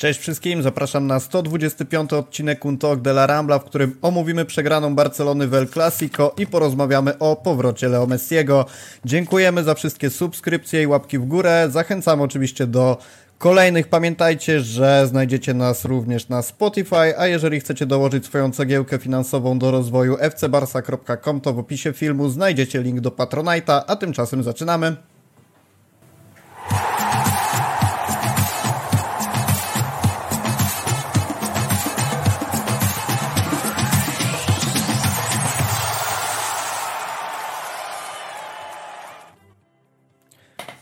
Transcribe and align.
Cześć 0.00 0.20
wszystkim, 0.20 0.62
zapraszam 0.62 1.06
na 1.06 1.20
125 1.20 2.12
odcinek 2.12 2.64
Un 2.64 2.78
Talk 2.78 3.00
de 3.00 3.10
la 3.10 3.26
Rambla, 3.26 3.58
w 3.58 3.64
którym 3.64 3.96
omówimy 4.02 4.44
przegraną 4.44 4.94
Barcelony 4.94 5.48
w 5.48 5.54
El 5.54 5.68
Clasico 5.68 6.34
i 6.38 6.46
porozmawiamy 6.46 7.18
o 7.18 7.36
powrocie 7.36 7.88
Leo 7.88 8.06
Messiego. 8.06 8.66
Dziękujemy 9.04 9.64
za 9.64 9.74
wszystkie 9.74 10.10
subskrypcje 10.10 10.82
i 10.82 10.86
łapki 10.86 11.18
w 11.18 11.24
górę. 11.24 11.68
Zachęcam 11.70 12.20
oczywiście 12.20 12.66
do 12.66 12.98
kolejnych. 13.38 13.88
Pamiętajcie, 13.88 14.60
że 14.60 15.06
znajdziecie 15.06 15.54
nas 15.54 15.84
również 15.84 16.28
na 16.28 16.42
Spotify, 16.42 17.18
a 17.18 17.26
jeżeli 17.26 17.60
chcecie 17.60 17.86
dołożyć 17.86 18.26
swoją 18.26 18.52
cegiełkę 18.52 18.98
finansową 18.98 19.58
do 19.58 19.70
rozwoju 19.70 20.16
fcbarsa.com, 20.16 21.40
to 21.40 21.52
w 21.52 21.58
opisie 21.58 21.92
filmu 21.92 22.28
znajdziecie 22.28 22.82
link 22.82 23.00
do 23.00 23.10
Patronite'a, 23.10 23.82
a 23.86 23.96
tymczasem 23.96 24.42
zaczynamy. 24.42 24.96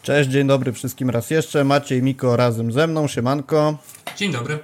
Cześć, 0.07 0.31
dzień 0.31 0.47
dobry 0.47 0.73
wszystkim 0.73 1.11
raz 1.11 1.31
jeszcze. 1.31 1.65
Maciej 1.65 2.03
Miko 2.03 2.37
razem 2.37 2.73
ze 2.73 2.87
mną, 2.87 3.09
siemanko. 3.09 3.79
Dzień 4.17 4.33
dobry. 4.33 4.59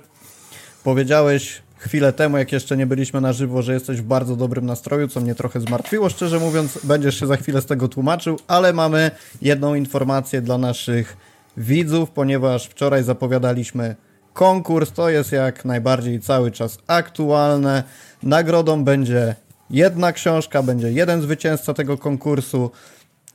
Powiedziałeś 0.84 1.62
chwilę 1.76 2.12
temu, 2.12 2.38
jak 2.38 2.52
jeszcze 2.52 2.76
nie 2.76 2.86
byliśmy 2.86 3.20
na 3.20 3.32
żywo, 3.32 3.62
że 3.62 3.74
jesteś 3.74 4.00
w 4.00 4.04
bardzo 4.04 4.36
dobrym 4.36 4.66
nastroju, 4.66 5.08
co 5.08 5.20
mnie 5.20 5.34
trochę 5.34 5.60
zmartwiło, 5.60 6.08
szczerze 6.08 6.38
mówiąc. 6.38 6.78
Będziesz 6.84 7.20
się 7.20 7.26
za 7.26 7.36
chwilę 7.36 7.62
z 7.62 7.66
tego 7.66 7.88
tłumaczył, 7.88 8.38
ale 8.48 8.72
mamy 8.72 9.10
jedną 9.40 9.74
informację 9.74 10.40
dla 10.40 10.58
naszych 10.58 11.16
widzów, 11.56 12.10
ponieważ 12.10 12.66
wczoraj 12.66 13.04
zapowiadaliśmy 13.04 13.96
konkurs. 14.32 14.92
To 14.92 15.10
jest 15.10 15.32
jak 15.32 15.64
najbardziej 15.64 16.20
cały 16.20 16.50
czas 16.50 16.78
aktualne. 16.86 17.82
Nagrodą 18.22 18.84
będzie 18.84 19.34
jedna 19.70 20.12
książka, 20.12 20.62
będzie 20.62 20.92
jeden 20.92 21.22
zwycięzca 21.22 21.74
tego 21.74 21.98
konkursu. 21.98 22.70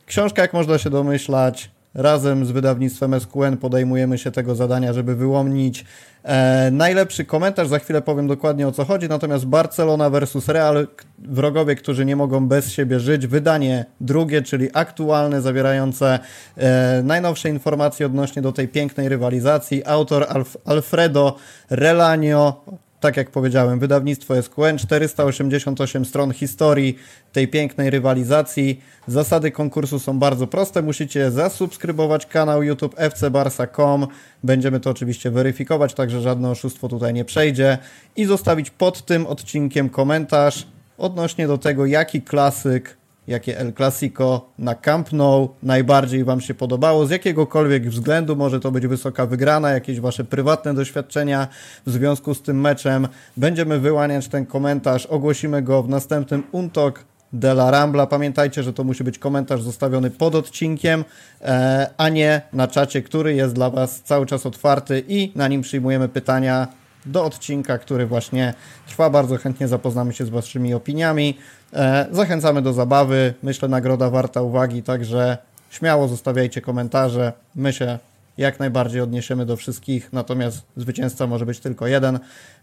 Książka, 0.06 0.42
jak 0.42 0.54
można 0.54 0.78
się 0.78 0.90
domyślać, 0.90 1.77
razem 1.94 2.46
z 2.46 2.52
wydawnictwem 2.52 3.20
SQN 3.20 3.58
podejmujemy 3.58 4.18
się 4.18 4.32
tego 4.32 4.56
zadania, 4.56 4.94
żeby 4.94 5.16
wyłonić 5.16 5.86
e, 6.24 6.72
najlepszy 6.72 7.26
komentarz. 7.26 7.68
Za 7.68 7.80
chwilę 7.80 8.02
powiem 8.02 8.28
dokładnie 8.28 8.68
o 8.68 8.72
co 8.72 8.86
chodzi. 8.86 9.10
Natomiast 9.10 9.46
Barcelona 9.46 10.10
versus 10.10 10.48
Real, 10.48 10.88
wrogowie, 11.20 11.76
którzy 11.76 12.06
nie 12.06 12.16
mogą 12.16 12.48
bez 12.48 12.72
siebie 12.72 13.00
żyć. 13.00 13.28
Wydanie 13.28 13.86
drugie, 14.02 14.42
czyli 14.42 14.70
aktualne, 14.74 15.42
zawierające 15.42 16.20
e, 16.58 17.02
najnowsze 17.04 17.50
informacje 17.50 18.06
odnośnie 18.06 18.42
do 18.42 18.52
tej 18.52 18.68
pięknej 18.68 19.10
rywalizacji. 19.10 19.86
Autor 19.86 20.26
Alf 20.30 20.58
Alfredo 20.66 21.36
Relanio 21.70 22.62
tak 23.00 23.18
jak 23.18 23.32
powiedziałem, 23.32 23.80
wydawnictwo 23.80 24.42
SQN, 24.42 24.78
488 24.78 26.06
stron 26.06 26.34
historii 26.34 26.98
tej 27.34 27.48
pięknej 27.48 27.90
rywalizacji. 27.90 28.82
Zasady 29.08 29.52
konkursu 29.52 30.00
są 30.00 30.20
bardzo 30.20 30.48
proste. 30.48 30.82
Musicie 30.82 31.32
zasubskrybować 31.32 32.26
kanał 32.26 32.64
YouTube 32.64 32.96
fcbarsa.com. 32.96 34.08
Będziemy 34.44 34.80
to 34.80 34.90
oczywiście 34.90 35.32
weryfikować, 35.32 35.94
także 35.94 36.22
żadne 36.22 36.50
oszustwo 36.50 36.88
tutaj 36.88 37.14
nie 37.14 37.26
przejdzie. 37.26 37.78
I 38.16 38.26
zostawić 38.26 38.70
pod 38.70 39.06
tym 39.06 39.28
odcinkiem 39.28 39.90
komentarz 39.90 40.68
odnośnie 40.98 41.48
do 41.48 41.58
tego, 41.58 41.86
jaki 41.86 42.22
klasyk 42.22 42.98
jakie 43.28 43.60
El 43.60 43.74
Clasico 43.74 44.50
na 44.60 44.76
Camp 44.76 45.12
Nou 45.12 45.50
najbardziej 45.64 46.24
Wam 46.24 46.42
się 46.42 46.54
podobało, 46.54 47.06
z 47.06 47.10
jakiegokolwiek 47.10 47.90
względu, 47.90 48.36
może 48.36 48.60
to 48.60 48.72
być 48.72 48.88
wysoka 48.88 49.26
wygrana, 49.26 49.72
jakieś 49.72 50.00
Wasze 50.00 50.24
prywatne 50.24 50.74
doświadczenia 50.74 51.48
w 51.86 51.92
związku 51.92 52.34
z 52.34 52.42
tym 52.42 52.62
meczem. 52.62 53.08
Będziemy 53.38 53.80
wyłaniać 53.80 54.28
ten 54.28 54.46
komentarz, 54.46 55.06
ogłosimy 55.06 55.62
go 55.62 55.84
w 55.84 55.90
następnym 55.90 56.44
Untok 56.52 57.06
de 57.34 57.52
la 57.52 57.72
Rambla. 57.72 58.08
Pamiętajcie, 58.08 58.64
że 58.64 58.74
to 58.74 58.84
musi 58.84 59.04
być 59.04 59.20
komentarz 59.20 59.62
zostawiony 59.62 60.10
pod 60.10 60.36
odcinkiem, 60.36 61.06
e, 61.42 61.90
a 61.98 62.10
nie 62.10 62.42
na 62.54 62.68
czacie, 62.68 63.02
który 63.02 63.34
jest 63.34 63.54
dla 63.54 63.70
Was 63.70 64.02
cały 64.02 64.26
czas 64.26 64.46
otwarty 64.46 65.04
i 65.08 65.32
na 65.36 65.48
nim 65.48 65.62
przyjmujemy 65.62 66.10
pytania 66.10 66.68
do 67.06 67.26
odcinka, 67.26 67.78
który 67.78 68.06
właśnie 68.06 68.54
trwa. 68.88 69.10
Bardzo 69.10 69.38
chętnie 69.38 69.68
zapoznamy 69.68 70.14
się 70.14 70.26
z 70.26 70.30
Waszymi 70.30 70.74
opiniami. 70.74 71.38
E, 71.74 72.08
zachęcamy 72.12 72.62
do 72.62 72.74
zabawy. 72.74 73.34
Myślę, 73.44 73.70
nagroda 73.70 74.10
warta 74.10 74.42
uwagi, 74.42 74.84
także 74.84 75.38
śmiało 75.70 76.08
zostawiajcie 76.08 76.62
komentarze. 76.62 77.34
My 77.56 77.74
się 77.74 78.00
jak 78.38 78.60
najbardziej 78.60 79.02
odniesiemy 79.02 79.46
do 79.46 79.58
wszystkich, 79.58 80.14
natomiast 80.14 80.62
zwycięzca 80.78 81.28
może 81.28 81.46
być 81.46 81.60
tylko 81.60 81.88
jeden. 81.88 82.20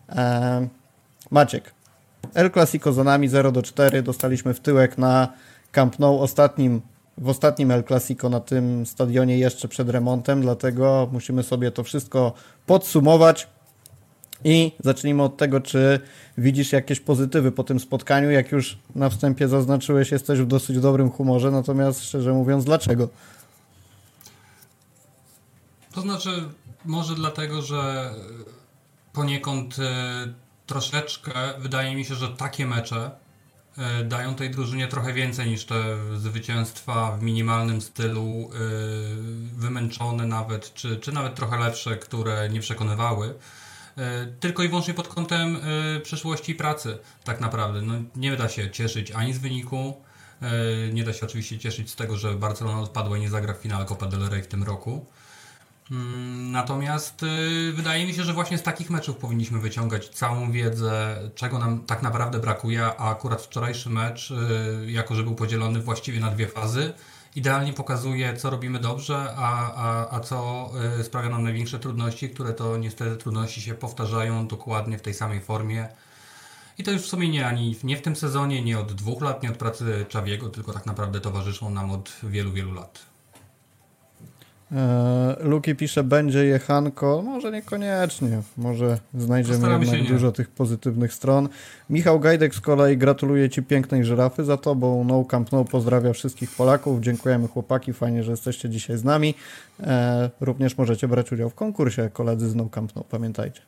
E, 0.09 0.69
Maciek. 1.31 1.75
El 2.35 2.51
Clasico 2.51 2.93
za 2.93 3.05
nami 3.05 3.29
0 3.29 3.53
do 3.53 3.63
4. 3.63 4.03
Dostaliśmy 4.03 4.55
w 4.55 4.61
tyłek 4.61 4.99
na 4.99 5.29
Camp 5.73 5.99
Nou 5.99 6.19
ostatnim, 6.19 6.81
w 7.19 7.29
ostatnim 7.29 7.71
El 7.71 7.85
Clasico 7.85 8.29
na 8.29 8.41
tym 8.41 8.87
stadionie 8.87 9.39
jeszcze 9.39 9.69
przed 9.69 9.91
remontem, 9.91 10.41
dlatego 10.41 11.09
musimy 11.13 11.43
sobie 11.43 11.71
to 11.71 11.85
wszystko 11.85 12.33
podsumować. 12.67 13.49
I 14.45 14.73
zacznijmy 14.85 15.23
od 15.23 15.37
tego, 15.37 15.61
czy 15.61 16.01
widzisz 16.39 16.73
jakieś 16.73 17.01
pozytywy 17.01 17.53
po 17.53 17.65
tym 17.65 17.81
spotkaniu. 17.81 18.31
Jak 18.31 18.53
już 18.53 18.79
na 18.95 19.11
wstępie 19.11 19.49
zaznaczyłeś, 19.49 20.11
jesteś 20.11 20.39
w 20.39 20.47
dosyć 20.47 20.81
dobrym 20.81 21.11
humorze, 21.11 21.51
natomiast 21.51 22.05
szczerze 22.05 22.33
mówiąc, 22.33 22.65
dlaczego? 22.65 23.09
To 25.93 26.01
znaczy, 26.01 26.31
może 26.85 27.15
dlatego, 27.15 27.63
że 27.63 28.11
poniekąd 29.13 29.79
e, 29.79 30.35
troszeczkę 30.67 31.33
wydaje 31.59 31.97
mi 31.97 32.05
się, 32.05 32.15
że 32.15 32.29
takie 32.29 32.67
mecze 32.67 33.11
e, 33.79 34.05
dają 34.05 34.35
tej 34.35 34.51
drużynie 34.51 34.89
trochę 34.89 35.13
więcej 35.13 35.51
niż 35.51 35.65
te 35.65 35.97
zwycięstwa 36.17 37.17
w 37.17 37.23
minimalnym 37.23 37.81
stylu, 37.81 38.23
e, 38.23 38.59
wymęczone 39.57 40.27
nawet, 40.27 40.75
czy, 40.75 40.97
czy 40.97 41.13
nawet 41.13 41.35
trochę 41.35 41.59
lepsze, 41.59 41.97
które 41.97 42.49
nie 42.49 42.61
przekonywały. 42.61 43.35
E, 43.99 44.27
tylko 44.41 44.63
i 44.63 44.69
wyłącznie 44.69 44.95
pod 44.95 45.09
kątem 45.09 45.57
e, 45.97 46.01
przyszłości 46.01 46.55
pracy, 46.55 46.99
tak 47.25 47.41
naprawdę. 47.41 47.83
No, 47.83 47.95
nie 48.17 48.37
da 48.37 48.49
się 48.49 48.71
cieszyć 48.71 49.11
ani 49.11 49.33
z 49.33 49.39
wyniku, 49.39 49.95
e, 50.43 50.49
nie 50.93 51.05
da 51.05 51.13
się 51.13 51.27
oczywiście 51.27 51.59
cieszyć 51.59 51.91
z 51.91 51.97
tego, 51.97 52.17
że 52.17 52.35
Barcelona 52.35 52.81
odpadła 52.81 53.19
i 53.19 53.21
nie 53.21 53.31
zagra 53.31 53.55
w 53.55 53.57
finale 53.57 53.85
Copa 53.85 54.07
del 54.07 54.29
Rey 54.29 54.43
w 54.43 54.47
tym 54.47 54.63
roku. 54.63 55.07
Mm, 55.91 56.53
natomiast 56.53 57.25
wydaje 57.75 58.07
mi 58.07 58.15
się, 58.15 58.25
że 58.25 58.33
właśnie 58.33 58.59
z 58.59 58.63
takich 58.63 58.91
meczów 58.91 59.17
powinniśmy 59.17 59.59
wyciągać 59.59 60.09
całą 60.09 60.53
wiedzę, 60.53 61.17
czego 61.35 61.59
nam 61.59 61.85
tak 61.87 62.03
naprawdę 62.03 62.39
brakuje, 62.39 62.85
a 62.85 63.11
akurat 63.11 63.43
wczorajszy 63.43 63.91
mecz, 63.91 64.33
jako 64.87 65.15
że 65.15 65.23
był 65.23 65.35
podzielony 65.35 65.81
właściwie 65.81 66.21
na 66.21 66.31
dwie 66.31 66.49
fazy, 66.49 66.93
idealnie 67.37 67.73
pokazuje, 67.73 68.37
co 68.37 68.51
robimy 68.51 68.79
dobrze, 68.79 69.35
a, 69.37 69.75
a, 69.75 70.17
a 70.17 70.21
co 70.21 70.71
y, 71.01 71.05
sprawia 71.05 71.29
nam 71.29 71.43
największe 71.43 71.79
trudności, 71.79 72.31
które 72.31 72.53
to 72.53 72.77
niestety 72.77 73.17
trudności 73.17 73.63
się 73.63 73.75
powtarzają 73.75 74.47
dokładnie 74.47 74.99
w 74.99 75.03
tej 75.03 75.15
samej 75.15 75.41
formie. 75.41 75.89
I 76.79 76.85
to 76.85 76.91
już 76.91 77.03
w 77.03 77.07
sumie 77.07 77.29
nie 77.29 77.47
ani 77.47 77.77
nie 77.85 77.97
w 77.97 78.03
tym 78.03 78.17
sezonie, 78.17 78.63
nie 78.63 78.79
od 78.79 78.93
dwóch 78.93 79.23
lat, 79.23 79.43
nie 79.43 79.51
od 79.51 79.57
pracy 79.57 80.07
Czawiego, 80.09 80.49
tylko 80.49 80.73
tak 80.73 80.87
naprawdę 80.87 81.21
towarzyszą 81.21 81.71
nam 81.71 81.91
od 81.91 82.13
wielu, 82.23 82.53
wielu 82.53 82.75
lat. 82.75 83.14
E, 84.75 85.37
Luki 85.41 85.75
pisze, 85.75 86.05
będzie 86.05 86.45
jechanko. 86.45 87.23
Może 87.23 87.53
niekoniecznie. 87.53 88.43
Może 88.57 88.99
znajdziemy 89.15 89.71
jednak 89.71 90.09
dużo 90.09 90.33
tych 90.33 90.51
pozytywnych 90.51 91.13
stron. 91.13 91.49
Michał 91.91 92.21
Gajdek 92.21 92.55
z 92.55 92.61
kolei 92.61 92.97
gratuluje 92.97 93.51
Ci 93.51 93.63
pięknej 93.63 94.05
żyrafy 94.05 94.45
za 94.45 94.57
Tobą. 94.57 95.05
No 95.05 95.25
Camp 95.25 95.53
No 95.53 95.65
pozdrawia 95.65 96.13
wszystkich 96.13 96.51
Polaków. 96.51 97.01
Dziękujemy 97.01 97.49
chłopaki, 97.49 97.93
fajnie, 97.93 98.23
że 98.23 98.31
jesteście 98.31 98.69
dzisiaj 98.71 98.97
z 98.97 99.05
nami. 99.05 99.35
E, 99.81 100.31
również 100.41 100.79
możecie 100.79 101.09
brać 101.09 101.33
udział 101.33 101.51
w 101.51 101.55
konkursie 101.55 102.11
koledzy 102.13 102.49
z 102.49 102.55
No 102.55 102.69
Camp 102.69 102.97
No, 102.97 103.05
pamiętajcie. 103.11 103.61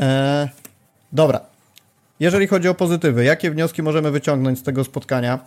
E, 0.00 0.48
dobra. 1.12 1.40
Jeżeli 2.20 2.46
chodzi 2.46 2.68
o 2.68 2.74
pozytywy, 2.74 3.24
jakie 3.24 3.50
wnioski 3.50 3.82
możemy 3.82 4.10
wyciągnąć 4.10 4.58
z 4.58 4.62
tego 4.62 4.84
spotkania? 4.84 5.38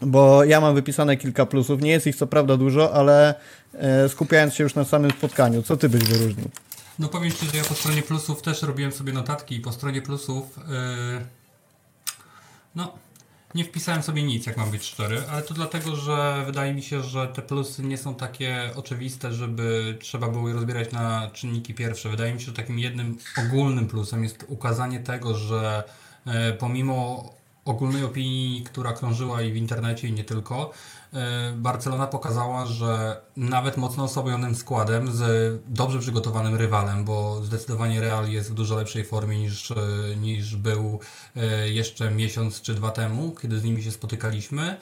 Bo 0.00 0.44
ja 0.44 0.60
mam 0.60 0.74
wypisane 0.74 1.16
kilka 1.16 1.46
plusów. 1.46 1.80
Nie 1.80 1.90
jest 1.90 2.06
ich 2.06 2.16
co 2.16 2.26
prawda 2.26 2.56
dużo, 2.56 2.94
ale 2.94 3.34
e, 3.74 4.08
skupiając 4.08 4.54
się 4.54 4.64
już 4.64 4.74
na 4.74 4.84
samym 4.84 5.10
spotkaniu, 5.10 5.62
co 5.62 5.76
ty 5.76 5.88
byś 5.88 6.04
wyróżnił? 6.04 6.50
No 6.98 7.08
powiem 7.08 7.32
Ci, 7.32 7.46
że 7.46 7.58
ja 7.58 7.64
po 7.64 7.74
stronie 7.74 8.02
plusów 8.02 8.42
też 8.42 8.62
robiłem 8.62 8.92
sobie 8.92 9.12
notatki 9.12 9.56
i 9.56 9.60
po 9.60 9.72
stronie 9.72 10.02
plusów 10.02 10.44
yy, 10.56 11.26
no 12.74 12.92
nie 13.54 13.64
wpisałem 13.64 14.02
sobie 14.02 14.22
nic, 14.22 14.46
jak 14.46 14.56
mam 14.56 14.70
być 14.70 14.84
szczery, 14.84 15.22
ale 15.30 15.42
to 15.42 15.54
dlatego, 15.54 15.96
że 15.96 16.42
wydaje 16.46 16.74
mi 16.74 16.82
się, 16.82 17.02
że 17.02 17.28
te 17.28 17.42
plusy 17.42 17.82
nie 17.82 17.98
są 17.98 18.14
takie 18.14 18.70
oczywiste, 18.74 19.32
żeby 19.32 19.96
trzeba 20.00 20.28
było 20.28 20.48
je 20.48 20.54
rozbierać 20.54 20.92
na 20.92 21.30
czynniki 21.32 21.74
pierwsze. 21.74 22.08
Wydaje 22.08 22.34
mi 22.34 22.40
się, 22.40 22.46
że 22.46 22.52
takim 22.52 22.78
jednym 22.78 23.18
ogólnym 23.38 23.88
plusem 23.88 24.24
jest 24.24 24.44
ukazanie 24.48 25.00
tego, 25.00 25.34
że 25.34 25.84
yy, 26.26 26.32
pomimo 26.58 27.30
ogólnej 27.66 28.04
opinii, 28.04 28.64
która 28.64 28.92
krążyła 28.92 29.42
i 29.42 29.52
w 29.52 29.56
internecie, 29.56 30.08
i 30.08 30.12
nie 30.12 30.24
tylko, 30.24 30.70
e, 31.12 31.52
Barcelona 31.56 32.06
pokazała, 32.06 32.66
że 32.66 33.20
nawet 33.36 33.76
mocno 33.76 34.04
osłabionym 34.04 34.54
składem, 34.54 35.12
z 35.12 35.22
dobrze 35.66 35.98
przygotowanym 35.98 36.54
rywalem, 36.54 37.04
bo 37.04 37.44
zdecydowanie 37.44 38.00
Real 38.00 38.28
jest 38.28 38.50
w 38.50 38.54
dużo 38.54 38.76
lepszej 38.76 39.04
formie 39.04 39.38
niż, 39.38 39.70
e, 39.70 39.76
niż 40.16 40.56
był 40.56 41.00
e, 41.36 41.68
jeszcze 41.68 42.10
miesiąc 42.10 42.60
czy 42.60 42.74
dwa 42.74 42.90
temu, 42.90 43.34
kiedy 43.42 43.58
z 43.58 43.64
nimi 43.64 43.82
się 43.82 43.90
spotykaliśmy. 43.92 44.76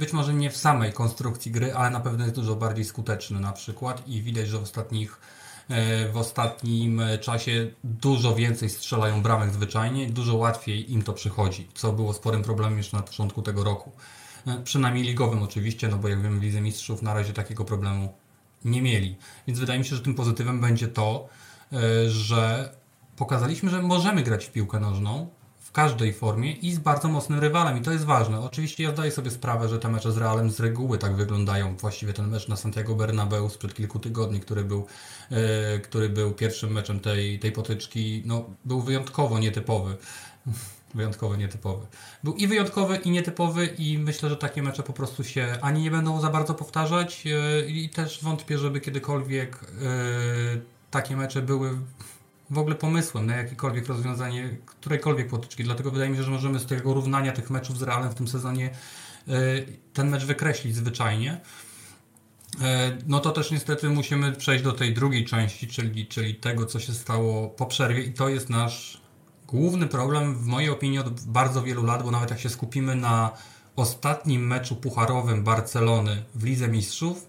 Być 0.00 0.12
może 0.12 0.34
nie 0.34 0.50
w 0.50 0.56
samej 0.56 0.92
konstrukcji 0.92 1.52
gry, 1.52 1.74
ale 1.74 1.90
na 1.90 2.00
pewno 2.00 2.24
jest 2.24 2.36
dużo 2.36 2.56
bardziej 2.56 2.84
skuteczny 2.84 3.40
na 3.40 3.52
przykład 3.52 4.08
i 4.08 4.22
widać, 4.22 4.48
że 4.48 4.58
w 4.58 4.62
ostatnich 4.62 5.20
w 6.12 6.16
ostatnim 6.16 7.02
czasie 7.20 7.70
dużo 7.84 8.34
więcej 8.34 8.70
strzelają 8.70 9.22
bramek 9.22 9.50
zwyczajnie, 9.50 10.10
dużo 10.10 10.36
łatwiej 10.36 10.92
im 10.92 11.02
to 11.02 11.12
przychodzi, 11.12 11.68
co 11.74 11.92
było 11.92 12.12
sporym 12.12 12.42
problemem 12.42 12.78
jeszcze 12.78 12.96
na 12.96 13.02
początku 13.02 13.42
tego 13.42 13.64
roku. 13.64 13.92
E, 14.46 14.62
przynajmniej 14.64 15.04
ligowym 15.04 15.42
oczywiście, 15.42 15.88
no 15.88 15.98
bo 15.98 16.08
jak 16.08 16.22
wiemy 16.22 16.40
w 16.40 16.42
Lidze 16.42 16.60
Mistrzów 16.60 17.02
na 17.02 17.14
razie 17.14 17.32
takiego 17.32 17.64
problemu 17.64 18.14
nie 18.64 18.82
mieli. 18.82 19.16
Więc 19.46 19.58
wydaje 19.58 19.78
mi 19.78 19.84
się, 19.84 19.96
że 19.96 20.02
tym 20.02 20.14
pozytywem 20.14 20.60
będzie 20.60 20.88
to, 20.88 21.28
e, 21.72 22.10
że 22.10 22.72
pokazaliśmy, 23.16 23.70
że 23.70 23.82
możemy 23.82 24.22
grać 24.22 24.44
w 24.44 24.52
piłkę 24.52 24.80
nożną, 24.80 25.28
każdej 25.76 26.12
formie 26.12 26.52
i 26.52 26.72
z 26.72 26.78
bardzo 26.78 27.08
mocnym 27.08 27.38
rywalem 27.38 27.78
i 27.78 27.80
to 27.80 27.92
jest 27.92 28.04
ważne. 28.04 28.40
Oczywiście 28.40 28.84
ja 28.84 28.90
zdaję 28.90 29.10
sobie 29.10 29.30
sprawę, 29.30 29.68
że 29.68 29.78
te 29.78 29.88
mecze 29.88 30.12
z 30.12 30.16
Realem 30.16 30.50
z 30.50 30.60
reguły 30.60 30.98
tak 30.98 31.16
wyglądają. 31.16 31.76
Właściwie 31.76 32.12
ten 32.12 32.28
mecz 32.28 32.48
na 32.48 32.56
Santiago 32.56 32.94
Bernabeu 32.94 33.48
sprzed 33.48 33.74
kilku 33.74 33.98
tygodni, 33.98 34.40
który 34.40 34.64
był, 34.64 34.86
e, 35.30 35.78
który 35.78 36.08
był 36.08 36.32
pierwszym 36.32 36.72
meczem 36.72 37.00
tej, 37.00 37.38
tej 37.38 37.52
potyczki, 37.52 38.22
no, 38.26 38.44
był 38.64 38.80
wyjątkowo 38.80 39.38
nietypowy. 39.38 39.96
Wyjątkowo 40.94 41.36
nietypowy. 41.36 41.86
Był 42.24 42.34
i 42.34 42.46
wyjątkowy, 42.46 42.96
i 42.96 43.10
nietypowy, 43.10 43.66
i 43.66 43.98
myślę, 43.98 44.28
że 44.28 44.36
takie 44.36 44.62
mecze 44.62 44.82
po 44.82 44.92
prostu 44.92 45.24
się 45.24 45.58
ani 45.60 45.82
nie 45.82 45.90
będą 45.90 46.20
za 46.20 46.30
bardzo 46.30 46.54
powtarzać, 46.54 47.24
e, 47.26 47.66
i 47.66 47.88
też 47.88 48.22
wątpię, 48.22 48.58
żeby 48.58 48.80
kiedykolwiek 48.80 49.56
e, 49.56 49.66
takie 50.90 51.16
mecze 51.16 51.42
były 51.42 51.78
w 52.50 52.58
ogóle 52.58 52.74
pomysłem 52.74 53.26
na 53.26 53.36
jakiekolwiek 53.36 53.86
rozwiązanie 53.86 54.56
którejkolwiek 54.66 55.28
potyczki. 55.28 55.64
Dlatego 55.64 55.90
wydaje 55.90 56.10
mi 56.10 56.16
się, 56.16 56.22
że 56.22 56.30
możemy 56.30 56.58
z 56.58 56.66
tego 56.66 56.94
równania 56.94 57.32
tych 57.32 57.50
meczów 57.50 57.78
z 57.78 57.82
Realem 57.82 58.10
w 58.10 58.14
tym 58.14 58.28
sezonie 58.28 58.70
e, 59.28 59.32
ten 59.92 60.08
mecz 60.08 60.24
wykreślić 60.24 60.76
zwyczajnie. 60.76 61.40
E, 62.62 62.98
no 63.06 63.20
to 63.20 63.30
też 63.30 63.50
niestety 63.50 63.88
musimy 63.88 64.32
przejść 64.32 64.64
do 64.64 64.72
tej 64.72 64.94
drugiej 64.94 65.24
części, 65.24 65.68
czyli, 65.68 66.06
czyli 66.06 66.34
tego, 66.34 66.66
co 66.66 66.80
się 66.80 66.92
stało 66.92 67.48
po 67.48 67.66
przerwie, 67.66 68.02
i 68.02 68.12
to 68.12 68.28
jest 68.28 68.50
nasz 68.50 69.00
główny 69.46 69.86
problem, 69.86 70.34
w 70.34 70.46
mojej 70.46 70.70
opinii, 70.70 70.98
od 70.98 71.20
bardzo 71.20 71.62
wielu 71.62 71.84
lat, 71.84 72.02
bo 72.02 72.10
nawet 72.10 72.30
jak 72.30 72.40
się 72.40 72.48
skupimy 72.48 72.94
na 72.94 73.30
ostatnim 73.76 74.46
meczu 74.46 74.76
pucharowym 74.76 75.44
Barcelony 75.44 76.22
w 76.34 76.44
Lidze 76.44 76.68
Mistrzów 76.68 77.28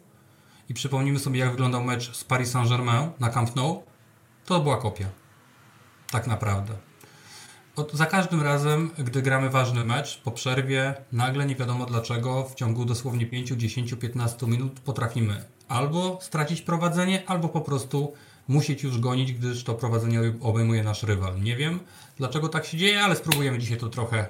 i 0.69 0.73
przypomnimy 0.73 1.19
sobie, 1.19 1.39
jak 1.39 1.51
wyglądał 1.51 1.83
mecz 1.83 2.15
z 2.15 2.23
Paris 2.23 2.51
Saint-Germain 2.51 3.09
na 3.19 3.29
Camp 3.29 3.55
Nou, 3.55 3.83
to 4.47 4.59
była 4.59 4.77
kopia. 4.77 5.07
Tak 6.11 6.27
naprawdę. 6.27 6.73
Od, 7.75 7.93
za 7.93 8.05
każdym 8.05 8.41
razem, 8.41 8.91
gdy 8.97 9.21
gramy 9.21 9.49
ważny 9.49 9.85
mecz, 9.85 10.21
po 10.21 10.31
przerwie, 10.31 10.93
nagle 11.11 11.45
nie 11.45 11.55
wiadomo 11.55 11.85
dlaczego, 11.85 12.43
w 12.43 12.55
ciągu 12.55 12.85
dosłownie 12.85 13.25
5, 13.25 13.49
10, 13.49 13.93
15 13.93 14.47
minut 14.47 14.79
potrafimy 14.79 15.45
albo 15.67 16.19
stracić 16.21 16.61
prowadzenie, 16.61 17.23
albo 17.27 17.49
po 17.49 17.61
prostu 17.61 18.13
musieć 18.47 18.83
już 18.83 18.99
gonić, 18.99 19.33
gdyż 19.33 19.63
to 19.63 19.73
prowadzenie 19.73 20.21
obejmuje 20.41 20.83
nasz 20.83 21.03
rywal. 21.03 21.41
Nie 21.41 21.55
wiem, 21.55 21.79
dlaczego 22.17 22.49
tak 22.49 22.65
się 22.65 22.77
dzieje, 22.77 23.03
ale 23.03 23.15
spróbujemy 23.15 23.59
dzisiaj 23.59 23.77
to 23.77 23.89
trochę 23.89 24.29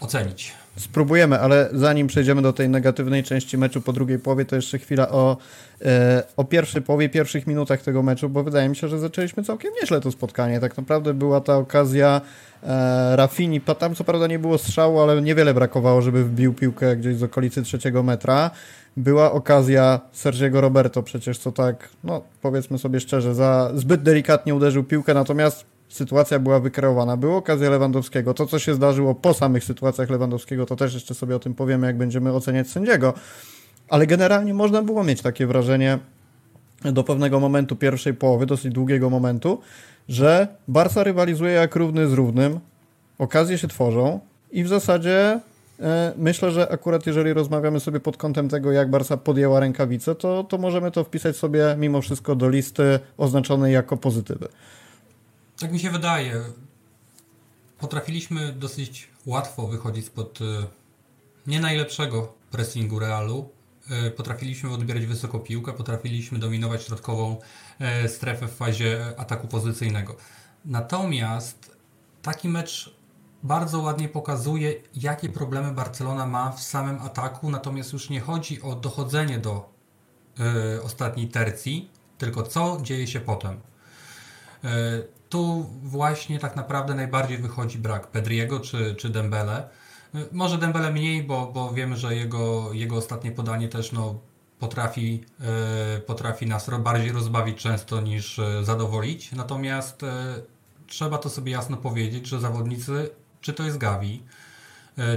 ocenić. 0.00 0.52
Spróbujemy, 0.78 1.40
ale 1.40 1.68
zanim 1.72 2.06
przejdziemy 2.06 2.42
do 2.42 2.52
tej 2.52 2.68
negatywnej 2.68 3.22
części 3.22 3.58
meczu 3.58 3.80
po 3.80 3.92
drugiej 3.92 4.18
połowie, 4.18 4.44
to 4.44 4.56
jeszcze 4.56 4.78
chwila 4.78 5.08
o, 5.08 5.36
e, 5.84 6.22
o 6.36 6.44
pierwszej 6.44 6.82
połowie, 6.82 7.08
pierwszych 7.08 7.46
minutach 7.46 7.82
tego 7.82 8.02
meczu, 8.02 8.28
bo 8.28 8.44
wydaje 8.44 8.68
mi 8.68 8.76
się, 8.76 8.88
że 8.88 8.98
zaczęliśmy 8.98 9.44
całkiem 9.44 9.72
nieźle 9.82 10.00
to 10.00 10.10
spotkanie. 10.10 10.60
Tak 10.60 10.76
naprawdę 10.76 11.14
była 11.14 11.40
ta 11.40 11.56
okazja 11.56 12.20
e, 12.62 13.16
Rafini, 13.16 13.60
tam 13.60 13.94
co 13.94 14.04
prawda 14.04 14.26
nie 14.26 14.38
było 14.38 14.58
strzału, 14.58 15.00
ale 15.00 15.22
niewiele 15.22 15.54
brakowało, 15.54 16.02
żeby 16.02 16.24
wbił 16.24 16.54
piłkę 16.54 16.96
gdzieś 16.96 17.16
z 17.16 17.22
okolicy 17.22 17.62
trzeciego 17.62 18.02
metra. 18.02 18.50
Była 18.96 19.32
okazja 19.32 20.00
Sergiego 20.12 20.60
Roberto 20.60 21.02
przecież, 21.02 21.38
co 21.38 21.52
tak, 21.52 21.88
no 22.04 22.22
powiedzmy 22.42 22.78
sobie 22.78 23.00
szczerze, 23.00 23.34
za 23.34 23.70
zbyt 23.74 24.02
delikatnie 24.02 24.54
uderzył 24.54 24.84
piłkę, 24.84 25.14
natomiast 25.14 25.77
sytuacja 25.88 26.38
była 26.38 26.60
wykreowana. 26.60 27.16
Była 27.16 27.36
okazja 27.36 27.70
Lewandowskiego. 27.70 28.34
To, 28.34 28.46
co 28.46 28.58
się 28.58 28.74
zdarzyło 28.74 29.14
po 29.14 29.34
samych 29.34 29.64
sytuacjach 29.64 30.10
Lewandowskiego, 30.10 30.66
to 30.66 30.76
też 30.76 30.94
jeszcze 30.94 31.14
sobie 31.14 31.36
o 31.36 31.38
tym 31.38 31.54
powiemy, 31.54 31.86
jak 31.86 31.96
będziemy 31.96 32.32
oceniać 32.32 32.68
sędziego. 32.68 33.14
Ale 33.88 34.06
generalnie 34.06 34.54
można 34.54 34.82
było 34.82 35.04
mieć 35.04 35.22
takie 35.22 35.46
wrażenie 35.46 35.98
do 36.84 37.04
pewnego 37.04 37.40
momentu 37.40 37.76
pierwszej 37.76 38.14
połowy, 38.14 38.46
dosyć 38.46 38.72
długiego 38.72 39.10
momentu, 39.10 39.60
że 40.08 40.48
Barca 40.68 41.04
rywalizuje 41.04 41.52
jak 41.52 41.76
równy 41.76 42.08
z 42.08 42.12
równym, 42.12 42.60
okazje 43.18 43.58
się 43.58 43.68
tworzą 43.68 44.20
i 44.52 44.64
w 44.64 44.68
zasadzie 44.68 45.40
e, 45.80 46.12
myślę, 46.16 46.50
że 46.50 46.72
akurat 46.72 47.06
jeżeli 47.06 47.32
rozmawiamy 47.32 47.80
sobie 47.80 48.00
pod 48.00 48.16
kątem 48.16 48.48
tego, 48.48 48.72
jak 48.72 48.90
Barca 48.90 49.16
podjęła 49.16 49.60
rękawice, 49.60 50.14
to, 50.14 50.44
to 50.44 50.58
możemy 50.58 50.90
to 50.90 51.04
wpisać 51.04 51.36
sobie 51.36 51.76
mimo 51.78 52.00
wszystko 52.00 52.36
do 52.36 52.48
listy 52.48 53.00
oznaczonej 53.16 53.74
jako 53.74 53.96
pozytywy. 53.96 54.48
Tak 55.58 55.72
mi 55.72 55.80
się 55.80 55.90
wydaje. 55.90 56.42
Potrafiliśmy 57.78 58.52
dosyć 58.52 59.08
łatwo 59.26 59.66
wychodzić 59.66 60.06
spod 60.06 60.38
e, 60.40 60.66
nie 61.46 61.60
najlepszego 61.60 62.34
pressingu 62.50 62.98
Realu. 62.98 63.50
E, 63.90 64.10
potrafiliśmy 64.10 64.70
odbierać 64.70 65.06
wysoko 65.06 65.38
piłkę, 65.38 65.72
potrafiliśmy 65.72 66.38
dominować 66.38 66.82
środkową 66.82 67.36
e, 67.78 68.08
strefę 68.08 68.48
w 68.48 68.56
fazie 68.56 69.14
ataku 69.16 69.48
pozycyjnego. 69.48 70.16
Natomiast 70.64 71.76
taki 72.22 72.48
mecz 72.48 72.94
bardzo 73.42 73.80
ładnie 73.80 74.08
pokazuje, 74.08 74.74
jakie 74.94 75.28
problemy 75.28 75.72
Barcelona 75.72 76.26
ma 76.26 76.52
w 76.52 76.62
samym 76.62 77.02
ataku. 77.02 77.50
Natomiast 77.50 77.92
już 77.92 78.10
nie 78.10 78.20
chodzi 78.20 78.62
o 78.62 78.74
dochodzenie 78.74 79.38
do 79.38 79.78
ostatniej 80.82 81.28
tercji, 81.28 81.90
tylko 82.18 82.42
co 82.42 82.78
dzieje 82.82 83.06
się 83.06 83.20
potem 83.20 83.60
tu 85.28 85.70
właśnie 85.82 86.38
tak 86.38 86.56
naprawdę 86.56 86.94
najbardziej 86.94 87.38
wychodzi 87.38 87.78
brak 87.78 88.06
Pedriego 88.06 88.60
czy, 88.60 88.94
czy 88.94 89.08
Dembele. 89.08 89.68
Może 90.32 90.58
Dembele 90.58 90.92
mniej, 90.92 91.22
bo, 91.22 91.46
bo 91.46 91.72
wiemy, 91.72 91.96
że 91.96 92.14
jego, 92.14 92.72
jego 92.72 92.96
ostatnie 92.96 93.32
podanie 93.32 93.68
też 93.68 93.92
no, 93.92 94.20
potrafi, 94.58 95.24
e, 95.40 96.00
potrafi 96.00 96.46
nas 96.46 96.70
bardziej 96.80 97.12
rozbawić 97.12 97.58
często 97.58 98.00
niż 98.00 98.38
e, 98.38 98.64
zadowolić. 98.64 99.32
Natomiast 99.32 100.02
e, 100.02 100.34
trzeba 100.86 101.18
to 101.18 101.30
sobie 101.30 101.52
jasno 101.52 101.76
powiedzieć, 101.76 102.26
że 102.26 102.40
zawodnicy, 102.40 103.10
czy 103.40 103.52
to 103.52 103.62
jest 103.62 103.78
Gavi, 103.78 104.22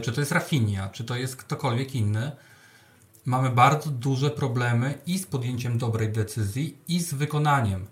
czy 0.01 0.11
to 0.11 0.21
jest 0.21 0.31
Rafinha, 0.31 0.89
czy 0.89 1.03
to 1.03 1.15
jest 1.15 1.35
ktokolwiek 1.35 1.95
inny, 1.95 2.31
mamy 3.25 3.49
bardzo 3.49 3.89
duże 3.89 4.29
problemy 4.29 4.93
i 5.05 5.19
z 5.19 5.25
podjęciem 5.25 5.77
dobrej 5.77 6.11
decyzji, 6.11 6.77
i 6.87 6.99
z 6.99 7.13
wykonaniem 7.13 7.87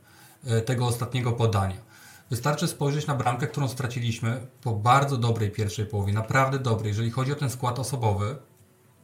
tego 0.66 0.88
ostatniego 0.88 1.32
podania. 1.32 1.89
Wystarczy 2.30 2.68
spojrzeć 2.68 3.08
na 3.08 3.16
bramkę, 3.16 3.48
którą 3.48 3.68
straciliśmy 3.68 4.48
po 4.62 4.74
bardzo 4.74 5.18
dobrej 5.18 5.52
pierwszej 5.52 5.86
połowie, 5.86 6.14
naprawdę 6.14 6.60
dobrej. 6.60 6.90
Jeżeli 6.90 7.12
chodzi 7.12 7.32
o 7.32 7.36
ten 7.36 7.50
skład 7.50 7.80
osobowy, 7.80 8.36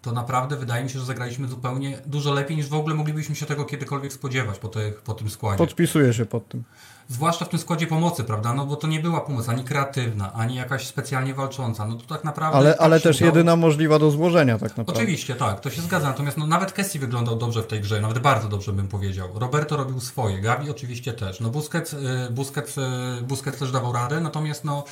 to 0.02 0.12
naprawdę 0.12 0.56
wydaje 0.56 0.84
mi 0.84 0.90
się, 0.90 1.00
że 1.00 1.06
zagraliśmy 1.06 1.48
zupełnie 1.48 1.98
dużo 2.06 2.34
lepiej 2.34 2.58
niż 2.58 2.68
w 2.68 2.74
ogóle 2.74 2.96
moglibyśmy 2.96 3.36
się 3.36 3.46
tego 3.46 3.66
kiedykolwiek 3.66 4.14
spodziewać 4.14 4.60
po, 4.60 4.68
tych, 4.68 5.02
po 5.02 5.14
tym 5.14 5.30
składzie. 5.30 5.58
Podpisuję 5.58 6.14
się 6.14 6.26
pod 6.26 6.48
tym. 6.48 6.64
Zwłaszcza 7.10 7.46
w 7.46 7.50
tym 7.50 7.60
składzie 7.60 7.88
pomocy, 7.88 8.24
prawda? 8.24 8.54
No 8.54 8.66
bo 8.66 8.76
to 8.76 8.88
nie 8.88 9.00
była 9.00 9.22
pomoc 9.22 9.50
ani 9.50 9.64
kreatywna, 9.64 10.34
ani 10.34 10.56
jakaś 10.56 10.88
specjalnie 10.88 11.34
walcząca. 11.34 11.86
No 11.86 11.96
to 11.96 12.06
tak 12.06 12.24
naprawdę. 12.24 12.58
Ale, 12.58 12.72
tak 12.72 12.82
ale 12.82 13.00
też 13.00 13.18
udało... 13.18 13.36
jedyna 13.36 13.56
możliwa 13.56 14.00
do 14.00 14.12
złożenia, 14.12 14.58
tak 14.58 14.78
naprawdę. 14.78 15.02
Oczywiście, 15.02 15.36
tak, 15.36 15.60
to 15.60 15.70
się 15.70 15.82
zgadza. 15.82 16.08
Natomiast 16.08 16.38
no, 16.38 16.48
nawet 16.48 16.74
Kessi 16.74 17.00
wyglądał 17.00 17.36
dobrze 17.36 17.64
w 17.64 17.68
tej 17.68 17.82
grze, 17.82 18.02
nawet 18.02 18.20
bardzo 18.20 18.50
dobrze 18.50 18.74
bym 18.74 18.88
powiedział. 18.88 19.40
Roberto 19.40 19.78
robił 19.78 20.00
swoje, 20.00 20.42
Gavi 20.42 20.70
oczywiście 20.70 21.14
też. 21.14 21.40
No 21.40 21.50
Busquets, 21.50 21.94
y, 21.94 21.98
Busquets, 22.32 22.78
y, 22.78 22.82
Busquets 23.22 23.60
też 23.60 23.72
dawał 23.72 23.94
radę, 23.94 24.20
natomiast 24.20 24.64
no. 24.64 24.84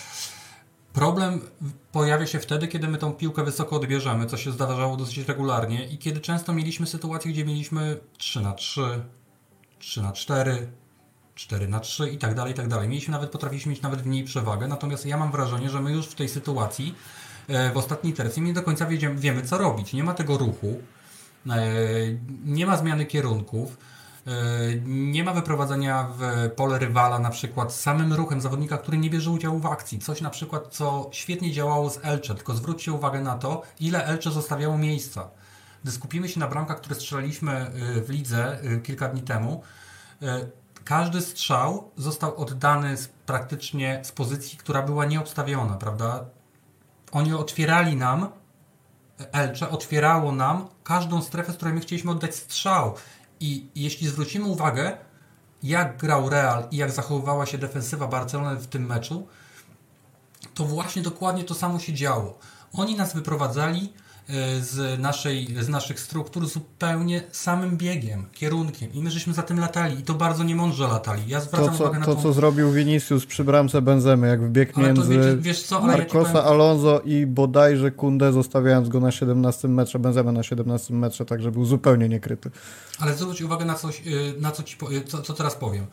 Problem 0.94 1.42
pojawia 1.92 2.28
się 2.28 2.40
wtedy, 2.40 2.68
kiedy 2.68 2.88
my 2.88 2.98
tą 2.98 3.14
piłkę 3.14 3.44
wysoko 3.44 3.76
odbierzemy, 3.76 4.26
co 4.26 4.38
się 4.38 4.52
zdarzało 4.52 4.98
dosyć 4.98 5.18
regularnie 5.18 5.86
i 5.86 5.98
kiedy 5.98 6.22
często 6.22 6.54
mieliśmy 6.54 6.88
sytuacje, 6.88 7.32
gdzie 7.32 7.46
mieliśmy 7.46 7.98
3 8.18 8.42
na 8.42 8.54
3, 8.54 8.82
3 9.80 10.02
na 10.02 10.12
4, 10.12 10.68
4 11.36 11.68
na 11.68 11.80
3 11.80 12.10
i 12.10 12.18
tak 12.18 12.36
dalej, 12.36 12.54
i 12.54 12.56
tak 12.56 12.68
dalej. 12.68 12.90
Mieliśmy 12.90 13.12
nawet, 13.12 13.30
potrafiliśmy 13.30 13.70
mieć 13.70 13.82
nawet 13.82 14.02
w 14.02 14.08
niej 14.08 14.24
przewagę, 14.24 14.68
natomiast 14.68 15.06
ja 15.06 15.18
mam 15.18 15.32
wrażenie, 15.32 15.70
że 15.70 15.82
my 15.82 15.92
już 15.92 16.08
w 16.08 16.16
tej 16.16 16.30
sytuacji 16.30 16.96
e, 17.48 17.72
w 17.72 17.78
ostatniej 17.78 18.14
tercji 18.14 18.42
nie 18.42 18.54
do 18.54 18.64
końca 18.64 18.86
wiemy, 18.86 19.16
wiemy 19.16 19.42
co 19.42 19.58
robić. 19.58 19.94
Nie 19.94 20.04
ma 20.04 20.14
tego 20.14 20.38
ruchu, 20.38 20.82
e, 21.50 21.62
nie 22.46 22.66
ma 22.66 22.78
zmiany 22.78 23.06
kierunków. 23.06 23.78
Nie 24.86 25.24
ma 25.24 25.34
wyprowadzenia 25.34 26.08
w 26.18 26.50
pole 26.56 26.80
rywala 26.80 27.20
na 27.20 27.30
przykład 27.30 27.74
samym 27.74 28.14
ruchem 28.14 28.42
zawodnika, 28.42 28.78
który 28.78 28.98
nie 28.98 29.10
bierze 29.10 29.32
udziału 29.32 29.60
w 29.60 29.66
akcji. 29.66 30.00
Coś 30.00 30.22
na 30.22 30.30
przykład, 30.30 30.68
co 30.72 31.10
świetnie 31.12 31.52
działało 31.52 31.90
z 31.90 32.00
Elcze, 32.04 32.36
tylko 32.36 32.54
zwróćcie 32.54 32.92
uwagę 32.92 33.22
na 33.22 33.38
to, 33.38 33.62
ile 33.80 34.06
Elcze 34.06 34.32
zostawiało 34.32 34.78
miejsca. 34.78 35.30
Gdy 35.84 35.92
skupimy 35.92 36.30
się 36.30 36.40
na 36.40 36.48
bramkach, 36.48 36.78
które 36.78 36.96
strzelaliśmy 36.96 37.72
w 38.06 38.10
lidze 38.10 38.60
kilka 38.84 39.08
dni 39.08 39.22
temu, 39.22 39.64
każdy 40.86 41.22
strzał 41.22 41.92
został 41.98 42.36
oddany 42.36 42.98
z, 42.98 43.08
praktycznie 43.08 44.02
z 44.04 44.12
pozycji, 44.12 44.58
która 44.58 44.82
była 44.82 45.06
nieobstawiona, 45.06 45.76
prawda? 45.76 46.26
Oni 47.12 47.34
otwierali 47.34 47.96
nam, 47.96 48.30
Elcze 49.32 49.70
otwierało 49.70 50.32
nam 50.32 50.68
każdą 50.84 51.22
strefę, 51.22 51.54
z 51.54 51.56
której 51.56 51.74
my 51.74 51.82
chcieliśmy 51.82 52.12
oddać 52.12 52.36
strzał. 52.36 52.96
I 53.40 53.70
jeśli 53.76 54.08
zwrócimy 54.08 54.46
uwagę, 54.46 54.98
jak 55.64 55.98
grał 55.98 56.30
Real 56.30 56.68
i 56.72 56.78
jak 56.78 56.92
zachowywała 56.92 57.46
się 57.46 57.58
defensywa 57.58 58.08
Barcelony 58.08 58.56
w 58.56 58.68
tym 58.68 58.86
meczu, 58.86 59.28
to 60.54 60.66
właśnie 60.66 61.02
dokładnie 61.02 61.44
to 61.44 61.54
samo 61.54 61.80
się 61.80 61.94
działo. 61.94 62.40
Oni 62.74 62.96
nas 62.96 63.14
wyprowadzali, 63.14 63.94
z, 64.62 65.00
naszej, 65.00 65.56
z 65.62 65.70
naszych 65.70 66.00
struktur 66.00 66.48
zupełnie 66.48 67.24
samym 67.32 67.78
biegiem, 67.78 68.26
kierunkiem. 68.32 68.94
I 68.94 69.02
my 69.02 69.12
żeśmy 69.12 69.34
za 69.34 69.44
tym 69.44 69.60
latali. 69.60 70.00
I 70.00 70.04
to 70.04 70.14
bardzo 70.14 70.44
niemądrze 70.44 70.88
latali. 70.88 71.22
Ja 71.28 71.40
zwracam 71.40 71.72
to, 71.72 71.78
co, 71.78 71.84
uwagę 71.84 72.00
na 72.00 72.06
to, 72.06 72.16
co 72.16 72.34
zrobił 72.34 72.72
Vinicius 72.72 73.26
przy 73.26 73.44
bramce 73.44 73.82
Benzemy, 73.82 74.28
jak 74.28 74.44
wbiegł 74.44 74.72
ale 74.76 74.88
między 74.88 75.18
wiecie, 75.18 75.38
wiesz 75.38 75.64
co, 75.64 75.82
Marcosa 75.82 76.28
ja 76.28 76.34
powiem... 76.34 76.48
Alonso 76.48 77.02
i 77.06 77.26
bodajże 77.26 77.92
Kunde, 77.92 78.34
zostawiając 78.34 78.90
go 78.90 79.00
na 79.00 79.12
17 79.12 79.68
metrze, 79.68 80.00
Benzemy 80.00 80.32
na 80.32 80.44
17 80.44 80.94
metrze, 80.94 81.26
tak, 81.26 81.42
że 81.42 81.52
był 81.52 81.66
zupełnie 81.66 82.10
niekryty. 82.10 82.52
Ale 83.00 83.14
zwróć 83.14 83.42
uwagę 83.42 83.66
na 83.66 83.76
coś, 83.76 84.02
y, 84.08 84.34
na 84.40 84.52
co, 84.52 84.64
ci, 84.64 84.78
y, 84.92 85.02
co, 85.02 85.22
co 85.22 85.34
teraz 85.34 85.56
powiem. 85.56 85.86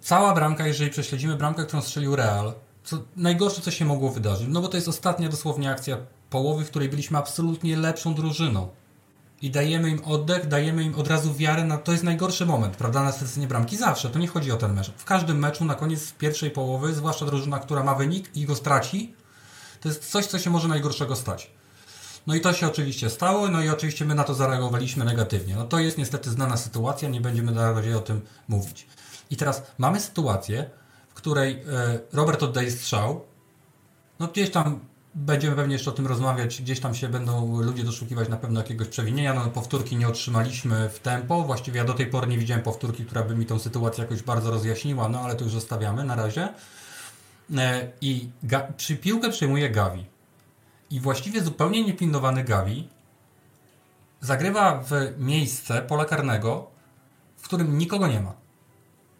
Cała 0.00 0.34
bramka, 0.34 0.66
jeżeli 0.66 0.90
prześledzimy 0.90 1.36
bramkę, 1.36 1.66
którą 1.66 1.82
strzelił 1.82 2.16
Real, 2.16 2.52
co 2.84 2.98
najgorsze, 3.16 3.62
co 3.62 3.70
się 3.70 3.84
mogło 3.84 4.10
wydarzyć, 4.10 4.46
no 4.50 4.60
bo 4.60 4.68
to 4.68 4.76
jest 4.76 4.88
ostatnia 4.88 5.28
dosłownie 5.28 5.70
akcja 5.70 5.96
połowy, 6.30 6.64
w 6.64 6.70
której 6.70 6.88
byliśmy 6.88 7.18
absolutnie 7.18 7.76
lepszą 7.76 8.14
drużyną. 8.14 8.68
I 9.42 9.50
dajemy 9.50 9.90
im 9.90 10.04
oddech, 10.04 10.48
dajemy 10.48 10.82
im 10.82 10.94
od 10.94 11.08
razu 11.08 11.34
wiarę 11.34 11.64
na 11.64 11.78
to 11.78 11.92
jest 11.92 12.04
najgorszy 12.04 12.46
moment, 12.46 12.76
prawda? 12.76 13.02
Na 13.02 13.12
stracenie 13.12 13.46
bramki 13.46 13.76
zawsze. 13.76 14.10
To 14.10 14.18
nie 14.18 14.28
chodzi 14.28 14.52
o 14.52 14.56
ten 14.56 14.74
mecz. 14.74 14.90
W 14.96 15.04
każdym 15.04 15.38
meczu 15.38 15.64
na 15.64 15.74
koniec 15.74 16.12
pierwszej 16.12 16.50
połowy, 16.50 16.94
zwłaszcza 16.94 17.26
drużyna, 17.26 17.58
która 17.58 17.84
ma 17.84 17.94
wynik 17.94 18.36
i 18.36 18.44
go 18.44 18.56
straci, 18.56 19.14
to 19.80 19.88
jest 19.88 20.10
coś, 20.10 20.26
co 20.26 20.38
się 20.38 20.50
może 20.50 20.68
najgorszego 20.68 21.16
stać. 21.16 21.50
No 22.26 22.34
i 22.34 22.40
to 22.40 22.52
się 22.52 22.66
oczywiście 22.66 23.10
stało, 23.10 23.48
no 23.48 23.62
i 23.62 23.68
oczywiście 23.68 24.04
my 24.04 24.14
na 24.14 24.24
to 24.24 24.34
zareagowaliśmy 24.34 25.04
negatywnie. 25.04 25.54
No 25.54 25.64
to 25.64 25.78
jest 25.78 25.98
niestety 25.98 26.30
znana 26.30 26.56
sytuacja, 26.56 27.08
nie 27.08 27.20
będziemy 27.20 27.52
na 27.52 27.72
razie 27.72 27.96
o 27.96 28.00
tym 28.00 28.20
mówić. 28.48 28.86
I 29.30 29.36
teraz 29.36 29.62
mamy 29.78 30.00
sytuację, 30.00 30.70
w 31.08 31.14
której 31.14 31.52
e, 31.52 31.98
Robert 32.12 32.42
oddaje 32.42 32.70
strzał, 32.70 33.24
no 34.18 34.28
gdzieś 34.28 34.50
tam 34.50 34.80
Będziemy 35.20 35.56
pewnie 35.56 35.72
jeszcze 35.72 35.90
o 35.90 35.92
tym 35.92 36.06
rozmawiać. 36.06 36.62
Gdzieś 36.62 36.80
tam 36.80 36.94
się 36.94 37.08
będą 37.08 37.62
ludzie 37.62 37.84
doszukiwać 37.84 38.28
na 38.28 38.36
pewno 38.36 38.60
jakiegoś 38.60 38.88
przewinienia. 38.88 39.34
No, 39.34 39.46
powtórki 39.50 39.96
nie 39.96 40.08
otrzymaliśmy 40.08 40.88
w 40.88 40.98
tempo. 40.98 41.42
Właściwie 41.42 41.78
ja 41.78 41.84
do 41.84 41.94
tej 41.94 42.06
pory 42.06 42.26
nie 42.26 42.38
widziałem 42.38 42.62
powtórki, 42.62 43.04
która 43.04 43.22
by 43.22 43.36
mi 43.36 43.46
tą 43.46 43.58
sytuację 43.58 44.04
jakoś 44.04 44.22
bardzo 44.22 44.50
rozjaśniła, 44.50 45.08
no 45.08 45.20
ale 45.20 45.36
to 45.36 45.44
już 45.44 45.52
zostawiamy 45.52 46.04
na 46.04 46.14
razie. 46.14 46.48
E, 47.56 47.92
I 48.00 48.30
przy 48.76 48.96
piłkę 48.96 49.30
przejmuje 49.30 49.70
Gavi. 49.70 50.06
I 50.90 51.00
właściwie 51.00 51.42
zupełnie 51.42 51.84
niepilnowany 51.84 52.44
Gavi 52.44 52.88
zagrywa 54.20 54.84
w 54.86 54.90
miejsce 55.18 55.82
pola 55.82 56.04
karnego, 56.04 56.70
w 57.36 57.44
którym 57.44 57.78
nikogo 57.78 58.08
nie 58.08 58.20
ma. 58.20 58.32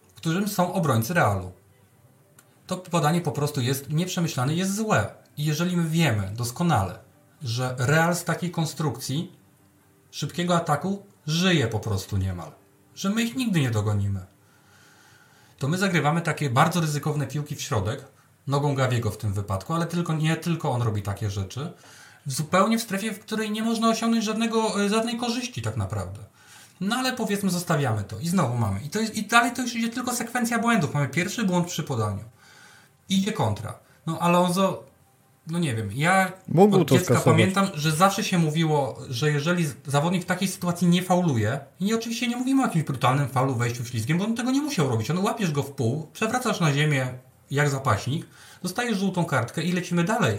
W 0.09 0.15
którym 0.15 0.49
są 0.49 0.73
obrońcy 0.73 1.15
Realu. 1.15 1.53
To 2.67 2.77
podanie 2.77 3.21
po 3.21 3.33
prostu 3.33 3.61
jest 3.61 3.91
nieprzemyślane, 3.91 4.55
jest 4.55 4.75
złe. 4.75 5.20
I 5.41 5.45
jeżeli 5.45 5.77
my 5.77 5.89
wiemy 5.89 6.31
doskonale, 6.37 6.99
że 7.43 7.75
Real 7.79 8.17
z 8.17 8.25
takiej 8.25 8.51
konstrukcji 8.51 9.33
szybkiego 10.11 10.57
ataku 10.57 11.07
żyje 11.27 11.67
po 11.67 11.81
prostu 11.81 12.17
niemal, 12.17 12.53
że 12.95 13.11
my 13.11 13.23
ich 13.23 13.37
nigdy 13.37 13.61
nie 13.61 13.71
dogonimy, 13.71 14.27
to 15.59 15.69
my 15.69 15.79
zagrywamy 15.79 16.21
takie 16.21 16.51
bardzo 16.51 16.81
ryzykowne 16.81 17.27
piłki 17.27 17.57
w 17.57 17.63
środek, 17.63 18.05
nogą 18.47 18.75
Gawiego 18.75 19.11
w 19.11 19.17
tym 19.17 19.33
wypadku, 19.33 19.75
ale 19.75 19.87
tylko, 19.87 20.15
nie 20.15 20.37
tylko 20.37 20.71
on 20.71 20.83
robi 20.83 21.03
takie 21.03 21.31
rzeczy, 21.31 21.73
zupełnie 22.27 22.79
w 22.79 22.83
strefie, 22.83 23.13
w 23.13 23.21
której 23.21 23.51
nie 23.51 23.63
można 23.63 23.89
osiągnąć 23.89 24.25
żadnego, 24.25 24.89
żadnej 24.89 25.19
korzyści 25.19 25.63
tak 25.63 25.77
naprawdę. 25.77 26.21
No 26.81 26.97
ale 26.97 27.13
powiedzmy 27.13 27.51
zostawiamy 27.51 28.05
to 28.05 28.19
i 28.19 28.29
znowu 28.29 28.57
mamy. 28.57 28.81
I, 28.81 28.91
to 28.91 29.01
jest, 29.01 29.15
I 29.15 29.27
dalej 29.27 29.53
to 29.53 29.63
już 29.63 29.75
idzie 29.75 29.89
tylko 29.89 30.17
sekwencja 30.17 30.59
błędów. 30.59 30.95
Mamy 30.95 31.09
pierwszy 31.09 31.45
błąd 31.45 31.67
przy 31.67 31.83
podaniu. 31.83 32.25
Idzie 33.09 33.33
kontra. 33.33 33.79
No 34.07 34.19
Alonso 34.19 34.90
no 35.47 35.59
nie 35.59 35.75
wiem, 35.75 35.91
ja 35.95 36.33
Mógł 36.49 36.77
od 36.77 36.91
dziecka 36.91 37.05
skasować. 37.05 37.25
pamiętam, 37.25 37.69
że 37.75 37.93
zawsze 37.93 38.25
się 38.25 38.39
mówiło, 38.39 38.99
że 39.09 39.31
jeżeli 39.31 39.67
zawodnik 39.87 40.23
w 40.23 40.27
takiej 40.27 40.49
sytuacji 40.49 40.89
nie 40.89 41.03
fauluje, 41.03 41.61
i 41.81 41.85
nie, 41.85 41.95
oczywiście 41.95 42.29
nie 42.29 42.37
mówimy 42.37 42.63
o 42.63 42.67
jakimś 42.67 42.85
brutalnym 42.85 43.29
faulu, 43.29 43.55
wejściu 43.55 43.85
ślizgiem, 43.85 44.19
bo 44.19 44.25
on 44.25 44.37
tego 44.37 44.51
nie 44.51 44.63
musiał 44.63 44.89
robić. 44.89 45.11
On 45.11 45.19
łapiesz 45.19 45.53
go 45.53 45.63
w 45.63 45.71
pół, 45.71 46.07
przewracasz 46.13 46.61
na 46.61 46.73
ziemię 46.73 47.07
jak 47.51 47.71
zapaśnik, 47.71 48.27
dostajesz 48.63 48.99
żółtą 48.99 49.25
kartkę 49.25 49.63
i 49.63 49.73
lecimy 49.73 50.05
dalej. 50.05 50.39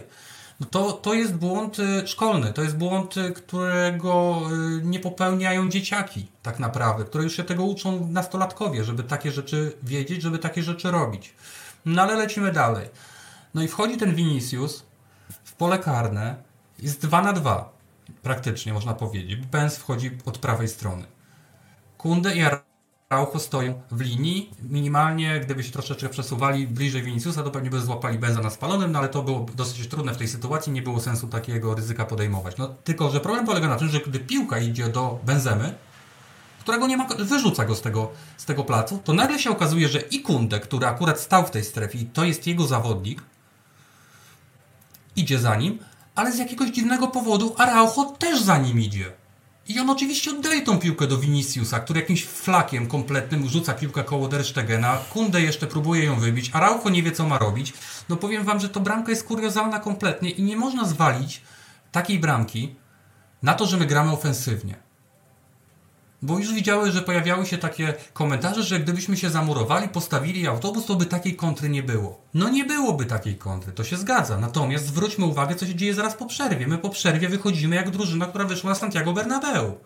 No 0.60 0.68
to, 0.72 0.92
to 0.92 1.14
jest 1.14 1.36
błąd 1.36 1.80
y, 1.80 2.08
szkolny, 2.08 2.54
to 2.54 2.64
jest 2.64 2.78
błąd, 2.78 3.18
y, 3.18 3.32
którego 3.32 4.42
y, 4.80 4.86
nie 4.86 5.00
popełniają 5.00 5.70
dzieciaki 5.70 6.28
tak 6.44 6.60
naprawdę, 6.60 7.06
które 7.06 7.24
już 7.24 7.38
się 7.38 7.44
tego 7.44 7.64
uczą 7.64 8.08
nastolatkowie, 8.08 8.84
żeby 8.84 9.04
takie 9.04 9.32
rzeczy 9.32 9.74
wiedzieć, 9.84 10.22
żeby 10.22 10.40
takie 10.40 10.64
rzeczy 10.64 10.92
robić. 10.92 11.34
No 11.86 12.02
ale 12.02 12.16
lecimy 12.16 12.52
dalej. 12.52 12.90
No 13.54 13.64
i 13.64 13.68
wchodzi 13.68 13.98
ten 13.98 14.16
Vinicius, 14.16 14.84
pole 15.62 15.80
karne 15.80 16.36
jest 16.80 17.02
2 17.02 17.22
na 17.22 17.34
2 17.34 17.70
praktycznie 18.22 18.74
można 18.74 18.94
powiedzieć. 18.94 19.36
Benz 19.36 19.78
wchodzi 19.78 20.12
od 20.26 20.38
prawej 20.38 20.68
strony. 20.68 21.04
Kunde 21.98 22.36
i 22.36 22.42
Araujo 23.10 23.40
stoją 23.40 23.82
w 23.92 24.02
linii. 24.02 24.52
Minimalnie, 24.70 25.40
gdyby 25.40 25.64
się 25.64 25.72
troszeczkę 25.72 26.10
przesuwali 26.10 26.68
bliżej 26.68 27.04
Viniciusa, 27.04 27.44
to 27.44 27.52
pewnie 27.52 27.70
by 27.70 27.82
złapali 27.82 28.20
Benza 28.20 28.42
na 28.42 28.50
spalonym, 28.50 28.92
no 28.92 29.00
ale 29.00 29.10
to 29.10 29.24
było 29.24 29.46
dosyć 29.56 29.88
trudne 29.88 30.14
w 30.14 30.18
tej 30.18 30.28
sytuacji, 30.28 30.74
nie 30.74 30.82
było 30.82 31.00
sensu 31.00 31.28
takiego 31.28 31.76
ryzyka 31.76 32.06
podejmować. 32.06 32.58
No, 32.58 32.68
tylko, 32.84 33.10
że 33.10 33.20
problem 33.20 33.46
polega 33.46 33.68
na 33.68 33.76
tym, 33.76 33.90
że 33.90 34.00
gdy 34.00 34.20
piłka 34.20 34.60
idzie 34.60 34.88
do 34.88 35.20
Benzemy, 35.24 35.74
którego 36.60 36.88
nie 36.88 36.98
ma, 36.98 37.08
wyrzuca 37.20 37.66
go 37.66 37.76
z 37.76 37.82
tego, 37.82 38.12
z 38.38 38.46
tego 38.46 38.64
placu, 38.64 39.02
to 39.04 39.14
nagle 39.14 39.40
się 39.40 39.50
okazuje, 39.50 39.88
że 39.88 40.00
i 40.00 40.22
Kunde, 40.22 40.60
który 40.60 40.88
akurat 40.88 41.20
stał 41.20 41.46
w 41.46 41.52
tej 41.52 41.64
strefie 41.64 42.00
i 42.00 42.06
to 42.06 42.24
jest 42.24 42.48
jego 42.48 42.68
zawodnik, 42.68 43.24
idzie 45.16 45.40
za 45.40 45.56
nim, 45.56 45.80
ale 46.16 46.32
z 46.32 46.38
jakiegoś 46.38 46.70
dziwnego 46.70 47.08
powodu 47.08 47.56
Araujo 47.58 48.06
też 48.20 48.42
za 48.42 48.58
nim 48.58 48.80
idzie. 48.80 49.12
I 49.68 49.80
on 49.80 49.90
oczywiście 49.90 50.32
oddaje 50.32 50.62
tą 50.62 50.80
piłkę 50.80 51.08
do 51.08 51.18
Viniciusa, 51.18 51.80
który 51.80 52.00
jakimś 52.00 52.26
flakiem 52.26 52.88
kompletnym 52.88 53.50
rzuca 53.50 53.74
piłkę 53.74 54.04
koło 54.04 54.28
Der 54.28 54.46
Stegena. 54.46 54.98
Kunde 55.14 55.42
jeszcze 55.42 55.68
próbuje 55.68 56.04
ją 56.06 56.20
wybić. 56.20 56.50
Araujo 56.54 56.90
nie 56.90 57.04
wie, 57.04 57.12
co 57.12 57.28
ma 57.28 57.38
robić. 57.38 57.74
No 58.10 58.16
powiem 58.16 58.44
wam, 58.44 58.60
że 58.60 58.70
to 58.70 58.80
bramka 58.80 59.10
jest 59.10 59.24
kuriozalna 59.24 59.80
kompletnie 59.80 60.30
i 60.30 60.44
nie 60.44 60.58
można 60.58 60.86
zwalić 60.86 61.42
takiej 61.92 62.20
bramki 62.20 62.76
na 63.44 63.54
to, 63.54 63.66
że 63.66 63.78
my 63.78 63.86
gramy 63.86 64.12
ofensywnie. 64.12 64.91
Bo 66.24 66.40
już 66.40 66.54
widziały, 66.54 66.92
że 66.92 67.02
pojawiały 67.02 67.46
się 67.46 67.58
takie 67.58 67.94
komentarze, 68.14 68.64
że 68.64 68.80
gdybyśmy 68.80 69.18
się 69.18 69.30
zamurowali, 69.30 69.90
postawili 69.90 70.48
autobus, 70.48 70.86
to 70.86 70.96
by 70.96 71.06
takiej 71.06 71.36
kontry 71.36 71.70
nie 71.70 71.84
było. 71.84 72.22
No 72.34 72.50
nie 72.50 72.66
byłoby 72.66 73.06
takiej 73.06 73.36
kontry, 73.36 73.74
to 73.74 73.84
się 73.84 73.98
zgadza. 73.98 74.38
Natomiast 74.38 74.86
zwróćmy 74.86 75.26
uwagę, 75.26 75.56
co 75.56 75.68
się 75.68 75.76
dzieje 75.76 75.94
zaraz 75.94 76.16
po 76.16 76.26
przerwie. 76.26 76.68
My 76.68 76.78
po 76.78 76.90
przerwie 76.90 77.30
wychodzimy 77.30 77.76
jak 77.76 77.90
drużyna, 77.90 78.26
która 78.26 78.46
wyszła 78.46 78.70
na 78.70 78.76
Santiago 78.76 79.14
Bernabeu. 79.14 79.78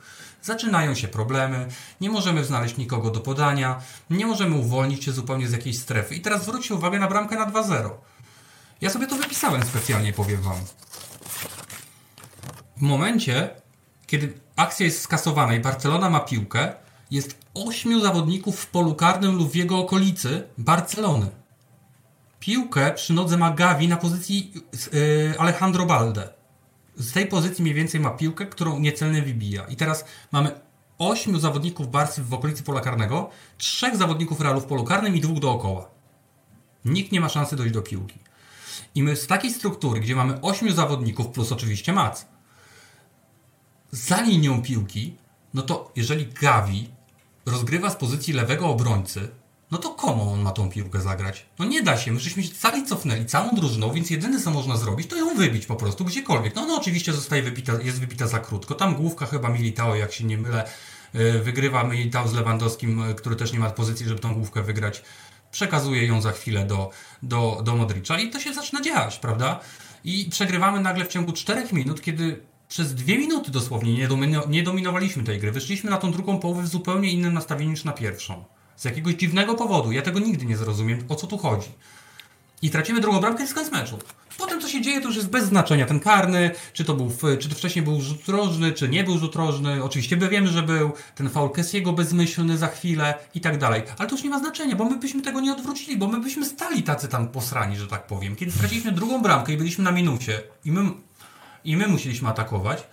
Zaczynają 0.42 0.96
się 0.96 1.08
problemy, 1.08 1.68
nie 2.02 2.10
możemy 2.10 2.46
znaleźć 2.46 2.78
nikogo 2.78 3.12
do 3.12 3.20
podania, 3.20 3.82
nie 4.10 4.26
możemy 4.26 4.56
uwolnić 4.56 5.04
się 5.04 5.12
zupełnie 5.12 5.48
z 5.48 5.52
jakiejś 5.52 5.80
strefy. 5.80 6.16
I 6.16 6.22
teraz 6.22 6.44
zwróćcie 6.44 6.76
uwagę 6.76 7.00
na 7.00 7.08
bramkę 7.08 7.36
na 7.36 7.52
2-0. 7.52 7.90
Ja 8.82 8.90
sobie 8.90 9.08
to 9.08 9.16
wypisałem 9.16 9.64
specjalnie, 9.64 10.14
powiem 10.14 10.42
wam. 10.42 10.58
W 12.78 12.82
momencie, 12.82 13.50
kiedy 14.08 14.45
akcja 14.56 14.86
jest 14.86 15.02
skasowana 15.02 15.56
i 15.56 15.60
Barcelona 15.60 16.10
ma 16.10 16.20
piłkę, 16.20 16.74
jest 17.12 17.38
ośmiu 17.54 18.02
zawodników 18.02 18.60
w 18.60 18.68
polu 18.68 18.96
karnym 18.96 19.36
lub 19.36 19.52
w 19.52 19.56
jego 19.56 19.80
okolicy 19.80 20.44
Barcelony. 20.58 21.28
Piłkę 22.40 22.94
przy 22.94 23.14
nodze 23.14 23.38
ma 23.38 23.52
Gavi 23.52 23.88
na 23.88 23.98
pozycji 23.98 24.54
yy, 24.94 25.36
Alejandro 25.40 25.86
Balde. 25.86 26.30
Z 26.96 27.12
tej 27.14 27.28
pozycji 27.28 27.62
mniej 27.62 27.74
więcej 27.74 28.00
ma 28.00 28.10
piłkę, 28.10 28.46
którą 28.46 28.80
niecelnie 28.80 29.22
wybija. 29.22 29.64
I 29.64 29.76
teraz 29.76 30.06
mamy 30.32 30.52
ośmiu 30.98 31.40
zawodników 31.40 31.92
Barcy 31.92 32.24
w 32.24 32.34
okolicy 32.34 32.64
pola 32.64 32.82
karnego, 32.82 33.30
trzech 33.58 33.96
zawodników 33.98 34.42
Realu 34.42 34.62
w 34.62 34.66
polu 34.66 34.84
karnym 34.84 35.16
i 35.16 35.22
dwóch 35.22 35.40
dookoła. 35.40 35.90
Nikt 36.86 37.12
nie 37.12 37.22
ma 37.22 37.30
szansy 37.30 37.56
dojść 37.56 37.74
do 37.74 37.82
piłki. 37.82 38.20
I 38.96 39.04
my 39.04 39.16
z 39.16 39.28
takiej 39.28 39.54
struktury, 39.54 40.00
gdzie 40.00 40.16
mamy 40.16 40.42
ośmiu 40.42 40.72
zawodników, 40.72 41.28
plus 41.28 41.52
oczywiście 41.52 41.94
Mac, 41.94 42.26
za 43.96 44.22
linią 44.22 44.62
piłki, 44.62 45.16
no 45.54 45.62
to 45.62 45.92
jeżeli 45.96 46.28
Gavi 46.42 46.90
rozgrywa 47.46 47.90
z 47.90 47.96
pozycji 47.96 48.34
lewego 48.34 48.70
obrońcy, 48.70 49.28
no 49.72 49.78
to 49.78 49.90
komu 49.90 50.34
on 50.34 50.42
ma 50.42 50.52
tą 50.52 50.70
piłkę 50.70 51.02
zagrać? 51.02 51.46
No 51.60 51.66
nie 51.66 51.84
da 51.84 51.98
się, 51.98 52.12
my 52.12 52.20
żeśmy 52.20 52.44
się 52.44 52.56
cali 52.56 52.86
cofnęli 52.86 53.26
całą 53.26 53.56
drużyną, 53.56 53.94
więc 53.94 54.10
jedyne 54.10 54.42
co 54.42 54.52
można 54.52 54.78
zrobić, 54.78 55.08
to 55.08 55.16
ją 55.16 55.36
wybić 55.36 55.66
po 55.66 55.76
prostu 55.76 56.06
gdziekolwiek. 56.06 56.56
No 56.56 56.62
ona 56.62 56.74
no, 56.74 56.80
oczywiście 56.80 57.14
zostaje 57.14 57.44
wybita, 57.44 57.74
jest 57.84 58.00
wybita 58.00 58.28
za 58.28 58.40
krótko. 58.40 58.76
Tam 58.76 58.96
główka 58.96 59.26
chyba 59.26 59.50
Militao, 59.50 59.96
jak 59.96 60.14
się 60.14 60.24
nie 60.24 60.38
mylę, 60.38 60.70
y, 61.16 61.40
wygrywa 61.40 61.84
Militao 61.84 62.28
z 62.28 62.34
Lewandowskim, 62.34 63.04
y, 63.04 63.16
który 63.16 63.36
też 63.36 63.54
nie 63.54 63.60
ma 63.60 63.70
pozycji, 63.70 64.06
żeby 64.06 64.20
tą 64.20 64.34
główkę 64.34 64.64
wygrać. 64.64 65.02
Przekazuje 65.52 66.06
ją 66.06 66.22
za 66.22 66.32
chwilę 66.32 66.66
do, 66.66 66.90
do, 67.24 67.62
do 67.64 67.76
Modricza 67.76 68.20
i 68.20 68.30
to 68.30 68.40
się 68.40 68.54
zaczyna 68.54 68.82
dziać, 68.82 69.20
prawda? 69.20 69.60
I 70.04 70.28
przegrywamy 70.32 70.80
nagle 70.80 71.06
w 71.06 71.08
ciągu 71.08 71.32
4 71.32 71.68
minut, 71.72 72.02
kiedy 72.02 72.42
przez 72.70 72.96
dwie 72.96 73.18
minuty 73.18 73.52
dosłownie 73.52 73.94
nie, 73.94 74.08
domino, 74.08 74.44
nie 74.50 74.64
dominowaliśmy 74.64 75.24
tej 75.24 75.40
gry. 75.40 75.52
Wyszliśmy 75.52 75.90
na 75.90 75.98
tą 75.98 76.12
drugą 76.12 76.40
połowę 76.40 76.64
w 76.64 76.68
zupełnie 76.68 77.12
innym 77.12 77.34
nastawieniu 77.34 77.72
niż 77.72 77.84
na 77.84 77.92
pierwszą. 77.92 78.44
Z 78.76 78.86
jakiegoś 78.86 79.14
dziwnego 79.14 79.56
powodu. 79.56 79.92
Ja 79.92 80.02
tego 80.02 80.20
nigdy 80.20 80.46
nie 80.46 80.58
zrozumiem, 80.58 81.00
o 81.10 81.16
co 81.16 81.28
tu 81.28 81.38
chodzi. 81.38 81.70
I 82.62 82.70
tracimy 82.70 83.02
drugą 83.02 83.20
bramkę 83.20 83.46
i 83.46 83.48
koniec 83.48 83.72
meczu. 83.72 84.00
Potem 84.38 84.62
co 84.62 84.68
się 84.70 84.82
dzieje, 84.82 85.02
to 85.02 85.08
już 85.08 85.16
jest 85.16 85.30
bez 85.30 85.46
znaczenia. 85.46 85.86
Ten 85.86 86.00
karny, 86.00 86.52
czy 86.74 86.86
to, 86.86 86.94
był, 86.94 87.12
czy 87.40 87.50
to 87.50 87.56
wcześniej 87.56 87.86
był 87.86 88.02
rzut 88.02 88.28
rożny, 88.28 88.74
czy 88.74 88.90
nie 88.90 89.04
był 89.04 89.18
rzut 89.18 89.36
rożny. 89.36 89.84
Oczywiście 89.84 90.18
my 90.18 90.30
wiemy, 90.30 90.48
że 90.48 90.64
był. 90.64 90.92
Ten 91.16 91.30
faul 91.30 91.50
Kessiego 91.50 91.94
bezmyślny 91.94 92.58
za 92.58 92.68
chwilę 92.68 93.14
i 93.36 93.42
tak 93.42 93.58
dalej. 93.58 93.82
Ale 93.98 94.10
to 94.10 94.16
już 94.16 94.24
nie 94.24 94.30
ma 94.30 94.40
znaczenia, 94.40 94.76
bo 94.76 94.86
my 94.86 94.98
byśmy 94.98 95.22
tego 95.22 95.42
nie 95.42 95.54
odwrócili, 95.54 95.98
bo 95.98 96.08
my 96.08 96.20
byśmy 96.20 96.46
stali 96.46 96.84
tacy 96.84 97.08
tam 97.08 97.28
posrani, 97.28 97.78
że 97.78 97.88
tak 97.88 98.08
powiem. 98.08 98.36
Kiedy 98.36 98.52
straciliśmy 98.52 98.92
drugą 98.92 99.22
bramkę 99.22 99.54
i 99.54 99.58
byliśmy 99.58 99.84
na 99.84 99.92
minusie 99.92 100.32
i 100.66 100.72
my, 100.72 100.92
i 101.66 101.78
my 101.78 101.88
musieliśmy 101.88 102.30
atakować, 102.30 102.84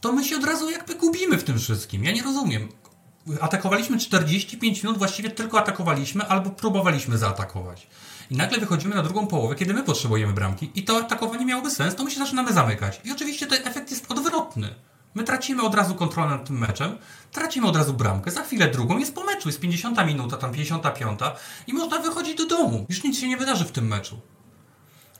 to 0.00 0.12
my 0.12 0.24
się 0.24 0.36
od 0.36 0.44
razu 0.44 0.70
jakby 0.70 0.94
gubimy 0.94 1.38
w 1.38 1.44
tym 1.44 1.58
wszystkim. 1.58 2.04
Ja 2.04 2.12
nie 2.12 2.22
rozumiem 2.22 2.68
atakowaliśmy 3.40 3.98
45 3.98 4.82
minut, 4.82 4.98
właściwie 4.98 5.30
tylko 5.30 5.58
atakowaliśmy 5.58 6.26
albo 6.26 6.50
próbowaliśmy 6.50 7.18
zaatakować. 7.18 7.86
I 8.30 8.36
nagle 8.36 8.58
wychodzimy 8.58 8.94
na 8.94 9.02
drugą 9.02 9.26
połowę, 9.26 9.54
kiedy 9.54 9.74
my 9.74 9.82
potrzebujemy 9.82 10.32
bramki 10.32 10.70
i 10.74 10.82
to 10.82 10.96
atakowanie 10.96 11.46
miałoby 11.46 11.70
sens, 11.70 11.94
to 11.94 12.04
my 12.04 12.10
się 12.10 12.18
zaczynamy 12.18 12.52
zamykać. 12.52 13.00
I 13.04 13.12
oczywiście 13.12 13.46
ten 13.46 13.68
efekt 13.68 13.90
jest 13.90 14.12
odwrotny. 14.12 14.74
My 15.14 15.24
tracimy 15.24 15.62
od 15.62 15.74
razu 15.74 15.94
kontrolę 15.94 16.30
nad 16.30 16.46
tym 16.46 16.58
meczem, 16.58 16.98
tracimy 17.32 17.66
od 17.66 17.76
razu 17.76 17.94
bramkę, 17.94 18.30
za 18.30 18.42
chwilę 18.42 18.68
drugą, 18.68 18.98
jest 18.98 19.14
po 19.14 19.24
meczu, 19.24 19.48
jest 19.48 19.60
50 19.60 20.06
minuta, 20.06 20.36
tam 20.36 20.52
55 20.52 21.20
i 21.66 21.72
można 21.72 21.98
wychodzić 21.98 22.38
do 22.38 22.46
domu. 22.46 22.86
Już 22.88 23.04
nic 23.04 23.18
się 23.18 23.28
nie 23.28 23.36
wydarzy 23.36 23.64
w 23.64 23.72
tym 23.72 23.86
meczu. 23.86 24.20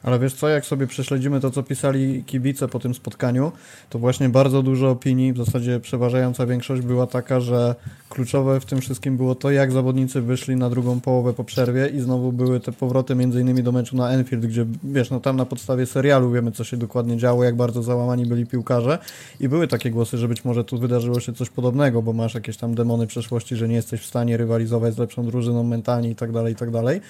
Ale 0.04 0.18
wiesz 0.18 0.34
co, 0.34 0.48
jak 0.48 0.66
sobie 0.66 0.86
prześledzimy 0.86 1.40
to, 1.40 1.50
co 1.50 1.62
pisali 1.62 2.24
kibice 2.24 2.68
po 2.68 2.78
tym 2.78 2.94
spotkaniu, 2.94 3.52
to 3.90 3.98
właśnie 3.98 4.28
bardzo 4.28 4.62
dużo 4.62 4.90
opinii, 4.90 5.32
w 5.32 5.36
zasadzie 5.36 5.80
przeważająca 5.80 6.46
większość 6.46 6.82
była 6.82 7.06
taka, 7.06 7.40
że 7.40 7.74
kluczowe 8.08 8.60
w 8.60 8.64
tym 8.64 8.80
wszystkim 8.80 9.16
było 9.16 9.34
to, 9.34 9.50
jak 9.50 9.72
zawodnicy 9.72 10.20
wyszli 10.20 10.56
na 10.56 10.70
drugą 10.70 11.00
połowę 11.00 11.32
po 11.32 11.44
przerwie 11.44 11.88
i 11.88 12.00
znowu 12.00 12.32
były 12.32 12.60
te 12.60 12.72
powroty 12.72 13.14
między 13.14 13.40
innymi 13.40 13.62
do 13.62 13.72
meczu 13.72 13.96
na 13.96 14.10
Enfield, 14.10 14.46
gdzie 14.46 14.66
wiesz, 14.84 15.10
no 15.10 15.20
tam 15.20 15.36
na 15.36 15.46
podstawie 15.46 15.86
serialu 15.86 16.30
wiemy, 16.30 16.52
co 16.52 16.64
się 16.64 16.76
dokładnie 16.76 17.16
działo, 17.16 17.44
jak 17.44 17.56
bardzo 17.56 17.82
załamani 17.82 18.26
byli 18.26 18.46
piłkarze 18.46 18.98
i 19.40 19.48
były 19.48 19.68
takie 19.68 19.90
głosy, 19.90 20.18
że 20.18 20.28
być 20.28 20.44
może 20.44 20.64
tu 20.64 20.78
wydarzyło 20.78 21.20
się 21.20 21.32
coś 21.32 21.50
podobnego, 21.50 22.02
bo 22.02 22.12
masz 22.12 22.34
jakieś 22.34 22.56
tam 22.56 22.74
demony 22.74 23.06
przeszłości, 23.06 23.56
że 23.56 23.68
nie 23.68 23.74
jesteś 23.74 24.00
w 24.00 24.06
stanie 24.06 24.36
rywalizować 24.36 24.94
z 24.94 24.98
lepszą 24.98 25.26
drużyną 25.26 25.62
mentalnie 25.62 26.10
i 26.10 26.14
tak 26.14 26.32
dalej, 26.32 26.52
i 26.52 26.56
tak 26.56 26.70
dalej. 26.70 27.00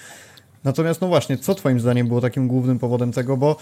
Natomiast 0.65 1.01
no 1.01 1.09
właśnie, 1.09 1.39
co 1.39 1.55
twoim 1.55 1.81
zdaniem 1.81 2.09
było 2.09 2.21
takim 2.21 2.49
głównym 2.49 2.79
powodem 2.79 3.13
tego, 3.13 3.37
bo 3.37 3.57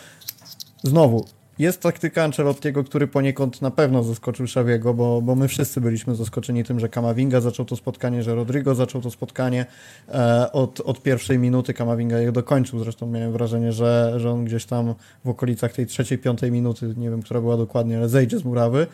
znowu, 0.83 1.25
jest 1.59 1.81
taktyka 1.81 2.25
Ancelottiego, 2.25 2.85
który 2.85 3.07
poniekąd 3.07 3.63
na 3.63 3.71
pewno 3.71 4.03
zaskoczył 4.03 4.47
Szawiego, 4.47 4.95
bo, 4.95 5.23
bo 5.23 5.35
my 5.35 5.49
wszyscy 5.49 5.81
byliśmy 5.81 6.15
zaskoczeni 6.15 6.65
tym, 6.65 6.81
że 6.81 6.89
Kamavinga 6.89 7.41
zaczął 7.41 7.67
to 7.67 7.77
spotkanie, 7.77 8.23
że 8.23 8.35
Rodrigo 8.35 8.75
zaczął 8.75 9.01
to 9.01 9.11
spotkanie 9.11 9.67
e, 10.09 10.53
od, 10.53 10.81
od 10.81 11.03
pierwszej 11.03 11.39
minuty. 11.39 11.75
Kamavinga 11.75 12.19
je 12.19 12.33
dokończył, 12.33 12.79
zresztą 12.79 13.07
miałem 13.07 13.33
wrażenie, 13.33 13.73
że, 13.73 14.15
że 14.17 14.31
on 14.31 14.45
gdzieś 14.45 14.65
tam 14.65 14.95
w 15.25 15.29
okolicach 15.29 15.73
tej 15.73 15.87
trzeciej, 15.87 16.19
piątej 16.19 16.51
minuty, 16.51 16.95
nie 16.97 17.11
wiem, 17.11 17.23
która 17.23 17.41
była 17.41 17.57
dokładnie, 17.57 17.99
ale 17.99 18.09
zejdzie 18.09 18.39
z 18.39 18.45
murawy. 18.45 18.87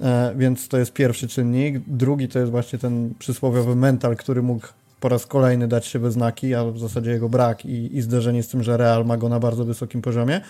E, 0.00 0.34
więc 0.36 0.68
to 0.68 0.78
jest 0.78 0.92
pierwszy 0.92 1.28
czynnik. 1.28 1.78
Drugi 1.86 2.28
to 2.28 2.38
jest 2.38 2.50
właśnie 2.50 2.78
ten 2.78 3.14
przysłowiowy 3.18 3.76
mental, 3.76 4.16
który 4.16 4.42
mógł 4.42 4.66
po 5.00 5.08
raz 5.08 5.26
kolejny 5.26 5.68
dać 5.68 5.86
się 5.86 6.12
znaki, 6.12 6.54
a 6.54 6.64
w 6.64 6.78
zasadzie 6.78 7.10
jego 7.10 7.28
brak 7.28 7.66
i, 7.66 7.96
i 7.96 8.02
zderzenie 8.02 8.42
z 8.42 8.48
tym, 8.48 8.62
że 8.62 8.76
Real 8.76 9.06
ma 9.06 9.16
go 9.16 9.28
na 9.28 9.40
bardzo 9.40 9.64
wysokim 9.64 10.02
poziomie. 10.02 10.40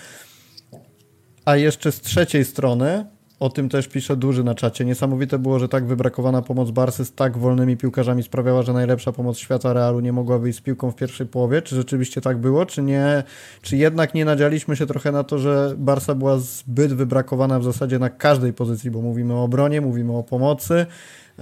A 1.45 1.57
jeszcze 1.57 1.93
z 1.93 2.01
trzeciej 2.01 2.45
strony, 2.45 3.05
o 3.41 3.51
tym 3.51 3.69
też 3.69 3.89
pisze 3.89 4.17
duży 4.17 4.45
na 4.45 4.55
czacie, 4.55 4.85
niesamowite 4.85 5.39
było, 5.39 5.59
że 5.59 5.69
tak 5.69 5.87
wybrakowana 5.87 6.43
pomoc 6.43 6.71
Barsy 6.71 7.05
z 7.05 7.13
tak 7.13 7.39
wolnymi 7.39 7.77
piłkarzami 7.77 8.23
sprawiała, 8.23 8.63
że 8.63 8.73
najlepsza 8.73 9.13
pomoc 9.13 9.39
świata 9.39 9.73
Realu 9.73 10.01
nie 10.01 10.13
mogła 10.13 10.39
wyjść 10.39 10.59
z 10.59 10.63
piłką 10.63 10.91
w 10.91 10.97
pierwszej 10.97 11.27
połowie. 11.27 11.63
Czy 11.63 11.77
rzeczywiście 11.77 12.21
tak 12.21 12.39
było, 12.39 12.67
czy 12.67 12.83
nie? 12.83 13.23
Czy 13.63 13.77
jednak 13.77 14.15
nie 14.15 14.25
nadzialiśmy 14.25 14.77
się 14.77 14.87
trochę 14.87 15.13
na 15.13 15.25
to, 15.25 15.39
że 15.39 15.75
Barsa 15.79 16.15
była 16.15 16.39
zbyt 16.39 16.93
wybrakowana 16.93 17.59
w 17.59 17.65
zasadzie 17.65 17.99
na 17.99 18.11
każdej 18.11 18.53
pozycji, 18.53 18.91
bo 18.91 19.01
mówimy 19.01 19.35
o 19.35 19.43
obronie, 19.43 19.81
mówimy 19.81 20.17
o 20.17 20.23
pomocy, 20.23 20.87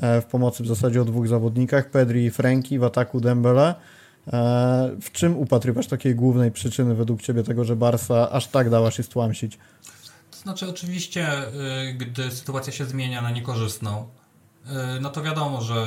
w 0.03 0.25
pomocy 0.25 0.63
w 0.63 0.67
zasadzie 0.67 1.03
o 1.03 1.05
dwóch 1.05 1.29
zawodnikach, 1.29 1.91
Pedri 1.91 2.25
i 2.25 2.31
Franki, 2.31 2.79
w 2.79 2.85
ataku 2.85 3.21
Dembele. 3.21 3.75
E, 4.33 4.91
w 5.03 5.13
czym 5.13 5.37
upatrywasz 5.37 5.87
takiej 5.87 6.15
głównej 6.15 6.51
przyczyny 6.51 6.95
według 6.95 7.23
Ciebie 7.23 7.43
tego, 7.43 7.65
że 7.65 7.77
Barsa 7.77 8.31
aż 8.31 8.47
tak 8.47 8.71
dała 8.71 8.91
się 8.91 9.03
stłamsić? 9.03 9.59
To 10.31 10.37
znaczy 10.39 10.69
oczywiście, 10.69 11.29
y, 11.89 11.93
gdy 11.93 12.31
sytuacja 12.31 12.73
się 12.73 12.85
zmienia 12.85 13.23
na 13.23 13.31
niekorzystną, 13.31 14.09
y, 14.67 15.01
no 15.01 15.11
to 15.11 15.23
wiadomo, 15.23 15.61
że 15.61 15.87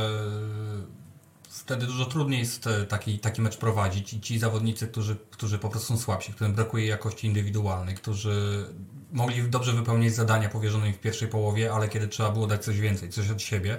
wtedy 1.51 1.85
dużo 1.85 2.05
trudniej 2.05 2.39
jest 2.39 2.67
e, 2.67 2.85
taki, 2.85 3.19
taki 3.19 3.41
mecz 3.41 3.57
prowadzić 3.57 4.13
i 4.13 4.21
ci 4.21 4.39
zawodnicy, 4.39 4.87
którzy, 4.87 5.15
którzy 5.31 5.59
po 5.59 5.69
prostu 5.69 5.87
są 5.87 5.97
słabsi, 5.97 6.33
którym 6.33 6.53
brakuje 6.53 6.85
jakości 6.85 7.27
indywidualnej, 7.27 7.95
którzy 7.95 8.65
mogli 9.11 9.49
dobrze 9.49 9.73
wypełnić 9.73 10.15
zadania 10.15 10.49
powierzone 10.49 10.87
im 10.87 10.93
w 10.93 10.99
pierwszej 10.99 11.27
połowie, 11.27 11.73
ale 11.73 11.89
kiedy 11.89 12.07
trzeba 12.07 12.31
było 12.31 12.47
dać 12.47 12.63
coś 12.63 12.79
więcej, 12.79 13.09
coś 13.09 13.29
od 13.29 13.41
siebie, 13.41 13.77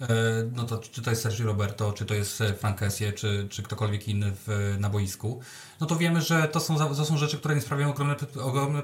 e, 0.00 0.06
no 0.52 0.64
to 0.64 0.78
czy 0.78 1.02
to 1.02 1.10
jest 1.10 1.22
Sergio 1.22 1.46
Roberto, 1.46 1.92
czy 1.92 2.06
to 2.06 2.14
jest 2.14 2.40
e, 2.40 2.54
Frank 2.54 2.78
Kessie, 2.78 3.12
czy, 3.12 3.46
czy 3.50 3.62
ktokolwiek 3.62 4.08
inny 4.08 4.32
w, 4.46 4.76
na 4.78 4.90
boisku, 4.90 5.40
no 5.80 5.86
to 5.86 5.96
wiemy, 5.96 6.20
że 6.20 6.48
to 6.48 6.60
są, 6.60 6.76
to 6.78 7.04
są 7.04 7.16
rzeczy, 7.16 7.38
które 7.38 7.54
nie 7.54 7.60
sprawiają 7.60 7.90
ogromne, 7.90 8.16
ogromne 8.42 8.82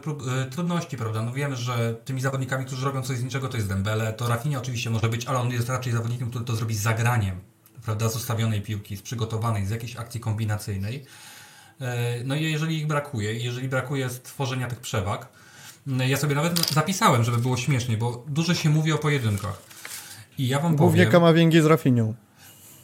trudności, 0.51 0.97
prawda? 0.97 1.23
No 1.23 1.33
wiemy, 1.33 1.57
że 1.57 1.95
tymi 2.05 2.21
zawodnikami, 2.21 2.65
którzy 2.65 2.85
robią 2.85 3.03
coś 3.03 3.19
z 3.19 3.23
niczego, 3.23 3.49
to 3.49 3.57
jest 3.57 3.69
Dembele, 3.69 4.13
to 4.13 4.29
Rafinha 4.29 4.59
oczywiście 4.59 4.91
może 4.91 5.09
być, 5.09 5.27
ale 5.27 5.39
on 5.39 5.51
jest 5.51 5.69
raczej 5.69 5.93
zawodnikiem, 5.93 6.31
który 6.31 6.45
to 6.45 6.57
zrobi 6.57 6.75
z 6.75 6.83
zagraniem, 6.83 7.41
prawda, 7.87 8.09
z 8.09 8.17
ustawionej 8.17 8.63
piłki, 8.63 8.97
z 8.97 9.03
przygotowanej, 9.03 9.67
z 9.67 9.71
jakiejś 9.71 9.97
akcji 9.97 10.21
kombinacyjnej. 10.21 11.05
E, 11.81 12.25
no 12.25 12.35
i 12.35 12.43
jeżeli 12.43 12.79
ich 12.79 12.87
brakuje, 12.87 13.35
jeżeli 13.35 13.69
brakuje 13.69 14.11
stworzenia 14.11 14.67
tych 14.67 14.81
przewag, 14.81 15.29
ja 15.87 16.17
sobie 16.17 16.35
nawet 16.35 16.73
zapisałem, 16.73 17.25
żeby 17.25 17.39
było 17.39 17.57
śmiesznie, 17.57 17.97
bo 17.97 18.25
dużo 18.29 18.55
się 18.55 18.71
mówi 18.71 18.93
o 18.93 18.99
pojedynkach. 18.99 19.63
I 20.39 20.49
ja 20.49 20.61
wam 20.61 20.77
Głównie 20.77 21.05
powiem... 21.05 21.13
Kamavingi 21.13 21.61
z 21.61 21.65
Rafinią. 21.65 22.15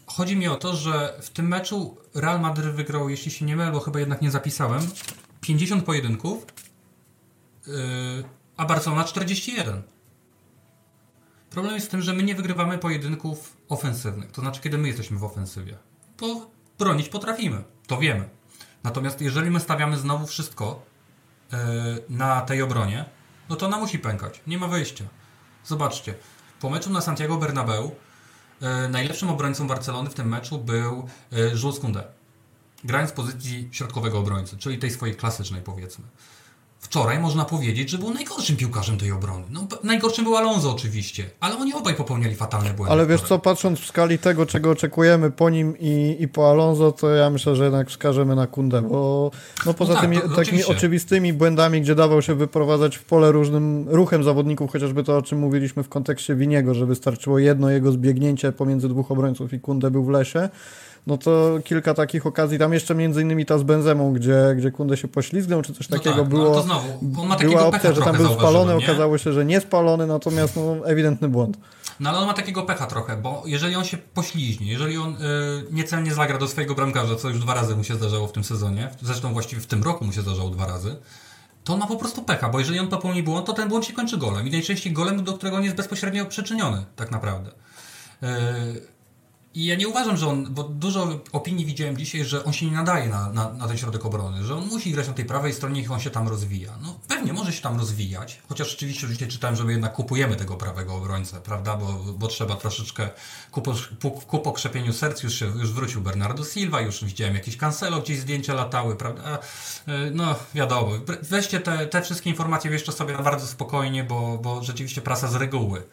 Chodzi 0.07 0.37
mi 0.37 0.49
o 0.49 0.57
to, 0.57 0.77
że 0.77 1.19
w 1.23 1.31
tym 1.31 1.49
meczu 1.49 1.97
Real 2.15 2.41
Madrid 2.41 2.75
wygrał, 2.75 3.09
jeśli 3.09 3.31
się 3.31 3.45
nie 3.45 3.57
mylę, 3.57 3.73
bo 3.73 3.81
chyba 3.81 4.01
jednak 4.01 4.23
nie 4.23 4.31
zapisałem, 4.31 4.91
50 5.41 5.85
pojedynków, 5.85 6.47
yy, 7.67 7.75
a 8.57 8.65
Barcelona 8.65 9.05
41. 9.05 9.83
Problem 11.51 11.75
jest 11.75 11.87
w 11.87 11.91
tym, 11.91 12.03
że 12.03 12.12
my 12.12 12.23
nie 12.23 12.35
wygrywamy 12.35 12.79
pojedynków 12.79 13.57
ofensywnych. 13.72 14.30
To 14.30 14.40
znaczy, 14.40 14.61
kiedy 14.61 14.78
my 14.78 14.88
jesteśmy 14.88 15.18
w 15.18 15.24
ofensywie. 15.24 15.78
Bo 16.20 16.50
bronić 16.78 17.08
potrafimy. 17.08 17.64
To 17.87 17.98
wiemy. 17.98 18.28
Natomiast 18.85 19.20
jeżeli 19.20 19.50
my 19.50 19.61
stawiamy 19.61 19.96
znowu 19.96 20.26
wszystko 20.26 20.82
yy, 21.52 21.58
na 22.08 22.40
tej 22.40 22.62
obronie, 22.62 23.04
no 23.48 23.56
to 23.56 23.66
ona 23.66 23.78
musi 23.78 23.98
pękać. 23.98 24.40
Nie 24.46 24.58
ma 24.58 24.68
wyjścia. 24.68 25.04
Zobaczcie. 25.64 26.14
Po 26.61 26.70
meczu 26.70 26.90
na 26.90 27.00
Santiago 27.00 27.37
Bernabeu 27.37 27.94
yy, 28.61 28.88
najlepszym 28.88 29.30
obrońcą 29.30 29.66
Barcelony 29.66 30.11
w 30.11 30.14
tym 30.14 30.28
meczu 30.28 30.58
był 30.58 31.08
yy, 31.30 31.50
Jules 31.62 31.80
Koundé. 31.80 32.02
Grając 32.85 33.11
w 33.11 33.14
pozycji 33.14 33.68
środkowego 33.72 34.18
obrońcy, 34.18 34.56
czyli 34.56 34.78
tej 34.78 34.90
swojej 34.90 35.16
klasycznej 35.16 35.62
powiedzmy 35.62 36.04
wczoraj 36.83 37.18
można 37.18 37.45
powiedzieć, 37.45 37.90
że 37.90 37.99
był 37.99 38.14
najgorszym 38.14 38.57
piłkarzem 38.57 38.99
tej 38.99 39.12
obrony. 39.12 39.45
No, 39.51 39.66
najgorszym 39.85 40.25
był 40.25 40.37
Alonso 40.37 40.73
oczywiście, 40.73 41.31
ale 41.40 41.57
oni 41.57 41.75
obaj 41.75 41.95
popełniali 41.95 42.35
fatalne 42.35 42.75
błędy. 42.75 42.92
Ale 42.92 43.07
wiesz 43.07 43.23
co, 43.23 43.38
patrząc 43.38 43.81
w 43.81 43.87
skali 43.87 44.18
tego, 44.18 44.47
czego 44.47 44.71
oczekujemy 44.71 45.31
po 45.31 45.51
nim 45.51 45.79
i, 45.81 46.16
i 46.21 46.29
po 46.29 46.51
Alonso, 46.51 46.92
to 46.92 47.11
ja 47.11 47.31
myślę, 47.31 47.57
że 47.57 47.64
jednak 47.64 47.88
wskażemy 47.88 48.37
na 48.37 48.47
Kundę, 48.47 48.83
bo 48.83 49.31
no 49.66 49.75
poza 49.75 49.95
no 49.95 50.01
tak, 50.01 50.11
tymi 50.11 50.16
to, 50.16 50.23
takimi 50.23 50.38
oczywiście. 50.38 50.73
oczywistymi 50.73 51.33
błędami, 51.33 51.81
gdzie 51.81 51.95
dawał 51.95 52.23
się 52.23 52.35
wyprowadzać 52.35 52.97
w 52.97 53.05
pole 53.05 53.33
różnym 53.33 53.88
ruchem 53.88 54.25
zawodników, 54.25 54.73
chociażby 54.73 55.05
to, 55.05 55.16
o 55.16 55.23
czym 55.23 55.38
mówiliśmy 55.38 55.83
w 55.83 55.88
kontekście 55.88 56.35
Winiego, 56.35 56.75
że 56.75 56.87
wystarczyło 56.87 57.38
jedno 57.38 57.71
jego 57.71 57.92
zbiegnięcie 57.92 58.53
pomiędzy 58.53 58.88
dwóch 58.88 59.11
obrońców 59.11 59.53
i 59.53 59.61
Kundę 59.61 59.90
był 59.90 60.05
w 60.05 60.09
lesie, 60.09 60.49
no 61.07 61.19
to 61.19 61.59
kilka 61.65 61.95
takich 61.95 62.27
okazji, 62.27 62.59
tam 62.59 62.73
jeszcze 62.73 62.95
między 62.95 63.23
innymi 63.23 63.47
ta 63.47 63.59
z 63.59 63.62
Benzemą, 63.62 64.12
gdzie, 64.12 64.55
gdzie 64.57 64.71
Kunde 64.71 64.97
się 64.97 65.09
poślizgnął, 65.09 65.62
czy 65.62 65.75
coś 65.75 65.88
No 65.88 65.97
takiego 65.97 66.17
tak, 66.17 66.25
no 66.25 66.31
było. 66.31 66.47
ale 66.47 66.55
to 66.55 66.62
znowu, 66.62 67.21
on 67.21 67.29
ma 67.29 67.37
takiego 67.37 67.53
była 67.53 67.71
pecha 67.71 67.88
opcja, 67.88 67.93
że 67.93 68.03
tam 68.03 68.17
był 68.17 68.35
spalony, 68.38 68.75
nie? 68.75 68.85
okazało 68.85 69.19
się, 69.19 69.33
że 69.33 69.45
nie 69.45 69.61
spalony, 69.61 70.07
natomiast 70.07 70.57
no, 70.57 70.87
ewidentny 70.87 71.29
błąd. 71.29 71.59
No 72.01 72.11
ale 72.11 72.19
on 72.19 72.27
ma 72.27 72.35
takiego 72.35 72.62
pecha 72.62 72.87
trochę, 72.87 73.17
bo 73.17 73.43
jeżeli 73.47 73.77
on 73.77 73.85
się 73.85 73.97
pośliźnie, 73.99 74.71
jeżeli 74.73 74.99
on 74.99 75.12
y, 75.15 75.17
niecelnie 75.71 76.15
zagra 76.15 76.38
do 76.38 76.49
swojego 76.49 76.75
bramkarza, 76.75 77.17
co 77.17 77.29
już 77.29 77.38
dwa 77.41 77.55
razy 77.55 77.77
mu 77.77 77.85
się 77.85 77.95
zdarzało 77.95 78.27
w 78.27 78.33
tym 78.33 78.45
sezonie, 78.45 78.91
zresztą 79.03 79.33
właściwie 79.33 79.62
w 79.62 79.67
tym 79.67 79.83
roku 79.83 80.05
mu 80.05 80.12
się 80.12 80.23
zdarzało 80.23 80.51
dwa 80.51 80.67
razy, 80.67 80.97
to 81.65 81.73
on 81.73 81.79
ma 81.79 81.87
po 81.87 81.97
prostu 81.97 82.23
pecha, 82.23 82.49
bo 82.49 82.59
jeżeli 82.59 82.79
on 82.79 82.88
popełni 82.88 83.23
błąd, 83.23 83.47
to 83.47 83.53
ten 83.53 83.69
błąd 83.69 83.85
się 83.85 83.93
kończy 83.93 84.17
golem. 84.19 84.49
I 84.49 84.51
najczęściej 84.51 84.93
golem, 84.93 85.25
do 85.25 85.33
którego 85.33 85.57
on 85.57 85.65
jest 85.65 85.77
bezpośrednio 85.77 86.27
przyczyniony, 86.27 86.85
tak 86.97 87.11
naprawdę. 87.11 87.51
Y, 88.23 88.27
I 89.55 89.65
ja 89.65 89.77
nie 89.77 89.88
uważam, 89.88 90.17
że 90.17 90.27
on, 90.29 90.55
bo 90.55 90.62
dużo 90.65 91.21
opinii 91.33 91.67
widziałem 91.67 91.97
dzisiaj, 91.97 92.25
że 92.25 92.45
on 92.45 92.53
się 92.53 92.67
nie 92.67 92.73
nadaje 92.73 93.09
na, 93.09 93.33
na, 93.33 93.53
na 93.53 93.69
ten 93.69 93.77
środek 93.79 94.07
obrony, 94.07 94.45
że 94.45 94.55
on 94.57 94.67
musi 94.67 94.93
grać 94.93 95.09
na 95.09 95.15
tej 95.15 95.25
prawej 95.25 95.53
stronie, 95.53 95.81
niech 95.81 95.93
on 95.93 96.01
się 96.01 96.11
tam 96.11 96.29
rozwija. 96.29 96.73
No 96.83 97.01
pewnie 97.09 97.33
może 97.33 97.53
się 97.53 97.62
tam 97.62 97.79
rozwijać, 97.79 98.43
chociaż 98.49 98.71
rzeczywiście 98.71 99.09
dzisiaj 99.09 99.29
czytałem, 99.29 99.57
że 99.57 99.65
my 99.65 99.73
jednak 99.73 99.93
kupujemy 99.93 100.37
tego 100.37 100.57
prawego 100.57 100.95
obrońcę, 100.95 101.41
prawda, 101.41 101.77
bo, 101.77 101.93
bo 102.12 102.29
trzeba 102.29 102.57
troszeczkę 102.57 103.09
ku, 103.51 103.62
po- 103.62 104.11
ku 104.11 104.38
pokrzepieniu 104.38 104.93
serc, 104.93 105.23
już, 105.23 105.35
się, 105.35 105.47
już 105.47 105.73
wrócił 105.73 106.01
Bernardo 106.01 106.45
Silva, 106.45 106.81
już 106.81 107.05
widziałem 107.05 107.35
jakieś 107.35 107.57
Cancelo, 107.57 108.01
gdzieś 108.01 108.19
zdjęcia 108.19 108.55
latały, 108.55 108.97
prawda, 108.97 109.38
E, 109.88 110.11
no 110.11 110.35
wiadomo, 110.55 110.91
weźcie 111.23 111.61
te, 111.61 111.87
te 111.87 112.03
wszystkie 112.03 112.31
informacje 112.31 112.71
jeszcze 112.71 112.93
sobie 112.93 113.19
bardzo 113.19 113.47
spokojnie, 113.47 114.05
bo, 114.05 114.38
bo 114.38 114.62
rzeczywiście 114.62 115.01
prasa 115.01 115.29
z 115.29 115.35
reguły 115.35 115.79
e, 115.79 115.85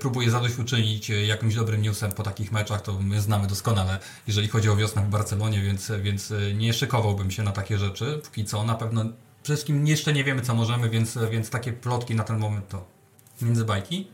próbuje 0.00 0.30
zadośćuczynić 0.30 1.10
e, 1.10 1.26
jakimś 1.26 1.54
dobrym 1.54 1.82
newsem 1.82 2.12
po 2.12 2.22
takich 2.22 2.52
meczach, 2.52 2.82
to 2.82 3.00
my 3.00 3.20
znamy 3.20 3.46
doskonale, 3.46 3.98
jeżeli 4.26 4.48
chodzi 4.48 4.68
o 4.68 4.76
wiosnę 4.76 5.02
w 5.02 5.08
Barcelonie, 5.08 5.62
więc, 5.62 5.92
więc 6.02 6.30
e, 6.30 6.54
nie 6.54 6.72
szykowałbym 6.72 7.30
się 7.30 7.42
na 7.42 7.52
takie 7.52 7.78
rzeczy. 7.78 8.20
Póki 8.24 8.44
co, 8.44 8.64
na 8.64 8.74
pewno 8.74 9.04
przede 9.42 9.56
wszystkim 9.56 9.86
jeszcze 9.86 10.12
nie 10.12 10.24
wiemy, 10.24 10.42
co 10.42 10.54
możemy, 10.54 10.90
więc, 10.90 11.18
więc 11.30 11.50
takie 11.50 11.72
plotki 11.72 12.14
na 12.14 12.24
ten 12.24 12.38
moment 12.38 12.68
to 12.68 12.86
między 13.42 13.64
bajki. 13.64 14.08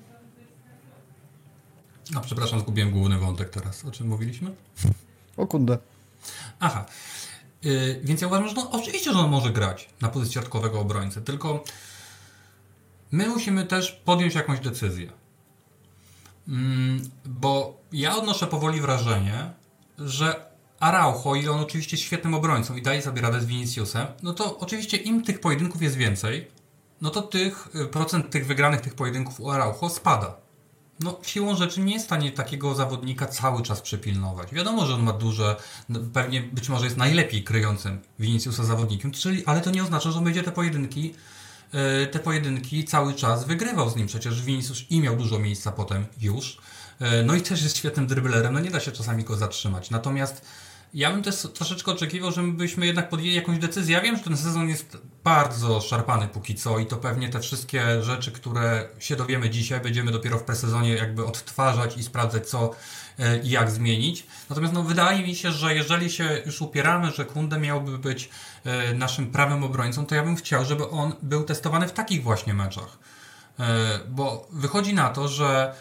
A 2.17 2.21
przepraszam, 2.21 2.61
zgubiłem 2.61 2.91
główny 2.91 3.19
wątek 3.19 3.51
teraz. 3.51 3.85
O 3.85 3.91
czym 3.91 4.09
mówiliśmy? 4.09 4.55
O 5.37 5.47
Kunde. 5.47 5.79
Aha. 6.61 6.87
Yy, 7.63 8.01
więc 8.05 8.21
ja 8.21 8.27
uważam, 8.27 8.49
że 8.49 8.55
no, 8.55 8.71
oczywiście, 8.71 9.13
że 9.13 9.19
on 9.19 9.31
może 9.31 9.51
grać 9.51 9.89
na 10.01 10.09
pozycji 10.09 10.33
środkowego 10.33 10.81
obrońcy, 10.81 11.23
tylko 11.23 11.65
my 13.11 13.29
musimy 13.29 13.67
też 13.67 13.93
podjąć 13.93 14.35
jakąś 14.35 14.61
decyzję. 14.61 15.20
Mm, 16.49 17.11
bo 17.25 17.81
ja 17.93 18.17
odnoszę 18.17 18.47
powoli 18.47 18.81
wrażenie, 18.81 19.51
że 19.99 20.51
Araujo, 20.81 21.35
i 21.35 21.49
on 21.49 21.61
oczywiście 21.61 21.97
świetnym 21.97 22.35
obrońcą 22.35 22.77
i 22.77 22.83
daje 22.83 23.03
sobie 23.03 23.23
radę 23.23 23.41
z 23.41 23.47
Viniciusem, 23.47 24.07
no 24.23 24.33
to 24.33 24.59
oczywiście 24.59 24.97
im 24.97 25.23
tych 25.23 25.41
pojedynków 25.41 25.83
jest 25.83 25.97
więcej, 25.97 26.51
no 27.01 27.11
to 27.11 27.23
tych 27.23 27.69
y, 27.75 27.87
procent 27.87 28.31
tych 28.31 28.47
wygranych 28.47 28.81
tych 28.81 28.95
pojedynków 28.95 29.41
u 29.41 29.51
Araujo 29.51 29.89
spada. 29.89 30.37
No, 31.01 31.19
siłą 31.23 31.57
rzeczy 31.57 31.81
nie 31.81 31.93
jest 31.93 32.05
w 32.05 32.09
stanie 32.09 32.33
takiego 32.33 32.75
zawodnika 32.75 33.27
cały 33.27 33.63
czas 33.63 33.81
przypilnować. 33.81 34.55
Wiadomo, 34.55 34.87
że 34.87 34.95
on 34.95 35.03
ma 35.03 35.13
duże, 35.13 35.57
no, 35.89 36.01
pewnie 36.13 36.43
być 36.43 36.69
może 36.69 36.85
jest 36.85 36.97
najlepiej 36.97 37.45
kryjącym 37.45 38.01
Viniciusa 38.19 38.65
zawodnikiem, 38.65 39.11
czyli, 39.11 39.47
ale 39.47 39.61
to 39.61 39.71
nie 39.71 39.83
oznacza, 39.83 40.11
że 40.11 40.19
on 40.19 40.25
będzie 40.25 40.43
te 40.43 40.53
pojedynki, 40.53 41.15
te 42.11 42.19
pojedynki 42.19 42.85
cały 42.85 43.15
czas 43.15 43.47
wygrywał 43.47 43.91
z 43.91 43.97
nim. 43.97 44.07
Przecież 44.07 44.43
Vinicius 44.43 44.85
i 44.91 45.01
miał 45.01 45.17
dużo 45.17 45.39
miejsca 45.39 45.73
potem 45.73 46.07
już. 46.21 46.59
E, 47.01 47.23
No 47.23 47.35
i 47.35 47.43
też 47.43 47.63
jest 47.63 47.77
świetnym 47.77 48.07
dryblerem, 48.07 48.55
no 48.55 48.61
nie 48.61 48.71
da 48.71 48.81
się 48.81 48.93
czasami 48.93 49.25
go 49.25 49.37
zatrzymać. 49.37 49.91
Natomiast 49.91 50.45
ja 50.95 51.11
bym 51.11 51.23
też 51.23 51.49
troszeczkę 51.55 51.93
oczekiwał, 51.93 52.33
żebyśmy 52.33 52.87
jednak 52.87 53.09
podjęli 53.09 53.35
jakąś 53.35 53.59
decyzję. 53.59 53.95
Ja 53.95 54.01
wiem, 54.01 54.17
że 54.17 54.23
ten 54.23 54.37
sezon 54.37 54.69
jest 54.69 54.99
bardzo 55.25 55.81
szarpany 55.81 56.29
póki 56.29 56.55
co 56.55 56.79
i 56.79 56.87
to 56.87 56.97
pewnie 56.97 57.29
te 57.29 57.41
wszystkie 57.41 58.03
rzeczy, 58.03 58.33
które 58.33 58.89
się 58.99 59.17
dowiemy 59.17 59.51
dzisiaj, 59.51 59.81
będziemy 59.81 60.13
dopiero 60.13 60.39
w 60.39 60.43
presezonie 60.43 60.95
jakby 60.95 61.25
odtwarzać 61.25 61.97
i 61.97 62.03
sprawdzać 62.03 62.49
co 62.49 62.71
e, 63.19 63.39
i 63.39 63.51
jak 63.51 63.71
zmienić. 63.71 64.27
Natomiast 64.49 64.75
no, 64.75 64.83
wydaje 64.83 65.27
mi 65.27 65.35
się, 65.35 65.53
że 65.53 65.75
jeżeli 65.75 66.11
się 66.11 66.43
już 66.47 66.61
upieramy, 66.61 67.11
że 67.11 67.25
Kunde 67.25 67.59
miałby 67.59 67.99
być 67.99 68.25
e, 68.25 68.31
naszym 68.95 69.27
prawym 69.27 69.65
obrońcą, 69.65 70.07
to 70.07 70.15
ja 70.15 70.23
bym 70.23 70.37
chciał, 70.37 70.65
żeby 70.65 70.91
on 70.91 71.13
był 71.23 71.45
testowany 71.45 71.89
w 71.89 71.93
takich 71.93 72.23
właśnie 72.23 72.55
meczach. 72.55 72.99
E, 73.61 73.65
Bo 74.09 74.49
wychodzi 74.53 74.95
na 74.95 75.09
to, 75.09 75.29
że 75.29 75.75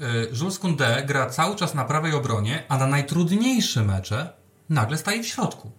e, 0.00 0.04
Jules 0.40 0.60
Koundé 0.60 1.06
gra 1.06 1.26
cały 1.30 1.56
czas 1.56 1.74
na 1.74 1.84
prawej 1.84 2.14
obronie, 2.14 2.62
a 2.68 2.78
na 2.78 2.86
najtrudniejsze 2.86 3.84
mecze 3.84 4.32
nagle 4.68 4.98
staje 4.98 5.22
w 5.22 5.26
środku. 5.26 5.70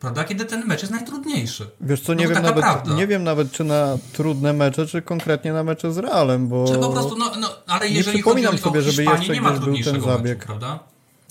Prawda? 0.00 0.24
Kiedy 0.24 0.44
ten 0.44 0.66
mecz 0.66 0.80
jest 0.80 0.92
najtrudniejszy. 0.92 1.70
Wiesz 1.80 2.00
co, 2.00 2.14
nie, 2.14 2.28
No, 2.28 2.34
wiem 2.34 2.42
nawet, 2.42 2.64
prawda. 2.64 2.94
nie 2.94 3.06
wiem 3.06 3.24
nawet, 3.24 3.52
czy 3.52 3.64
na 3.64 3.98
trudne 4.12 4.52
mecze, 4.52 4.86
czy 4.86 5.02
konkretnie 5.02 5.52
na 5.52 5.64
mecze 5.64 5.92
z 5.92 5.98
Realem, 5.98 6.48
bo... 6.48 6.64
Czy 6.68 6.78
po 6.78 6.88
prostu, 6.88 7.16
no, 7.18 7.32
no 7.40 7.48
ale 7.66 7.90
Nie 7.90 7.96
jeżeli 7.96 8.22
chodzi 8.22 8.22
przypominam 8.22 8.54
o 8.54 8.58
sobie, 8.58 8.82
żeby 8.82 8.96
Hiszpanię, 9.02 9.18
jeszcze 9.18 9.32
nie 9.32 9.40
ma 9.40 9.50
gdzieś 9.50 9.60
był 9.64 9.74
ten 9.74 9.82
trudniejszego 9.84 10.16
zabieg. 10.16 10.38
meczu, 10.38 10.46
prawda? 10.46 10.78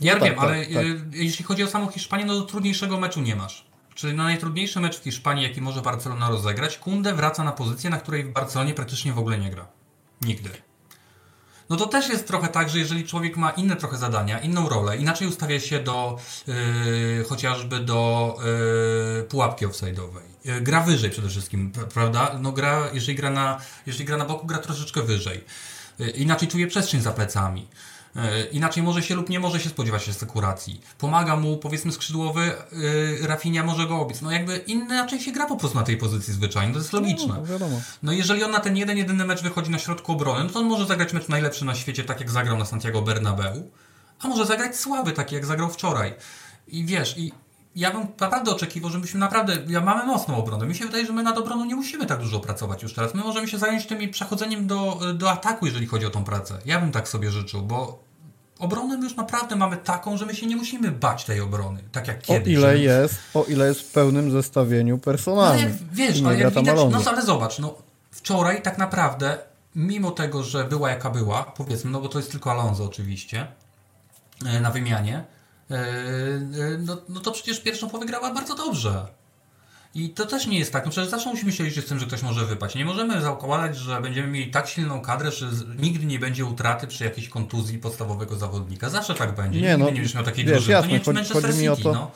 Ja 0.01 0.13
No 0.13 0.19
tak, 0.19 0.29
wiem, 0.29 0.39
ale 0.39 0.65
tak, 0.65 0.73
tak. 0.73 0.83
y, 0.83 1.01
jeśli 1.11 1.45
chodzi 1.45 1.63
o 1.63 1.67
samą 1.67 1.87
Hiszpanię, 1.87 2.25
no 2.25 2.41
trudniejszego 2.41 2.99
meczu 2.99 3.21
nie 3.21 3.35
masz. 3.35 3.65
Czyli 3.95 4.13
na 4.13 4.23
najtrudniejszy 4.23 4.79
mecz 4.79 4.99
w 4.99 5.03
Hiszpanii, 5.03 5.43
jaki 5.43 5.61
może 5.61 5.81
Barcelona 5.81 6.29
rozegrać, 6.29 6.77
Kunde 6.77 7.13
wraca 7.13 7.43
na 7.43 7.51
pozycję, 7.51 7.89
na 7.89 7.97
której 7.97 8.23
w 8.23 8.31
Barcelonie 8.31 8.73
praktycznie 8.73 9.13
w 9.13 9.19
ogóle 9.19 9.37
nie 9.37 9.49
gra. 9.49 9.67
Nigdy. 10.21 10.49
No 11.69 11.75
to 11.75 11.87
też 11.87 12.09
jest 12.09 12.27
trochę 12.27 12.47
tak, 12.47 12.69
że 12.69 12.79
jeżeli 12.79 13.07
człowiek 13.07 13.37
ma 13.37 13.49
inne 13.49 13.75
trochę 13.75 13.97
zadania, 13.97 14.39
inną 14.39 14.69
rolę, 14.69 14.97
inaczej 14.97 15.27
ustawia 15.27 15.59
się 15.59 15.79
do 15.79 16.17
yy, 16.47 17.25
chociażby 17.29 17.79
do 17.79 18.35
yy, 19.17 19.23
pułapki 19.23 19.67
offside'owej. 19.67 20.23
Yy, 20.45 20.61
gra 20.61 20.81
wyżej 20.81 21.09
przede 21.09 21.29
wszystkim, 21.29 21.71
pra- 21.71 21.85
prawda? 21.85 22.39
No 22.39 22.51
gra, 22.51 22.89
jeżeli 22.93 23.15
gra 23.15 23.29
na, 23.29 23.61
jeżeli 23.85 24.05
gra 24.05 24.17
na 24.17 24.25
boku, 24.25 24.47
gra 24.47 24.57
troszeczkę 24.57 25.01
wyżej. 25.01 25.43
Yy, 25.99 26.09
inaczej 26.09 26.47
czuje 26.47 26.67
przestrzeń 26.67 27.01
za 27.01 27.11
plecami. 27.11 27.67
Yy, 28.15 28.21
Inaczej 28.51 28.83
może 28.83 29.03
się 29.03 29.15
lub 29.15 29.29
nie 29.29 29.39
może 29.39 29.59
się 29.59 29.69
spodziewać 29.69 30.03
się 30.03 30.13
sekuracji. 30.13 30.81
Pomaga 30.97 31.35
mu, 31.35 31.57
powiedzmy, 31.57 31.91
skrzydłowy 31.91 32.51
yy, 33.21 33.27
Rafinha 33.27 33.63
może 33.63 33.87
go 33.87 33.99
obiec. 33.99 34.21
No 34.21 34.31
jakby 34.31 34.57
inaczej 34.57 35.19
się 35.19 35.31
gra 35.31 35.45
po 35.45 35.55
prostu 35.55 35.77
na 35.77 35.83
tej 35.83 35.97
pozycji 35.97 36.33
zwyczajnie, 36.33 36.73
to 36.73 36.79
jest 36.79 36.93
logiczne. 36.93 37.33
No, 37.33 37.45
wiadomo. 37.45 37.81
No 38.03 38.11
jeżeli 38.11 38.43
on 38.43 38.51
na 38.51 38.59
ten 38.59 38.77
jeden, 38.77 38.97
jedyny 38.97 39.25
mecz 39.25 39.43
wychodzi 39.43 39.71
na 39.71 39.79
środku 39.79 40.11
obrony, 40.11 40.43
no 40.43 40.49
to 40.49 40.59
on 40.59 40.65
może 40.65 40.85
zagrać 40.85 41.13
mecz 41.13 41.27
najlepszy 41.27 41.65
na 41.65 41.75
świecie, 41.75 42.03
tak 42.03 42.19
jak 42.19 42.31
zagrał 42.31 42.57
na 42.57 42.65
Santiago 42.65 43.01
Bernabeu, 43.01 43.71
a 44.19 44.27
może 44.27 44.45
zagrać 44.45 44.75
słaby, 44.75 45.11
tak 45.11 45.31
jak 45.31 45.45
zagrał 45.45 45.69
wczoraj. 45.69 46.13
I 46.67 46.85
wiesz, 46.85 47.17
i 47.17 47.31
ja 47.75 47.91
bym 47.91 48.07
naprawdę 48.19 48.51
oczekiwał, 48.51 48.91
żebyśmy 48.91 49.19
naprawdę, 49.19 49.57
ja 49.67 49.81
mamy 49.81 50.05
mocną 50.05 50.37
obronę. 50.37 50.65
Mi 50.65 50.75
się 50.75 50.85
wydaje, 50.85 51.05
że 51.05 51.13
my 51.13 51.23
nad 51.23 51.37
obroną 51.37 51.65
nie 51.65 51.75
musimy 51.75 52.05
tak 52.05 52.19
dużo 52.19 52.39
pracować 52.39 52.83
już 52.83 52.93
teraz. 52.93 53.13
My 53.13 53.23
możemy 53.23 53.47
się 53.47 53.57
zająć 53.57 53.85
tym 53.85 54.11
przechodzeniem 54.11 54.67
do, 54.67 54.99
do 55.13 55.31
ataku, 55.31 55.65
jeżeli 55.65 55.87
chodzi 55.87 56.05
o 56.05 56.09
tą 56.09 56.23
pracę. 56.23 56.59
Ja 56.65 56.79
bym 56.79 56.91
tak 56.91 57.07
sobie 57.07 57.31
życzył, 57.31 57.61
bo 57.61 58.02
obronę 58.63 58.95
już 58.95 59.15
naprawdę 59.15 59.55
mamy 59.55 59.77
taką, 59.77 60.17
że 60.17 60.25
my 60.25 60.35
się 60.35 60.45
nie 60.45 60.55
musimy 60.55 60.91
bać 60.91 61.25
tej 61.25 61.41
obrony, 61.41 61.83
tak 61.91 62.07
jak 62.07 62.17
O 62.17 62.21
kiedyś. 62.21 62.53
ile 62.53 62.61
że- 62.77 62.77
jest, 62.83 63.15
o 63.33 63.43
ile 63.43 63.67
jest 63.67 63.81
w 63.81 63.91
pełnym 63.91 64.31
zestawieniu 64.31 64.95
no 64.95 65.01
personalnym. 65.01 65.69
jak, 65.69 65.77
wiesz, 65.91 66.21
ale 66.25 66.39
jak 66.39 66.53
widać, 66.53 66.75
no 66.91 67.01
ale 67.11 67.21
zobacz, 67.21 67.59
no 67.59 67.75
wczoraj 68.11 68.61
tak 68.61 68.77
naprawdę, 68.77 69.37
mimo 69.75 70.11
tego, 70.11 70.43
że 70.43 70.63
była 70.63 70.89
jaka 70.89 71.09
była, 71.09 71.43
powiedzmy, 71.43 71.91
no 71.91 72.01
bo 72.01 72.09
to 72.09 72.19
jest 72.19 72.31
tylko 72.31 72.51
Alonso 72.51 72.83
oczywiście, 72.83 73.47
e, 74.45 74.59
na 74.61 74.71
wymianie, 74.71 75.23
e, 75.71 75.75
e, 75.75 75.83
no, 76.79 76.97
no 77.09 77.19
to 77.19 77.31
przecież 77.31 77.59
pierwszą 77.61 77.89
połowę 77.89 78.05
grała 78.05 78.33
bardzo 78.33 78.55
dobrze. 78.55 79.07
I 79.95 80.09
to 80.09 80.25
też 80.25 80.47
nie 80.47 80.59
jest 80.59 80.73
tak, 80.73 80.85
no 80.85 80.91
przecież 80.91 81.09
zawsze 81.11 81.29
musimy 81.29 81.51
się 81.51 81.63
liczyć 81.63 81.85
z 81.85 81.89
tym, 81.89 81.99
że 81.99 82.05
ktoś 82.05 82.21
może 82.21 82.45
wypaść. 82.45 82.75
Nie 82.75 82.85
możemy 82.85 83.21
zakładać, 83.21 83.77
że 83.77 84.01
będziemy 84.01 84.27
mieli 84.27 84.51
tak 84.51 84.67
silną 84.67 85.01
kadrę, 85.01 85.31
że 85.31 85.49
nigdy 85.79 86.05
nie 86.05 86.19
będzie 86.19 86.45
utraty 86.45 86.87
przy 86.87 87.03
jakiejś 87.03 87.29
kontuzji 87.29 87.77
podstawowego 87.79 88.35
zawodnika. 88.35 88.89
Zawsze 88.89 89.13
tak 89.15 89.35
będzie. 89.35 89.61
Nie, 89.61 89.67
Nigdy 89.67 89.83
no, 89.83 89.85
nie 89.89 89.95
będziesz 89.95 90.15
miał 90.15 90.23
takiej 90.23 90.45
wiesz, 90.45 90.53
drużyny. 90.53 90.73
jasne, 90.73 90.99
to 90.99 91.11
nie 91.11 91.19
jest 91.19 91.33
chodzi- 91.33 91.59
mi 91.61 91.69
o 91.69 91.75
to- 91.75 91.93
no. 91.93 92.11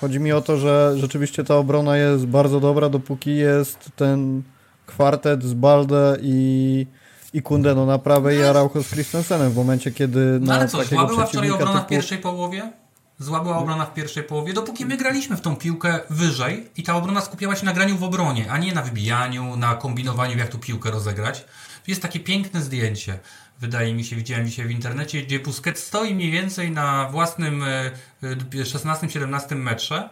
Chodzi 0.00 0.20
mi 0.20 0.32
o 0.32 0.40
to, 0.40 0.56
że 0.56 0.94
rzeczywiście 0.96 1.44
ta 1.44 1.56
obrona 1.56 1.96
jest 1.96 2.26
bardzo 2.26 2.60
dobra, 2.60 2.88
dopóki 2.88 3.36
jest 3.36 3.90
ten 3.96 4.42
kwartet 4.86 5.44
z 5.44 5.54
Balde 5.54 6.16
i, 6.22 6.86
i 7.32 7.42
Kunde 7.42 7.74
no 7.74 7.86
na 7.86 7.98
prawej 7.98 8.38
i 8.38 8.42
Araujo 8.42 8.82
z 8.82 8.90
Christensenem 8.90 9.50
w 9.52 9.56
momencie, 9.56 9.90
kiedy 9.90 10.38
No 10.40 10.54
ale 10.54 10.68
co, 10.68 10.78
była 11.06 11.26
wczoraj 11.26 11.50
obrona 11.50 11.80
w 11.80 11.86
pierwszej 11.86 12.18
połowie? 12.18 12.72
Zła 13.20 13.40
była 13.40 13.58
obrona 13.58 13.86
w 13.86 13.94
pierwszej 13.94 14.22
połowie, 14.22 14.52
dopóki 14.52 14.86
my 14.86 14.96
graliśmy 14.96 15.36
w 15.36 15.40
tą 15.40 15.56
piłkę 15.56 16.00
wyżej 16.10 16.70
i 16.76 16.82
ta 16.82 16.96
obrona 16.96 17.20
skupiała 17.20 17.56
się 17.56 17.66
na 17.66 17.72
graniu 17.72 17.96
w 17.96 18.02
obronie, 18.02 18.50
a 18.50 18.58
nie 18.58 18.72
na 18.72 18.82
wybijaniu, 18.82 19.56
na 19.56 19.74
kombinowaniu, 19.74 20.38
jak 20.38 20.48
tu 20.48 20.58
piłkę 20.58 20.90
rozegrać. 20.90 21.44
Jest 21.86 22.02
takie 22.02 22.20
piękne 22.20 22.62
zdjęcie, 22.62 23.18
wydaje 23.60 23.94
mi 23.94 24.04
się, 24.04 24.16
widziałem 24.16 24.46
dzisiaj 24.46 24.66
w 24.66 24.70
internecie, 24.70 25.22
gdzie 25.22 25.40
Busquets 25.40 25.84
stoi 25.84 26.14
mniej 26.14 26.30
więcej 26.30 26.70
na 26.70 27.08
własnym 27.08 27.62
e, 27.62 27.90
e, 28.22 28.64
16-17 28.64 29.56
metrze, 29.56 30.10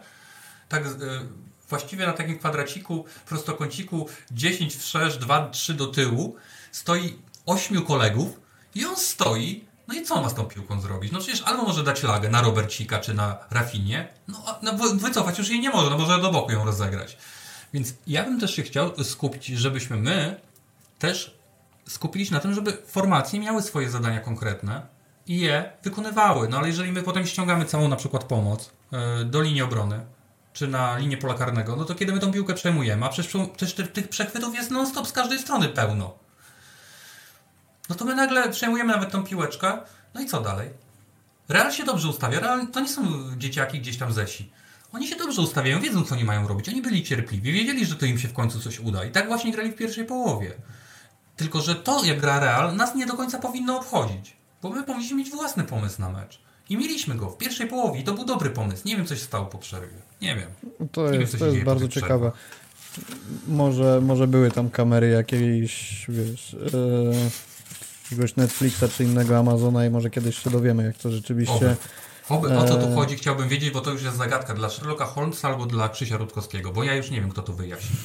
tak 0.69 0.85
e, 0.85 0.89
właściwie 1.69 2.05
na 2.05 2.13
takim 2.13 2.39
kwadraciku, 2.39 3.05
prostokąciku 3.25 4.09
10 4.31 4.75
wszerz, 4.75 5.17
2, 5.17 5.49
3 5.49 5.73
do 5.73 5.87
tyłu, 5.87 6.35
stoi 6.71 7.15
ośmiu 7.45 7.81
kolegów 7.81 8.39
i 8.75 8.85
on 8.85 8.95
stoi 8.95 9.66
No 9.87 9.93
i 9.93 10.03
co 10.03 10.21
ma 10.21 10.29
z 10.29 10.33
tą 10.33 10.45
piłką 10.45 10.81
zrobić? 10.81 11.11
No 11.11 11.19
przecież 11.19 11.41
albo 11.41 11.63
może 11.63 11.83
dać 11.83 12.03
lagę 12.03 12.29
na 12.29 12.41
Robercika 12.41 12.99
czy 12.99 13.13
na 13.13 13.37
Rafinie, 13.51 14.07
no, 14.27 14.37
no 14.61 14.73
wycofać 14.95 15.37
już 15.37 15.49
jej 15.49 15.59
nie 15.59 15.69
może, 15.69 15.89
no 15.89 15.97
może 15.97 16.21
do 16.21 16.31
boku 16.31 16.51
ją 16.51 16.65
rozegrać. 16.65 17.17
Więc 17.73 17.93
ja 18.07 18.23
bym 18.23 18.39
też 18.39 18.55
się 18.55 18.63
chciał 18.63 19.03
skupić, 19.03 19.45
żebyśmy 19.45 19.97
my 19.97 20.39
też 20.99 21.37
skupili 21.87 22.25
się 22.25 22.33
na 22.33 22.39
tym, 22.39 22.53
żeby 22.53 22.77
formacje 22.87 23.39
miały 23.39 23.61
swoje 23.61 23.89
zadania 23.89 24.19
konkretne 24.19 24.81
i 25.27 25.39
je 25.39 25.71
wykonywały. 25.83 26.49
No 26.49 26.57
ale 26.57 26.67
jeżeli 26.67 26.91
my 26.91 27.03
potem 27.03 27.25
ściągamy 27.25 27.65
całą 27.65 27.87
na 27.87 27.95
przykład 27.95 28.23
pomoc 28.23 28.71
yy, 28.91 29.25
do 29.25 29.41
linii 29.41 29.61
obrony, 29.61 30.05
czy 30.53 30.67
na 30.67 30.97
linię 30.97 31.17
pola 31.17 31.33
karnego, 31.33 31.75
no 31.75 31.85
to 31.85 31.95
kiedy 31.95 32.13
my 32.13 32.19
tą 32.19 32.31
piłkę 32.31 32.53
przejmujemy, 32.53 33.05
a 33.05 33.09
przecież, 33.09 33.33
przecież 33.57 33.91
tych 33.93 34.07
przechwytów 34.07 34.55
jest 34.55 34.71
non-stop 34.71 35.07
z 35.07 35.11
każdej 35.11 35.39
strony 35.39 35.69
pełno. 35.69 36.26
No 37.89 37.95
to 37.95 38.05
my 38.05 38.15
nagle 38.15 38.49
przejmujemy 38.49 38.93
nawet 38.93 39.11
tą 39.11 39.23
piłeczkę, 39.23 39.77
no 40.13 40.21
i 40.21 40.25
co 40.25 40.41
dalej? 40.41 40.69
Real 41.49 41.71
się 41.71 41.85
dobrze 41.85 42.09
ustawia, 42.09 42.39
Real 42.39 42.67
to 42.67 42.79
nie 42.79 42.87
są 42.87 43.03
dzieciaki 43.37 43.79
gdzieś 43.79 43.97
tam 43.97 44.13
zesi. 44.13 44.51
Oni 44.93 45.07
się 45.07 45.15
dobrze 45.15 45.41
ustawiają, 45.41 45.81
wiedzą 45.81 46.03
co 46.03 46.15
oni 46.15 46.23
mają 46.23 46.47
robić. 46.47 46.69
Oni 46.69 46.81
byli 46.81 47.03
cierpliwi, 47.03 47.51
wiedzieli, 47.51 47.85
że 47.85 47.95
to 47.95 48.05
im 48.05 48.19
się 48.19 48.27
w 48.27 48.33
końcu 48.33 48.59
coś 48.59 48.79
uda. 48.79 49.05
I 49.05 49.11
tak 49.11 49.27
właśnie 49.27 49.51
grali 49.51 49.71
w 49.71 49.75
pierwszej 49.75 50.05
połowie. 50.05 50.53
Tylko, 51.35 51.61
że 51.61 51.75
to, 51.75 52.03
jak 52.05 52.19
gra 52.19 52.39
Real, 52.39 52.75
nas 52.75 52.95
nie 52.95 53.05
do 53.05 53.13
końca 53.13 53.39
powinno 53.39 53.77
obchodzić. 53.77 54.37
Bo 54.61 54.69
my 54.69 54.83
powinniśmy 54.83 55.17
mieć 55.17 55.29
własny 55.29 55.63
pomysł 55.63 56.01
na 56.01 56.09
mecz. 56.09 56.39
I 56.69 56.77
mieliśmy 56.77 57.15
go 57.15 57.29
w 57.29 57.37
pierwszej 57.37 57.67
połowie 57.67 57.99
i 57.99 58.03
to 58.03 58.13
był 58.13 58.25
dobry 58.25 58.49
pomysł. 58.49 58.81
Nie 58.85 58.97
wiem, 58.97 59.05
co 59.05 59.15
się 59.15 59.21
stało 59.21 59.45
po 59.45 59.57
przerwie. 59.57 59.97
Nie 60.21 60.35
wiem. 60.35 60.49
To 60.91 61.11
nie 61.11 61.17
jest, 61.19 61.31
wiem, 61.31 61.39
to 61.39 61.45
jest 61.45 61.65
bardzo 61.65 61.87
ciekawe. 61.87 62.31
Może, 63.47 64.01
może 64.01 64.27
były 64.27 64.51
tam 64.51 64.69
kamery 64.69 65.09
jakiejś, 65.09 66.05
wiesz, 66.09 66.53
yy, 66.53 67.29
jakiegoś 68.11 68.35
Netflixa 68.35 68.83
czy 68.97 69.03
innego 69.03 69.37
Amazona 69.37 69.85
i 69.85 69.89
może 69.89 70.09
kiedyś 70.09 70.37
się 70.37 70.49
dowiemy, 70.49 70.83
jak 70.83 70.97
to 70.97 71.11
rzeczywiście... 71.11 71.55
Oby. 71.55 71.75
Oby, 72.29 72.57
o 72.57 72.65
co 72.65 72.75
tu 72.75 72.87
e, 72.87 72.95
chodzi, 72.95 73.15
chciałbym 73.15 73.49
wiedzieć, 73.49 73.71
bo 73.71 73.81
to 73.81 73.91
już 73.91 74.03
jest 74.03 74.17
zagadka 74.17 74.53
dla 74.53 74.69
Sherlocka 74.69 75.05
Holmesa 75.05 75.47
albo 75.47 75.65
dla 75.65 75.89
Krzysia 75.89 76.17
Rutkowskiego, 76.17 76.71
bo 76.71 76.83
ja 76.83 76.95
już 76.95 77.11
nie 77.11 77.21
wiem, 77.21 77.29
kto 77.29 77.41
to 77.41 77.53
wyjaśni. 77.53 77.95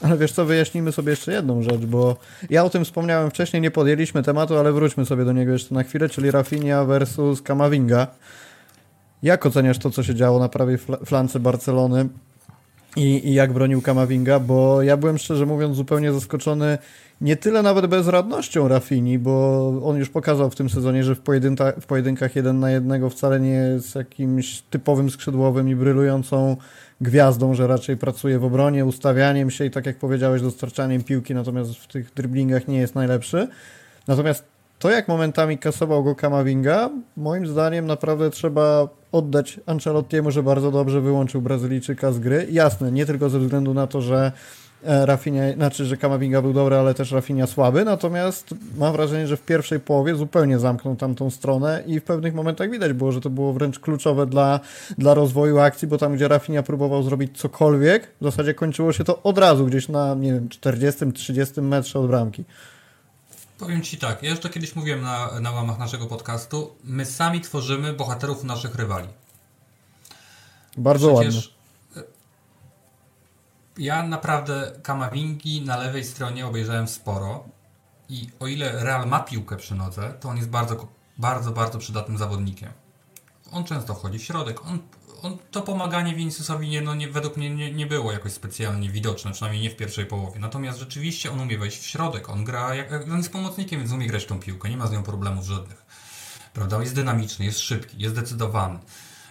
Ale 0.00 0.18
wiesz 0.18 0.32
co, 0.32 0.44
wyjaśnijmy 0.44 0.92
sobie 0.92 1.10
jeszcze 1.10 1.32
jedną 1.32 1.62
rzecz, 1.62 1.80
bo 1.80 2.16
ja 2.50 2.64
o 2.64 2.70
tym 2.70 2.84
wspomniałem 2.84 3.30
wcześniej, 3.30 3.62
nie 3.62 3.70
podjęliśmy 3.70 4.22
tematu, 4.22 4.58
ale 4.58 4.72
wróćmy 4.72 5.06
sobie 5.06 5.24
do 5.24 5.32
niego 5.32 5.52
jeszcze 5.52 5.74
na 5.74 5.82
chwilę, 5.82 6.08
czyli 6.08 6.30
Rafinha 6.30 6.84
versus 6.84 7.42
Kamavinga. 7.42 8.06
Jak 9.22 9.46
oceniasz 9.46 9.78
to, 9.78 9.90
co 9.90 10.02
się 10.02 10.14
działo 10.14 10.38
na 10.38 10.48
prawej 10.48 10.78
flance 11.06 11.40
Barcelony 11.40 12.08
i, 12.96 13.28
i 13.28 13.34
jak 13.34 13.52
bronił 13.52 13.82
Kamavinga? 13.82 14.40
Bo 14.40 14.82
ja 14.82 14.96
byłem 14.96 15.18
szczerze 15.18 15.46
mówiąc 15.46 15.76
zupełnie 15.76 16.12
zaskoczony 16.12 16.78
nie 17.20 17.36
tyle 17.36 17.62
nawet 17.62 17.86
bezradnością 17.86 18.68
Rafini, 18.68 19.18
bo 19.18 19.68
on 19.84 19.96
już 19.96 20.08
pokazał 20.10 20.50
w 20.50 20.54
tym 20.54 20.70
sezonie, 20.70 21.04
że 21.04 21.14
w, 21.14 21.20
w 21.80 21.86
pojedynkach 21.86 22.36
jeden 22.36 22.60
na 22.60 22.70
jednego 22.70 23.10
wcale 23.10 23.40
nie 23.40 23.50
jest 23.50 23.94
jakimś 23.94 24.62
typowym 24.62 25.10
skrzydłowym 25.10 25.68
i 25.68 25.76
brylującą 25.76 26.56
gwiazdą, 27.00 27.54
że 27.54 27.66
raczej 27.66 27.96
pracuje 27.96 28.38
w 28.38 28.44
obronie, 28.44 28.84
ustawianiem 28.84 29.50
się 29.50 29.64
i 29.64 29.70
tak 29.70 29.86
jak 29.86 29.96
powiedziałeś, 29.96 30.42
dostarczaniem 30.42 31.04
piłki, 31.04 31.34
natomiast 31.34 31.74
w 31.74 31.86
tych 31.86 32.14
driblingach 32.14 32.68
nie 32.68 32.78
jest 32.78 32.94
najlepszy. 32.94 33.48
Natomiast 34.08 34.44
to, 34.78 34.90
jak 34.90 35.08
momentami 35.08 35.58
kasował 35.58 36.04
go 36.04 36.14
Kamavinga, 36.14 36.90
moim 37.16 37.46
zdaniem 37.46 37.86
naprawdę 37.86 38.30
trzeba 38.30 38.88
oddać 39.12 39.60
Ancelottiemu, 39.66 40.30
że 40.30 40.42
bardzo 40.42 40.70
dobrze 40.70 41.00
wyłączył 41.00 41.42
Brazylijczyka 41.42 42.12
z 42.12 42.18
gry. 42.18 42.46
Jasne, 42.50 42.92
nie 42.92 43.06
tylko 43.06 43.30
ze 43.30 43.38
względu 43.38 43.74
na 43.74 43.86
to, 43.86 44.00
że 44.00 44.32
E, 44.84 45.06
Rafinha, 45.06 45.52
znaczy, 45.54 45.84
że 45.84 45.96
Kamavinga 45.96 46.42
był 46.42 46.52
dobry, 46.52 46.76
ale 46.76 46.94
też 46.94 47.12
Rafinha 47.12 47.46
słaby, 47.46 47.84
natomiast 47.84 48.54
mam 48.76 48.92
wrażenie, 48.92 49.26
że 49.26 49.36
w 49.36 49.42
pierwszej 49.42 49.80
połowie 49.80 50.14
zupełnie 50.14 50.58
zamknął 50.58 50.96
tamtą 50.96 51.30
stronę 51.30 51.82
i 51.86 52.00
w 52.00 52.04
pewnych 52.04 52.34
momentach 52.34 52.70
widać 52.70 52.92
było, 52.92 53.12
że 53.12 53.20
to 53.20 53.30
było 53.30 53.52
wręcz 53.52 53.78
kluczowe 53.78 54.26
dla, 54.26 54.60
dla 54.98 55.14
rozwoju 55.14 55.58
akcji, 55.58 55.88
bo 55.88 55.98
tam, 55.98 56.14
gdzie 56.14 56.28
Rafinha 56.28 56.62
próbował 56.62 57.02
zrobić 57.02 57.38
cokolwiek, 57.38 58.10
w 58.20 58.24
zasadzie 58.24 58.54
kończyło 58.54 58.92
się 58.92 59.04
to 59.04 59.22
od 59.22 59.38
razu 59.38 59.66
gdzieś 59.66 59.88
na, 59.88 60.14
nie 60.14 60.32
wiem, 60.32 60.48
40-30 60.48 61.62
metrze 61.62 61.98
od 61.98 62.06
bramki. 62.06 62.44
Powiem 63.58 63.82
Ci 63.82 63.96
tak, 63.96 64.22
ja 64.22 64.30
jeszcze 64.30 64.48
kiedyś 64.48 64.76
mówiłem 64.76 65.02
na, 65.02 65.40
na 65.40 65.50
łamach 65.50 65.78
naszego 65.78 66.06
podcastu, 66.06 66.70
my 66.84 67.04
sami 67.04 67.40
tworzymy 67.40 67.92
bohaterów 67.92 68.44
naszych 68.44 68.74
rywali. 68.74 69.08
Bardzo 70.76 71.14
Przecież 71.14 71.34
ładnie 71.34 71.55
ja 73.78 74.02
naprawdę 74.02 74.72
Kamawingi 74.82 75.62
na 75.62 75.76
lewej 75.76 76.04
stronie 76.04 76.46
obejrzałem 76.46 76.88
sporo 76.88 77.44
i 78.08 78.28
o 78.40 78.46
ile 78.46 78.84
Real 78.84 79.08
ma 79.08 79.20
piłkę 79.20 79.56
przy 79.56 79.74
nodze, 79.74 80.14
to 80.20 80.28
on 80.28 80.36
jest 80.36 80.48
bardzo, 80.48 80.88
bardzo, 81.18 81.52
bardzo 81.52 81.78
przydatnym 81.78 82.18
zawodnikiem. 82.18 82.72
On 83.52 83.64
często 83.64 83.94
wchodzi 83.94 84.18
w 84.18 84.24
środek. 84.24 84.66
On, 84.66 84.78
on, 85.22 85.38
to 85.50 85.62
pomaganie 85.62 86.14
Viniciusowi 86.14 86.68
nie, 86.68 86.82
no 86.82 86.94
nie, 86.94 87.08
według 87.08 87.36
mnie 87.36 87.50
nie, 87.50 87.72
nie 87.72 87.86
było 87.86 88.12
jakoś 88.12 88.32
specjalnie 88.32 88.90
widoczne, 88.90 89.32
przynajmniej 89.32 89.62
nie 89.62 89.70
w 89.70 89.76
pierwszej 89.76 90.06
połowie. 90.06 90.40
Natomiast 90.40 90.78
rzeczywiście 90.78 91.32
on 91.32 91.40
umie 91.40 91.58
wejść 91.58 91.78
w 91.78 91.86
środek. 91.86 92.30
On 92.30 92.44
gra, 92.44 92.70
on 93.12 93.16
jest 93.16 93.32
pomocnikiem, 93.32 93.80
więc 93.80 93.92
umie 93.92 94.06
grać 94.06 94.26
tą 94.26 94.40
piłkę. 94.40 94.68
Nie 94.68 94.76
ma 94.76 94.86
z 94.86 94.92
nią 94.92 95.02
problemów 95.02 95.44
żadnych. 95.44 95.86
Prawda? 96.52 96.80
Jest 96.80 96.94
dynamiczny, 96.94 97.44
jest 97.44 97.58
szybki, 97.58 97.98
jest 97.98 98.14
zdecydowany. 98.14 98.78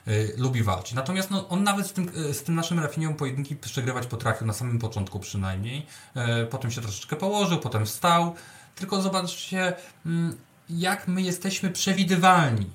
Y, 0.07 0.33
lubi 0.37 0.63
walczyć. 0.63 0.93
Natomiast 0.93 1.31
no, 1.31 1.49
on 1.49 1.63
nawet 1.63 1.87
z 1.87 1.93
tym, 1.93 2.11
y, 2.17 2.33
z 2.33 2.43
tym 2.43 2.55
naszym 2.55 2.79
Rafinią 2.79 3.13
pojedynki 3.13 3.55
przegrywać 3.55 4.07
potrafił, 4.07 4.47
na 4.47 4.53
samym 4.53 4.79
początku 4.79 5.19
przynajmniej. 5.19 5.85
Y, 6.43 6.45
potem 6.45 6.71
się 6.71 6.81
troszeczkę 6.81 7.15
położył, 7.15 7.59
potem 7.59 7.85
wstał. 7.85 8.35
Tylko 8.75 9.01
zobaczcie, 9.01 9.73
mm, 10.05 10.37
jak 10.69 11.07
my 11.07 11.21
jesteśmy 11.21 11.69
przewidywalni. 11.69 12.69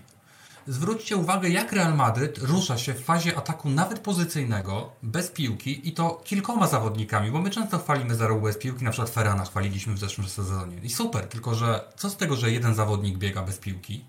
Zwróćcie 0.66 1.16
uwagę, 1.16 1.48
jak 1.48 1.72
Real 1.72 1.94
Madryt 1.94 2.38
rusza 2.38 2.78
się 2.78 2.94
w 2.94 3.04
fazie 3.04 3.36
ataku 3.36 3.70
nawet 3.70 3.98
pozycyjnego, 3.98 4.92
bez 5.02 5.30
piłki 5.30 5.88
i 5.88 5.92
to 5.92 6.22
kilkoma 6.24 6.66
zawodnikami, 6.66 7.30
bo 7.30 7.40
my 7.40 7.50
często 7.50 7.78
chwalimy 7.78 8.14
za 8.14 8.28
bez 8.28 8.58
piłki, 8.58 8.84
na 8.84 8.90
przykład 8.90 9.10
Ferrana 9.10 9.44
chwaliliśmy 9.44 9.94
w 9.94 9.98
zeszłym 9.98 10.28
sezonie. 10.28 10.76
I 10.82 10.90
super, 10.90 11.26
tylko 11.26 11.54
że 11.54 11.84
co 11.96 12.10
z 12.10 12.16
tego, 12.16 12.36
że 12.36 12.50
jeden 12.50 12.74
zawodnik 12.74 13.18
biega 13.18 13.42
bez 13.42 13.58
piłki? 13.58 14.04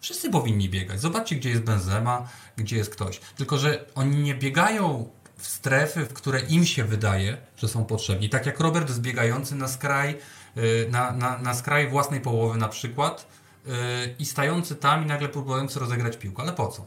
Wszyscy 0.00 0.30
powinni 0.30 0.68
biegać. 0.68 1.00
Zobaczcie, 1.00 1.36
gdzie 1.36 1.50
jest 1.50 1.62
Benzema, 1.62 2.28
gdzie 2.56 2.76
jest 2.76 2.90
ktoś. 2.90 3.20
Tylko, 3.36 3.58
że 3.58 3.84
oni 3.94 4.16
nie 4.16 4.34
biegają 4.34 5.10
w 5.36 5.46
strefy, 5.46 6.04
w 6.04 6.12
które 6.12 6.40
im 6.40 6.66
się 6.66 6.84
wydaje, 6.84 7.36
że 7.56 7.68
są 7.68 7.84
potrzebni. 7.84 8.28
Tak 8.28 8.46
jak 8.46 8.60
Robert 8.60 8.90
zbiegający 8.90 9.54
na 9.54 9.68
skraj, 9.68 10.18
y, 10.56 10.88
na, 10.90 11.12
na, 11.12 11.38
na 11.38 11.54
skraj 11.54 11.88
własnej 11.88 12.20
połowy 12.20 12.58
na 12.58 12.68
przykład 12.68 13.26
y, 13.66 13.70
i 14.18 14.26
stający 14.26 14.76
tam 14.76 15.02
i 15.02 15.06
nagle 15.06 15.28
próbujący 15.28 15.80
rozegrać 15.80 16.16
piłkę. 16.16 16.42
Ale 16.42 16.52
po 16.52 16.68
co? 16.68 16.86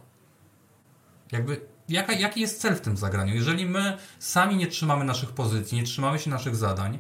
Jakby, 1.32 1.62
jaka, 1.90 2.14
jaki 2.14 2.42
jest 2.42 2.62
cel 2.62 2.76
w 2.76 2.82
tym 2.82 2.98
zagraniu? 2.98 3.36
Jeżeli 3.36 3.66
my 3.66 3.98
sami 4.20 4.56
nie 4.56 4.68
trzymamy 4.68 5.06
naszych 5.06 5.32
pozycji, 5.32 5.78
nie 5.78 5.84
trzymamy 5.84 6.20
się 6.20 6.30
naszych 6.30 6.56
zadań, 6.56 7.00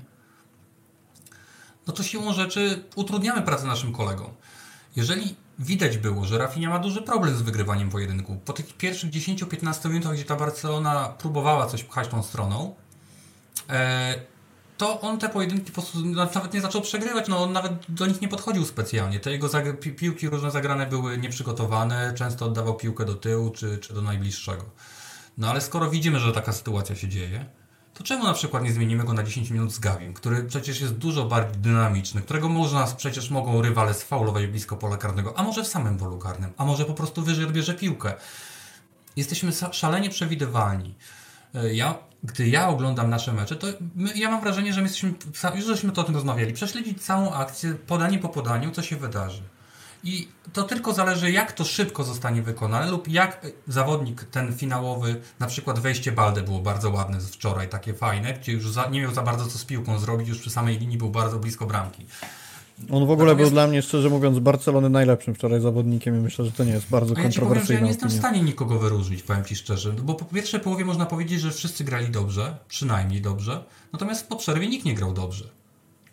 no 1.88 1.93
to 1.93 2.04
siłą 2.04 2.34
rzeczy 2.34 2.84
utrudniamy 2.95 3.41
pracę 3.41 3.65
naszym 3.65 3.93
kolegom. 3.93 4.34
Jeżeli 4.95 5.36
widać 5.62 5.97
było, 5.97 6.26
że 6.26 6.38
Rafinha 6.38 6.69
ma 6.69 6.80
duży 6.80 7.02
problem 7.02 7.36
z 7.36 7.41
wygrywaniem 7.41 7.89
pojedynku. 7.89 8.39
Po 8.45 8.54
tych 8.54 8.78
pierwszych 8.78 9.12
10-15 9.12 9.89
minutach, 9.89 10.13
gdzie 10.13 10.26
ta 10.26 10.36
Barcelona 10.36 11.13
próbowała 11.17 11.67
coś 11.67 11.84
pchać 11.84 12.08
tą 12.08 12.24
stroną, 12.24 12.76
e, 13.69 14.15
to 14.78 15.02
on 15.02 15.19
te 15.19 15.30
pojedynki 15.30 15.71
po 15.71 15.82
prostu 15.82 16.00
nawet 16.06 16.54
nie 16.54 16.62
zaczął 16.62 16.82
przegrywać, 16.82 17.28
no 17.28 17.43
on 17.43 17.54
nawet 17.54 17.74
do 17.89 18.06
nich 18.06 18.21
nie 18.21 18.28
podchodził 18.28 18.65
specjalnie. 18.65 19.19
Te 19.19 19.32
jego 19.32 19.50
pi 19.82 19.91
piłki 19.91 20.30
różne 20.30 20.52
zagrane 20.52 20.86
były 20.86 21.17
nieprzygotowane, 21.17 22.13
często 22.15 22.45
oddawał 22.45 22.76
piłkę 22.76 23.06
do 23.06 23.15
tyłu 23.15 23.50
czy, 23.50 23.78
czy 23.78 23.93
do 23.93 24.02
najbliższego. 24.02 24.65
No 25.38 25.50
ale 25.50 25.62
skoro 25.62 25.89
widzimy, 25.89 26.19
że 26.19 26.32
taka 26.32 26.54
sytuacja 26.54 26.95
się 26.95 27.08
dzieje, 27.08 27.45
to 28.02 28.08
czemu 28.08 28.24
na 28.24 28.34
przykład 28.34 28.64
nie 28.64 28.74
zmienimy 28.74 29.04
go 29.04 29.14
na 29.14 29.24
10 29.24 29.50
minut 29.50 29.74
z 29.74 29.80
Gawim, 29.80 30.14
który 30.14 30.44
przecież 30.44 30.82
jest 30.82 30.94
dużo 30.94 31.26
bardziej 31.26 31.62
dynamiczny, 31.62 32.22
którego 32.22 32.50
można, 32.50 32.88
przecież 32.98 33.30
mogą 33.30 33.62
rywale 33.62 33.94
sfaulować 33.94 34.48
blisko 34.48 34.78
pola 34.78 34.98
karnego, 34.98 35.40
a 35.40 35.44
może 35.44 35.64
w 35.64 35.68
samym 35.68 35.98
polu 35.98 36.18
karnym, 36.18 36.52
a 36.58 36.66
może 36.66 36.86
po 36.86 36.94
prostu 36.94 37.22
wyżej 37.22 37.46
odbierze 37.46 37.74
piłkę. 37.74 38.14
Jesteśmy 39.16 39.52
szalenie 39.72 40.10
przewidywalni. 40.10 40.96
E, 41.56 41.74
ja, 41.74 41.98
gdy 42.24 42.50
ja 42.50 42.70
oglądam 42.70 43.10
nasze 43.10 43.34
mecze, 43.34 43.56
to 43.56 43.68
my, 43.96 44.14
ja 44.16 44.32
mam 44.32 44.42
wrażenie, 44.42 44.74
że 44.74 44.82
my 44.82 44.88
jesteśmy, 44.88 45.14
już 45.56 45.66
żeśmy 45.66 45.92
to 45.92 46.02
o 46.02 46.04
tym 46.04 46.16
rozmawiali, 46.16 46.54
prześledzić 46.54 47.02
całą 47.02 47.34
akcję, 47.34 47.74
podanie 47.74 48.20
po 48.20 48.30
podaniu, 48.30 48.72
co 48.72 48.82
się 48.82 48.96
wydarzy. 48.96 49.42
I 50.04 50.28
to 50.54 50.64
tylko 50.64 50.94
zależy, 50.94 51.32
jak 51.32 51.52
to 51.52 51.64
szybko 51.64 52.04
zostanie 52.04 52.42
wykonane, 52.42 52.92
lub 52.92 53.08
jak 53.08 53.48
zawodnik 53.68 54.24
ten 54.24 54.54
finałowy, 54.54 55.22
na 55.40 55.48
przykład 55.48 55.80
wejście 55.80 56.12
Balde 56.12 56.42
było 56.42 56.60
bardzo 56.60 56.90
ładne 56.90 57.22
z 57.22 57.30
wczoraj, 57.30 57.70
takie 57.70 57.94
fajne, 57.94 58.34
gdzie 58.34 58.52
już 58.52 58.72
za, 58.72 58.90
nie 58.90 59.02
miał 59.02 59.14
za 59.14 59.22
bardzo 59.22 59.46
co 59.46 59.58
z 59.58 59.66
piłką 59.66 60.00
zrobić, 60.00 60.28
już 60.28 60.40
przy 60.40 60.50
samej 60.50 60.80
linii 60.80 60.98
był 60.98 61.10
bardzo 61.10 61.40
blisko 61.40 61.66
bramki. 61.66 62.06
On 62.90 63.06
w 63.08 63.12
ogóle 63.12 63.32
Natomiast... 63.32 63.38
był 63.38 63.50
dla 63.50 63.68
mnie, 63.68 63.82
szczerze 63.82 64.10
mówiąc, 64.10 64.40
Barcelony 64.40 64.90
najlepszym 64.90 65.36
wczoraj 65.36 65.62
zawodnikiem 65.62 66.18
i 66.18 66.20
myślę, 66.20 66.46
że 66.46 66.52
to 66.52 66.64
nie 66.64 66.72
jest 66.72 66.90
bardzo 66.90 67.16
ja 67.16 67.24
kontrowersyjne. 67.24 67.74
Ja 67.74 67.80
ja 67.80 67.84
nie 67.84 67.92
jestem 67.92 68.10
w 68.10 68.14
stanie 68.14 68.42
nikogo 68.42 68.80
wyróżnić, 68.80 69.24
powiem 69.24 69.46
Ci 69.46 69.56
szczerze, 69.56 69.92
bo 69.92 70.16
po 70.16 70.26
pierwszej 70.26 70.60
połowie 70.60 70.86
można 70.86 71.06
powiedzieć, 71.06 71.42
że 71.42 71.52
wszyscy 71.52 71.84
grali 71.84 72.10
dobrze, 72.10 72.58
przynajmniej 72.68 73.22
dobrze, 73.22 73.64
natomiast 73.94 74.28
po 74.28 74.36
przerwie 74.36 74.68
nikt 74.68 74.86
nie 74.86 74.96
grał 74.96 75.14
dobrze. 75.14 75.50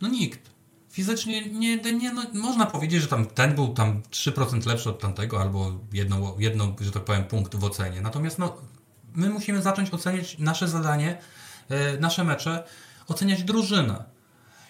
No 0.00 0.08
nikt. 0.08 0.57
Fizycznie 0.98 1.48
nie, 1.48 1.76
nie 1.76 2.12
no, 2.12 2.22
można 2.34 2.66
powiedzieć, 2.66 3.02
że 3.02 3.08
tam 3.08 3.26
ten 3.26 3.54
był 3.54 3.68
tam 3.68 4.02
3% 4.10 4.66
lepszy 4.66 4.90
od 4.90 5.00
tamtego, 5.00 5.40
albo 5.40 5.72
jedno, 5.92 6.34
jedno, 6.38 6.74
że 6.80 6.92
tak 6.92 7.04
powiem, 7.04 7.24
punkt 7.24 7.56
w 7.56 7.64
ocenie. 7.64 8.00
Natomiast 8.00 8.38
no, 8.38 8.56
my 9.14 9.30
musimy 9.30 9.62
zacząć 9.62 9.90
oceniać 9.90 10.38
nasze 10.38 10.68
zadanie, 10.68 11.18
e, 11.68 11.98
nasze 11.98 12.24
mecze, 12.24 12.64
oceniać 13.08 13.42
drużynę. 13.42 14.04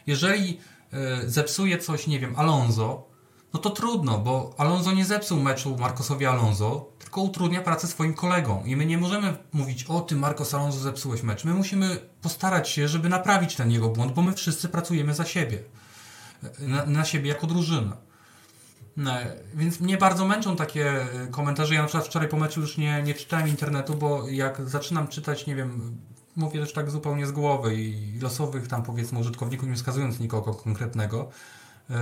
Jeżeli 0.06 0.60
e, 0.92 1.28
zepsuje 1.28 1.78
coś, 1.78 2.06
nie 2.06 2.20
wiem, 2.20 2.36
Alonso, 2.36 3.08
no 3.54 3.60
to 3.60 3.70
trudno, 3.70 4.18
bo 4.18 4.54
Alonso 4.58 4.92
nie 4.92 5.04
zepsuł 5.04 5.40
meczu 5.40 5.76
Marcosowi 5.76 6.26
Alonso, 6.26 6.88
tylko 6.98 7.20
utrudnia 7.20 7.62
pracę 7.62 7.86
swoim 7.86 8.14
kolegom. 8.14 8.66
I 8.66 8.76
my 8.76 8.86
nie 8.86 8.98
możemy 8.98 9.36
mówić, 9.52 9.84
o 9.84 10.00
ty 10.00 10.16
Marcos 10.16 10.54
Alonso 10.54 10.78
zepsułeś 10.78 11.22
mecz. 11.22 11.44
My 11.44 11.54
musimy 11.54 11.96
postarać 12.22 12.68
się, 12.68 12.88
żeby 12.88 13.08
naprawić 13.08 13.54
ten 13.54 13.70
jego 13.70 13.88
błąd, 13.88 14.12
bo 14.12 14.22
my 14.22 14.32
wszyscy 14.32 14.68
pracujemy 14.68 15.14
za 15.14 15.24
siebie. 15.24 15.62
Na, 16.58 16.86
na 16.86 17.04
siebie 17.04 17.28
jako 17.28 17.46
drużyna. 17.46 17.96
No, 18.96 19.12
więc 19.54 19.80
mnie 19.80 19.96
bardzo 19.96 20.26
męczą 20.26 20.56
takie 20.56 21.02
e, 21.02 21.26
komentarze. 21.30 21.74
Ja 21.74 21.82
na 21.82 21.88
przykład 21.88 22.06
wczoraj 22.06 22.28
po 22.28 22.36
meczu 22.36 22.60
już 22.60 22.76
nie, 22.76 23.02
nie 23.02 23.14
czytałem 23.14 23.48
internetu, 23.48 23.94
bo 23.94 24.28
jak 24.28 24.68
zaczynam 24.68 25.08
czytać, 25.08 25.46
nie 25.46 25.56
wiem, 25.56 25.98
mówię 26.36 26.60
też 26.60 26.72
tak 26.72 26.90
zupełnie 26.90 27.26
z 27.26 27.32
głowy 27.32 27.74
i 27.74 28.18
losowych 28.20 28.68
tam 28.68 28.82
powiedzmy 28.82 29.18
użytkowników, 29.18 29.68
nie 29.68 29.74
wskazując 29.74 30.20
nikogo 30.20 30.54
konkretnego, 30.54 31.30
yy, 31.90 31.96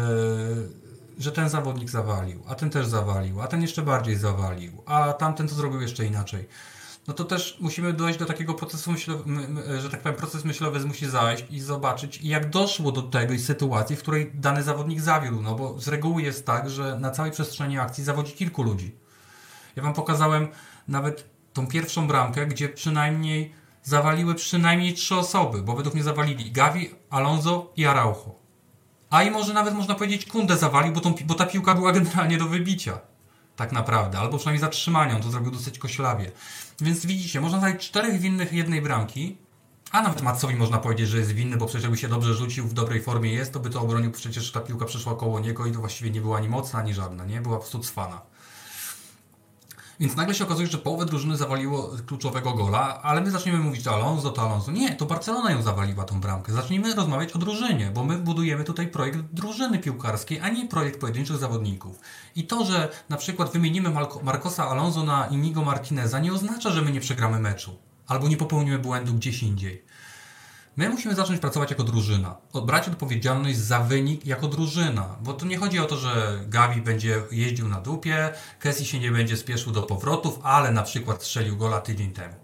że 1.18 1.32
ten 1.32 1.48
zawodnik 1.48 1.90
zawalił, 1.90 2.42
a 2.48 2.54
ten 2.54 2.70
też 2.70 2.86
zawalił, 2.86 3.42
a 3.42 3.46
ten 3.46 3.62
jeszcze 3.62 3.82
bardziej 3.82 4.16
zawalił, 4.16 4.82
a 4.86 5.12
tamten 5.12 5.48
to 5.48 5.54
zrobił 5.54 5.80
jeszcze 5.80 6.06
inaczej. 6.06 6.48
No 7.08 7.14
to 7.14 7.24
też 7.24 7.56
musimy 7.60 7.92
dojść 7.92 8.18
do 8.18 8.26
takiego 8.26 8.54
procesu 8.54 8.92
myślowego, 8.92 9.30
że 9.80 9.90
tak 9.90 10.00
powiem, 10.00 10.18
proces 10.18 10.44
myślowy 10.44 10.86
musi 10.86 11.06
zajść 11.06 11.44
i 11.50 11.60
zobaczyć, 11.60 12.20
jak 12.22 12.50
doszło 12.50 12.92
do 12.92 13.02
tej 13.02 13.38
sytuacji, 13.38 13.96
w 13.96 13.98
której 13.98 14.30
dany 14.34 14.62
zawodnik 14.62 15.00
zawiódł. 15.00 15.42
No 15.42 15.54
bo 15.54 15.78
z 15.78 15.88
reguły 15.88 16.22
jest 16.22 16.46
tak, 16.46 16.70
że 16.70 16.98
na 17.00 17.10
całej 17.10 17.32
przestrzeni 17.32 17.78
akcji 17.78 18.04
zawodzi 18.04 18.32
kilku 18.32 18.62
ludzi. 18.62 18.94
Ja 19.76 19.82
Wam 19.82 19.94
pokazałem 19.94 20.48
nawet 20.88 21.30
tą 21.52 21.66
pierwszą 21.66 22.08
bramkę, 22.08 22.46
gdzie 22.46 22.68
przynajmniej 22.68 23.52
zawaliły 23.82 24.34
przynajmniej 24.34 24.94
trzy 24.94 25.16
osoby, 25.16 25.62
bo 25.62 25.76
według 25.76 25.94
mnie 25.94 26.04
zawalili 26.04 26.52
Gavi, 26.52 26.90
Alonso 27.10 27.72
i 27.76 27.86
Araujo. 27.86 28.34
A 29.10 29.22
i 29.22 29.30
może 29.30 29.52
nawet 29.52 29.74
można 29.74 29.94
powiedzieć 29.94 30.26
Kunde 30.26 30.56
zawalił, 30.56 30.92
bo, 30.92 31.00
tą, 31.00 31.14
bo 31.24 31.34
ta 31.34 31.46
piłka 31.46 31.74
była 31.74 31.92
generalnie 31.98 32.38
do 32.38 32.46
wybicia. 32.46 32.98
Tak 33.56 33.72
naprawdę. 33.72 34.18
Albo 34.18 34.38
przynajmniej 34.38 34.60
zatrzymania. 34.60 35.16
On 35.16 35.22
to 35.22 35.30
zrobił 35.30 35.50
dosyć 35.50 35.78
koślawie. 35.78 36.32
Więc 36.80 37.06
widzicie, 37.06 37.40
można 37.40 37.58
znaleźć 37.58 37.88
czterech 37.88 38.20
winnych 38.20 38.52
jednej 38.52 38.82
bramki, 38.82 39.36
a 39.92 40.02
nawet 40.02 40.22
Matsowi 40.22 40.54
można 40.54 40.78
powiedzieć, 40.78 41.08
że 41.08 41.18
jest 41.18 41.32
winny, 41.32 41.56
bo 41.56 41.66
przecież 41.66 41.82
jakby 41.82 41.98
się 41.98 42.08
dobrze 42.08 42.34
rzucił, 42.34 42.68
w 42.68 42.72
dobrej 42.72 43.02
formie 43.02 43.32
jest, 43.32 43.52
to 43.52 43.60
by 43.60 43.70
to 43.70 43.80
obronił, 43.80 44.10
przecież 44.10 44.52
ta 44.52 44.60
piłka 44.60 44.84
przeszła 44.84 45.14
koło 45.14 45.40
niego 45.40 45.66
i 45.66 45.72
to 45.72 45.78
właściwie 45.78 46.10
nie 46.10 46.20
była 46.20 46.36
ani 46.36 46.48
mocna, 46.48 46.78
ani 46.78 46.94
żadna, 46.94 47.24
nie? 47.24 47.40
Była 47.40 47.58
po 47.58 47.78
cwana. 47.78 48.20
Więc 50.00 50.16
nagle 50.16 50.34
się 50.34 50.44
okazuje, 50.44 50.66
że 50.68 50.78
połowę 50.78 51.06
drużyny 51.06 51.36
zawaliło 51.36 51.90
kluczowego 52.06 52.54
gola, 52.54 53.02
ale 53.02 53.20
my 53.20 53.30
zaczniemy 53.30 53.58
mówić 53.58 53.86
Alonso, 53.86 54.30
to 54.30 54.42
Alonso. 54.42 54.72
Nie, 54.72 54.96
to 54.96 55.06
Barcelona 55.06 55.50
ją 55.50 55.62
zawaliła 55.62 56.04
tą 56.04 56.20
bramkę. 56.20 56.52
Zacznijmy 56.52 56.94
rozmawiać 56.94 57.32
o 57.32 57.38
drużynie, 57.38 57.90
bo 57.94 58.04
my 58.04 58.18
budujemy 58.18 58.64
tutaj 58.64 58.88
projekt 58.88 59.18
drużyny 59.32 59.78
piłkarskiej, 59.78 60.40
a 60.40 60.48
nie 60.48 60.68
projekt 60.68 61.00
pojedynczych 61.00 61.36
zawodników. 61.36 62.00
I 62.36 62.46
to, 62.46 62.64
że 62.64 62.88
na 63.08 63.16
przykład 63.16 63.52
wymienimy 63.52 63.90
Marcosa 64.22 64.68
Alonso 64.68 65.04
na 65.04 65.26
Inigo 65.26 65.62
Martineza 65.62 66.18
nie 66.18 66.32
oznacza, 66.32 66.70
że 66.70 66.82
my 66.82 66.92
nie 66.92 67.00
przegramy 67.00 67.38
meczu 67.38 67.76
albo 68.06 68.28
nie 68.28 68.36
popełnimy 68.36 68.78
błędu 68.78 69.14
gdzieś 69.14 69.42
indziej. 69.42 69.84
My 70.76 70.88
musimy 70.88 71.14
zacząć 71.14 71.40
pracować 71.40 71.70
jako 71.70 71.84
drużyna. 71.84 72.36
Brać 72.66 72.88
odpowiedzialność 72.88 73.58
za 73.58 73.80
wynik 73.80 74.26
jako 74.26 74.48
drużyna. 74.48 75.16
Bo 75.22 75.32
tu 75.32 75.46
nie 75.46 75.56
chodzi 75.56 75.78
o 75.78 75.84
to, 75.84 75.96
że 75.96 76.40
Gavi 76.48 76.80
będzie 76.80 77.22
jeździł 77.30 77.68
na 77.68 77.80
dupie, 77.80 78.32
Kessie 78.60 78.84
się 78.84 79.00
nie 79.00 79.10
będzie 79.10 79.36
spieszył 79.36 79.72
do 79.72 79.82
powrotów, 79.82 80.38
ale 80.42 80.70
na 80.70 80.82
przykład 80.82 81.22
strzelił 81.22 81.56
gola 81.56 81.80
tydzień 81.80 82.12
temu. 82.12 82.34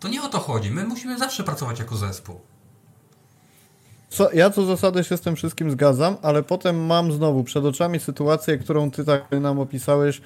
To 0.00 0.08
nie 0.08 0.22
o 0.22 0.28
to 0.28 0.38
chodzi. 0.38 0.70
My 0.70 0.84
musimy 0.84 1.18
zawsze 1.18 1.44
pracować 1.44 1.78
jako 1.78 1.96
zespół. 1.96 2.40
Co, 4.08 4.32
ja 4.32 4.50
co 4.50 4.64
zasady 4.64 5.04
się 5.04 5.16
z 5.16 5.20
tym 5.20 5.36
wszystkim 5.36 5.70
zgadzam, 5.70 6.16
ale 6.22 6.42
potem 6.42 6.86
mam 6.86 7.12
znowu 7.12 7.44
przed 7.44 7.64
oczami 7.64 8.00
sytuację, 8.00 8.58
którą 8.58 8.90
ty 8.90 9.04
tak 9.04 9.30
nam 9.30 9.58
opisałeś 9.58 10.20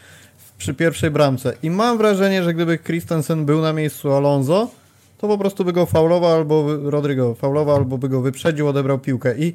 przy 0.58 0.74
pierwszej 0.74 1.10
bramce. 1.10 1.54
I 1.62 1.70
mam 1.70 1.98
wrażenie, 1.98 2.44
że 2.44 2.54
gdyby 2.54 2.78
Christensen 2.78 3.44
był 3.44 3.60
na 3.62 3.72
miejscu 3.72 4.12
Alonso, 4.12 4.70
to 5.18 5.28
po 5.28 5.38
prostu 5.38 5.64
by 5.64 5.72
go 5.72 5.86
faulował 5.86 6.32
albo 6.32 6.76
Rodrigo 6.90 7.34
faulował, 7.34 7.76
albo 7.76 7.98
by 7.98 8.08
go 8.08 8.20
wyprzedził, 8.20 8.68
odebrał 8.68 8.98
piłkę. 8.98 9.38
I 9.38 9.52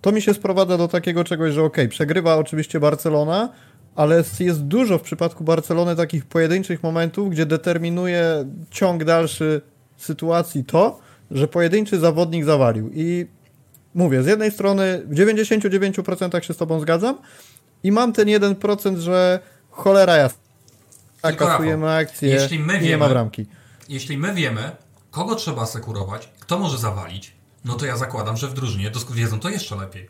to 0.00 0.12
mi 0.12 0.22
się 0.22 0.34
sprowadza 0.34 0.78
do 0.78 0.88
takiego 0.88 1.24
czegoś, 1.24 1.54
że 1.54 1.62
ok, 1.62 1.76
przegrywa 1.88 2.36
oczywiście 2.36 2.80
Barcelona, 2.80 3.48
ale 3.94 4.24
jest 4.40 4.62
dużo 4.62 4.98
w 4.98 5.02
przypadku 5.02 5.44
Barcelony 5.44 5.96
takich 5.96 6.26
pojedynczych 6.26 6.82
momentów, 6.82 7.30
gdzie 7.30 7.46
determinuje 7.46 8.44
ciąg 8.70 9.04
dalszy 9.04 9.60
sytuacji 9.96 10.64
to, 10.64 11.00
że 11.30 11.48
pojedynczy 11.48 11.98
zawodnik 11.98 12.44
zawalił. 12.44 12.90
I 12.94 13.26
mówię, 13.94 14.22
z 14.22 14.26
jednej 14.26 14.50
strony 14.50 15.02
w 15.06 15.14
99% 15.14 16.42
się 16.42 16.54
z 16.54 16.56
tobą 16.56 16.80
zgadzam 16.80 17.18
i 17.82 17.92
mam 17.92 18.12
ten 18.12 18.28
1%, 18.28 18.96
że 18.96 19.38
cholera 19.70 20.16
jasna. 20.16 20.44
Tak, 21.20 21.36
kasujemy 21.36 21.90
akcję 21.90 22.28
jeśli 22.28 22.58
my 22.58 22.72
wiemy, 22.72 22.86
nie 22.86 22.96
ma 22.96 23.08
bramki. 23.08 23.46
Jeśli 23.88 24.18
my 24.18 24.34
wiemy, 24.34 24.70
kogo 25.14 25.34
trzeba 25.34 25.62
asekurować, 25.62 26.28
kto 26.40 26.58
może 26.58 26.78
zawalić, 26.78 27.32
no 27.64 27.74
to 27.74 27.86
ja 27.86 27.96
zakładam, 27.96 28.36
że 28.36 28.48
w 28.48 28.54
drużynie 28.54 28.90
wiedzą 29.10 29.40
to 29.40 29.48
jeszcze 29.48 29.76
lepiej. 29.76 30.08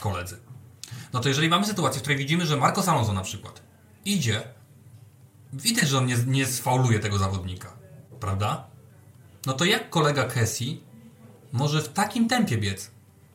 Koledzy. 0.00 0.36
No 1.12 1.20
to 1.20 1.28
jeżeli 1.28 1.48
mamy 1.48 1.66
sytuację, 1.66 1.98
w 1.98 2.02
której 2.02 2.18
widzimy, 2.18 2.46
że 2.46 2.56
Marco 2.56 2.92
Alonso 2.92 3.12
na 3.12 3.22
przykład 3.22 3.62
idzie, 4.04 4.42
widać, 5.52 5.88
że 5.88 5.98
on 5.98 6.06
nie, 6.06 6.16
nie 6.26 6.46
sfauluje 6.46 6.98
tego 6.98 7.18
zawodnika, 7.18 7.72
prawda? 8.20 8.66
No 9.46 9.52
to 9.52 9.64
jak 9.64 9.90
kolega 9.90 10.24
Kessie 10.24 10.80
może 11.52 11.82
w 11.82 11.88
takim 11.88 12.28
tempie 12.28 12.58
biec 12.58 12.90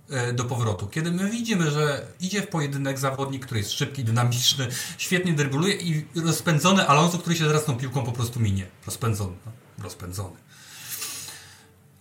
e, 0.10 0.34
do 0.34 0.46
powrotu, 0.46 0.88
kiedy 0.88 1.12
my 1.12 1.30
widzimy, 1.30 1.72
że 1.72 2.08
idzie 2.20 2.42
w 2.42 2.48
pojedynek 2.48 3.00
zawodnik, 3.00 3.46
który 3.46 3.60
jest 3.60 3.72
szybki, 3.72 4.04
dynamiczny, 4.04 4.68
świetnie 4.98 5.34
drybuluje 5.34 5.76
i 5.76 6.06
rozpędzony 6.16 6.88
Alonso, 6.88 7.18
który 7.18 7.36
się 7.36 7.46
zaraz 7.46 7.66
tą 7.66 7.78
piłką 7.78 8.04
po 8.04 8.12
prostu 8.12 8.40
minie. 8.40 8.68
Rozpędzony. 8.86 9.36
No, 9.46 9.52
rozpędzony. 9.84 10.47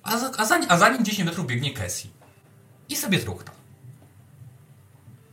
A 0.07 0.19
za, 0.19 0.31
a, 0.37 0.45
za, 0.45 0.61
a 0.69 0.79
za 0.79 0.89
nim 0.89 1.05
10 1.05 1.29
metrów 1.29 1.47
biegnie 1.47 1.71
Kessie. 1.75 2.09
I 2.89 2.97
sobie 2.97 3.19
truchta. 3.19 3.53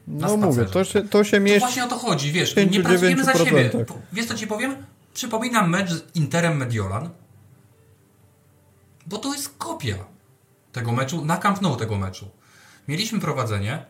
No 0.08 0.38
mówię, 0.38 0.66
to 0.66 0.84
się, 0.84 1.02
to 1.02 1.24
się 1.24 1.40
mieści. 1.40 1.60
To 1.60 1.66
właśnie 1.66 1.86
o 1.86 1.88
to 1.88 1.98
chodzi, 1.98 2.32
wiesz, 2.32 2.56
nie 2.72 2.84
pracujemy 2.84 3.24
za 3.24 3.34
siebie. 3.34 3.72
Wiesz 4.14 4.26
co 4.26 4.36
ci 4.36 4.48
powiem? 4.48 4.76
Przypominam 5.14 5.70
mecz 5.70 5.92
z 5.92 6.16
Interem 6.16 6.58
Mediolan, 6.58 7.10
bo 9.06 9.18
to 9.18 9.34
jest 9.34 9.50
kopia 9.58 9.96
tego 10.72 10.92
meczu, 10.92 11.26
na 11.26 11.38
Camp 11.38 11.62
Nou 11.62 11.76
tego 11.76 11.98
meczu. 11.98 12.30
Mieliśmy 12.88 13.20
prowadzenie, 13.20 13.86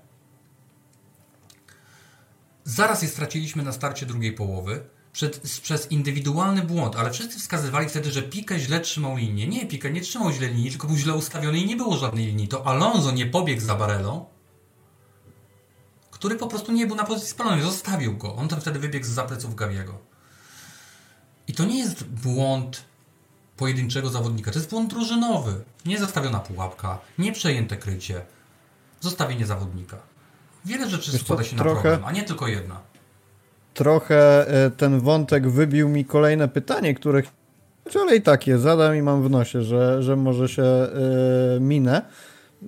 zaraz 2.63 3.01
je 3.01 3.07
straciliśmy 3.07 3.63
na 3.63 3.71
starcie 3.71 4.05
drugiej 4.05 4.33
połowy, 4.33 4.83
przed, 5.13 5.39
przez 5.61 5.91
indywidualny 5.91 6.61
błąd, 6.61 6.95
ale 6.95 7.11
wszyscy 7.11 7.39
wskazywali 7.39 7.89
wtedy, 7.89 8.11
że 8.11 8.23
Pique 8.23 8.59
źle 8.59 8.79
trzymał 8.79 9.17
linię. 9.17 9.47
Nie, 9.47 9.65
Pique 9.65 9.91
nie 9.91 10.01
trzymał 10.01 10.31
źle 10.31 10.47
linii, 10.47 10.69
tylko 10.71 10.87
był 10.87 10.97
źle 10.97 11.13
ustawiony 11.13 11.57
i 11.57 11.65
nie 11.65 11.75
było 11.75 11.97
żadnej 11.97 12.25
linii. 12.25 12.47
To 12.47 12.67
Alonso 12.67 13.11
nie 13.11 13.25
pobiegł 13.25 13.61
za 13.61 13.75
Barelą, 13.75 14.25
który 16.11 16.35
po 16.35 16.47
prostu 16.47 16.71
nie 16.71 16.87
był 16.87 16.95
na 16.95 17.03
pozycji 17.03 17.29
spalonej, 17.29 17.61
zostawił 17.61 18.17
go. 18.17 18.35
On 18.35 18.47
tam 18.47 18.61
wtedy 18.61 18.79
wybiegł 18.79 19.05
z 19.05 19.27
pleców 19.27 19.55
Gaviego. 19.55 19.97
I 21.47 21.53
to 21.53 21.65
nie 21.65 21.79
jest 21.79 22.03
błąd 22.03 22.83
pojedynczego 23.57 24.09
zawodnika, 24.09 24.51
to 24.51 24.59
jest 24.59 24.69
błąd 24.69 24.89
drużynowy. 24.89 25.63
Nie 25.85 25.99
zastawiona 25.99 26.39
pułapka, 26.39 26.99
nie 27.17 27.31
przejęte 27.31 27.77
krycie, 27.77 28.25
zostawienie 28.99 29.45
zawodnika. 29.45 29.97
Wiele 30.65 30.89
rzeczy 30.89 31.19
składa 31.19 31.43
się 31.43 31.55
trochę... 31.55 31.75
na 31.75 31.81
problem, 31.81 32.05
a 32.05 32.11
nie 32.11 32.23
tylko 32.23 32.47
jedna 32.47 32.92
trochę 33.73 34.47
e, 34.47 34.71
ten 34.71 34.99
wątek 34.99 35.47
wybił 35.47 35.89
mi 35.89 36.05
kolejne 36.05 36.47
pytanie, 36.47 36.93
które 36.93 37.21
ale 38.01 38.15
i 38.15 38.21
tak 38.21 38.47
je 38.47 38.57
zadam 38.57 38.95
i 38.95 39.01
mam 39.01 39.23
w 39.23 39.29
nosie, 39.29 39.61
że, 39.61 40.03
że 40.03 40.15
może 40.15 40.47
się 40.47 40.63
yy, 41.53 41.59
minę 41.59 42.01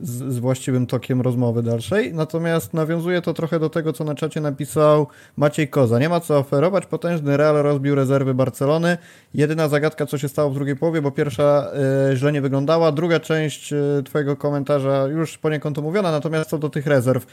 z, 0.02 0.34
z, 0.34 0.40
właściwym 0.40 0.88
tokiem 0.88 1.22
rozmowy 1.22 1.64
dalszej. 1.64 2.14
Natomiast 2.14 2.74
nawiązuje 2.74 3.22
to 3.22 3.34
trochę 3.34 3.60
do 3.60 3.70
tego, 3.70 3.94
co 3.94 4.04
na 4.04 4.16
czacie 4.16 4.42
napisał 4.42 5.08
Maciej 5.38 5.68
Koza. 5.68 6.00
Nie 6.00 6.10
ma 6.10 6.20
co 6.20 6.38
oferować. 6.38 6.86
Potężny 6.86 7.38
Real 7.38 7.56
rozbił 7.56 7.96
rezerwy 7.96 8.34
Barcelony. 8.34 8.98
Jedyna 9.34 9.68
zagadka, 9.68 10.06
co 10.06 10.18
się 10.18 10.30
stało 10.30 10.50
w 10.50 10.54
drugiej 10.54 10.76
połowie, 10.76 11.02
bo 11.02 11.12
pierwsza 11.12 11.72
yy, 12.10 12.18
źle 12.18 12.32
nie 12.32 12.42
wyglądała. 12.42 12.92
Druga 12.92 13.20
część 13.20 13.72
yy, 13.72 14.04
Twojego 14.06 14.36
komentarza 14.36 15.08
już 15.08 15.38
poniekąd 15.38 15.78
omówiona. 15.78 16.12
Natomiast 16.12 16.50
co 16.50 16.58
do 16.58 16.70
tych 16.70 16.88
rezerw. 16.88 17.26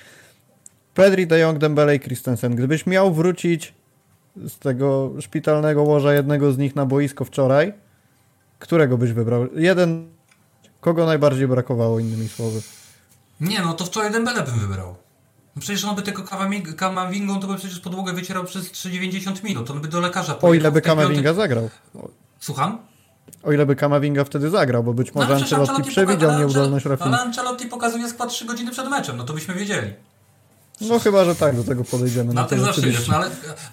Pedri, 0.94 1.26
De 1.26 1.38
Jong, 1.38 1.58
Dembele 1.58 1.96
i 1.96 2.00
Christensen. 2.00 2.54
Gdybyś 2.56 2.86
miał 2.86 3.14
wrócić 3.14 3.74
z 4.36 4.58
tego 4.58 5.12
szpitalnego 5.20 5.82
łoża 5.82 6.12
jednego 6.14 6.52
z 6.52 6.58
nich 6.58 6.76
na 6.76 6.86
boisko 6.86 7.24
wczoraj, 7.24 7.72
którego 8.58 8.98
byś 8.98 9.12
wybrał? 9.12 9.46
Jeden, 9.54 10.08
kogo 10.80 11.06
najbardziej 11.06 11.48
brakowało, 11.48 11.98
innymi 11.98 12.28
słowy? 12.28 12.60
Nie, 13.40 13.60
no 13.60 13.74
to 13.74 13.84
wczoraj 13.84 14.12
Dembele 14.12 14.42
bym 14.42 14.58
wybrał. 14.58 14.94
No 15.56 15.62
przecież 15.62 15.84
on 15.84 15.96
by 15.96 16.02
tego 16.02 16.22
Kamawing- 16.22 16.74
Kamawingą 16.74 17.40
to 17.40 17.46
by 17.46 17.56
przecież 17.56 17.80
podłogę 17.80 18.12
wycierał 18.12 18.44
przez 18.44 18.70
3,90 18.72 19.44
minut. 19.44 19.70
On 19.70 19.80
by 19.80 19.88
do 19.88 20.00
lekarza 20.00 20.32
O 20.32 20.36
pojechał 20.36 20.60
ile 20.60 20.72
by 20.72 20.80
Kamavinga 20.82 21.34
zagrał. 21.34 21.70
Słucham? 22.40 22.78
O 23.42 23.52
ile 23.52 23.66
by 23.66 23.76
Kamavinga 23.76 24.24
wtedy 24.24 24.50
zagrał, 24.50 24.84
bo 24.84 24.94
być 24.94 25.14
No, 25.14 25.20
może 25.20 25.36
przecież 25.36 25.52
Ancelotti 25.58 25.90
przewidział 25.90 26.38
nieudolność 26.38 26.84
Rafinha. 26.84 27.10
Ale 27.16 27.26
Ancelotti 27.26 27.66
pokazuje 27.66 28.08
skład 28.08 28.30
3 28.30 28.44
godziny 28.44 28.70
przed 28.70 28.88
meczem, 28.88 29.16
no 29.16 29.24
to 29.24 29.32
byśmy 29.32 29.54
wiedzieli. 29.54 29.92
No 30.88 30.98
chyba, 30.98 31.24
że 31.24 31.34
tak 31.34 31.56
do 31.56 31.64
tego 31.64 31.84
podejdziemy. 31.84 32.34
No, 32.34 32.40
No 32.40 32.48
to 32.48 32.50
tak 32.50 32.60
zawsze 32.60 32.88
jest, 32.88 33.08
no 33.08 33.16
ale, 33.16 33.30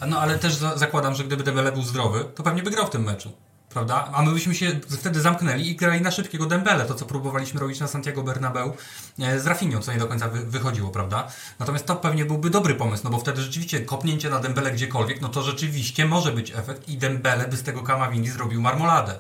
no 0.08 0.20
ale 0.20 0.40
też 0.40 0.56
za, 0.56 0.78
zakładam, 0.78 1.16
że 1.16 1.24
gdyby 1.24 1.44
Dembele 1.44 1.72
był 1.72 1.84
zdrowy, 1.84 2.26
to 2.36 2.44
pewnie 2.44 2.64
by 2.64 2.72
grał 2.72 2.88
w 2.88 2.90
tym 2.90 3.04
meczu. 3.04 3.32
Prawda? 3.70 4.10
A 4.14 4.22
my 4.22 4.34
byśmy 4.34 4.56
się 4.56 4.80
wtedy 4.90 5.22
zamknęli 5.22 5.70
i 5.70 5.76
grali 5.76 6.02
na 6.02 6.12
szybkiego 6.12 6.46
Dembele, 6.46 6.86
to 6.86 6.96
co 6.96 7.06
próbowaliśmy 7.06 7.60
robić 7.60 7.80
na 7.80 7.88
Santiago 7.88 8.24
Bernabeu 8.24 8.74
e, 9.20 9.40
z 9.40 9.48
Rafinhą, 9.48 9.82
co 9.82 9.94
nie 9.94 10.00
do 10.00 10.08
końca 10.08 10.30
wy, 10.30 10.46
wychodziło, 10.46 10.90
prawda? 10.90 11.28
Natomiast 11.60 11.86
to 11.86 11.96
pewnie 11.96 12.26
byłby 12.26 12.50
dobry 12.50 12.76
pomysł, 12.76 13.04
no 13.04 13.10
bo 13.10 13.20
wtedy 13.20 13.42
rzeczywiście 13.42 13.80
kopnięcie 13.80 14.30
na 14.30 14.40
Dembele 14.40 14.72
gdziekolwiek, 14.72 15.22
no 15.22 15.30
to 15.30 15.44
rzeczywiście 15.44 16.06
może 16.06 16.32
być 16.32 16.52
efekt 16.52 16.90
i 16.90 16.98
Dembele 16.98 17.48
by 17.48 17.58
z 17.58 17.64
tego 17.64 17.84
Kamavingi 17.84 18.30
zrobił 18.30 18.62
marmoladę. 18.62 19.20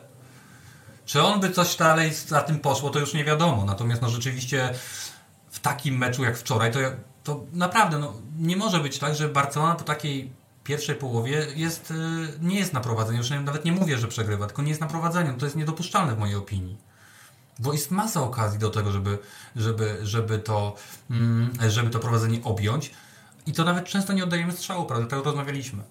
Czy 1.05 1.21
on 1.21 1.39
by 1.39 1.51
coś 1.51 1.75
dalej 1.75 2.13
za 2.13 2.41
tym 2.41 2.59
poszło, 2.59 2.89
to 2.89 2.99
już 2.99 3.13
nie 3.13 3.25
wiadomo. 3.25 3.65
Natomiast 3.65 4.01
no 4.01 4.09
rzeczywiście 4.09 4.73
w 5.51 5.59
takim 5.59 5.97
meczu 5.97 6.23
jak 6.23 6.37
wczoraj, 6.37 6.71
to, 6.71 6.79
to 7.24 7.45
naprawdę 7.53 7.99
no, 7.99 8.13
nie 8.39 8.57
może 8.57 8.80
być 8.80 8.99
tak, 8.99 9.15
że 9.15 9.30
Barcelona 9.30 9.76
po 9.76 9.84
takiej 9.84 10.32
pierwszej 10.63 10.95
połowie 10.95 11.47
jest, 11.55 11.91
y, 11.91 11.95
nie 12.41 12.59
jest 12.59 12.74
na 12.74 12.80
prowadzeniu. 12.82 13.17
Już 13.17 13.30
nawet 13.30 13.65
nie 13.65 13.72
mówię, 13.72 13.97
że 13.97 14.07
przegrywa, 14.07 14.45
tylko 14.45 14.61
nie 14.61 14.70
jest 14.70 14.82
na 14.82 14.88
prowadzeniu. 14.88 15.34
To 15.38 15.45
jest 15.45 15.55
niedopuszczalne 15.55 16.15
w 16.15 16.20
mojej 16.20 16.36
opinii. 16.36 16.78
Bo 17.59 17.74
jest 17.74 17.91
masa 17.91 18.22
okazji 18.22 18.59
do 18.59 18.70
tego, 18.70 18.91
żeby, 18.91 19.17
żeby, 19.55 19.99
żeby, 20.03 20.39
to, 20.39 20.76
mm, 21.09 21.53
żeby 21.70 21.89
to 21.89 21.99
prowadzenie 21.99 22.39
objąć. 22.43 22.91
I 23.45 23.53
to 23.53 23.63
nawet 23.63 23.86
często 23.86 24.13
nie 24.13 24.24
oddajemy 24.24 24.51
strzału, 24.51 24.86
prawda? 24.86 25.07
Tak 25.07 25.26
rozmawialiśmy. 25.26 25.84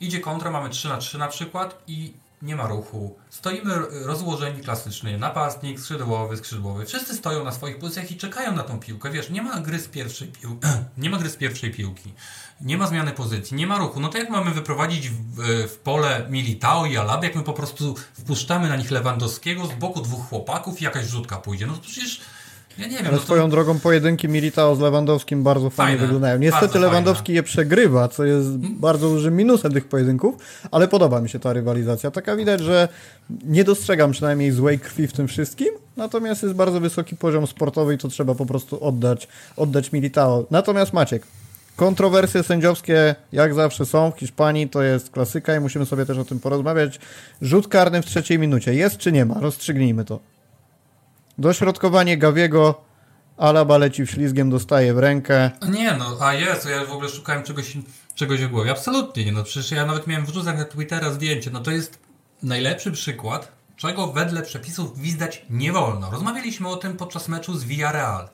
Idzie 0.00 0.20
kontra, 0.20 0.50
mamy 0.50 0.70
3 0.70 0.88
na 0.88 0.96
3 0.96 1.18
na 1.18 1.28
przykład 1.28 1.82
i 1.86 2.14
nie 2.42 2.56
ma 2.56 2.66
ruchu. 2.66 3.16
Stoimy 3.30 3.74
rozłożeni 4.04 4.60
klasycznie, 4.62 5.18
napastnik, 5.18 5.80
skrzydłowy, 5.80 6.36
skrzydłowy. 6.36 6.86
Wszyscy 6.86 7.14
stoją 7.14 7.44
na 7.44 7.52
swoich 7.52 7.78
pozycjach 7.78 8.10
i 8.10 8.16
czekają 8.16 8.52
na 8.52 8.62
tą 8.62 8.80
piłkę. 8.80 9.10
Wiesz, 9.10 9.30
nie 9.30 9.42
ma 9.42 9.60
gry 9.60 9.78
z 9.78 9.88
pierwszej 9.88 10.28
piłki, 10.28 10.68
nie 10.98 11.10
ma 11.10 11.18
gry 11.18 11.30
z 11.30 11.36
pierwszej 11.36 11.70
piłki. 11.70 12.12
Nie 12.60 12.78
ma 12.78 12.86
zmiany 12.86 13.12
pozycji, 13.12 13.56
nie 13.56 13.66
ma 13.66 13.78
ruchu. 13.78 14.00
No 14.00 14.08
to 14.08 14.18
jak 14.18 14.30
mamy 14.30 14.50
wyprowadzić 14.50 15.08
w, 15.10 15.42
w 15.68 15.76
pole 15.76 16.26
Militao 16.30 16.86
i 16.86 16.96
Alab, 16.96 17.24
jak 17.24 17.34
my 17.34 17.42
po 17.42 17.52
prostu 17.52 17.94
wpuszczamy 18.14 18.68
na 18.68 18.76
nich 18.76 18.90
Lewandowskiego, 18.90 19.66
z 19.66 19.72
boku 19.72 20.00
dwóch 20.00 20.28
chłopaków 20.28 20.80
i 20.80 20.84
jakaś 20.84 21.06
rzutka 21.06 21.36
pójdzie. 21.36 21.66
No 21.66 21.74
to 21.74 21.80
przecież 21.80 22.20
ja 22.78 22.86
nie 22.86 22.96
wiem. 22.96 23.06
Ale 23.06 23.12
no 23.12 23.18
to... 23.18 23.24
swoją 23.24 23.50
drogą 23.50 23.78
pojedynki 23.78 24.28
Militao 24.28 24.76
z 24.76 24.80
Lewandowskim 24.80 25.42
bardzo 25.42 25.70
fajnie 25.70 25.92
Fajne, 25.92 26.06
wyglądają. 26.06 26.38
Niestety 26.38 26.78
Lewandowski 26.78 27.32
je 27.32 27.42
przegrywa, 27.42 28.08
co 28.08 28.24
jest 28.24 28.48
bardzo 28.58 29.08
dużym 29.08 29.36
minusem 29.36 29.72
tych 29.72 29.88
pojedynków, 29.88 30.34
ale 30.70 30.88
podoba 30.88 31.20
mi 31.20 31.28
się 31.28 31.38
ta 31.38 31.52
rywalizacja. 31.52 32.10
Taka 32.10 32.36
widać, 32.36 32.60
że 32.60 32.88
nie 33.44 33.64
dostrzegam 33.64 34.12
przynajmniej 34.12 34.50
złej 34.50 34.78
krwi 34.78 35.06
w 35.06 35.12
tym 35.12 35.28
wszystkim, 35.28 35.68
natomiast 35.96 36.42
jest 36.42 36.54
bardzo 36.54 36.80
wysoki 36.80 37.16
poziom 37.16 37.46
sportowy 37.46 37.94
i 37.94 37.98
to 37.98 38.08
trzeba 38.08 38.34
po 38.34 38.46
prostu 38.46 38.84
oddać, 38.84 39.28
oddać 39.56 39.92
Militao. 39.92 40.46
Natomiast 40.50 40.92
Maciek, 40.92 41.22
kontrowersje 41.76 42.42
sędziowskie 42.42 43.14
jak 43.32 43.54
zawsze 43.54 43.86
są 43.86 44.10
w 44.10 44.18
Hiszpanii, 44.18 44.68
to 44.68 44.82
jest 44.82 45.10
klasyka 45.10 45.56
i 45.56 45.60
musimy 45.60 45.86
sobie 45.86 46.06
też 46.06 46.18
o 46.18 46.24
tym 46.24 46.40
porozmawiać. 46.40 46.98
Rzut 47.42 47.68
karny 47.68 48.02
w 48.02 48.06
trzeciej 48.06 48.38
minucie, 48.38 48.74
jest 48.74 48.98
czy 48.98 49.12
nie 49.12 49.24
ma? 49.24 49.40
Rozstrzygnijmy 49.40 50.04
to. 50.04 50.35
Dośrodkowanie 51.38 52.18
Gawiego, 52.18 52.84
Alaba 53.36 53.78
leci 53.78 54.06
w 54.06 54.10
ślizgiem, 54.10 54.50
dostaje 54.50 54.94
w 54.94 54.98
rękę. 54.98 55.50
Nie 55.68 55.96
no, 55.96 56.16
a 56.20 56.34
jest, 56.34 56.68
ja 56.68 56.84
w 56.84 56.92
ogóle 56.92 57.08
szukałem 57.08 57.42
czegoś, 57.42 57.76
czegoś 58.14 58.40
w 58.40 58.50
głowie. 58.50 58.70
Absolutnie 58.70 59.24
nie, 59.24 59.32
no 59.32 59.44
przecież 59.44 59.70
ja 59.70 59.86
nawet 59.86 60.06
miałem 60.06 60.26
wrzucać 60.26 60.58
na 60.58 60.64
Twittera 60.64 61.10
zdjęcie. 61.10 61.50
No 61.50 61.60
to 61.60 61.70
jest 61.70 61.98
najlepszy 62.42 62.92
przykład, 62.92 63.52
czego 63.76 64.06
wedle 64.06 64.42
przepisów 64.42 64.98
gwizdać 64.98 65.42
nie 65.50 65.72
wolno. 65.72 66.10
Rozmawialiśmy 66.10 66.68
o 66.68 66.76
tym 66.76 66.96
podczas 66.96 67.28
meczu 67.28 67.58
z 67.58 67.64
Villarreal, 67.64 68.28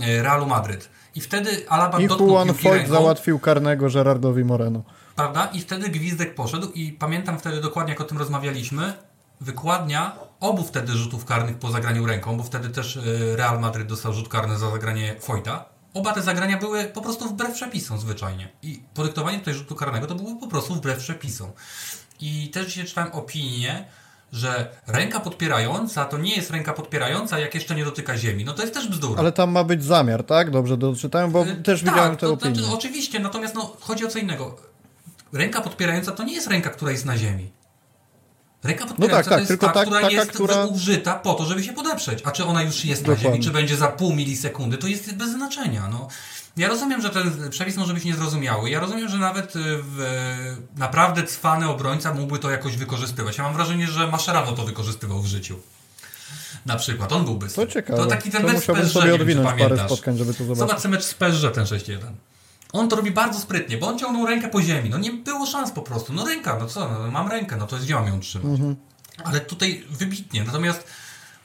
e, 0.00 0.22
Realu 0.22 0.46
Madryt. 0.46 0.88
I 1.14 1.20
wtedy 1.20 1.68
Alaba 1.68 2.00
I 2.00 2.08
dotknął 2.08 2.28
Juan 2.28 2.48
piłki 2.48 2.68
ręką, 2.68 2.92
załatwił 2.92 3.38
karnego 3.38 3.90
Gerardowi 3.90 4.44
Moreno. 4.44 4.82
prawda? 5.16 5.46
I 5.46 5.60
wtedy 5.60 5.88
gwizdek 5.88 6.34
poszedł 6.34 6.70
i 6.74 6.92
pamiętam 6.92 7.38
wtedy 7.38 7.60
dokładnie, 7.60 7.92
jak 7.92 8.00
o 8.00 8.04
tym 8.04 8.18
rozmawialiśmy, 8.18 8.92
wykładnia 9.40 10.16
obu 10.40 10.64
wtedy 10.64 10.92
rzutów 10.92 11.24
karnych 11.24 11.58
po 11.58 11.70
zagraniu 11.70 12.06
ręką, 12.06 12.36
bo 12.36 12.42
wtedy 12.42 12.68
też 12.68 12.96
e, 12.96 13.00
Real 13.36 13.60
Madryt 13.60 13.88
dostał 13.88 14.12
rzut 14.12 14.28
karny 14.28 14.58
za 14.58 14.70
zagranie 14.70 15.16
Foyta. 15.20 15.64
Oba 15.94 16.12
te 16.12 16.22
zagrania 16.22 16.58
były 16.58 16.84
po 16.84 17.00
prostu 17.00 17.28
wbrew 17.28 17.54
przepisom 17.54 17.98
zwyczajnie. 17.98 18.48
I 18.62 18.82
podyktowanie 18.94 19.38
tutaj 19.38 19.54
rzutu 19.54 19.74
karnego 19.74 20.06
to 20.06 20.14
było 20.14 20.36
po 20.36 20.46
prostu 20.46 20.74
wbrew 20.74 20.98
przepisom. 20.98 21.50
I 22.20 22.50
też 22.50 22.66
dzisiaj 22.66 22.84
czytałem 22.84 23.12
opinię, 23.12 23.84
że 24.32 24.70
ręka 24.86 25.20
podpierająca 25.20 26.04
to 26.04 26.18
nie 26.18 26.36
jest 26.36 26.50
ręka 26.50 26.72
podpierająca, 26.72 27.38
jak 27.38 27.54
jeszcze 27.54 27.74
nie 27.74 27.84
dotyka 27.84 28.16
ziemi. 28.16 28.44
No 28.44 28.52
to 28.52 28.62
jest 28.62 28.74
też 28.74 28.88
bzdura. 28.88 29.20
Ale 29.20 29.32
tam 29.32 29.50
ma 29.50 29.64
być 29.64 29.84
zamiar, 29.84 30.24
tak? 30.24 30.50
Dobrze 30.50 30.76
doczytałem, 30.76 31.30
bo 31.30 31.46
Y, 31.46 31.56
też 31.56 31.82
tak, 31.82 31.90
widziałem 31.90 32.12
opinie. 32.12 32.62
To, 32.62 32.68
to, 32.68 32.74
oczywiście, 32.74 33.18
natomiast 33.18 33.54
no, 33.54 33.76
chodzi 33.80 34.04
o 34.04 34.08
co 34.08 34.18
innego. 34.18 34.56
Ręka 35.32 35.60
podpierająca 35.60 36.12
to 36.12 36.24
nie 36.24 36.34
jest 36.34 36.46
ręka, 36.46 36.70
która 36.70 36.90
jest 36.90 37.04
na 37.04 37.16
ziemi. 37.16 37.52
Ręka 38.66 38.86
podpierająca 38.86 39.30
tak, 39.30 39.34
to 39.34 39.38
jest 39.38 39.48
tylko 39.48 39.66
ta, 39.66 39.72
tak- 39.72 39.86
która 39.86 40.00
taka, 40.00 40.12
jest 40.12 40.32
która- 40.32 40.64
użyta 40.64 41.14
po 41.14 41.34
to, 41.34 41.46
żeby 41.46 41.64
się 41.64 41.72
podeprzeć. 41.72 42.18
A 42.24 42.30
czy 42.30 42.44
ona 42.44 42.62
już 42.62 42.84
jest 42.84 43.02
na 43.02 43.06
Dokładnie. 43.08 43.30
ziemi, 43.32 43.44
czy 43.44 43.50
będzie 43.50 43.76
za 43.76 43.88
pół 43.88 44.12
milisekundy, 44.14 44.78
to 44.78 44.86
jest 44.86 45.14
bez 45.14 45.30
znaczenia. 45.30 45.88
No. 45.90 46.08
Ja 46.56 46.68
rozumiem, 46.68 47.02
że 47.02 47.10
ten 47.10 47.50
przepis 47.50 47.76
może 47.76 47.94
być 47.94 48.04
niezrozumiały. 48.04 48.70
Ja 48.70 48.80
rozumiem, 48.80 49.08
że 49.08 49.18
nawet 49.18 49.56
y, 49.56 49.60
w, 49.82 50.06
naprawdę 50.76 51.24
cwany 51.24 51.68
obrońca 51.68 52.14
mógłby 52.14 52.38
to 52.38 52.50
jakoś 52.50 52.76
wykorzystywać. 52.76 53.38
Ja 53.38 53.44
mam 53.44 53.54
wrażenie, 53.54 53.86
że 53.86 54.06
Mascherano 54.06 54.52
to 54.52 54.64
wykorzystywał 54.64 55.22
w 55.22 55.26
życiu. 55.26 55.58
Na 56.66 56.76
przykład, 56.76 57.12
on 57.12 57.24
byłby 57.24 57.48
To 57.48 57.66
ciekawe. 57.66 57.98
To 57.98 58.06
taki 58.06 58.30
ten 58.30 58.42
to 58.42 58.48
mecz 58.48 58.64
z 58.64 58.66
PSG, 58.66 58.92
sobie 58.92 59.14
odwinąć 59.14 59.58
parę 59.58 59.78
spotkań, 59.86 60.18
żeby 60.18 60.34
to 60.34 60.44
zobaczyć. 60.44 60.68
Zobacz 60.68 60.84
mecz 60.84 61.04
z 61.04 61.14
PSG 61.14 61.54
ten 61.54 61.64
6-1. 61.64 61.98
On 62.72 62.88
to 62.88 62.96
robi 62.96 63.10
bardzo 63.10 63.40
sprytnie, 63.40 63.78
bo 63.78 63.88
on 63.88 63.98
ciągnął 63.98 64.26
rękę 64.26 64.48
po 64.48 64.62
ziemi. 64.62 64.90
No 64.90 64.98
nie 64.98 65.12
było 65.12 65.46
szans 65.46 65.72
po 65.72 65.82
prostu. 65.82 66.12
No 66.12 66.24
ręka, 66.24 66.56
no 66.60 66.66
co, 66.66 66.88
no, 66.88 67.10
mam 67.10 67.28
rękę, 67.28 67.56
no 67.56 67.66
to 67.66 67.76
gdzie 67.76 67.94
mam 67.94 68.06
ją 68.06 68.20
trzymać? 68.20 68.46
Mhm. 68.46 68.76
Ale 69.24 69.40
tutaj 69.40 69.84
wybitnie. 69.90 70.44
Natomiast 70.44 70.86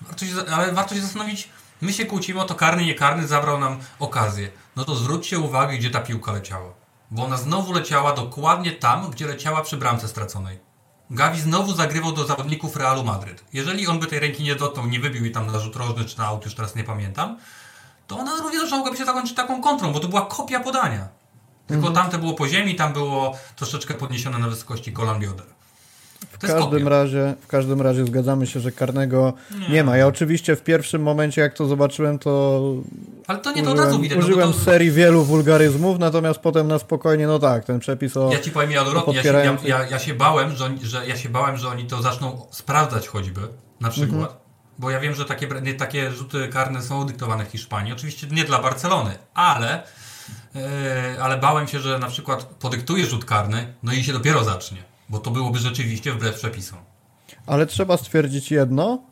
warto 0.02 0.26
się, 0.26 0.34
ale 0.54 0.74
warto 0.74 0.96
się 0.96 1.02
zastanowić, 1.02 1.50
my 1.82 1.94
się 1.94 2.06
kłócimy 2.06 2.42
o 2.42 2.46
to 2.46 2.56
karny, 2.56 2.86
nie 2.86 2.96
karny, 2.96 3.28
zabrał 3.28 3.60
nam 3.60 3.80
okazję. 4.00 4.50
No 4.76 4.86
to 4.86 4.96
zwróćcie 4.96 5.40
uwagę, 5.40 5.78
gdzie 5.78 5.90
ta 5.90 6.02
piłka 6.02 6.32
leciała. 6.32 6.74
Bo 7.12 7.26
ona 7.26 7.38
znowu 7.38 7.74
leciała 7.74 8.14
dokładnie 8.14 8.72
tam, 8.72 9.12
gdzie 9.12 9.28
leciała 9.28 9.62
przy 9.62 9.78
bramce 9.78 10.08
straconej. 10.08 10.60
Gavi 11.10 11.42
znowu 11.42 11.76
zagrywał 11.76 12.12
do 12.12 12.26
zawodników 12.26 12.76
Realu 12.76 13.04
Madryt. 13.04 13.44
Jeżeli 13.54 13.88
on 13.88 14.00
by 14.00 14.08
tej 14.08 14.20
ręki 14.20 14.44
nie 14.44 14.56
dotknął, 14.56 14.88
nie 14.88 15.00
wybił 15.00 15.24
jej 15.24 15.34
tam 15.34 15.48
na 15.48 15.60
rzut 15.60 15.76
rożny 15.76 16.06
czy 16.06 16.18
na 16.18 16.26
aut, 16.26 16.46
już 16.46 16.56
teraz 16.56 16.76
nie 16.76 16.84
pamiętam, 16.84 17.38
to 18.12 18.20
ona 18.20 18.32
również 18.44 18.72
mogłaby 18.72 18.98
się 18.98 19.06
zakończyć 19.06 19.36
taką 19.36 19.62
kontrą, 19.62 19.92
bo 19.94 20.00
to 20.00 20.08
była 20.08 20.22
kopia 20.26 20.60
podania. 20.60 21.08
Tylko 21.68 21.88
Mhm. 21.88 21.96
tamte 21.96 22.18
było 22.18 22.34
po 22.34 22.48
ziemi, 22.48 22.76
tam 22.76 22.94
było 22.94 23.38
troszeczkę 23.56 23.94
podniesione 23.94 24.40
na 24.40 24.48
wysokości 24.48 24.94
kolan 24.94 25.20
bioder. 25.20 25.46
W 26.32 26.38
każdym, 26.38 26.88
razie, 26.88 27.34
w 27.42 27.48
każdym 27.48 27.82
razie 27.82 28.06
zgadzamy 28.06 28.48
się, 28.48 28.60
że 28.60 28.72
karnego 28.72 29.34
nie. 29.70 29.84
ma. 29.84 29.98
Ja 29.98 30.08
oczywiście 30.08 30.56
w 30.56 30.62
pierwszym 30.64 31.02
momencie, 31.04 31.42
jak 31.42 31.54
to 31.54 31.66
zobaczyłem, 31.66 32.20
to 32.20 32.62
Ale 33.28 33.40
to 33.40 33.52
nie 33.52 33.64
to 33.64 33.72
od 33.72 33.78
razu 33.78 33.88
użyłem, 33.90 34.02
widać. 34.02 34.18
no 34.20 34.26
użyłem 34.26 34.54
to, 34.54 34.60
serii 34.60 34.92
wielu 34.92 35.24
wulgaryzmów, 35.24 36.00
natomiast 36.00 36.40
potem 36.40 36.68
na 36.68 36.80
spokojnie, 36.80 37.28
no 37.28 37.40
tak, 37.40 37.66
ten 37.66 37.80
przepis 37.80 38.18
o... 38.18 38.32
Ja 38.34 38.40
ci 38.40 38.52
powiem 38.52 38.72
ja 38.72 38.82
ja 39.14 39.24
się, 39.24 39.30
ja, 39.30 39.58
ja, 39.64 39.88
ja 39.90 40.00
się 40.00 40.14
bałem, 40.14 40.56
że, 40.56 40.66
oni, 40.66 40.78
że 40.86 41.08
ja 41.08 41.18
się 41.18 41.30
bałem, 41.30 41.58
że 41.58 41.68
oni 41.70 41.86
to 41.86 42.02
zaczną 42.02 42.46
sprawdzać 42.52 43.08
choćby, 43.08 43.42
na 43.80 43.90
przykład. 43.90 44.22
Mhm. 44.22 44.41
Bo 44.82 44.90
ja 44.90 45.00
wiem, 45.00 45.16
że 45.16 45.26
takie, 45.26 45.48
nie, 45.62 45.74
takie 45.74 46.12
rzuty 46.12 46.48
karne 46.48 46.82
są 46.82 47.06
dyktowane 47.06 47.46
w 47.46 47.50
Hiszpanii. 47.50 47.94
Oczywiście 47.94 48.28
nie 48.28 48.44
dla 48.44 48.62
Barcelony, 48.62 49.18
ale, 49.34 49.84
e, 50.56 51.16
ale 51.22 51.38
bałem 51.38 51.68
się, 51.68 51.80
że 51.80 52.00
na 52.00 52.08
przykład 52.08 52.44
podyktuje 52.44 53.06
rzut 53.06 53.26
karny, 53.26 53.74
no 53.84 53.94
i 53.94 54.04
się 54.04 54.14
dopiero 54.14 54.44
zacznie. 54.44 54.78
Bo 55.10 55.20
to 55.20 55.32
byłoby 55.32 55.60
rzeczywiście 55.60 56.12
wbrew 56.12 56.36
przepisom. 56.36 56.80
Ale 57.46 57.66
trzeba 57.66 57.98
stwierdzić 57.98 58.52
jedno, 58.52 59.04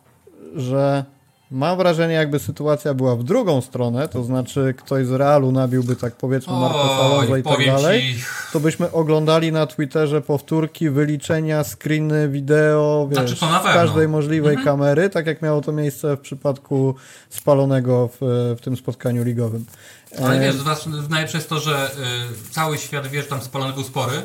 że 0.55 1.05
mam 1.52 1.78
wrażenie, 1.78 2.14
jakby 2.14 2.39
sytuacja 2.39 2.93
była 2.93 3.16
w 3.16 3.24
drugą 3.24 3.62
stronę, 3.62 4.08
to 4.08 4.24
znaczy 4.24 4.74
ktoś 4.78 5.06
z 5.06 5.12
Realu 5.12 5.52
nabiłby 5.52 5.95
tak 5.95 6.16
powiedzmy 6.16 6.54
Marco 6.54 7.06
Alonso 7.06 7.38
i 7.38 7.43
tak 7.43 7.66
dalej, 7.66 8.16
ci, 8.16 8.24
to 8.54 8.60
byśmy 8.60 8.91
oglądali 8.91 9.52
na 9.52 9.68
Twitterze 9.68 10.22
powtórki, 10.22 10.89
wyliczenia, 10.89 11.64
screeny, 11.64 12.30
wideo, 12.30 13.08
wiesz, 13.10 13.20
Znaczy, 13.20 13.36
to 13.39 13.50
na 13.50 13.60
z 13.62 13.64
każdej 13.64 14.08
możliwej 14.08 14.56
Mhm. 14.56 14.66
kamery, 14.66 15.10
tak 15.10 15.26
jak 15.28 15.41
miało 15.41 15.62
to 15.62 15.72
miejsce 15.72 16.16
w 16.18 16.20
przypadku 16.20 16.95
spalonego 17.30 18.08
w, 18.08 18.18
w 18.60 18.62
tym 18.62 18.78
spotkaniu 18.78 19.24
ligowym. 19.24 19.66
Ale 20.24 20.36
E, 20.36 20.39
wiesz, 20.39 20.58
was- 20.64 20.86
najlepsze 21.10 21.38
jest 21.38 21.50
to, 21.50 21.60
że 21.60 21.91
y, 22.47 22.52
cały 22.52 22.78
świat 22.78 23.08
wie, 23.08 23.22
że 23.22 23.28
tam 23.28 23.41
spalony 23.41 23.74
był 23.74 23.84
spory, 23.84 24.22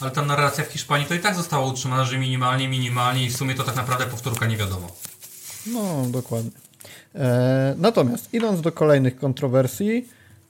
ale 0.00 0.10
ta 0.10 0.22
narracja 0.22 0.64
w 0.64 0.68
Hiszpanii 0.68 1.06
to 1.06 1.14
i 1.14 1.18
tak 1.18 1.34
została 1.34 1.66
utrzymana, 1.66 2.04
że 2.04 2.18
minimalnie, 2.18 2.68
minimalnie 2.68 3.24
i 3.24 3.30
w 3.30 3.36
sumie 3.36 3.54
to 3.54 3.62
tak 3.62 3.76
naprawdę 3.76 4.04
powtórka 4.06 4.46
nie 4.46 4.56
wiadomo. 4.56 4.88
No, 5.66 6.06
dokładnie. 6.10 6.50
E, 7.14 7.74
natomiast 7.78 8.34
idąc 8.34 8.60
do 8.60 8.72
kolejnych 8.72 9.16
kontrowersji, 9.16 10.08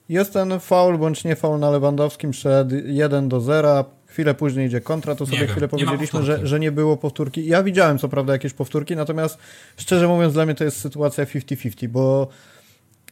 jest 0.09 0.33
ten 0.33 0.59
faul 0.59 0.97
bądź 0.97 1.23
nie 1.23 1.35
faul 1.35 1.59
na 1.59 1.69
Lewandowskim 1.69 2.31
przed 2.31 2.71
1 2.85 3.29
do 3.29 3.41
0. 3.41 3.85
Chwilę 4.05 4.33
później 4.33 4.67
idzie 4.67 4.81
kontra, 4.81 5.15
to 5.15 5.25
sobie 5.25 5.37
wiem, 5.37 5.47
chwilę 5.47 5.67
powiedzieliśmy, 5.67 6.23
że, 6.23 6.47
że 6.47 6.59
nie 6.59 6.71
było 6.71 6.97
powtórki. 6.97 7.45
Ja 7.45 7.63
widziałem 7.63 7.99
co 7.99 8.09
prawda 8.09 8.33
jakieś 8.33 8.53
powtórki, 8.53 8.95
natomiast 8.95 9.37
szczerze 9.77 10.07
mówiąc 10.07 10.33
dla 10.33 10.45
mnie 10.45 10.55
to 10.55 10.63
jest 10.63 10.79
sytuacja 10.79 11.25
50-50, 11.25 11.87
bo 11.87 12.27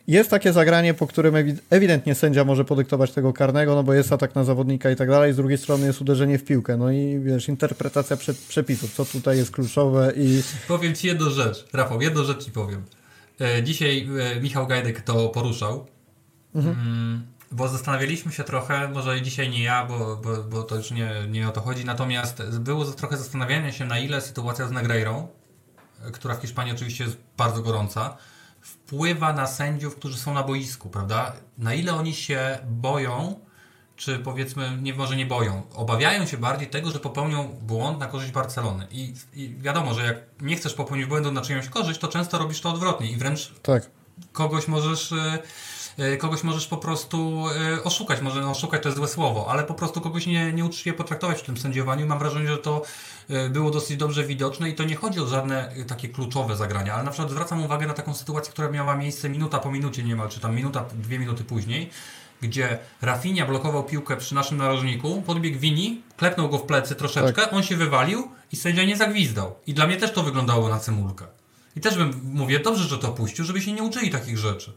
jest 0.08 0.30
takie 0.30 0.54
zagranie, 0.54 0.94
po 0.94 1.08
którym 1.08 1.34
ewi- 1.36 1.58
ewidentnie 1.70 2.16
sędzia 2.16 2.44
może 2.46 2.66
podyktować 2.66 3.12
tego 3.12 3.34
karnego, 3.34 3.76
no 3.76 3.84
bo 3.84 3.94
jest 3.94 4.12
atak 4.14 4.36
na 4.36 4.44
zawodnika 4.44 4.92
i 4.92 4.96
tak 4.96 5.10
dalej, 5.10 5.34
z 5.34 5.36
drugiej 5.36 5.58
strony 5.58 5.86
jest 5.88 6.02
uderzenie 6.02 6.38
w 6.40 6.44
piłkę, 6.44 6.78
no 6.78 6.92
i 6.92 7.20
wiesz, 7.20 7.48
interpretacja 7.50 8.18
prze- 8.18 8.34
przepisów, 8.48 8.94
co 8.94 9.06
tutaj 9.06 9.38
jest 9.38 9.52
kluczowe 9.52 10.14
i 10.16 10.44
Powiem 10.68 10.96
Ci 10.96 11.08
jedną 11.08 11.30
rzecz, 11.30 11.66
Rafał, 11.74 12.02
jedną 12.02 12.24
rzecz 12.24 12.46
Ci 12.46 12.52
powiem. 12.52 12.82
E, 13.42 13.64
Dzisiaj 13.64 14.10
e, 14.38 14.42
Michał 14.42 14.68
Gajdek 14.68 15.02
to 15.02 15.30
poruszał, 15.30 15.88
mm, 16.56 17.26
bo 17.52 17.68
zastanawialiśmy 17.68 18.32
się 18.32 18.44
trochę, 18.44 18.88
może 18.90 19.22
dzisiaj 19.22 19.50
nie 19.50 19.64
ja, 19.64 19.86
bo, 19.86 20.16
bo, 20.24 20.44
bo 20.44 20.64
to 20.64 20.76
już 20.76 20.92
nie, 20.92 21.12
nie 21.30 21.48
o 21.50 21.52
to 21.52 21.62
chodzi, 21.62 21.86
natomiast 21.86 22.44
było 22.60 22.86
trochę 22.86 23.18
zastanawiania 23.18 23.72
się, 23.72 23.86
na 23.86 24.00
ile 24.00 24.22
sytuacja 24.22 24.68
z 24.68 24.72
Negreirą, 24.72 25.28
e, 26.08 26.12
która 26.12 26.36
w 26.36 26.42
Hiszpanii 26.42 26.74
oczywiście 26.74 27.04
jest 27.04 27.18
bardzo 27.38 27.62
gorąca, 27.62 28.18
wpływa 28.66 29.34
na 29.34 29.48
sędziów, 29.48 29.96
którzy 29.96 30.18
są 30.18 30.34
na 30.34 30.44
boisku, 30.44 30.90
prawda? 30.90 31.34
Na 31.58 31.74
ile 31.74 31.94
oni 31.94 32.14
się 32.14 32.58
boją, 32.68 33.40
czy 33.96 34.20
powiedzmy, 34.20 34.78
nie 34.82 34.94
może 34.94 35.16
nie 35.16 35.26
boją, 35.26 35.64
obawiają 35.74 36.26
się 36.26 36.38
bardziej 36.38 36.68
tego, 36.68 36.92
że 36.92 37.00
popełnią 37.00 37.48
błąd 37.62 38.00
na 38.00 38.08
korzyść 38.08 38.32
Barcelony. 38.32 38.88
I, 38.92 39.14
I 39.34 39.56
wiadomo, 39.60 39.94
że 39.94 40.06
jak 40.06 40.18
nie 40.42 40.56
chcesz 40.56 40.74
popełnić 40.74 41.06
błędu 41.06 41.32
na 41.32 41.42
czyjąś 41.42 41.70
korzyść, 41.70 42.00
to 42.00 42.08
często 42.08 42.38
robisz 42.38 42.62
to 42.62 42.70
odwrotnie 42.70 43.12
i 43.12 43.16
wręcz 43.16 43.54
tak. 43.62 43.90
kogoś 44.32 44.68
możesz, 44.68 45.12
e, 45.12 45.40
kogoś 46.18 46.44
możesz 46.44 46.68
po 46.68 46.78
prostu 46.78 47.46
e, 47.76 47.84
oszukać. 47.84 48.22
Może 48.22 48.42
no, 48.42 48.52
oszukać 48.52 48.84
to 48.84 48.90
jest 48.90 48.98
złe 48.98 49.08
słowo, 49.08 49.46
ale 49.50 49.64
po 49.64 49.74
prostu 49.74 50.02
kogoś 50.02 50.28
nie, 50.28 50.54
nieuczciwie 50.54 50.94
potraktować 50.94 51.40
w 51.40 51.44
tym 51.44 51.58
sędziowaniu. 51.58 52.08
Mam 52.08 52.20
wrażenie, 52.20 52.48
że 52.48 52.58
to 52.58 52.82
e, 53.30 53.50
było 53.50 53.72
dosyć 53.72 53.98
dobrze 53.98 54.24
widoczne 54.24 54.70
i 54.70 54.76
to 54.76 54.84
nie 54.84 54.96
chodzi 54.96 55.20
o 55.20 55.28
żadne 55.28 55.72
e, 55.72 55.86
takie 55.86 56.10
kluczowe 56.10 56.56
zagrania, 56.56 56.94
ale 56.94 57.04
na 57.04 57.12
przykład 57.12 57.32
zwracam 57.32 57.64
uwagę 57.64 57.88
na 57.88 57.94
taką 57.94 58.14
sytuację, 58.14 58.52
która 58.52 58.70
miała 58.70 58.96
miejsce 58.96 59.30
minuta 59.30 59.60
po 59.60 59.72
minucie 59.72 60.04
niemal, 60.04 60.30
czy 60.30 60.40
tam 60.40 60.56
minuta, 60.56 60.86
dwie 60.94 61.20
minuty 61.20 61.44
później, 61.44 61.90
gdzie 62.42 62.78
Rafinha 63.02 63.46
blokował 63.46 63.84
piłkę 63.84 64.18
przy 64.18 64.36
naszym 64.36 64.58
narożniku, 64.58 65.22
podbiegł 65.22 65.60
Wini, 65.60 66.02
klepnął 66.18 66.50
go 66.50 66.58
w 66.58 66.64
plecy 66.64 66.96
troszeczkę, 66.96 67.52
on 67.52 67.64
się 67.64 67.78
wywalił 67.78 68.32
i 68.52 68.56
sędzia 68.56 68.84
nie 68.84 68.98
zagwizdał. 68.98 69.56
I 69.68 69.74
dla 69.74 69.88
mnie 69.88 69.98
też 69.98 70.14
to 70.14 70.24
wyglądało 70.24 70.70
na 70.70 70.80
cymulkę. 70.80 71.26
I 71.76 71.82
też 71.82 71.98
bym, 71.98 72.22
mówię, 72.34 72.60
dobrze, 72.60 72.84
że 72.84 72.98
to 72.98 73.12
puścił, 73.12 73.46
żeby 73.46 73.62
się 73.62 73.72
nie 73.72 73.84
uczyli 73.84 74.10
takich 74.10 74.38
rzeczy. 74.38 74.72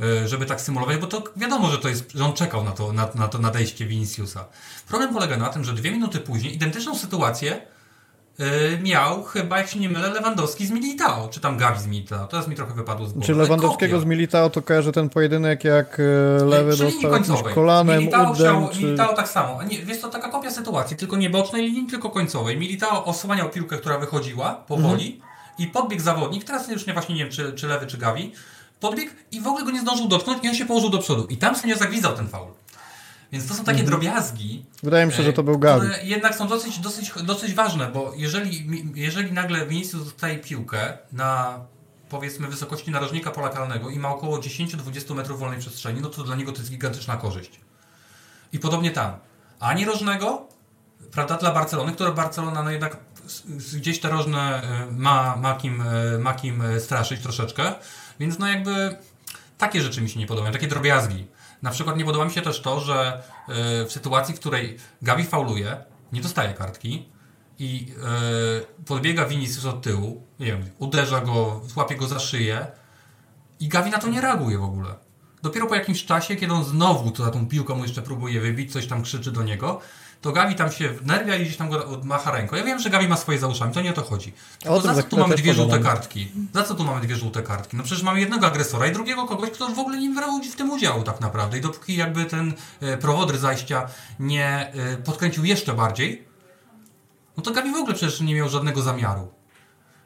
E, 0.00 0.28
Żeby 0.28 0.46
tak 0.46 0.60
symulować, 0.60 0.96
bo 0.96 1.06
to 1.06 1.22
wiadomo, 1.36 1.70
że 1.70 1.78
to 1.78 1.88
jest, 1.88 2.12
że 2.14 2.24
on 2.24 2.32
czekał 2.32 2.64
na 2.64 2.70
to, 2.70 2.92
na, 2.92 3.08
na 3.14 3.28
to 3.28 3.38
nadejście 3.38 3.86
Viniciusa. 3.86 4.44
Problem 4.88 5.14
polega 5.14 5.36
na 5.36 5.48
tym, 5.48 5.64
że 5.64 5.72
dwie 5.72 5.90
minuty 5.90 6.18
później 6.18 6.54
identyczną 6.54 6.94
sytuację 6.98 7.60
e, 8.38 8.78
miał 8.78 9.22
chyba, 9.24 9.58
jak 9.58 9.68
się 9.68 9.78
nie 9.80 9.88
mylę, 9.88 10.08
Lewandowski 10.10 10.66
z 10.66 10.70
Militao, 10.70 11.28
czy 11.28 11.40
tam 11.40 11.56
Gavi 11.58 11.80
z 11.80 11.86
Militao. 11.86 12.26
Teraz 12.26 12.48
mi 12.48 12.56
trochę 12.56 12.74
wypadło 12.74 13.06
z 13.06 13.12
głowy. 13.12 13.26
Czy 13.26 13.34
Lewandowskiego 13.34 13.92
kopia. 13.96 14.06
z 14.06 14.08
Militao 14.08 14.50
to 14.50 14.62
kojarzy 14.62 14.92
ten 14.92 15.08
pojedynek, 15.08 15.64
jak 15.64 16.00
e, 16.00 16.44
lewy 16.44 16.72
linii 16.76 16.92
dostał 16.92 17.10
końcowej. 17.10 17.54
kolanem, 17.54 17.98
Militao, 17.98 18.22
udem, 18.32 18.34
chciał, 18.34 18.68
czy... 18.72 18.78
Militao 18.84 19.14
tak 19.16 19.28
samo. 19.28 19.62
Nie, 19.62 19.78
jest 19.78 20.02
to 20.02 20.08
taka 20.08 20.28
kopia 20.28 20.50
sytuacji, 20.50 20.96
tylko 20.96 21.16
nie 21.16 21.30
bocznej 21.30 21.62
linii, 21.62 21.86
tylko 21.90 22.10
końcowej. 22.10 22.56
Militao 22.58 23.04
osłaniał 23.04 23.50
piłkę, 23.50 23.76
która 23.78 23.98
wychodziła 23.98 24.54
powoli 24.54 25.06
Mhm. 25.14 25.30
i 25.58 25.66
podbiegł 25.66 26.02
zawodnik, 26.02 26.44
teraz 26.44 26.68
już 26.68 26.86
nie 26.86 26.92
właśnie 26.92 27.14
nie 27.14 27.22
wiem, 27.24 27.32
czy, 27.32 27.52
czy 27.52 27.66
lewy, 27.66 27.86
czy 27.86 27.98
Gavi, 27.98 28.32
podbiegł 28.80 29.12
i 29.32 29.40
w 29.40 29.46
ogóle 29.46 29.64
go 29.64 29.70
nie 29.70 29.80
zdążył 29.80 30.08
dotknąć 30.08 30.44
i 30.44 30.48
on 30.48 30.54
się 30.54 30.66
położył 30.66 30.90
do 30.90 30.98
przodu. 30.98 31.26
I 31.26 31.36
tam 31.36 31.56
sędzia 31.56 31.76
zagwizdał 31.76 32.16
ten 32.16 32.28
faul. 32.28 32.52
Więc 33.32 33.48
to 33.48 33.54
są 33.54 33.64
takie 33.64 33.82
drobiazgi, 33.82 34.64
Wydaje 34.82 35.06
mi 35.06 35.12
się, 35.12 35.22
że 35.22 35.32
to 35.32 35.42
był 35.42 35.54
e, 35.54 35.58
Gavi. 35.58 35.88
które 35.88 36.04
jednak 36.04 36.34
są 36.34 36.48
dosyć, 36.48 36.78
dosyć, 36.78 37.12
dosyć 37.22 37.54
ważne, 37.54 37.86
bo 37.86 38.12
jeżeli, 38.16 38.66
jeżeli 38.94 39.32
nagle 39.32 39.66
Vinicius 39.66 40.04
dostaje 40.04 40.38
piłkę 40.38 40.98
na 41.12 41.60
powiedzmy 42.08 42.48
wysokości 42.48 42.90
narożnika 42.90 43.30
pola 43.30 43.48
karnego 43.48 43.90
i 43.90 43.98
ma 43.98 44.08
około 44.08 44.38
10-20 44.38 45.14
metrów 45.14 45.40
wolnej 45.40 45.58
przestrzeni, 45.58 46.00
no 46.00 46.08
to 46.08 46.24
dla 46.24 46.36
niego 46.36 46.52
to 46.52 46.58
jest 46.58 46.70
gigantyczna 46.70 47.16
korzyść. 47.16 47.60
I 48.52 48.58
podobnie 48.58 48.90
tam. 48.90 49.12
Ani 49.60 49.84
rożnego, 49.84 50.48
prawda, 51.12 51.36
dla 51.36 51.52
Barcelony, 51.52 51.92
która 51.92 52.12
Barcelona 52.12 52.62
no 52.62 52.70
jednak 52.70 52.96
gdzieś 53.76 54.00
te 54.00 54.08
rożne 54.08 54.62
e, 54.62 54.86
ma, 54.92 55.36
ma, 55.36 55.54
kim, 55.54 55.82
e, 55.82 56.18
ma 56.18 56.34
kim 56.34 56.62
straszyć 56.78 57.20
troszeczkę, 57.20 57.74
więc 58.20 58.38
no 58.38 58.48
jakby 58.48 58.96
takie 59.58 59.82
rzeczy 59.82 60.02
mi 60.02 60.08
się 60.08 60.18
nie 60.18 60.26
podobają, 60.26 60.52
takie 60.52 60.68
drobiazgi. 60.68 61.26
Na 61.62 61.70
przykład 61.70 61.96
nie 61.96 62.04
podoba 62.04 62.24
mi 62.24 62.30
się 62.30 62.42
też 62.42 62.62
to, 62.62 62.80
że 62.80 63.22
e, 63.48 63.86
w 63.86 63.92
sytuacji, 63.92 64.34
w 64.34 64.40
której 64.40 64.76
Gavi 65.02 65.24
fauluje, 65.24 65.76
nie 66.12 66.20
dostaje 66.20 66.54
kartki 66.54 67.08
i 67.58 67.94
e, 68.02 68.84
podbiega 68.84 69.26
Vinicius 69.26 69.64
od 69.64 69.82
tyłu, 69.82 70.26
nie 70.40 70.46
wiem, 70.46 70.70
uderza 70.78 71.20
go, 71.20 71.60
złapie 71.66 71.96
go 71.96 72.06
za 72.06 72.18
szyję 72.18 72.66
i 73.60 73.68
Gavi 73.68 73.90
na 73.90 73.98
to 73.98 74.08
nie 74.08 74.20
reaguje 74.20 74.58
w 74.58 74.64
ogóle. 74.64 74.94
Dopiero 75.42 75.66
po 75.66 75.74
jakimś 75.74 76.04
czasie, 76.04 76.36
kiedy 76.36 76.52
on 76.52 76.64
znowu 76.64 77.10
to 77.10 77.24
za 77.24 77.30
tą 77.30 77.48
piłką 77.48 77.82
jeszcze 77.82 78.02
próbuje 78.02 78.40
wybić, 78.40 78.72
coś 78.72 78.86
tam 78.86 79.02
krzyczy 79.02 79.32
do 79.32 79.42
niego, 79.42 79.80
to 80.20 80.32
Gavi 80.32 80.54
tam 80.54 80.72
się 80.72 80.88
wnerwia 80.88 81.36
i 81.36 81.44
gdzieś 81.44 81.56
tam 81.56 81.70
go 81.70 82.00
macha 82.04 82.30
ręką. 82.30 82.56
Ja 82.56 82.64
wiem, 82.64 82.78
że 82.78 82.90
Gavi 82.90 83.08
ma 83.08 83.16
swoje 83.16 83.38
za 83.38 83.46
uszami, 83.46 83.74
to 83.74 83.80
nie 83.80 83.90
o 83.90 83.92
to 83.92 84.02
chodzi. 84.02 84.32
Tylko 84.58 84.80
tym 84.80 84.94
za 84.94 85.02
co 85.02 85.08
tu 85.08 85.18
mamy 85.18 85.34
dwie 85.34 85.54
żółte 85.54 85.78
kartki? 85.78 86.32
Za 86.54 86.62
co 86.62 86.74
tu 86.74 86.84
mamy 86.84 87.00
dwie 87.00 87.16
żółte 87.16 87.42
kartki? 87.42 87.76
No 87.76 87.82
przecież 87.82 88.04
mamy 88.04 88.20
jednego 88.20 88.46
agresora 88.46 88.86
i 88.86 88.92
drugiego 88.92 89.26
kogoś, 89.26 89.50
kto 89.50 89.68
w 89.68 89.78
ogóle 89.78 89.98
nie 89.98 90.10
brał 90.10 90.40
w 90.52 90.56
tym 90.56 90.70
udziału 90.70 91.02
tak 91.02 91.20
naprawdę. 91.20 91.58
I 91.58 91.60
dopóki 91.60 91.96
jakby 91.96 92.24
ten 92.24 92.54
e, 92.80 92.96
prowodyr 92.96 93.38
zajścia 93.38 93.86
nie 94.18 94.72
e, 94.72 94.96
podkręcił 94.96 95.44
jeszcze 95.44 95.74
bardziej, 95.74 96.24
no 97.36 97.42
to 97.42 97.50
Gavi 97.50 97.72
w 97.72 97.76
ogóle 97.76 97.94
przecież 97.94 98.20
nie 98.20 98.34
miał 98.34 98.48
żadnego 98.48 98.82
zamiaru 98.82 99.28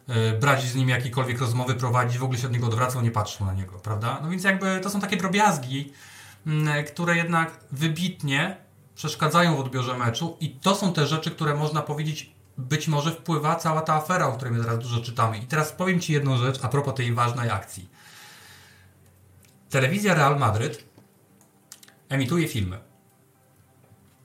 e, 0.09 0.33
brać 0.33 0.65
z 0.65 0.75
nim 0.75 0.89
jakiekolwiek 0.89 1.41
rozmowy, 1.41 1.75
prowadzić, 1.75 2.19
w 2.19 2.25
ogóle 2.25 2.39
się 2.39 2.47
od 2.47 2.53
niego 2.53 2.67
odwracał, 2.67 3.03
nie 3.03 3.11
patrzył 3.11 3.47
na 3.47 3.53
niego, 3.53 3.79
prawda? 3.79 4.19
No 4.23 4.31
więc 4.31 4.45
jakby 4.45 4.81
to 4.83 4.91
są 4.91 5.01
takie 5.01 5.17
drobiazgi, 5.17 5.93
które 6.87 7.17
jednak 7.17 7.51
wybitnie 7.73 8.64
przeszkadzają 8.95 9.57
w 9.57 9.61
odbiorze 9.61 9.99
meczu 9.99 10.37
i 10.41 10.51
to 10.51 10.75
są 10.75 10.93
te 10.93 11.07
rzeczy, 11.07 11.31
które 11.31 11.55
można 11.55 11.83
powiedzieć 11.83 12.35
być 12.59 12.89
może 12.89 13.11
wpływa 13.11 13.57
cała 13.57 13.81
ta 13.81 13.95
afera, 13.95 14.27
o 14.27 14.33
której 14.33 14.55
my 14.55 14.65
teraz 14.65 14.79
dużo 14.79 15.01
czytamy. 15.01 15.39
I 15.39 15.47
teraz 15.47 15.73
powiem 15.73 16.01
Ci 16.01 16.13
jedną 16.13 16.37
rzecz 16.37 16.65
a 16.65 16.69
propos 16.69 16.95
tej 16.95 17.15
ważnej 17.15 17.51
akcji. 17.51 17.89
Telewizja 19.71 20.15
Real 20.15 20.39
Madryt 20.39 20.85
emituje 22.09 22.49
filmy. 22.49 22.79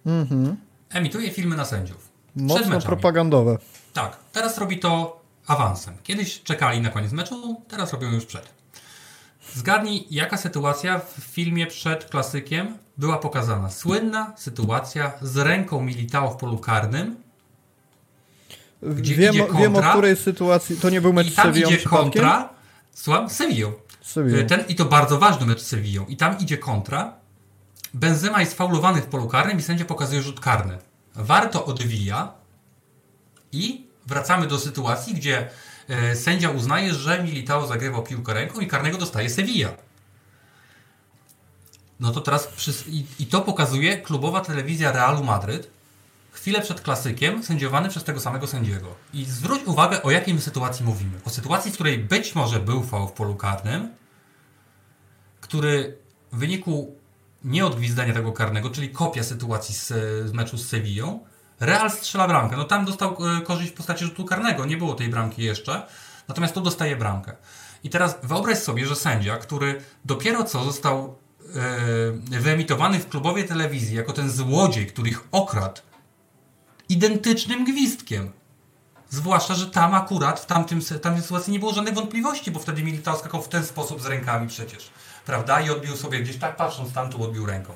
Mhm. 0.06 0.58
Emituje 0.90 1.32
filmy 1.32 1.56
na 1.56 1.66
sędziów. 1.66 2.10
Mocno 2.36 2.82
propagandowe. 2.82 3.58
Tak, 3.94 4.18
teraz 4.32 4.58
robi 4.58 4.80
to 4.80 5.22
awansem. 5.48 5.98
Kiedyś 6.04 6.44
czekali 6.44 6.82
na 6.82 6.90
koniec 6.90 7.12
meczu, 7.12 7.62
teraz 7.68 7.94
robią 7.94 8.12
już 8.12 8.26
przed. 8.26 8.59
Zgadnij, 9.56 10.08
jaka 10.12 10.38
sytuacja 10.38 11.00
w 11.00 11.22
filmie 11.22 11.68
przed 11.68 12.06
klasykiem 12.06 12.78
była 12.98 13.18
pokazana. 13.18 13.70
Słynna 13.70 14.34
sytuacja 14.38 15.12
z 15.22 15.38
ręką 15.38 15.82
Militao 15.82 16.32
w 16.32 16.38
polu 16.38 16.58
karnym. 16.58 17.16
Gdzie 18.84 19.16
Wiem, 19.16 19.34
idzie 19.34 19.44
wiem 19.44 19.76
o 19.76 19.80
kontra 19.80 19.92
której 19.92 20.16
sytuacji. 20.16 20.78
To 20.78 20.90
nie 20.90 21.02
był 21.02 21.14
mecz 21.14 21.32
z 21.32 21.36
tam 21.36 21.46
Sevillą 21.46 21.70
idzie 21.70 21.78
kontra. 21.84 22.50
Słucham? 22.94 23.30
Z 23.30 23.34
Sevillą. 23.34 23.72
Ten, 24.48 24.64
I 24.68 24.76
to 24.76 24.86
bardzo 24.86 25.20
ważny 25.20 25.46
mecz 25.46 25.62
z 25.62 25.68
Sevillą. 25.68 26.06
I 26.06 26.18
tam 26.18 26.40
idzie 26.40 26.58
kontra. 26.58 27.14
Benzema 27.94 28.40
jest 28.40 28.54
faulowany 28.54 29.02
w 29.02 29.06
polu 29.06 29.28
karnym 29.28 29.60
i 29.60 29.62
sędzia 29.62 29.86
pokazuje 29.86 30.22
rzut 30.22 30.40
karny. 30.40 30.78
Warto 31.16 31.66
odwija 31.66 32.34
i 33.52 33.88
wracamy 34.06 34.48
do 34.48 34.60
sytuacji, 34.60 35.14
gdzie 35.14 35.38
e, 35.38 35.50
sędzia 36.16 36.50
uznaje, 36.50 36.94
że 36.94 37.24
Militao 37.24 37.68
zagrywał 37.68 38.04
piłkę 38.04 38.34
ręką 38.34 38.60
i 38.60 38.68
karnego 38.68 38.98
dostaje 38.98 39.30
Sevilla. 39.30 39.70
No 42.00 42.12
to 42.12 42.22
teraz 42.22 42.50
i, 43.20 43.26
to 43.26 43.42
pokazuje 43.42 43.98
klubowa 43.98 44.42
telewizja 44.42 44.92
Realu 44.92 45.24
Madryt 45.24 45.70
chwilę 46.32 46.62
przed 46.62 46.82
klasykiem 46.82 47.44
sędziowany 47.44 47.90
przez 47.90 48.04
tego 48.04 48.20
samego 48.20 48.48
sędziego. 48.48 48.96
I 49.14 49.26
zwróć 49.26 49.64
uwagę, 49.66 50.04
o 50.04 50.12
jakiej 50.12 50.42
sytuacji 50.42 50.86
mówimy. 50.86 51.12
O 51.26 51.30
sytuacji, 51.30 51.72
w 51.72 51.74
której 51.74 51.98
być 51.98 52.36
może 52.36 52.60
był 52.60 52.84
faul 52.84 53.08
w 53.08 53.12
polu 53.12 53.36
karnym, 53.36 53.90
który 55.42 55.98
w 56.32 56.38
wyniku 56.38 56.96
nieodgwizdania 57.44 58.14
tego 58.14 58.32
karnego, 58.32 58.70
czyli 58.70 58.90
kopia 58.90 59.24
sytuacji 59.24 59.76
z, 59.76 59.88
z 60.30 60.32
meczu 60.34 60.58
z 60.58 60.68
Sevillą, 60.68 61.20
Real 61.60 61.92
strzela 61.92 62.28
bramkę. 62.28 62.58
No 62.58 62.64
tam 62.64 62.86
dostał 62.86 63.18
e, 63.38 63.42
korzyść 63.42 63.72
w 63.72 63.76
postaci 63.76 64.06
rzutu 64.06 64.26
karnego, 64.26 64.66
nie 64.66 64.78
było 64.78 64.96
tej 64.96 65.10
bramki 65.10 65.44
jeszcze, 65.44 65.88
natomiast 66.28 66.54
tu 66.54 66.62
dostaje 66.62 66.96
bramkę. 66.96 67.36
I 67.84 67.90
teraz 67.90 68.18
wyobraź 68.24 68.58
sobie, 68.58 68.86
że 68.86 68.96
sędzia, 68.96 69.38
który 69.38 69.82
dopiero 70.06 70.44
co 70.44 70.64
został 70.64 71.16
e, 72.32 72.40
wyemitowany 72.40 73.00
w 73.00 73.10
klubowej 73.10 73.48
telewizji 73.48 73.96
jako 73.96 74.14
ten 74.14 74.30
złodziej, 74.32 74.88
który 74.88 75.10
ich 75.10 75.24
okradł, 75.32 75.82
identycznym 76.90 77.66
gwizdkiem. 77.66 78.32
Zwłaszcza, 79.10 79.56
że 79.56 79.68
tam 79.68 79.94
akurat 79.94 80.40
w 80.40 80.46
tamtym, 80.46 80.82
tamtej 81.02 81.22
sytuacji 81.22 81.54
nie 81.54 81.60
było 81.60 81.74
żadnych 81.74 81.94
wątpliwości, 81.94 82.52
bo 82.52 82.60
wtedy 82.60 82.84
Militao 82.84 83.18
skakał 83.18 83.42
w 83.42 83.50
ten 83.50 83.66
sposób 83.66 84.02
z 84.02 84.06
rękami 84.06 84.48
przecież. 84.48 84.90
Prawda? 85.30 85.62
I 85.62 85.70
odbił 85.70 85.96
sobie 85.96 86.20
gdzieś 86.20 86.38
tak 86.38 86.56
patrząc 86.56 86.94
tam, 86.94 87.10
tu 87.10 87.24
odbił 87.24 87.46
ręką. 87.46 87.74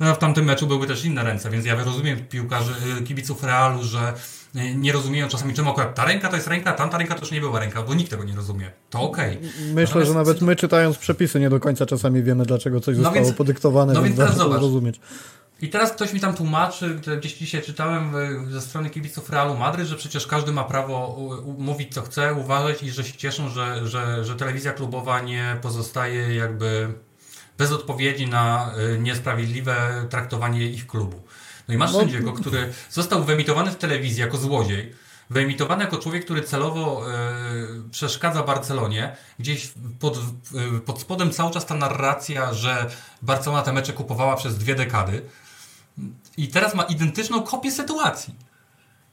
No, 0.00 0.14
w 0.14 0.18
tamtym 0.18 0.44
meczu 0.44 0.66
były 0.66 0.86
też 0.86 1.04
inne 1.04 1.22
ręce, 1.22 1.50
więc 1.50 1.66
ja 1.66 1.84
rozumiem 1.84 2.26
piłkarzy, 2.26 2.72
y, 3.00 3.02
kibiców 3.02 3.44
Realu, 3.44 3.82
że 3.82 4.12
y, 4.56 4.74
nie 4.74 4.92
rozumieją 4.92 5.28
czasami 5.28 5.54
czemu 5.54 5.70
akurat 5.70 5.94
ta 5.94 6.04
ręka 6.04 6.28
to 6.28 6.36
jest 6.36 6.48
ręka, 6.48 6.72
tamta 6.72 6.98
ręka 6.98 7.14
to 7.14 7.20
już 7.20 7.30
nie 7.30 7.40
była 7.40 7.60
ręka, 7.60 7.82
bo 7.82 7.94
nikt 7.94 8.10
tego 8.10 8.24
nie 8.24 8.36
rozumie. 8.36 8.70
To 8.90 9.00
okej. 9.00 9.36
Okay. 9.36 9.50
Myślę, 9.74 9.82
Natomiast... 9.82 10.08
że 10.08 10.14
nawet 10.14 10.40
my 10.40 10.56
czytając 10.56 10.98
przepisy 10.98 11.40
nie 11.40 11.50
do 11.50 11.60
końca 11.60 11.86
czasami 11.86 12.22
wiemy, 12.22 12.44
dlaczego 12.46 12.80
coś 12.80 12.96
no 12.96 13.02
zostało 13.02 13.24
więc, 13.24 13.36
podyktowane, 13.36 13.92
no 13.92 14.02
więc, 14.02 14.16
więc 14.16 14.28
teraz 14.28 14.36
zobacz. 14.36 14.60
rozumieć. 14.60 15.00
I 15.60 15.68
teraz 15.68 15.92
ktoś 15.92 16.12
mi 16.12 16.20
tam 16.20 16.34
tłumaczy, 16.34 17.00
gdzieś 17.18 17.34
dzisiaj 17.34 17.62
czytałem 17.62 18.12
ze 18.50 18.60
strony 18.60 18.90
kibiców 18.90 19.30
Realu 19.30 19.56
Madryt, 19.56 19.88
że 19.88 19.96
przecież 19.96 20.26
każdy 20.26 20.52
ma 20.52 20.64
prawo 20.64 21.16
mówić 21.58 21.94
co 21.94 22.02
chce, 22.02 22.34
uważać 22.34 22.82
i 22.82 22.90
że 22.90 23.04
się 23.04 23.12
cieszą, 23.12 23.48
że, 23.48 23.88
że, 23.88 24.24
że 24.24 24.36
telewizja 24.36 24.72
klubowa 24.72 25.20
nie 25.20 25.56
pozostaje 25.62 26.34
jakby 26.34 26.94
bez 27.58 27.72
odpowiedzi 27.72 28.26
na 28.26 28.72
y, 28.94 28.98
niesprawiedliwe 28.98 30.06
traktowanie 30.10 30.66
ich 30.66 30.86
klubu. 30.86 31.22
No 31.68 31.74
i 31.74 31.76
masz 31.76 31.92
no. 31.92 31.98
sędziego, 31.98 32.32
który 32.32 32.72
został 32.90 33.24
wyemitowany 33.24 33.70
w 33.70 33.76
telewizji 33.76 34.20
jako 34.20 34.36
złodziej, 34.36 34.94
wyemitowany 35.30 35.84
jako 35.84 35.98
człowiek, 35.98 36.24
który 36.24 36.42
celowo 36.42 37.02
y, 37.86 37.90
przeszkadza 37.90 38.42
Barcelonie. 38.42 39.16
Gdzieś 39.38 39.72
pod, 40.00 40.18
y, 40.76 40.80
pod 40.80 41.00
spodem 41.00 41.30
cały 41.30 41.52
czas 41.52 41.66
ta 41.66 41.74
narracja, 41.74 42.54
że 42.54 42.90
Barcelona 43.22 43.62
te 43.62 43.72
mecze 43.72 43.92
kupowała 43.92 44.36
przez 44.36 44.58
dwie 44.58 44.74
dekady. 44.74 45.22
I 46.36 46.48
teraz 46.48 46.74
ma 46.74 46.82
identyczną 46.82 47.42
kopię 47.42 47.70
sytuacji. 47.70 48.34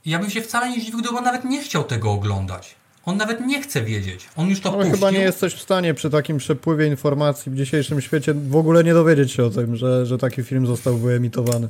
I 0.06 0.10
ja 0.10 0.20
bym 0.20 0.30
się 0.30 0.42
wcale 0.42 0.70
nie 0.70 0.82
zdziwił, 0.82 1.00
gdyby 1.00 1.18
on 1.18 1.24
nawet 1.24 1.46
nie 1.46 1.64
chciał 1.64 1.84
tego 1.84 2.12
oglądać. 2.12 2.76
On 3.06 3.18
nawet 3.18 3.42
nie 3.48 3.62
chce 3.62 3.82
wiedzieć. 3.82 4.30
On 4.36 4.48
już 4.50 4.62
to 4.62 4.70
Ale 4.70 4.78
puścił. 4.78 4.94
chyba 4.96 5.12
nie 5.12 5.20
jesteś 5.20 5.54
w 5.54 5.62
stanie 5.62 5.94
przy 5.94 6.10
takim 6.10 6.38
przepływie 6.38 6.88
informacji 6.88 7.52
w 7.52 7.56
dzisiejszym 7.56 8.02
świecie 8.02 8.34
w 8.34 8.56
ogóle 8.56 8.84
nie 8.84 8.94
dowiedzieć 8.94 9.32
się 9.32 9.44
o 9.46 9.50
tym, 9.50 9.76
że, 9.76 10.06
że 10.06 10.18
taki 10.18 10.44
film 10.44 10.68
został 10.68 10.98
wyemitowany. 10.98 11.70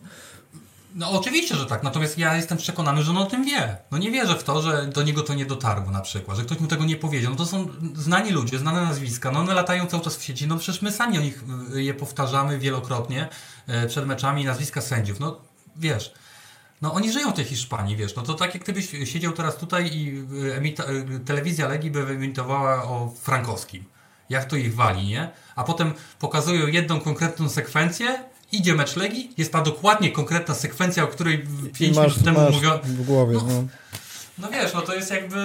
No 0.95 1.11
oczywiście, 1.11 1.55
że 1.55 1.65
tak. 1.65 1.83
Natomiast 1.83 2.17
ja 2.17 2.35
jestem 2.35 2.57
przekonany, 2.57 3.03
że 3.03 3.11
on 3.11 3.17
o 3.17 3.25
tym 3.25 3.45
wie. 3.45 3.77
No 3.91 3.97
nie 3.97 4.11
wierzę 4.11 4.35
w 4.35 4.43
to, 4.43 4.61
że 4.61 4.87
do 4.87 5.03
niego 5.03 5.21
to 5.21 5.33
nie 5.33 5.45
dotarło 5.45 5.91
na 5.91 6.01
przykład, 6.01 6.37
że 6.37 6.43
ktoś 6.43 6.59
mu 6.59 6.67
tego 6.67 6.85
nie 6.85 6.95
powiedział. 6.95 7.31
No 7.31 7.37
to 7.37 7.45
są 7.45 7.67
znani 7.95 8.31
ludzie, 8.31 8.59
znane 8.59 8.81
nazwiska. 8.81 9.31
No 9.31 9.39
one 9.39 9.53
latają 9.53 9.85
cały 9.85 10.03
czas 10.03 10.15
w 10.17 10.23
sieci. 10.23 10.47
No 10.47 10.57
przecież 10.57 10.81
my 10.81 10.91
sami 10.91 11.17
o 11.17 11.21
nich 11.21 11.43
y, 11.75 11.83
je 11.83 11.93
powtarzamy 11.93 12.59
wielokrotnie 12.59 13.29
przed 13.87 14.05
meczami 14.05 14.45
nazwiska 14.45 14.81
sędziów. 14.81 15.19
No 15.19 15.41
wiesz, 15.75 16.13
no 16.81 16.93
oni 16.93 17.11
żyją 17.11 17.31
w 17.31 17.33
tej 17.33 17.45
Hiszpanii, 17.45 17.95
wiesz. 17.95 18.15
No 18.15 18.21
to 18.21 18.33
tak 18.33 18.53
jak 18.53 18.63
gdybyś 18.63 18.89
siedział 19.03 19.31
teraz 19.31 19.57
tutaj 19.57 19.89
i 19.93 20.25
y, 20.47 20.55
emita, 20.55 20.83
telewizja 21.25 21.67
Legii 21.67 21.91
by 21.91 22.05
wyemitowała 22.05 22.83
o 22.83 23.13
Frankowskim. 23.21 23.83
Jak 24.29 24.45
to 24.45 24.55
ich 24.55 24.75
wali, 24.75 25.07
nie? 25.07 25.29
A 25.55 25.63
potem 25.63 25.93
pokazują 26.19 26.67
jedną 26.67 26.99
konkretną 26.99 27.49
sekwencję 27.49 28.23
idzie 28.53 28.75
mecz 28.75 28.95
Legii, 28.95 29.33
jest 29.37 29.51
ta 29.51 29.61
dokładnie 29.61 30.11
konkretna 30.11 30.55
sekwencja, 30.55 31.03
o 31.03 31.07
której 31.07 31.45
5 31.73 31.97
minut 31.97 32.23
temu 32.23 32.51
mówiono. 32.51 32.79
w 32.83 33.05
głowie, 33.05 33.37
no. 33.37 33.43
no. 33.47 33.63
No 34.37 34.49
wiesz, 34.49 34.73
no 34.73 34.81
to 34.81 34.95
jest 34.95 35.11
jakby 35.11 35.37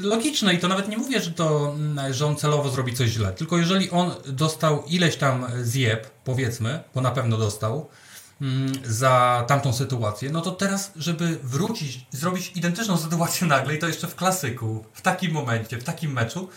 logiczne 0.00 0.54
i 0.54 0.58
to 0.58 0.68
nawet 0.68 0.88
nie 0.88 0.98
mówię, 0.98 1.20
że 1.20 1.30
to, 1.30 1.76
że 2.10 2.26
on 2.26 2.36
celowo 2.36 2.70
zrobi 2.70 2.94
coś 2.94 3.10
źle, 3.10 3.32
tylko 3.32 3.58
jeżeli 3.58 3.90
on 3.90 4.14
dostał 4.26 4.84
ileś 4.86 5.16
tam 5.16 5.46
zjeb, 5.62 6.10
powiedzmy, 6.24 6.80
bo 6.94 7.00
na 7.00 7.10
pewno 7.10 7.36
dostał, 7.36 7.88
mm, 8.40 8.72
za 8.84 9.44
tamtą 9.48 9.72
sytuację, 9.72 10.30
no 10.30 10.40
to 10.40 10.50
teraz, 10.50 10.92
żeby 10.96 11.38
wrócić, 11.42 12.06
zrobić 12.10 12.52
identyczną 12.54 12.96
sytuację 12.96 13.46
nagle 13.46 13.74
i 13.74 13.78
to 13.78 13.86
jeszcze 13.86 14.06
w 14.06 14.14
klasyku, 14.14 14.84
w 14.92 15.02
takim 15.02 15.32
momencie, 15.32 15.78
w 15.78 15.84
takim 15.84 16.12
meczu, 16.12 16.48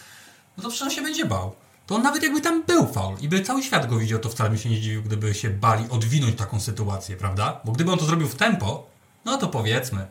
no 0.58 0.64
to 0.64 0.70
przecież 0.70 0.88
on 0.88 0.94
się 0.94 1.02
będzie 1.02 1.26
bał 1.26 1.56
to 1.88 1.96
on 1.96 2.02
nawet 2.02 2.24
jakby 2.24 2.42
tam 2.42 2.64
był 2.64 2.88
faul 2.88 3.16
i 3.22 3.30
by 3.30 3.42
cały 3.42 3.64
świat 3.64 3.88
go 3.88 3.98
widział, 3.98 4.20
to 4.20 4.30
wcale 4.30 4.50
by 4.50 4.58
się 4.58 4.70
nie 4.70 4.78
zdziwił, 4.78 5.04
gdyby 5.04 5.34
się 5.34 5.50
bali 5.50 5.90
odwinąć 5.90 6.38
taką 6.38 6.60
sytuację, 6.60 7.18
prawda? 7.18 7.62
Bo 7.66 7.72
gdyby 7.72 7.92
on 7.92 8.00
to 8.00 8.06
zrobił 8.06 8.28
w 8.28 8.36
tempo, 8.36 8.88
no 9.26 9.38
to 9.38 9.48
powiedzmy. 9.48 10.08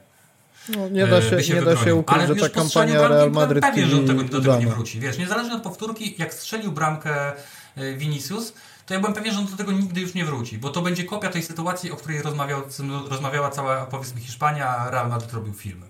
No, 0.69 0.89
nie 0.89 1.07
da 1.07 1.23
się, 1.23 1.43
się 1.43 1.55
nie 1.55 1.63
da 1.63 1.77
się 1.77 1.95
ukryć, 1.95 2.19
Ale 2.19 2.27
że 2.27 2.37
ta 2.37 2.49
kampania 2.49 3.09
Real 3.09 3.31
Madrid 3.31 3.65
pewnie, 3.65 3.87
że 3.87 3.97
on 3.97 4.07
tego, 4.07 4.23
do 4.25 4.41
tego 4.41 4.59
nie 4.59 4.67
wróci. 4.67 5.01
Wiesz, 5.01 5.19
niezależnie 5.19 5.55
od 5.55 5.63
powtórki, 5.63 6.15
jak 6.19 6.35
strzelił 6.35 6.73
bramkę 6.73 7.33
e, 7.77 7.95
Vinicius, 7.95 8.53
to 8.87 8.95
ja 8.95 9.01
byłem 9.01 9.15
pewien, 9.15 9.35
że 9.35 9.41
on 9.41 9.47
do 9.47 9.57
tego 9.57 9.73
nigdy 9.73 10.01
już 10.01 10.15
nie 10.15 10.25
wróci, 10.25 10.59
bo 10.59 10.71
to 10.71 10.83
będzie 10.83 11.05
kopia 11.05 11.29
tej 11.29 11.43
sytuacji, 11.43 11.93
o 11.93 11.97
której 11.97 12.23
rozmawiał, 12.23 12.63
rozmawiała 13.09 13.51
cała, 13.51 13.87
powiedzmy, 13.87 14.21
Hiszpania, 14.21 14.69
a 14.69 14.91
Real 14.91 15.09
Madrid 15.09 15.33
robił 15.33 15.55
filmy. 15.55 15.86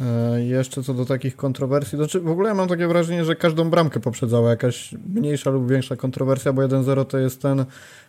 E, 0.00 0.40
jeszcze 0.40 0.82
co 0.82 0.94
do 0.94 1.04
takich 1.04 1.36
kontrowersji, 1.36 1.98
znaczy 1.98 2.20
w 2.20 2.30
ogóle 2.30 2.54
mam 2.54 2.68
takie 2.68 2.88
wrażenie, 2.88 3.24
że 3.24 3.36
każdą 3.36 3.70
bramkę 3.70 4.00
poprzedzała 4.00 4.50
jakaś 4.50 4.94
mniejsza 5.14 5.50
lub 5.50 5.70
większa 5.70 5.96
kontrowersja, 5.96 6.52
bo 6.52 6.62
1-0 6.62 7.04
to 7.04 7.18
jest 7.18 7.42
ten 7.42 7.64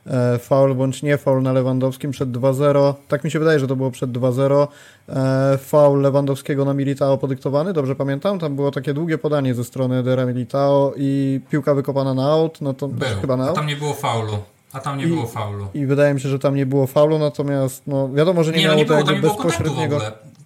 e, 0.07 0.37
faul 0.39 0.75
bądź 0.75 1.03
nie 1.03 1.17
faul 1.17 1.41
na 1.41 1.53
Lewandowskim 1.53 2.11
przed 2.11 2.31
2-0. 2.31 2.93
Tak 3.07 3.23
mi 3.23 3.31
się 3.31 3.39
wydaje, 3.39 3.59
że 3.59 3.67
to 3.67 3.75
było 3.75 3.91
przed 3.91 4.11
2-0. 4.11 4.67
E, 5.09 5.57
faul 5.57 6.01
Lewandowskiego 6.01 6.65
na 6.65 6.73
Militao 6.73 7.17
podyktowany, 7.17 7.73
dobrze 7.73 7.95
pamiętam? 7.95 8.39
Tam 8.39 8.55
było 8.55 8.71
takie 8.71 8.93
długie 8.93 9.17
podanie 9.17 9.53
ze 9.53 9.63
strony 9.63 10.03
Dera 10.03 10.25
Militao 10.25 10.93
i 10.97 11.41
piłka 11.49 11.73
wykopana 11.73 12.13
na 12.13 12.31
out, 12.31 12.61
no 12.61 12.73
to 12.73 12.87
Był. 12.87 13.07
chyba 13.21 13.37
na 13.37 13.47
out. 13.47 13.57
A 13.57 13.59
tam 13.59 13.67
nie 13.67 13.75
było 13.75 13.93
faulu. 13.93 14.37
A 14.73 14.79
tam 14.79 14.97
nie 14.97 15.05
I, 15.05 15.07
było 15.07 15.27
faulu. 15.27 15.67
I 15.73 15.85
wydaje 15.85 16.13
mi 16.13 16.21
się, 16.21 16.29
że 16.29 16.39
tam 16.39 16.55
nie 16.55 16.65
było 16.65 16.87
faulu, 16.87 17.19
natomiast 17.19 17.87
no 17.87 18.09
wiadomo, 18.13 18.43
że 18.43 18.51
nie, 18.51 18.57
nie 18.57 18.67
no 18.67 18.75
miało 18.75 19.03
no 19.05 19.11
nie 19.11 19.19
było, 19.19 19.33
bezpośredniego 19.33 19.99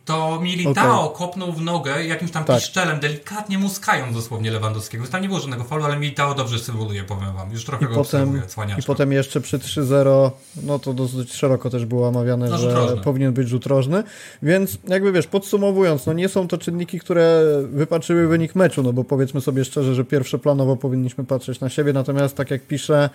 to 0.09 0.39
Militao 0.41 1.03
okay. 1.03 1.17
kopnął 1.17 1.51
w 1.51 1.61
nogę 1.61 2.05
jakimś 2.05 2.31
tam 2.31 2.43
tak. 2.43 2.57
piszczelem, 2.59 2.99
delikatnie 2.99 3.57
muskając 3.57 4.15
dosłownie 4.15 4.51
Lewandowskiego. 4.51 5.07
Tam 5.07 5.21
nie 5.21 5.27
było 5.27 5.39
żadnego 5.39 5.63
faulu, 5.63 5.85
ale 5.85 5.97
Militao 5.97 6.35
dobrze 6.35 6.59
symuluje, 6.59 7.03
powiem 7.03 7.33
wam. 7.33 7.51
Już 7.51 7.65
trochę 7.65 7.85
I 7.85 7.87
go 7.87 7.95
potem, 7.95 8.41
I 8.79 8.83
potem 8.83 9.11
jeszcze 9.11 9.41
przy 9.41 9.59
3-0, 9.59 10.31
no 10.63 10.79
to 10.79 10.93
dosyć 10.93 11.33
szeroko 11.33 11.69
też 11.69 11.85
było 11.85 12.07
omawiane, 12.07 12.49
no, 12.49 12.57
że 12.57 12.73
rożny. 12.73 13.01
powinien 13.01 13.33
być 13.33 13.47
rzut 13.47 13.65
rożny. 13.65 14.03
Więc 14.43 14.77
jakby 14.87 15.11
wiesz, 15.11 15.27
podsumowując, 15.27 16.05
no 16.05 16.13
nie 16.13 16.29
są 16.29 16.47
to 16.47 16.57
czynniki, 16.57 16.99
które 16.99 17.43
wypaczyły 17.63 18.27
wynik 18.27 18.55
meczu, 18.55 18.83
no 18.83 18.93
bo 18.93 19.03
powiedzmy 19.03 19.41
sobie 19.41 19.65
szczerze, 19.65 19.95
że 19.95 20.05
pierwszoplanowo 20.05 20.75
powinniśmy 20.75 21.23
patrzeć 21.23 21.59
na 21.59 21.69
siebie, 21.69 21.93
natomiast 21.93 22.35
tak 22.35 22.51
jak 22.51 22.61
pisze 22.61 23.09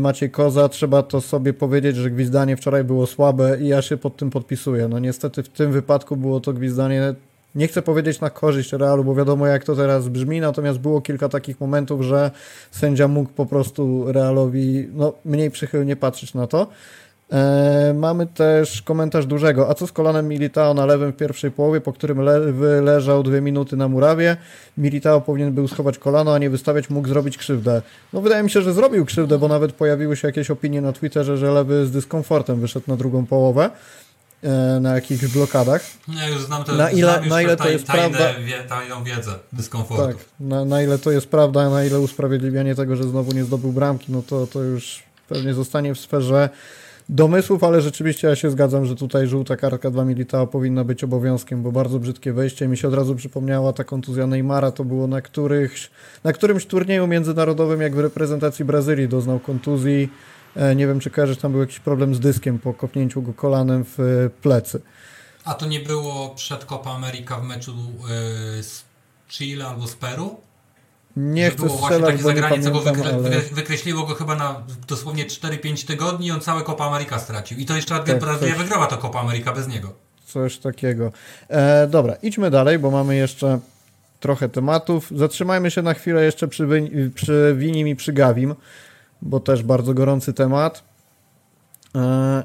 Maciej 0.00 0.30
Koza, 0.30 0.68
trzeba 0.68 1.02
to 1.02 1.20
sobie 1.20 1.52
powiedzieć, 1.52 1.96
że 1.96 2.10
gwizdanie 2.10 2.56
wczoraj 2.56 2.84
było 2.84 3.06
słabe 3.06 3.60
i 3.60 3.68
ja 3.68 3.82
się 3.82 3.96
pod 3.96 4.16
tym 4.16 4.30
podpisuję. 4.30 4.88
No 4.88 4.98
niestety 4.98 5.42
w 5.42 5.48
tym 5.48 5.72
wypadku 5.72 6.16
było 6.16 6.40
to 6.40 6.52
gwizdanie 6.52 7.14
nie 7.54 7.68
chcę 7.68 7.82
powiedzieć 7.82 8.20
na 8.20 8.30
korzyść 8.30 8.72
Realu, 8.72 9.04
bo 9.04 9.14
wiadomo 9.14 9.46
jak 9.46 9.64
to 9.64 9.76
teraz 9.76 10.08
brzmi, 10.08 10.40
natomiast 10.40 10.78
było 10.78 11.00
kilka 11.00 11.28
takich 11.28 11.60
momentów, 11.60 12.02
że 12.02 12.30
sędzia 12.70 13.08
mógł 13.08 13.30
po 13.30 13.46
prostu 13.46 14.12
Realowi 14.12 14.88
no, 14.92 15.12
mniej 15.24 15.50
przychylnie 15.50 15.96
patrzeć 15.96 16.34
na 16.34 16.46
to. 16.46 16.66
E, 17.32 17.94
mamy 17.94 18.26
też 18.26 18.82
komentarz 18.82 19.26
dużego. 19.26 19.70
A 19.70 19.74
co 19.74 19.86
z 19.86 19.92
kolanem 19.92 20.28
Militao 20.28 20.74
na 20.74 20.86
lewym 20.86 21.12
w 21.12 21.16
pierwszej 21.16 21.50
połowie, 21.50 21.80
po 21.80 21.92
którym 21.92 22.20
lewy 22.20 22.80
leżał 22.84 23.22
dwie 23.22 23.40
minuty 23.40 23.76
na 23.76 23.88
murawie? 23.88 24.36
Militao 24.78 25.20
powinien 25.20 25.52
był 25.52 25.68
schować 25.68 25.98
kolano, 25.98 26.34
a 26.34 26.38
nie 26.38 26.50
wystawiać, 26.50 26.90
mógł 26.90 27.08
zrobić 27.08 27.38
krzywdę. 27.38 27.82
No 28.12 28.20
wydaje 28.20 28.42
mi 28.42 28.50
się, 28.50 28.62
że 28.62 28.72
zrobił 28.72 29.04
krzywdę, 29.04 29.38
bo 29.38 29.48
nawet 29.48 29.72
pojawiły 29.72 30.16
się 30.16 30.28
jakieś 30.28 30.50
opinie 30.50 30.80
na 30.80 30.92
Twitterze, 30.92 31.36
że 31.36 31.52
lewy 31.52 31.86
z 31.86 31.90
dyskomfortem 31.90 32.60
wyszedł 32.60 32.84
na 32.88 32.96
drugą 32.96 33.26
połowę 33.26 33.70
e, 34.42 34.80
na 34.80 34.94
jakichś 34.94 35.26
blokadach. 35.26 35.82
Ja 36.08 36.28
już 36.28 36.42
znam 36.42 36.64
to, 36.64 36.74
na 36.74 36.90
ile, 36.90 37.20
na 37.28 37.42
ile 37.42 37.56
to 37.56 37.68
jest 37.68 37.86
tajne, 37.86 38.18
prawda? 38.18 38.40
Wie, 38.40 38.64
tajną 38.68 39.04
wiedzę 39.04 39.30
dyskomfortu. 39.52 40.06
Tak, 40.06 40.16
na, 40.40 40.64
na 40.64 40.82
ile 40.82 40.98
to 40.98 41.10
jest 41.10 41.26
prawda, 41.26 41.70
na 41.70 41.84
ile 41.84 42.00
usprawiedliwianie 42.00 42.74
tego, 42.74 42.96
że 42.96 43.04
znowu 43.04 43.32
nie 43.32 43.44
zdobył 43.44 43.72
bramki, 43.72 44.12
no 44.12 44.22
to, 44.22 44.46
to 44.46 44.62
już 44.62 45.02
pewnie 45.28 45.54
zostanie 45.54 45.94
w 45.94 46.00
sferze 46.00 46.48
domysłów, 47.10 47.64
ale 47.64 47.80
rzeczywiście 47.80 48.28
ja 48.28 48.36
się 48.36 48.50
zgadzam, 48.50 48.86
że 48.86 48.96
tutaj 48.96 49.26
żółta 49.26 49.56
kartka 49.56 49.90
dla 49.90 50.04
Militao 50.04 50.46
powinna 50.46 50.84
być 50.84 51.04
obowiązkiem, 51.04 51.62
bo 51.62 51.72
bardzo 51.72 51.98
brzydkie 51.98 52.32
wejście. 52.32 52.68
Mi 52.68 52.76
się 52.76 52.88
od 52.88 52.94
razu 52.94 53.14
przypomniała 53.14 53.72
ta 53.72 53.84
kontuzja 53.84 54.26
Neymara, 54.26 54.70
to 54.70 54.84
było 54.84 55.06
na, 55.06 55.20
których, 55.20 55.72
na 56.24 56.32
którymś 56.32 56.66
turnieju 56.66 57.06
międzynarodowym, 57.06 57.80
jak 57.80 57.94
w 57.94 57.98
reprezentacji 57.98 58.64
Brazylii 58.64 59.08
doznał 59.08 59.40
kontuzji. 59.40 60.08
E, 60.56 60.74
nie 60.74 60.86
wiem, 60.86 61.00
czy 61.00 61.10
kojarzysz, 61.10 61.38
tam 61.38 61.52
był 61.52 61.60
jakiś 61.60 61.80
problem 61.80 62.14
z 62.14 62.20
dyskiem 62.20 62.58
po 62.58 62.74
kopnięciu 62.74 63.22
go 63.22 63.34
kolanem 63.34 63.84
w 63.84 64.00
e, 64.00 64.30
plecy. 64.42 64.80
A 65.44 65.54
to 65.54 65.66
nie 65.66 65.80
było 65.80 66.28
przed 66.34 66.64
Copa 66.64 66.90
America 66.90 67.36
w 67.40 67.44
meczu 67.44 67.72
e, 67.72 68.62
z 68.62 68.84
Chile 69.28 69.66
albo 69.66 69.86
z 69.86 69.94
Peru? 69.94 70.49
Nie 71.16 71.50
chcę 71.50 71.66
było 71.66 71.78
właśnie 71.78 72.00
takie 72.00 72.22
zagranie, 72.22 72.62
co 72.62 72.70
go 72.70 72.80
wykre 72.80 73.14
ale... 73.14 73.40
wykreśliło 73.40 74.06
go 74.06 74.14
chyba 74.14 74.34
na 74.34 74.62
dosłownie 74.88 75.26
4-5 75.26 75.86
tygodni 75.86 76.26
i 76.26 76.30
on 76.30 76.40
całe 76.40 76.62
Copa 76.62 76.84
America 76.84 77.18
stracił. 77.18 77.58
I 77.58 77.66
to 77.66 77.76
jeszcze 77.76 77.98
tak, 77.98 78.20
Brazylia 78.20 78.54
coś... 78.54 78.62
wygrała 78.62 78.86
to 78.86 78.98
Copa 78.98 79.20
America 79.20 79.52
bez 79.52 79.68
niego. 79.68 79.92
Coś 80.26 80.58
takiego. 80.58 81.12
E, 81.48 81.86
dobra, 81.86 82.14
idźmy 82.22 82.50
dalej, 82.50 82.78
bo 82.78 82.90
mamy 82.90 83.16
jeszcze 83.16 83.58
trochę 84.20 84.48
tematów. 84.48 85.12
Zatrzymajmy 85.16 85.70
się 85.70 85.82
na 85.82 85.94
chwilę 85.94 86.24
jeszcze 86.24 86.48
przy, 86.48 86.90
przy 87.14 87.54
Winim 87.58 87.88
i 87.88 87.96
przy 87.96 88.12
Gawim, 88.12 88.54
bo 89.22 89.40
też 89.40 89.62
bardzo 89.62 89.94
gorący 89.94 90.32
temat. 90.32 90.82
E, 91.94 92.42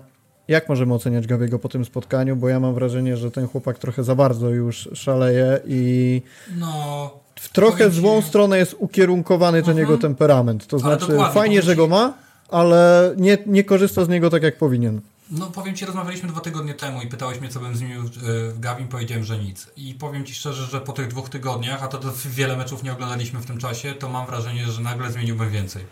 jak 0.48 0.70
możemy 0.70 0.94
oceniać 0.94 1.28
Gawiego 1.28 1.60
po 1.60 1.70
tym 1.70 1.86
spotkaniu? 1.86 2.36
Bo 2.36 2.50
ja 2.50 2.60
mam 2.60 2.74
wrażenie, 2.74 3.18
że 3.18 3.32
ten 3.32 3.48
chłopak 3.48 3.80
trochę 3.80 4.04
za 4.04 4.16
bardzo 4.16 4.50
już 4.50 4.90
szaleje 4.94 5.60
i... 5.66 6.22
No 6.58 7.25
w 7.40 7.50
trochę 7.50 7.92
złą 7.92 8.22
stronę 8.22 8.58
jest 8.58 8.76
ukierunkowany 8.80 9.62
ten 9.62 9.70
mhm. 9.70 9.78
jego 9.78 9.98
temperament. 10.02 10.68
To 10.68 10.80
znaczy, 10.80 11.18
fajnie, 11.34 11.62
że 11.62 11.76
go 11.76 11.88
ma, 11.88 12.14
ale 12.50 13.14
nie, 13.18 13.38
nie 13.46 13.64
korzysta 13.64 14.06
z 14.06 14.10
niego 14.10 14.30
tak, 14.30 14.44
jak 14.44 14.58
powinien. 14.58 15.02
No 15.32 15.46
powiem 15.46 15.76
Ci, 15.76 15.86
rozmawialiśmy 15.86 16.30
dwa 16.30 16.42
tygodnie 16.42 16.74
temu 16.74 17.02
i 17.02 17.08
pytałeś 17.08 17.40
mnie, 17.40 17.50
co 17.50 17.60
bym 17.60 17.76
zmienił 17.76 18.02
e, 18.02 18.06
w 18.52 18.60
Gavin, 18.60 18.88
powiedziałem, 18.88 19.24
że 19.24 19.38
nic. 19.38 19.68
I 19.78 19.94
powiem 19.94 20.26
Ci 20.26 20.36
szczerze, 20.36 20.66
że 20.66 20.82
po 20.82 20.94
tych 20.94 21.08
dwóch 21.08 21.30
tygodniach, 21.30 21.84
a 21.84 21.88
to, 21.88 21.98
to 21.98 22.12
wiele 22.26 22.58
meczów 22.58 22.84
nie 22.84 22.94
oglądaliśmy 22.94 23.40
w 23.40 23.46
tym 23.46 23.58
czasie, 23.58 23.94
to 23.94 24.10
mam 24.10 24.26
wrażenie, 24.26 24.66
że 24.68 24.82
nagle 24.82 25.12
zmieniłbym 25.12 25.50
więcej. 25.50 25.84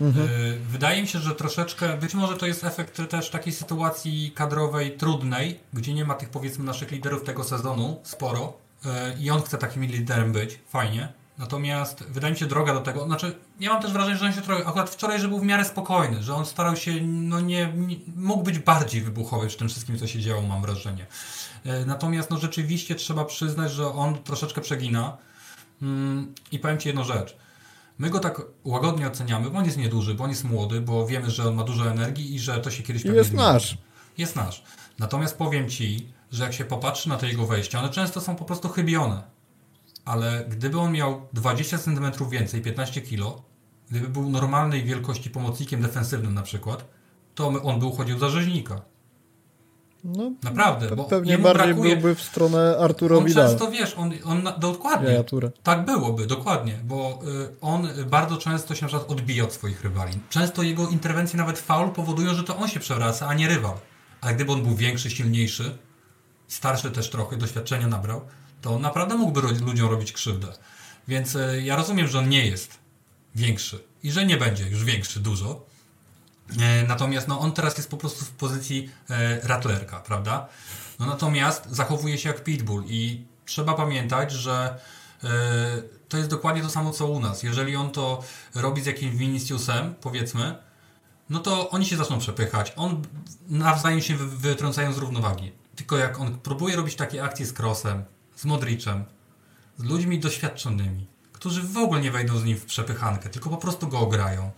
Mhm. 0.00 0.26
E, 0.26 0.30
wydaje 0.70 1.02
mi 1.02 1.08
się, 1.08 1.18
że 1.18 1.34
troszeczkę, 1.34 1.96
być 1.96 2.14
może 2.14 2.36
to 2.36 2.46
jest 2.46 2.64
efekt 2.64 3.10
też 3.10 3.30
takiej 3.30 3.52
sytuacji 3.52 4.32
kadrowej 4.34 4.96
trudnej, 4.96 5.60
gdzie 5.72 5.94
nie 5.94 6.04
ma 6.04 6.14
tych 6.14 6.28
powiedzmy 6.28 6.64
naszych 6.64 6.90
liderów 6.90 7.24
tego 7.24 7.44
sezonu 7.44 8.00
sporo 8.02 8.63
i 9.20 9.30
on 9.30 9.42
chce 9.42 9.58
takim 9.58 9.84
liderem 9.84 10.32
być, 10.32 10.58
fajnie. 10.68 11.12
Natomiast 11.38 12.04
wydaje 12.04 12.32
mi 12.32 12.38
się 12.38 12.46
droga 12.46 12.74
do 12.74 12.80
tego, 12.80 13.04
znaczy 13.04 13.34
ja 13.60 13.72
mam 13.72 13.82
też 13.82 13.92
wrażenie, 13.92 14.16
że 14.16 14.26
on 14.26 14.32
się 14.32 14.40
trochę, 14.40 14.66
akurat 14.66 14.90
wczoraj, 14.90 15.20
że 15.20 15.28
był 15.28 15.38
w 15.38 15.44
miarę 15.44 15.64
spokojny, 15.64 16.22
że 16.22 16.34
on 16.34 16.46
starał 16.46 16.76
się, 16.76 16.92
no 17.02 17.40
nie, 17.40 17.72
nie 17.76 17.96
mógł 18.16 18.42
być 18.42 18.58
bardziej 18.58 19.00
wybuchowy 19.00 19.48
w 19.50 19.56
tym 19.56 19.68
wszystkim, 19.68 19.98
co 19.98 20.06
się 20.06 20.20
działo, 20.20 20.42
mam 20.42 20.62
wrażenie. 20.62 21.06
E, 21.64 21.84
natomiast 21.86 22.30
no 22.30 22.38
rzeczywiście 22.38 22.94
trzeba 22.94 23.24
przyznać, 23.24 23.72
że 23.72 23.86
on 23.86 24.22
troszeczkę 24.22 24.60
przegina 24.60 25.16
mm, 25.82 26.34
i 26.52 26.58
powiem 26.58 26.78
Ci 26.78 26.88
jedną 26.88 27.04
rzecz. 27.04 27.36
My 27.98 28.10
go 28.10 28.20
tak 28.20 28.42
łagodnie 28.64 29.06
oceniamy, 29.06 29.50
bo 29.50 29.58
on 29.58 29.64
jest 29.64 29.76
nieduży, 29.76 30.14
bo 30.14 30.24
on 30.24 30.30
jest 30.30 30.44
młody, 30.44 30.80
bo 30.80 31.06
wiemy, 31.06 31.30
że 31.30 31.48
on 31.48 31.54
ma 31.54 31.64
dużo 31.64 31.90
energii 31.90 32.34
i 32.34 32.38
że 32.38 32.58
to 32.58 32.70
się 32.70 32.82
kiedyś 32.82 33.02
pewnie 33.02 33.18
Jest 33.18 33.30
zmieni. 33.30 33.44
nasz. 33.44 33.78
Jest 34.18 34.36
nasz. 34.36 34.62
Natomiast 34.98 35.38
powiem 35.38 35.68
Ci, 35.68 36.08
że 36.34 36.44
jak 36.44 36.52
się 36.52 36.64
popatrzy 36.64 37.08
na 37.08 37.16
te 37.16 37.28
jego 37.28 37.46
wejścia, 37.46 37.78
one 37.78 37.88
często 37.88 38.20
są 38.20 38.36
po 38.36 38.44
prostu 38.44 38.68
chybione. 38.68 39.22
Ale 40.04 40.44
gdyby 40.48 40.78
on 40.78 40.92
miał 40.92 41.28
20 41.32 41.78
cm 41.78 42.10
więcej, 42.30 42.62
15 42.62 43.00
kg, 43.00 43.42
gdyby 43.90 44.08
był 44.08 44.30
normalnej 44.30 44.84
wielkości 44.84 45.30
pomocnikiem 45.30 45.82
defensywnym 45.82 46.34
na 46.34 46.42
przykład, 46.42 46.84
to 47.34 47.46
on 47.46 47.78
by 47.78 47.86
uchodził 47.86 48.18
za 48.18 48.28
rzeźnika. 48.28 48.82
No, 50.04 50.30
Naprawdę, 50.42 50.96
bo 50.96 51.04
pewnie 51.04 51.38
bardziej 51.38 51.66
brakuje... 51.66 51.96
byłby 51.96 52.14
w 52.14 52.22
stronę 52.22 52.76
Arturo 52.80 53.18
on 53.18 53.24
Vidal. 53.24 53.48
często, 53.48 53.70
wiesz, 53.70 53.94
on, 53.98 54.12
on 54.24 54.48
dokładnie, 54.58 55.24
tak 55.62 55.84
byłoby, 55.84 56.26
dokładnie, 56.26 56.78
bo 56.84 57.20
y, 57.52 57.60
on 57.60 57.88
bardzo 58.06 58.36
często 58.36 58.74
się 58.74 58.84
na 58.84 58.88
przykład 58.88 59.10
odbija 59.10 59.44
od 59.44 59.52
swoich 59.52 59.84
rywali. 59.84 60.12
Często 60.30 60.62
jego 60.62 60.88
interwencje, 60.88 61.36
nawet 61.36 61.58
faul, 61.58 61.90
powodują, 61.90 62.34
że 62.34 62.44
to 62.44 62.56
on 62.56 62.68
się 62.68 62.80
przewraca, 62.80 63.26
a 63.26 63.34
nie 63.34 63.48
rywal. 63.48 63.74
Ale 64.20 64.34
gdyby 64.34 64.52
on 64.52 64.62
był 64.62 64.74
większy, 64.74 65.10
silniejszy, 65.10 65.78
starszy 66.48 66.90
też 66.90 67.10
trochę, 67.10 67.36
doświadczenia 67.36 67.88
nabrał, 67.88 68.20
to 68.62 68.78
naprawdę 68.78 69.14
mógłby 69.14 69.40
ludziom 69.40 69.90
robić 69.90 70.12
krzywdę. 70.12 70.52
Więc 71.08 71.34
y, 71.34 71.62
ja 71.64 71.76
rozumiem, 71.76 72.08
że 72.08 72.18
on 72.18 72.28
nie 72.28 72.46
jest 72.46 72.78
większy 73.34 73.84
i 74.02 74.12
że 74.12 74.26
nie 74.26 74.36
będzie 74.36 74.68
już 74.68 74.84
większy 74.84 75.20
dużo, 75.20 75.66
E, 76.60 76.86
natomiast 76.86 77.28
no, 77.28 77.40
on 77.40 77.52
teraz 77.52 77.76
jest 77.76 77.90
po 77.90 77.96
prostu 77.96 78.24
w 78.24 78.30
pozycji 78.30 78.90
e, 79.10 79.40
ratlerka, 79.40 80.00
prawda? 80.00 80.48
No, 80.98 81.06
natomiast 81.06 81.66
zachowuje 81.70 82.18
się 82.18 82.28
jak 82.28 82.44
pitbull 82.44 82.84
i 82.86 83.24
trzeba 83.46 83.74
pamiętać, 83.74 84.32
że 84.32 84.78
e, 85.24 85.28
to 86.08 86.16
jest 86.16 86.30
dokładnie 86.30 86.62
to 86.62 86.70
samo 86.70 86.90
co 86.90 87.06
u 87.06 87.20
nas. 87.20 87.42
Jeżeli 87.42 87.76
on 87.76 87.90
to 87.90 88.22
robi 88.54 88.82
z 88.82 88.86
jakimś 88.86 89.16
Viniciusem, 89.16 89.94
powiedzmy, 90.00 90.54
no 91.30 91.38
to 91.38 91.70
oni 91.70 91.86
się 91.86 91.96
zaczną 91.96 92.18
przepychać. 92.18 92.72
On 92.76 93.02
nawzajem 93.48 94.00
się 94.00 94.16
wytrącają 94.16 94.92
z 94.92 94.98
równowagi. 94.98 95.52
Tylko 95.76 95.96
jak 95.96 96.20
on 96.20 96.38
próbuje 96.38 96.76
robić 96.76 96.94
takie 96.96 97.24
akcje 97.24 97.46
z 97.46 97.60
Crossem, 97.60 98.04
z 98.36 98.44
Modricem, 98.44 99.04
z 99.78 99.84
ludźmi 99.84 100.18
doświadczonymi, 100.18 101.06
którzy 101.32 101.62
w 101.62 101.76
ogóle 101.76 102.00
nie 102.00 102.10
wejdą 102.10 102.38
z 102.38 102.44
nim 102.44 102.56
w 102.56 102.64
przepychankę, 102.64 103.28
tylko 103.28 103.50
po 103.50 103.56
prostu 103.56 103.88
go 103.88 103.98
ograją 103.98 104.50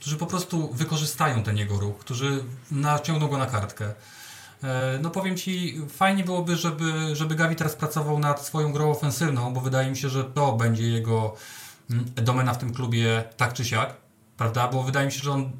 którzy 0.00 0.16
po 0.16 0.26
prostu 0.26 0.68
wykorzystają 0.72 1.42
ten 1.42 1.56
jego 1.56 1.80
ruch, 1.80 1.98
którzy 1.98 2.44
naciągną 2.70 3.28
go 3.28 3.38
na 3.38 3.46
kartkę. 3.46 3.94
E, 4.62 4.98
no 5.02 5.10
powiem 5.10 5.36
Ci, 5.36 5.80
fajnie 5.88 6.24
byłoby, 6.24 6.56
żeby, 6.56 7.16
żeby 7.16 7.34
Gavi 7.34 7.56
teraz 7.56 7.76
pracował 7.76 8.18
nad 8.18 8.46
swoją 8.46 8.72
grą 8.72 8.90
ofensywną, 8.90 9.52
bo 9.52 9.60
wydaje 9.60 9.90
mi 9.90 9.96
się, 9.96 10.08
że 10.08 10.24
to 10.24 10.52
będzie 10.52 10.88
jego 10.88 11.34
mm, 11.90 12.04
domena 12.14 12.54
w 12.54 12.58
tym 12.58 12.74
klubie 12.74 13.24
tak 13.36 13.52
czy 13.52 13.64
siak, 13.64 13.96
prawda? 14.36 14.68
Bo 14.68 14.82
wydaje 14.82 15.06
mi 15.06 15.12
się, 15.12 15.22
że 15.22 15.32
on, 15.32 15.52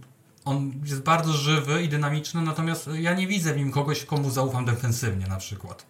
on 0.46 0.72
jest 0.84 1.02
bardzo 1.02 1.32
żywy 1.32 1.82
i 1.82 1.88
dynamiczny, 1.88 2.42
natomiast 2.42 2.90
ja 2.98 3.14
nie 3.14 3.26
widzę 3.26 3.54
w 3.54 3.56
nim 3.56 3.72
kogoś, 3.72 4.04
komu 4.04 4.30
zaufam 4.30 4.64
defensywnie 4.64 5.26
na 5.26 5.36
przykład. 5.36 5.86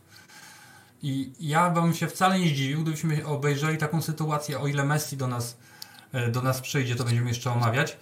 I 1.02 1.32
ja 1.40 1.70
bym 1.70 1.94
się 1.94 2.06
wcale 2.06 2.38
nie 2.38 2.48
zdziwił, 2.48 2.82
gdybyśmy 2.82 3.26
obejrzeli 3.26 3.78
taką 3.78 4.02
sytuację, 4.02 4.60
o 4.60 4.66
ile 4.66 4.84
Messi 4.84 5.16
do 5.16 5.26
nas, 5.26 5.56
e, 6.12 6.30
do 6.30 6.42
nas 6.42 6.60
przyjdzie, 6.60 6.94
to 6.94 7.04
będziemy 7.04 7.28
jeszcze 7.28 7.52
omawiać, 7.52 7.96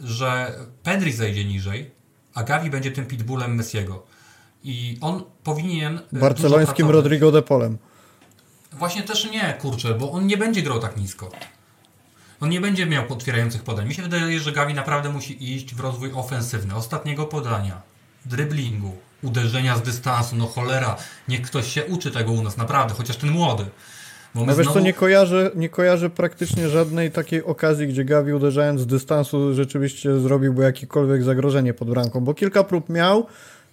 że 0.00 0.58
Pedri 0.82 1.12
zejdzie 1.12 1.44
niżej, 1.44 1.90
a 2.34 2.42
Gavi 2.42 2.70
będzie 2.70 2.90
tym 2.90 3.06
pitbullem 3.06 3.54
Messiego. 3.54 4.06
I 4.64 4.98
on 5.00 5.24
powinien. 5.44 6.00
E, 6.12 6.18
Barcelońskim 6.18 6.90
Rodrigo 6.90 7.32
de 7.32 7.42
Polem. 7.42 7.78
Właśnie 8.72 9.02
też 9.02 9.30
nie, 9.30 9.58
kurczę, 9.60 9.94
bo 9.94 10.12
on 10.12 10.26
nie 10.26 10.36
będzie 10.36 10.62
grał 10.62 10.78
tak 10.78 10.96
nisko. 10.96 11.30
On 12.40 12.48
nie 12.48 12.60
będzie 12.60 12.86
miał 12.86 13.04
otwierających 13.08 13.62
podań. 13.62 13.88
Mi 13.88 13.94
się 13.94 14.02
wydaje, 14.02 14.40
że 14.40 14.52
Gavi 14.52 14.74
naprawdę 14.74 15.08
musi 15.08 15.54
iść 15.54 15.74
w 15.74 15.80
rozwój 15.80 16.12
ofensywny. 16.12 16.74
Ostatniego 16.74 17.26
podania, 17.26 17.82
driblingu, 18.26 18.96
uderzenia 19.22 19.76
z 19.76 19.82
dystansu. 19.82 20.36
No 20.36 20.46
cholera, 20.46 20.96
niech 21.28 21.42
ktoś 21.42 21.72
się 21.72 21.84
uczy 21.84 22.10
tego 22.10 22.32
u 22.32 22.42
nas, 22.42 22.56
naprawdę, 22.56 22.94
chociaż 22.94 23.16
ten 23.16 23.30
młody. 23.30 23.64
Bo 24.34 24.40
no 24.44 24.54
wiesz 24.54 24.66
znowu... 24.66 24.78
co, 24.78 24.84
nie 24.84 24.92
kojarzę, 24.92 25.50
nie 25.54 25.68
kojarzę 25.68 26.10
praktycznie 26.10 26.68
żadnej 26.68 27.10
takiej 27.10 27.44
okazji, 27.44 27.88
gdzie 27.88 28.04
Gavi 28.04 28.32
uderzając 28.32 28.80
z 28.80 28.86
dystansu 28.86 29.54
rzeczywiście 29.54 30.20
zrobiłby 30.20 30.62
jakiekolwiek 30.62 31.22
zagrożenie 31.22 31.74
pod 31.74 31.90
bramką, 31.90 32.20
bo 32.20 32.34
kilka 32.34 32.64
prób 32.64 32.88
miał, 32.88 33.26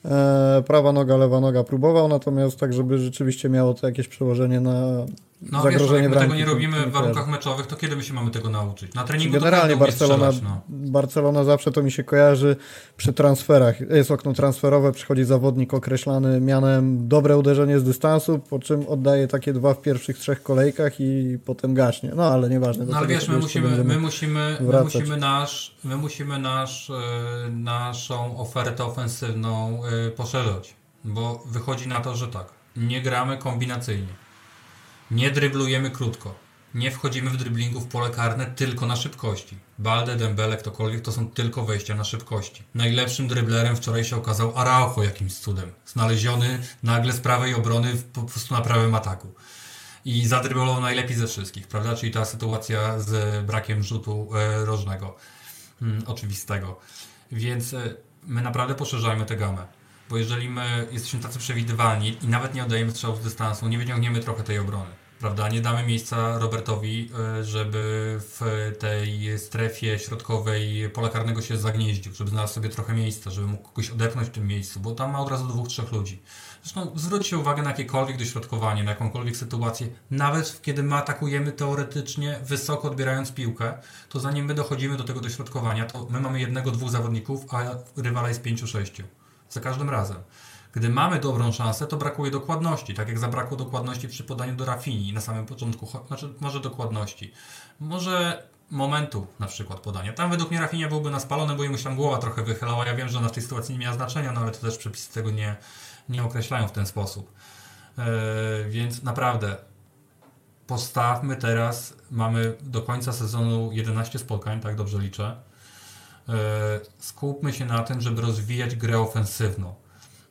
e, 0.06 0.64
prawa 0.68 0.92
noga, 0.92 1.18
lewa 1.18 1.40
noga 1.40 1.64
próbował, 1.64 2.08
natomiast 2.08 2.60
tak, 2.60 2.74
żeby 2.74 2.98
rzeczywiście 2.98 3.50
miało 3.50 3.74
to 3.74 3.88
jakieś 3.88 4.08
przełożenie 4.08 4.60
na 4.60 5.06
no 5.42 5.64
wiesz, 5.64 5.92
jak 5.92 6.10
my 6.10 6.16
tego 6.16 6.36
nie 6.36 6.46
robimy 6.46 6.86
w 6.86 6.92
warunkach 6.92 7.28
meczowych, 7.28 7.68
to 7.68 7.76
kiedy 7.76 7.96
my 7.96 8.04
się 8.04 8.14
mamy 8.14 8.32
tego 8.32 8.50
nauczyć? 8.50 8.94
Na 8.94 9.04
treningu 9.04 9.34
Generalnie 9.34 9.78
Barcelona, 9.78 10.32
strzelać, 10.32 10.42
no. 10.42 10.62
Barcelona 10.70 11.44
zawsze 11.44 11.72
to 11.72 11.84
mi 11.84 11.92
się 11.92 12.04
kojarzy 12.04 12.56
przy 12.98 13.14
transferach. 13.14 13.82
Jest 13.82 14.12
okno 14.12 14.34
transferowe, 14.34 14.92
przychodzi 14.92 15.24
zawodnik 15.24 15.74
określany 15.74 16.42
mianem 16.42 17.08
dobre 17.08 17.38
uderzenie 17.38 17.80
z 17.80 17.84
dystansu, 17.84 18.40
po 18.40 18.60
czym 18.60 18.88
oddaje 18.88 19.28
takie 19.28 19.54
dwa 19.54 19.74
w 19.74 19.82
pierwszych 19.82 20.18
trzech 20.18 20.44
kolejkach 20.44 21.00
i 21.00 21.38
potem 21.46 21.74
gaśnie. 21.74 22.12
No 22.16 22.26
ale 22.26 22.50
nieważne. 22.50 22.86
No 22.86 22.98
ale 22.98 23.08
wiesz, 23.08 23.28
my 23.28 23.38
musimy, 23.38 23.84
my 23.84 24.00
musimy, 24.00 24.58
my 24.62 24.84
musimy 24.84 25.18
nasz, 25.18 25.76
my 25.84 25.98
musimy 25.98 26.40
nasz, 26.40 26.90
yy, 26.90 27.52
naszą 27.52 28.38
ofertę 28.38 28.86
ofensywną 28.86 29.82
yy, 30.06 30.12
poszerzać, 30.12 30.76
bo 31.04 31.44
wychodzi 31.46 31.88
na 31.88 32.00
to, 32.00 32.16
że 32.16 32.28
tak, 32.28 32.48
nie 32.76 33.02
gramy 33.02 33.38
kombinacyjnie 33.38 34.27
nie 35.12 35.32
dryblujemy 35.32 35.92
krótko. 35.92 36.36
Nie 36.74 36.92
wchodzimy 36.92 37.30
w 37.30 37.38
driblingu 37.38 37.80
w 37.80 37.88
pole 37.88 38.10
karne 38.10 38.46
tylko 38.46 38.86
na 38.86 38.96
szybkości. 38.96 39.58
Balde, 39.80 40.16
Dembele, 40.16 40.58
ktokolwiek 40.58 41.02
to 41.02 41.12
są 41.12 41.30
tylko 41.30 41.66
wejścia 41.66 41.96
na 41.96 42.04
szybkości. 42.04 42.64
Najlepszym 42.76 43.28
dryblerem 43.28 43.76
wczoraj 43.76 44.04
się 44.04 44.16
okazał 44.16 44.58
Araujo 44.58 45.04
jakimś 45.04 45.34
cudem. 45.34 45.72
Znaleziony 45.86 46.60
nagle 46.84 47.14
z 47.14 47.20
prawej 47.20 47.54
obrony 47.54 47.94
po 48.14 48.22
prostu 48.24 48.54
na 48.54 48.62
prawym 48.62 48.96
ataku. 48.96 49.34
I 50.06 50.28
zadryblował 50.28 50.82
najlepiej 50.82 51.18
ze 51.18 51.28
wszystkich, 51.28 51.68
prawda? 51.68 51.96
Czyli 51.96 52.12
ta 52.12 52.26
sytuacja 52.26 53.00
z 53.00 53.46
brakiem 53.46 53.84
rzutu 53.84 54.30
e, 54.36 54.66
rożnego. 54.66 55.16
Hmm, 55.80 56.04
oczywistego. 56.06 56.80
Więc 57.32 57.74
e, 57.74 57.96
my 58.24 58.42
naprawdę 58.42 58.76
poszerzajmy 58.76 59.26
tę 59.26 59.38
gamę. 59.38 59.77
Bo 60.10 60.18
jeżeli 60.18 60.50
my 60.50 60.88
jesteśmy 60.92 61.20
tacy 61.20 61.40
przewidywalni 61.40 62.18
i 62.22 62.28
nawet 62.28 62.54
nie 62.54 62.64
oddajemy 62.64 62.92
strzału 62.92 63.16
z 63.16 63.20
dystansu, 63.20 63.68
nie 63.68 63.78
wyciągniemy 63.78 64.20
trochę 64.20 64.44
tej 64.44 64.60
obrony, 64.60 64.90
prawda? 65.20 65.50
Nie 65.50 65.62
damy 65.62 65.84
miejsca 65.84 66.38
Robertowi, 66.40 67.10
e, 67.40 67.44
żeby 67.44 68.16
w 68.20 68.72
tej 68.80 69.40
strefie 69.40 70.00
środkowej 70.00 70.90
pola 70.90 71.10
karnego 71.10 71.42
się 71.42 71.58
zagnieździł, 71.58 72.14
żeby 72.14 72.30
znalazł 72.30 72.54
sobie 72.54 72.70
trochę 72.70 72.94
miejsca, 72.94 73.32
żeby 73.32 73.48
mógł 73.48 73.64
kogoś 73.64 73.90
odepchnąć 73.90 74.28
w 74.28 74.32
tym 74.32 74.48
miejscu, 74.48 74.80
bo 74.80 74.92
tam 74.92 75.12
ma 75.12 75.20
od 75.20 75.30
razu 75.30 75.48
dwóch, 75.48 75.68
trzech 75.68 75.92
ludzi. 75.92 76.22
Zresztą 76.64 76.92
zwróćcie 76.96 77.38
uwagę 77.38 77.62
na 77.62 77.70
jakiekolwiek 77.70 78.18
dośrodkowanie, 78.18 78.84
na 78.84 78.92
jakąkolwiek 78.92 79.38
sytuację, 79.38 79.88
nawet 80.12 80.62
kiedy 80.62 80.84
my 80.84 80.96
atakujemy 80.96 81.52
teoretycznie 81.52 82.40
wysoko 82.44 82.88
odbierając 82.88 83.32
piłkę, 83.32 83.74
to 84.10 84.20
zanim 84.20 84.46
my 84.46 84.54
dochodzimy 84.54 84.98
do 84.98 85.04
tego 85.04 85.20
dośrodkowania, 85.20 85.86
to 85.86 86.08
my 86.10 86.20
mamy 86.20 86.40
jednego, 86.40 86.72
dwóch 86.72 86.90
zawodników, 86.90 87.54
a 87.54 87.64
rywala 88.02 88.28
jest 88.28 88.42
pięciu, 88.42 88.68
sześciu 88.68 89.04
za 89.50 89.62
każdym 89.62 89.90
razem. 89.90 90.18
Gdy 90.74 90.90
mamy 90.90 91.20
dobrą 91.20 91.52
szansę, 91.52 91.88
to 91.88 91.98
brakuje 91.98 92.32
dokładności, 92.32 92.94
tak 92.94 93.08
jak 93.08 93.20
zabrakło 93.20 93.58
dokładności 93.58 94.08
przy 94.08 94.24
podaniu 94.24 94.56
do 94.56 94.66
Rafini 94.66 95.14
na 95.14 95.22
samym 95.22 95.46
początku, 95.46 95.88
znaczy 96.08 96.34
może 96.40 96.60
dokładności, 96.60 97.34
może 97.80 98.44
momentu 98.72 99.28
na 99.40 99.48
przykład 99.48 99.80
podania. 99.80 100.14
Tam 100.14 100.32
według 100.32 100.52
mnie 100.52 100.60
Rafinia 100.60 100.88
byłby 100.88 101.12
na 101.12 101.20
spalony, 101.20 101.56
bo 101.56 101.64
jemu 101.64 101.78
się 101.78 101.84
tam 101.84 101.96
głowa 101.96 102.18
trochę 102.18 102.44
wychylała. 102.44 102.86
Ja 102.86 102.96
wiem, 102.96 103.10
że 103.10 103.18
ona 103.18 103.30
w 103.30 103.32
tej 103.32 103.44
sytuacji 103.44 103.74
nie 103.74 103.80
miała 103.80 103.96
znaczenia, 103.96 104.32
no 104.32 104.42
ale 104.42 104.52
to 104.52 104.60
też 104.60 104.78
przepisy 104.78 105.14
tego 105.14 105.32
nie, 105.32 105.56
nie 106.10 106.24
określają 106.24 106.68
w 106.68 106.72
ten 106.72 106.86
sposób. 106.86 107.34
Yy, 107.98 108.04
więc 108.70 109.04
naprawdę 109.04 109.58
postawmy 110.68 111.36
teraz, 111.36 111.94
mamy 112.12 112.58
do 112.62 112.82
końca 112.82 113.14
sezonu 113.14 113.72
11 113.72 114.20
spotkań, 114.20 114.60
tak 114.60 114.76
dobrze 114.76 115.00
liczę. 115.00 115.36
E, 116.30 116.34
skupmy 117.00 117.54
się 117.54 117.66
na 117.66 117.84
tym, 117.84 118.02
żeby 118.02 118.22
rozwijać 118.22 118.76
grę 118.76 119.00
ofensywną, 119.00 119.76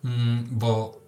mm, 0.04 0.46
bo 0.50 1.00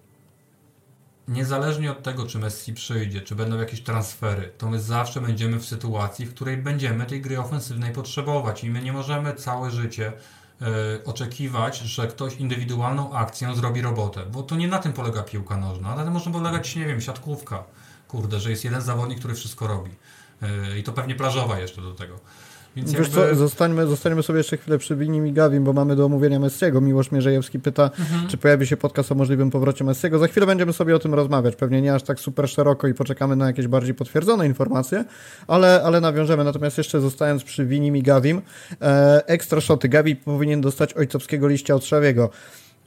niezależnie 1.29 1.91
od 1.91 2.03
tego, 2.03 2.25
czy 2.25 2.39
Messi 2.39 2.73
przyjdzie, 2.73 3.21
czy 3.21 3.35
będą 3.35 3.57
jakieś 3.57 3.81
transfery, 3.81 4.51
to 4.57 4.69
my 4.69 4.79
zawsze 4.79 5.21
będziemy 5.21 5.59
w 5.59 5.65
sytuacji, 5.65 6.25
w 6.25 6.33
której 6.33 6.57
będziemy 6.57 7.05
tej 7.05 7.21
gry 7.21 7.39
ofensywnej 7.39 7.93
potrzebować 7.93 8.63
i 8.63 8.69
my 8.69 8.81
nie 8.81 8.93
możemy 8.93 9.33
całe 9.33 9.71
życie 9.71 10.13
e, 10.61 10.65
oczekiwać, 11.05 11.79
że 11.79 12.07
ktoś 12.07 12.35
indywidualną 12.35 13.13
akcją 13.13 13.55
zrobi 13.55 13.81
robotę, 13.81 14.25
bo 14.31 14.43
to 14.43 14.55
nie 14.55 14.67
na 14.67 14.79
tym 14.79 14.93
polega 14.93 15.23
piłka 15.23 15.57
nożna, 15.57 15.95
na 15.95 16.03
tym 16.03 16.13
może 16.13 16.31
polegać, 16.31 16.75
nie 16.75 16.85
wiem, 16.85 17.01
siatkówka, 17.01 17.63
kurde, 18.07 18.39
że 18.39 18.49
jest 18.49 18.63
jeden 18.63 18.81
zawodnik, 18.81 19.19
który 19.19 19.35
wszystko 19.35 19.67
robi. 19.67 19.91
E, 20.41 20.79
i 20.79 20.83
to 20.83 20.93
pewnie 20.93 21.15
plażowa 21.15 21.59
jeszcze 21.59 21.81
do 21.81 21.93
tego. 21.93 22.19
Więc 22.75 22.91
Wiesz 22.91 22.99
jakby... 22.99 23.15
co, 23.15 23.35
zostańmy, 23.35 23.87
zostańmy 23.87 24.23
sobie 24.23 24.37
jeszcze 24.37 24.57
chwilę 24.57 24.77
przy 24.77 24.95
Winim 24.95 25.27
i 25.27 25.33
Gawim, 25.33 25.63
bo 25.63 25.73
mamy 25.73 25.95
do 25.95 26.05
omówienia 26.05 26.39
Messiego. 26.39 26.81
Miłosz 26.81 27.11
Mierzejewski 27.11 27.59
pyta, 27.59 27.83
mhm. 27.83 28.27
czy 28.27 28.37
pojawi 28.37 28.67
się 28.67 28.77
podcast 28.77 29.11
o 29.11 29.15
możliwym 29.15 29.51
powrocie 29.51 29.83
Messiego. 29.83 30.19
Za 30.19 30.27
chwilę 30.27 30.45
będziemy 30.45 30.73
sobie 30.73 30.95
o 30.95 30.99
tym 30.99 31.13
rozmawiać. 31.13 31.55
Pewnie 31.55 31.81
nie 31.81 31.93
aż 31.93 32.03
tak 32.03 32.19
super 32.19 32.49
szeroko 32.49 32.87
i 32.87 32.93
poczekamy 32.93 33.35
na 33.35 33.47
jakieś 33.47 33.67
bardziej 33.67 33.93
potwierdzone 33.95 34.45
informacje, 34.45 35.05
ale, 35.47 35.81
ale 35.83 36.01
nawiążemy. 36.01 36.43
Natomiast 36.43 36.77
jeszcze 36.77 37.01
zostając 37.01 37.43
przy 37.43 37.65
Winim 37.65 37.97
i 37.97 38.03
Gawim, 38.03 38.41
e, 38.81 39.27
ekstra 39.27 39.61
szoty. 39.61 39.89
Gawi 39.89 40.15
powinien 40.15 40.61
dostać 40.61 40.93
ojcowskiego 40.93 41.47
liścia 41.47 41.75
od 41.75 41.85
Szawiego. 41.85 42.29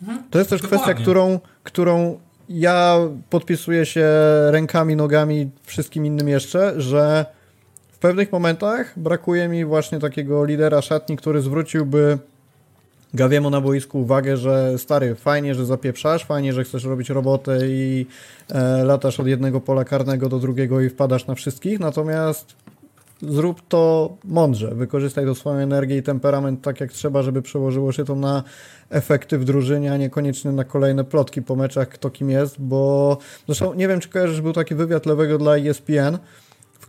Mhm. 0.03 0.23
To 0.31 0.39
jest 0.39 0.51
też 0.51 0.63
Dokładnie. 0.63 0.85
kwestia, 0.85 1.03
którą, 1.03 1.41
którą 1.65 2.19
ja 2.49 2.99
podpisuję 3.31 3.87
się 3.87 4.07
rękami, 4.51 4.97
nogami, 4.97 5.51
wszystkim 5.63 6.07
innym 6.07 6.29
jeszcze, 6.29 6.81
że 6.81 7.27
pewnych 8.03 8.33
momentach 8.33 8.99
brakuje 8.99 9.49
mi 9.49 9.65
właśnie 9.65 9.99
takiego 9.99 10.45
lidera 10.45 10.83
szatni, 10.83 11.17
który 11.17 11.41
zwróciłby 11.41 12.19
Gawiemu 13.15 13.51
na 13.51 13.61
boisku 13.61 14.01
uwagę, 14.01 14.37
że 14.37 14.79
stary, 14.79 15.15
fajnie, 15.15 15.55
że 15.55 15.67
zapieprzasz, 15.67 16.25
fajnie, 16.25 16.53
że 16.53 16.65
chcesz 16.65 16.85
robić 16.85 17.11
robotę 17.11 17.59
i 17.69 18.07
e, 18.51 18.85
latasz 18.85 19.21
od 19.21 19.27
jednego 19.27 19.61
pola 19.61 19.85
karnego 19.85 20.29
do 20.29 20.39
drugiego 20.39 20.81
i 20.81 20.89
wpadasz 20.89 21.27
na 21.27 21.35
wszystkich, 21.35 21.81
natomiast 21.81 22.55
zrób 23.23 23.63
to 23.69 24.13
mądrze, 24.25 24.75
wykorzystaj 24.75 25.27
tą 25.27 25.35
swoją 25.35 25.57
energię 25.57 25.97
i 25.97 26.03
temperament 26.03 26.63
tak 26.63 26.81
jak 26.81 26.93
trzeba, 26.93 27.23
żeby 27.23 27.43
przełożyło 27.43 27.93
się 27.93 28.05
to 28.05 28.15
na 28.15 28.43
efekty 28.91 29.39
w 29.39 29.45
drużynie, 29.45 29.93
a 29.93 29.97
niekoniecznie 29.97 30.53
na 30.53 30.65
kolejne 30.65 31.05
plotki 31.05 31.43
po 31.43 31.57
meczach, 31.57 31.89
kto 31.89 32.11
kim 32.11 32.31
jest, 32.31 32.61
bo 32.61 33.19
zresztą 33.47 33.75
nie 33.75 33.89
wiem, 33.89 34.01
czy 34.01 34.09
kojarzysz, 34.09 34.41
był 34.41 34.53
taki 34.53 34.75
wywiad 34.75 35.07
lewego 35.07 35.39
dla 35.39 35.57
ESPN, 35.57 36.19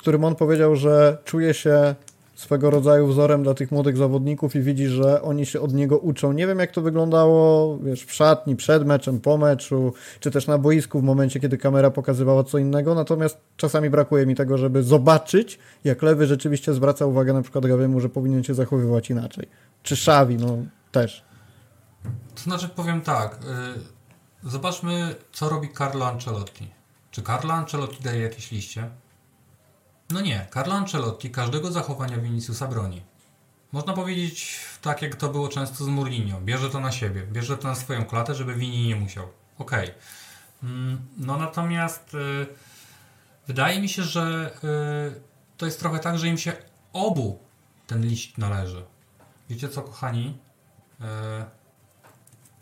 którym 0.04 0.24
on 0.24 0.36
powiedział, 0.36 0.76
że 0.76 1.18
czuje 1.26 1.54
się 1.54 1.96
swego 2.36 2.70
rodzaju 2.70 3.08
wzorem 3.08 3.44
dla 3.44 3.54
tych 3.54 3.72
młodych 3.72 3.98
zawodników 3.98 4.56
i 4.56 4.62
widzi, 4.62 4.88
że 4.88 5.22
oni 5.22 5.46
się 5.46 5.62
od 5.62 5.74
niego 5.74 5.98
uczą. 5.98 6.32
Nie 6.32 6.48
wiem, 6.48 6.60
jak 6.60 6.72
to 6.72 6.82
wyglądało 6.82 7.78
wiesz, 7.78 8.06
w 8.06 8.14
szatni, 8.14 8.56
przed 8.56 8.86
meczem, 8.86 9.20
po 9.20 9.38
meczu, 9.38 9.94
czy 10.20 10.32
też 10.32 10.48
na 10.48 10.58
boisku 10.58 11.00
w 11.00 11.04
momencie, 11.04 11.40
kiedy 11.40 11.58
kamera 11.58 11.92
pokazywała 11.92 12.44
co 12.44 12.58
innego, 12.58 12.96
natomiast 12.96 13.38
czasami 13.58 13.90
brakuje 13.90 14.26
mi 14.26 14.36
tego, 14.36 14.58
żeby 14.58 14.84
zobaczyć, 14.84 15.60
jak 15.84 16.02
Lewy 16.02 16.28
rzeczywiście 16.28 16.74
zwraca 16.74 17.06
uwagę 17.06 17.34
na 17.34 17.42
przykład 17.42 17.66
Gawiemu, 17.66 18.00
że 18.00 18.10
powinien 18.10 18.44
się 18.44 18.54
zachowywać 18.54 19.10
inaczej. 19.10 19.48
Czy 19.84 19.96
Szawi, 19.96 20.38
no 20.38 20.58
też. 20.92 21.24
To 22.36 22.42
znaczy 22.42 22.70
powiem 22.70 23.02
tak, 23.02 23.40
yy, 24.44 24.50
zobaczmy, 24.50 25.16
co 25.32 25.50
robi 25.50 25.70
Carlo 25.78 26.08
Ancelotti. 26.08 26.68
Czy 27.12 27.22
Carlo 27.22 27.54
Ancelotti 27.54 28.04
daje 28.04 28.22
jakieś 28.22 28.52
liście? 28.52 28.90
No 30.10 30.22
nie, 30.22 30.48
Carlo 30.54 30.74
Ancelotti 30.74 31.30
każdego 31.30 31.72
zachowania 31.72 32.18
Viniciusa 32.18 32.68
broni. 32.68 33.02
Można 33.72 33.94
powiedzieć 33.94 34.60
tak, 34.82 35.02
jak 35.02 35.16
to 35.16 35.30
było 35.30 35.48
często 35.50 35.84
z 35.84 35.88
Mourinho. 35.88 36.42
Bierze 36.42 36.70
to 36.70 36.80
na 36.80 36.92
siebie, 36.92 37.22
bierze 37.22 37.58
to 37.58 37.68
na 37.68 37.76
swoją 37.76 38.06
klatę, 38.06 38.36
żeby 38.36 38.56
Vini 38.56 38.88
nie 38.88 38.96
musiał. 38.96 39.28
Okej. 39.58 39.90
Okay. 39.90 40.00
Mm, 40.64 41.02
no 41.18 41.38
natomiast 41.38 42.14
y, 42.14 42.48
wydaje 43.48 43.82
mi 43.82 43.90
się, 43.90 44.04
że 44.04 44.52
y, 45.18 45.22
to 45.58 45.66
jest 45.66 45.80
trochę 45.80 46.00
tak, 46.00 46.18
że 46.18 46.28
im 46.28 46.38
się 46.38 46.54
obu 46.94 47.40
ten 47.88 48.06
liść 48.06 48.38
należy. 48.38 48.86
Wiecie 49.50 49.70
co, 49.70 49.82
kochani? 49.82 50.38
Y, 51.02 51.04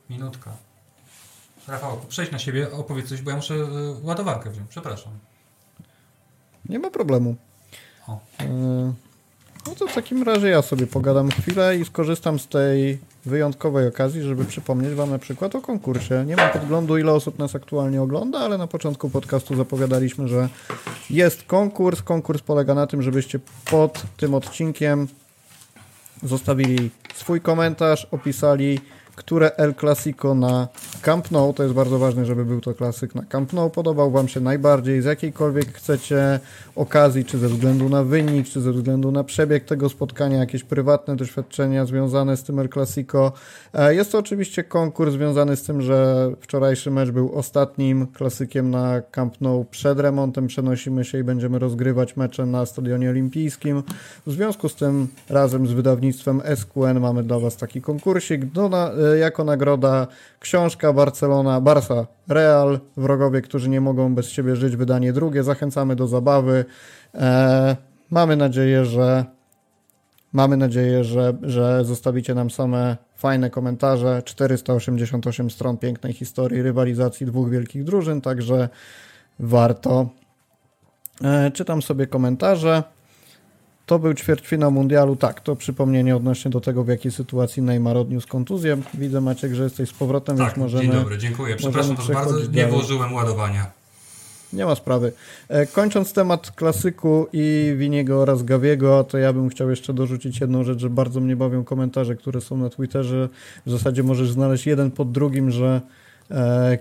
minutka. 0.10 0.52
Rafał, 1.68 2.02
przejdź 2.10 2.32
na 2.32 2.40
siebie, 2.40 2.72
opowiedz 2.72 3.10
coś, 3.10 3.22
bo 3.22 3.30
ja 3.30 3.36
muszę 3.36 3.56
ładowarkę 4.02 4.50
wziąć. 4.50 4.70
Przepraszam. 4.70 5.31
Nie 6.72 6.80
ma 6.80 6.90
problemu. 6.90 7.36
E, 8.40 8.94
no 9.68 9.76
to 9.80 9.88
w 9.88 9.94
takim 9.94 10.24
razie 10.24 10.48
ja 10.48 10.62
sobie 10.62 10.88
pogadam 10.88 11.30
chwilę 11.30 11.78
i 11.78 11.86
skorzystam 11.86 12.40
z 12.40 12.48
tej 12.48 12.98
wyjątkowej 13.26 13.88
okazji, 13.88 14.22
żeby 14.22 14.46
przypomnieć 14.46 14.94
Wam 14.94 15.10
na 15.10 15.20
przykład 15.20 15.56
o 15.56 15.62
konkursie. 15.62 16.24
Nie 16.28 16.36
mam 16.36 16.50
podglądu, 16.50 16.98
ile 16.98 17.12
osób 17.12 17.40
nas 17.40 17.56
aktualnie 17.56 18.02
ogląda, 18.02 18.40
ale 18.40 18.58
na 18.58 18.68
początku 18.68 19.10
podcastu 19.10 19.56
zapowiadaliśmy, 19.56 20.28
że 20.28 20.50
jest 21.10 21.44
konkurs. 21.44 22.02
Konkurs 22.02 22.42
polega 22.42 22.76
na 22.76 22.88
tym, 22.88 23.02
żebyście 23.02 23.40
pod 23.72 24.04
tym 24.18 24.34
odcinkiem 24.34 25.08
zostawili 26.24 26.90
swój 27.16 27.42
komentarz, 27.42 28.08
opisali 28.12 28.80
które 29.22 29.56
El 29.58 29.74
Clasico 29.76 30.36
na 30.36 30.68
Camp 31.02 31.32
Nou, 31.32 31.54
to 31.54 31.64
jest 31.64 31.76
bardzo 31.76 32.00
ważne, 32.00 32.26
żeby 32.26 32.46
był 32.46 32.62
to 32.62 32.74
klasyk 32.74 33.16
na 33.16 33.22
Camp 33.22 33.54
Nou, 33.54 33.70
podobał 33.70 34.12
Wam 34.12 34.28
się 34.28 34.40
najbardziej 34.40 35.02
z 35.02 35.06
jakiejkolwiek 35.06 35.74
chcecie 35.74 36.40
okazji, 36.76 37.26
czy 37.26 37.38
ze 37.38 37.50
względu 37.50 37.90
na 37.90 38.04
wynik, 38.04 38.48
czy 38.48 38.62
ze 38.62 38.72
względu 38.72 39.12
na 39.12 39.24
przebieg 39.24 39.66
tego 39.66 39.90
spotkania, 39.90 40.38
jakieś 40.38 40.64
prywatne 40.64 41.16
doświadczenia 41.16 41.86
związane 41.86 42.38
z 42.38 42.44
tym 42.44 42.60
El 42.60 42.70
Clasico. 42.70 43.32
E, 43.74 43.96
jest 43.96 44.12
to 44.12 44.18
oczywiście 44.18 44.64
konkurs 44.64 45.14
związany 45.14 45.56
z 45.56 45.64
tym, 45.64 45.82
że 45.82 46.32
wczorajszy 46.42 46.92
mecz 46.92 47.12
był 47.12 47.36
ostatnim 47.36 48.08
klasykiem 48.08 48.70
na 48.70 49.02
Camp 49.02 49.42
Nou 49.42 49.66
przed 49.72 50.00
remontem. 50.00 50.48
Przenosimy 50.48 51.06
się 51.06 51.20
i 51.20 51.24
będziemy 51.24 51.60
rozgrywać 51.60 52.18
mecze 52.18 52.46
na 52.46 52.66
Stadionie 52.66 53.10
Olimpijskim. 53.10 53.84
W 54.28 54.32
związku 54.32 54.70
z 54.70 54.76
tym 54.76 55.08
razem 55.30 55.68
z 55.68 55.72
wydawnictwem 55.72 56.42
SQN 56.56 57.00
mamy 57.00 57.24
dla 57.24 57.40
Was 57.40 57.58
taki 57.58 57.82
konkursik. 57.82 58.46
Do 58.46 58.70
na, 58.70 58.92
e, 58.92 59.11
jako 59.18 59.44
nagroda 59.44 60.08
książka 60.40 60.94
Barcelona, 60.94 61.62
Barca 61.62 62.08
Real, 62.28 62.80
wrogowie, 62.98 63.42
którzy 63.42 63.70
nie 63.70 63.82
mogą 63.82 64.16
bez 64.16 64.30
siebie 64.30 64.56
żyć, 64.56 64.76
wydanie 64.76 65.14
drugie. 65.14 65.44
Zachęcamy 65.44 65.96
do 65.96 66.08
zabawy. 66.08 66.66
E, 67.16 67.76
mamy 68.12 68.36
nadzieję, 68.36 68.86
że 68.86 69.26
mamy 70.34 70.58
nadzieję, 70.58 71.04
że, 71.04 71.34
że 71.42 71.86
zostawicie 71.86 72.36
nam 72.36 72.50
same 72.50 72.98
fajne 73.16 73.50
komentarze. 73.50 74.22
488 74.26 75.50
stron 75.50 75.78
pięknej 75.78 76.14
historii 76.14 76.62
rywalizacji 76.62 77.26
dwóch 77.26 77.50
wielkich 77.50 77.84
drużyn, 77.84 78.22
także 78.22 78.70
warto. 79.40 80.10
E, 81.24 81.52
czytam 81.52 81.82
sobie 81.82 82.08
komentarze. 82.08 82.84
To 83.86 84.00
był 84.00 84.14
ćwierćfinał 84.14 84.72
mundialu, 84.72 85.16
tak, 85.16 85.42
to 85.42 85.56
przypomnienie 85.56 86.16
odnośnie 86.16 86.52
do 86.52 86.62
tego, 86.62 86.84
w 86.84 86.88
jakiej 86.88 87.12
sytuacji 87.12 87.64
Neymar 87.64 87.98
odniósł 87.98 88.28
kontuzję. 88.28 88.78
Widzę 88.94 89.22
Maciek, 89.22 89.54
że 89.54 89.64
jesteś 89.64 89.90
z 89.90 89.94
powrotem, 89.94 90.38
tak, 90.38 90.48
więc 90.48 90.58
możemy... 90.58 90.84
dzień 90.84 90.92
dobry, 90.92 91.18
dziękuję. 91.18 91.56
Przepraszam 91.56 91.96
bardzo, 92.14 92.52
nie 92.52 92.68
włożyłem 92.68 93.14
ładowania. 93.14 93.82
Nie 94.54 94.66
ma 94.66 94.76
sprawy. 94.76 95.12
E, 95.50 95.66
kończąc 95.66 96.14
temat 96.14 96.52
klasyku 96.52 97.28
i 97.34 97.74
Winiego 97.78 98.22
oraz 98.22 98.44
Gawiego, 98.44 99.04
to 99.04 99.18
ja 99.18 99.34
bym 99.34 99.50
chciał 99.50 99.70
jeszcze 99.70 99.94
dorzucić 99.94 100.42
jedną 100.42 100.64
rzecz, 100.64 100.80
że 100.80 100.90
bardzo 100.90 101.20
mnie 101.20 101.36
bawią 101.36 101.64
komentarze, 101.64 102.16
które 102.16 102.42
są 102.42 102.58
na 102.58 102.70
Twitterze. 102.70 103.30
W 103.66 103.72
zasadzie 103.72 104.04
możesz 104.04 104.32
znaleźć 104.32 104.68
jeden 104.68 104.92
pod 104.92 105.12
drugim, 105.12 105.52
że 105.52 105.82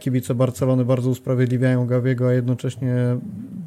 kibice 0.01 0.35
Barcelony 0.35 0.85
bardzo 0.85 1.11
usprawiedliwiają 1.11 1.87
Gawiego, 1.87 2.29
a 2.29 2.33
jednocześnie 2.33 2.95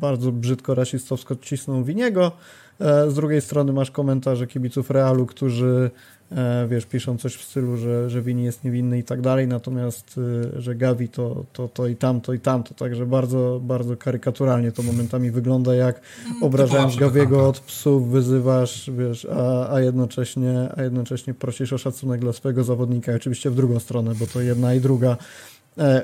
bardzo 0.02 0.32
brzydko 0.32 0.76
rasistowsko 0.76 1.36
cisną 1.36 1.84
Winiego. 1.84 2.32
E, 2.80 3.12
z 3.12 3.14
drugiej 3.14 3.42
strony 3.42 3.74
masz 3.74 3.92
komentarze 3.92 4.48
kibiców 4.48 4.92
Realu, 4.92 5.26
którzy 5.26 5.92
e, 6.32 6.68
wiesz, 6.70 6.86
piszą 6.86 7.18
coś 7.18 7.36
w 7.36 7.44
stylu, 7.44 7.78
że, 7.78 8.10
że 8.10 8.22
Wini 8.22 8.44
jest 8.44 8.64
niewinny 8.64 8.98
i 8.98 9.04
tak 9.04 9.22
dalej, 9.22 9.48
natomiast, 9.48 10.20
e, 10.56 10.62
że 10.62 10.76
Gavi 10.76 11.10
to, 11.10 11.46
to, 11.54 11.68
to 11.68 11.88
i 11.88 11.96
tamto 11.96 12.34
i 12.34 12.40
tamto, 12.40 12.74
także 12.74 13.06
bardzo, 13.06 13.60
bardzo 13.64 13.98
karykaturalnie 13.98 14.72
to 14.72 14.84
momentami 14.84 15.32
wygląda, 15.32 15.76
jak 15.76 16.02
mm, 16.26 16.44
obrażając 16.44 16.96
Gaviego 16.96 17.48
od 17.48 17.60
psów 17.60 18.10
wyzywasz, 18.10 18.92
wiesz, 18.98 19.28
a, 19.32 19.74
a, 19.74 19.82
jednocześnie, 19.82 20.70
a 20.78 20.84
jednocześnie 20.84 21.34
prosisz 21.34 21.74
o 21.74 21.78
szacunek 21.78 22.22
dla 22.22 22.34
swojego 22.34 22.64
zawodnika, 22.64 23.14
oczywiście 23.16 23.50
w 23.50 23.56
drugą 23.56 23.80
stronę, 23.80 24.16
bo 24.16 24.28
to 24.28 24.42
jedna 24.42 24.74
i 24.74 24.80
druga. 24.80 25.12
E, 25.12 25.53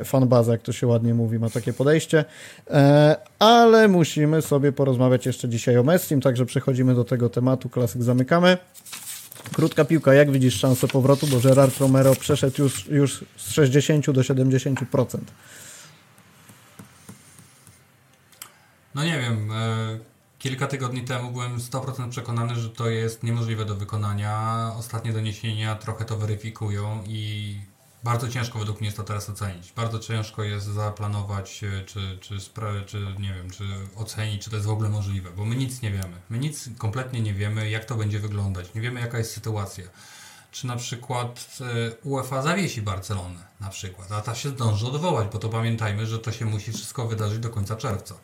fanbaza, 0.06 0.52
jak 0.52 0.62
to 0.62 0.74
się 0.74 0.88
ładnie 0.88 1.14
mówi, 1.14 1.40
ma 1.40 1.50
takie 1.50 1.74
podejście. 1.74 2.26
E, 2.70 3.16
ale 3.40 3.88
musimy 3.88 4.42
sobie 4.42 4.72
porozmawiać 4.72 5.26
jeszcze 5.26 5.50
dzisiaj 5.50 5.78
o 5.78 5.84
Messim, 5.84 6.22
także 6.22 6.46
przechodzimy 6.46 6.96
do 6.96 7.04
tego 7.04 7.30
tematu. 7.30 7.70
Klasyk 7.70 8.04
zamykamy. 8.04 8.58
Krótka 9.54 9.86
piłka, 9.86 10.14
jak 10.14 10.32
widzisz 10.32 10.60
szansę 10.60 10.88
powrotu, 10.88 11.28
bo 11.28 11.40
Gerard 11.40 11.78
Romero 11.78 12.16
przeszedł 12.16 12.62
już, 12.64 12.88
już 12.88 13.26
z 13.38 13.52
60 13.52 14.12
do 14.12 14.22
70%. 14.22 15.18
No 18.96 19.04
nie 19.04 19.20
wiem. 19.20 19.52
E, 19.52 20.00
Kilka 20.40 20.68
tygodni 20.68 21.02
temu 21.02 21.32
byłem 21.32 21.58
100% 21.58 22.10
przekonany, 22.10 22.56
że 22.56 22.70
to 22.70 22.90
jest 22.90 23.24
niemożliwe 23.24 23.66
do 23.66 23.76
wykonania. 23.76 24.72
Ostatnie 24.78 25.14
doniesienia 25.14 25.76
trochę 25.76 26.06
to 26.06 26.18
weryfikują 26.18 27.04
i 27.08 27.56
bardzo 28.04 28.30
ciężko 28.30 28.60
według 28.60 28.80
mnie 28.80 28.88
jest 28.88 28.98
to 28.98 29.04
teraz 29.04 29.30
ocenić. 29.30 29.72
Bardzo 29.72 30.00
ciężko 30.00 30.44
jest 30.44 30.66
zaplanować, 30.66 31.64
e, 31.64 31.86
czy, 31.86 32.18
czy, 32.22 32.38
czy 32.86 33.00
nie 33.20 33.34
wiem, 33.34 33.52
czy 33.52 33.64
ocenić, 33.96 34.44
czy 34.44 34.50
to 34.50 34.56
jest 34.56 34.68
w 34.68 34.72
ogóle 34.72 34.90
możliwe, 34.90 35.30
bo 35.32 35.46
my 35.46 35.56
nic 35.56 35.82
nie 35.82 35.92
wiemy. 35.92 36.22
My 36.30 36.40
nic 36.40 36.70
kompletnie 36.78 37.22
nie 37.22 37.34
wiemy, 37.34 37.70
jak 37.70 37.86
to 37.86 37.96
będzie 37.96 38.20
wyglądać. 38.20 38.74
Nie 38.74 38.82
wiemy, 38.82 39.00
jaka 39.00 39.18
jest 39.18 39.34
sytuacja. 39.34 39.86
Czy 40.52 40.68
na 40.68 40.76
przykład 40.76 41.58
e, 41.62 41.96
UEFA 42.04 42.42
zawiesi 42.42 42.82
Barcelonę, 42.82 43.48
na 43.60 43.70
przykład, 43.70 44.12
a 44.12 44.22
ta 44.22 44.36
się 44.36 44.50
zdąży 44.50 44.88
odwołać, 44.88 45.28
bo 45.34 45.40
to 45.40 45.50
pamiętajmy, 45.50 46.06
że 46.06 46.20
to 46.20 46.32
się 46.32 46.46
musi 46.46 46.72
wszystko 46.72 47.08
wydarzyć 47.08 47.40
do 47.40 47.50
końca 47.50 47.76
czerwca. 47.76 48.16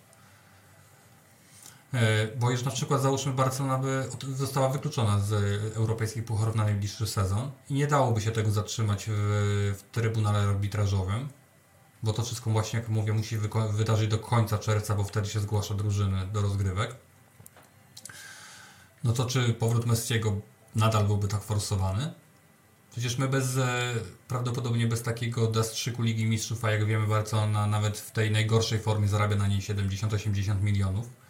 E, 1.95 2.27
Bo 2.37 2.51
już 2.51 2.63
na 2.63 2.71
przykład 2.71 3.01
załóżmy 3.01 3.33
Barcelona 3.33 3.77
by 3.77 4.09
została 4.35 4.69
wykluczona 4.69 5.19
z 5.19 5.31
europejskich 5.75 6.25
pucharów 6.25 6.55
na 6.55 6.63
najbliższy 6.63 7.07
sezon 7.07 7.51
i 7.69 7.73
nie 7.73 7.87
dałoby 7.87 8.21
się 8.21 8.31
tego 8.31 8.51
zatrzymać 8.51 9.05
w, 9.07 9.73
w 9.77 9.83
Trybunale 9.91 10.39
Arbitrażowym, 10.39 11.29
bo 12.03 12.13
to 12.13 12.23
wszystko 12.23 12.49
właśnie, 12.49 12.79
jak 12.79 12.89
mówię, 12.89 13.13
musi 13.13 13.37
wydarzyć 13.71 14.09
do 14.09 14.19
końca 14.19 14.57
czerwca, 14.57 14.95
bo 14.95 15.03
wtedy 15.03 15.29
się 15.29 15.39
zgłasza 15.39 15.73
drużyny 15.73 16.27
do 16.27 16.41
rozgrywek. 16.41 16.95
No 19.03 19.13
to 19.13 19.25
czy 19.25 19.53
powrót 19.53 19.85
Messiego 19.85 20.35
nadal 20.75 21.05
byłby 21.05 21.27
tak 21.27 21.43
forsowany? 21.43 22.13
Przecież 22.91 23.17
my 23.17 23.27
bez, 23.27 23.57
e, 23.57 23.93
prawdopodobnie 24.27 24.87
bez 24.87 25.03
takiego 25.03 25.53
zastrzyku 25.53 26.03
Ligi 26.03 26.25
Mistrzów, 26.25 26.65
a 26.65 26.71
jak 26.71 26.85
wiemy 26.85 27.07
Barcelona 27.07 27.67
nawet 27.67 27.97
w 27.97 28.11
tej 28.11 28.31
najgorszej 28.31 28.79
formie 28.79 29.07
zarabia 29.07 29.35
na 29.35 29.47
niej 29.47 29.61
70-80 29.61 30.61
milionów 30.61 31.24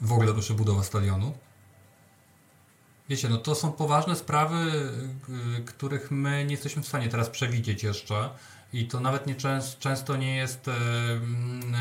w 0.00 0.12
ogóle 0.12 0.32
ruszy 0.32 0.54
budowa 0.54 0.82
stadionu. 0.82 1.34
Wiecie, 3.08 3.28
no 3.28 3.38
to 3.38 3.54
są 3.54 3.72
poważne 3.72 4.16
sprawy, 4.16 4.72
y, 5.58 5.62
których 5.64 6.10
my 6.10 6.44
nie 6.44 6.50
jesteśmy 6.50 6.82
w 6.82 6.88
stanie 6.88 7.08
teraz 7.08 7.30
przewidzieć 7.30 7.82
jeszcze. 7.82 8.30
I 8.72 8.88
to 8.88 9.00
nawet 9.00 9.26
nie 9.26 9.34
częst, 9.34 9.78
często 9.78 10.16
nie 10.16 10.36
jest 10.36 10.68
e, 10.68 10.72
mm, 10.72 11.74
e, 11.74 11.78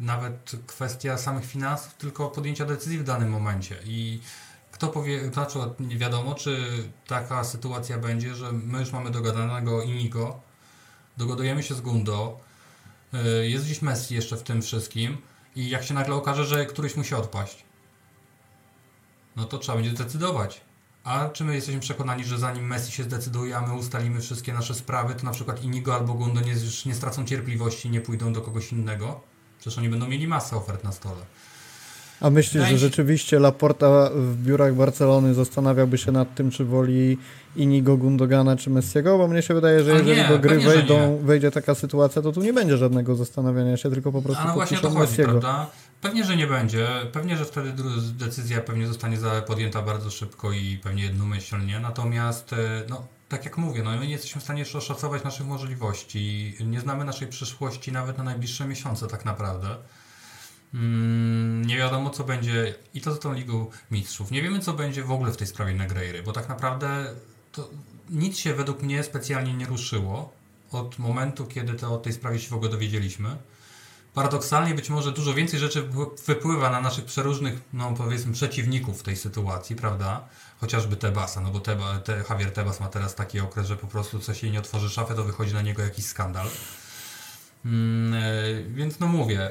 nawet 0.00 0.52
kwestia 0.66 1.18
samych 1.18 1.44
finansów, 1.44 1.94
tylko 1.94 2.28
podjęcia 2.28 2.64
decyzji 2.64 2.98
w 2.98 3.04
danym 3.04 3.30
momencie. 3.30 3.76
I 3.84 4.20
kto 4.72 4.88
powie, 4.88 5.32
znaczy 5.32 5.58
nie 5.80 5.98
wiadomo, 5.98 6.34
czy 6.34 6.58
taka 7.06 7.44
sytuacja 7.44 7.98
będzie, 7.98 8.34
że 8.34 8.52
my 8.52 8.80
już 8.80 8.92
mamy 8.92 9.10
dogadanego 9.10 9.82
Inigo, 9.82 10.40
dogadujemy 11.16 11.62
się 11.62 11.74
z 11.74 11.80
Gundo, 11.80 12.40
e, 13.12 13.48
jest 13.48 13.64
gdzieś 13.64 13.82
Messi 13.82 14.14
jeszcze 14.14 14.36
w 14.36 14.42
tym 14.42 14.62
wszystkim 14.62 15.18
i 15.56 15.68
jak 15.68 15.84
się 15.84 15.94
nagle 15.94 16.14
okaże, 16.14 16.44
że 16.44 16.66
któryś 16.66 16.96
musi 16.96 17.14
odpaść, 17.14 17.64
no 19.36 19.44
to 19.44 19.58
trzeba 19.58 19.78
będzie 19.78 19.90
zdecydować. 19.90 20.60
A 21.04 21.28
czy 21.28 21.44
my 21.44 21.54
jesteśmy 21.54 21.80
przekonani, 21.80 22.24
że 22.24 22.38
zanim 22.38 22.66
Messi 22.66 22.92
się 22.92 23.02
zdecyduje, 23.02 23.56
a 23.56 23.60
my 23.66 23.74
ustalimy 23.74 24.20
wszystkie 24.20 24.52
nasze 24.52 24.74
sprawy, 24.74 25.14
to 25.14 25.24
na 25.24 25.30
przykład 25.30 25.64
Inigo 25.64 25.94
albo 25.94 26.14
Gundo 26.14 26.40
nie, 26.40 26.54
nie 26.86 26.94
stracą 26.94 27.24
cierpliwości 27.24 27.88
i 27.88 27.90
nie 27.90 28.00
pójdą 28.00 28.32
do 28.32 28.42
kogoś 28.42 28.72
innego? 28.72 29.20
Przecież 29.58 29.78
oni 29.78 29.88
będą 29.88 30.08
mieli 30.08 30.28
masę 30.28 30.56
ofert 30.56 30.84
na 30.84 30.92
stole. 30.92 31.26
A 32.20 32.30
myślisz, 32.30 32.68
że 32.68 32.78
rzeczywiście 32.78 33.38
Laporta 33.38 34.10
w 34.14 34.36
biurach 34.36 34.74
Barcelony 34.74 35.34
zastanawiałby 35.34 35.98
się 35.98 36.12
nad 36.12 36.34
tym, 36.34 36.50
czy 36.50 36.64
woli 36.64 37.18
Inigo 37.56 37.96
Gundogana 37.96 38.56
czy 38.56 38.70
Messiego? 38.70 39.18
Bo 39.18 39.28
mnie 39.28 39.42
się 39.42 39.54
wydaje, 39.54 39.84
że 39.84 39.92
A 39.92 39.94
jeżeli 39.94 40.16
nie, 40.16 40.28
do 40.28 40.38
gry 40.38 40.60
wejdą, 40.60 41.18
wejdzie 41.22 41.50
taka 41.50 41.74
sytuacja, 41.74 42.22
to 42.22 42.32
tu 42.32 42.40
nie 42.40 42.52
będzie 42.52 42.76
żadnego 42.76 43.14
zastanawiania 43.14 43.76
się, 43.76 43.90
tylko 43.90 44.12
po 44.12 44.22
prostu 44.22 44.42
A 44.42 44.46
no 44.48 44.54
właśnie 44.54 44.78
o 44.78 44.80
to 44.80 44.90
chodzi, 44.90 45.00
Messiego. 45.00 45.30
prawda? 45.30 45.66
Pewnie, 46.00 46.24
że 46.24 46.36
nie 46.36 46.46
będzie. 46.46 46.88
Pewnie, 47.12 47.36
że 47.36 47.44
wtedy 47.44 47.72
decyzja 48.18 48.60
pewnie 48.60 48.86
zostanie 48.86 49.18
podjęta 49.46 49.82
bardzo 49.82 50.10
szybko 50.10 50.52
i 50.52 50.78
pewnie 50.82 51.02
jednomyślnie. 51.02 51.80
Natomiast, 51.80 52.52
e, 52.52 52.56
no, 52.88 53.06
tak 53.28 53.44
jak 53.44 53.58
mówię, 53.58 53.82
no, 53.82 53.90
my 53.90 54.06
nie 54.06 54.12
jesteśmy 54.12 54.40
w 54.40 54.44
stanie 54.44 54.58
jeszcze 54.58 54.78
oszacować 54.78 55.24
naszych 55.24 55.46
możliwości. 55.46 56.54
Nie 56.66 56.80
znamy 56.80 57.04
naszej 57.04 57.28
przyszłości 57.28 57.92
nawet 57.92 58.18
na 58.18 58.24
najbliższe 58.24 58.64
miesiące 58.64 59.06
tak 59.06 59.24
naprawdę. 59.24 59.68
Mm, 60.74 61.64
nie 61.64 61.76
wiadomo, 61.76 62.10
co 62.10 62.24
będzie 62.24 62.74
i 62.94 63.00
to 63.00 63.14
z 63.14 63.18
tą 63.18 63.32
Ligą 63.32 63.70
Mistrzów. 63.90 64.30
Nie 64.30 64.42
wiemy, 64.42 64.60
co 64.60 64.72
będzie 64.72 65.04
w 65.04 65.10
ogóle 65.10 65.32
w 65.32 65.36
tej 65.36 65.46
sprawie 65.46 65.74
Negreiry, 65.74 66.22
bo 66.22 66.32
tak 66.32 66.48
naprawdę 66.48 67.14
nic 68.10 68.38
się 68.38 68.54
według 68.54 68.82
mnie 68.82 69.02
specjalnie 69.02 69.54
nie 69.54 69.66
ruszyło 69.66 70.32
od 70.72 70.98
momentu, 70.98 71.46
kiedy 71.46 71.74
to 71.74 71.94
o 71.94 71.98
tej 71.98 72.12
sprawie 72.12 72.38
się 72.40 72.48
w 72.48 72.52
ogóle 72.52 72.70
dowiedzieliśmy. 72.70 73.36
Paradoksalnie 74.14 74.74
być 74.74 74.90
może 74.90 75.12
dużo 75.12 75.34
więcej 75.34 75.60
rzeczy 75.60 75.82
wy- 75.82 76.06
wypływa 76.26 76.70
na 76.70 76.80
naszych 76.80 77.04
przeróżnych, 77.04 77.54
no 77.72 77.94
powiedzmy, 77.96 78.32
przeciwników 78.32 79.00
w 79.00 79.02
tej 79.02 79.16
sytuacji, 79.16 79.76
prawda? 79.76 80.28
Chociażby 80.60 80.96
Tebasa, 80.96 81.40
no 81.40 81.50
bo 81.50 81.60
Teba, 81.60 81.98
te, 81.98 82.24
Javier 82.30 82.52
Tebas 82.52 82.80
ma 82.80 82.88
teraz 82.88 83.14
taki 83.14 83.40
okres, 83.40 83.66
że 83.66 83.76
po 83.76 83.86
prostu 83.86 84.18
coś 84.18 84.42
jej 84.42 84.52
nie 84.52 84.58
otworzy 84.58 84.90
szafę, 84.90 85.14
to 85.14 85.24
wychodzi 85.24 85.54
na 85.54 85.62
niego 85.62 85.82
jakiś 85.82 86.06
skandal. 86.06 86.46
Mm, 87.64 88.14
e, 88.14 88.62
więc 88.74 89.00
no 89.00 89.06
mówię, 89.06 89.50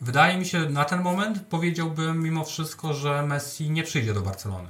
wydaje 0.00 0.38
mi 0.38 0.46
się 0.46 0.70
na 0.70 0.84
ten 0.84 1.02
moment 1.02 1.38
powiedziałbym 1.50 2.22
mimo 2.22 2.44
wszystko, 2.44 2.94
że 2.94 3.22
Messi 3.26 3.70
nie 3.70 3.82
przyjdzie 3.82 4.14
do 4.14 4.20
Barcelony. 4.20 4.68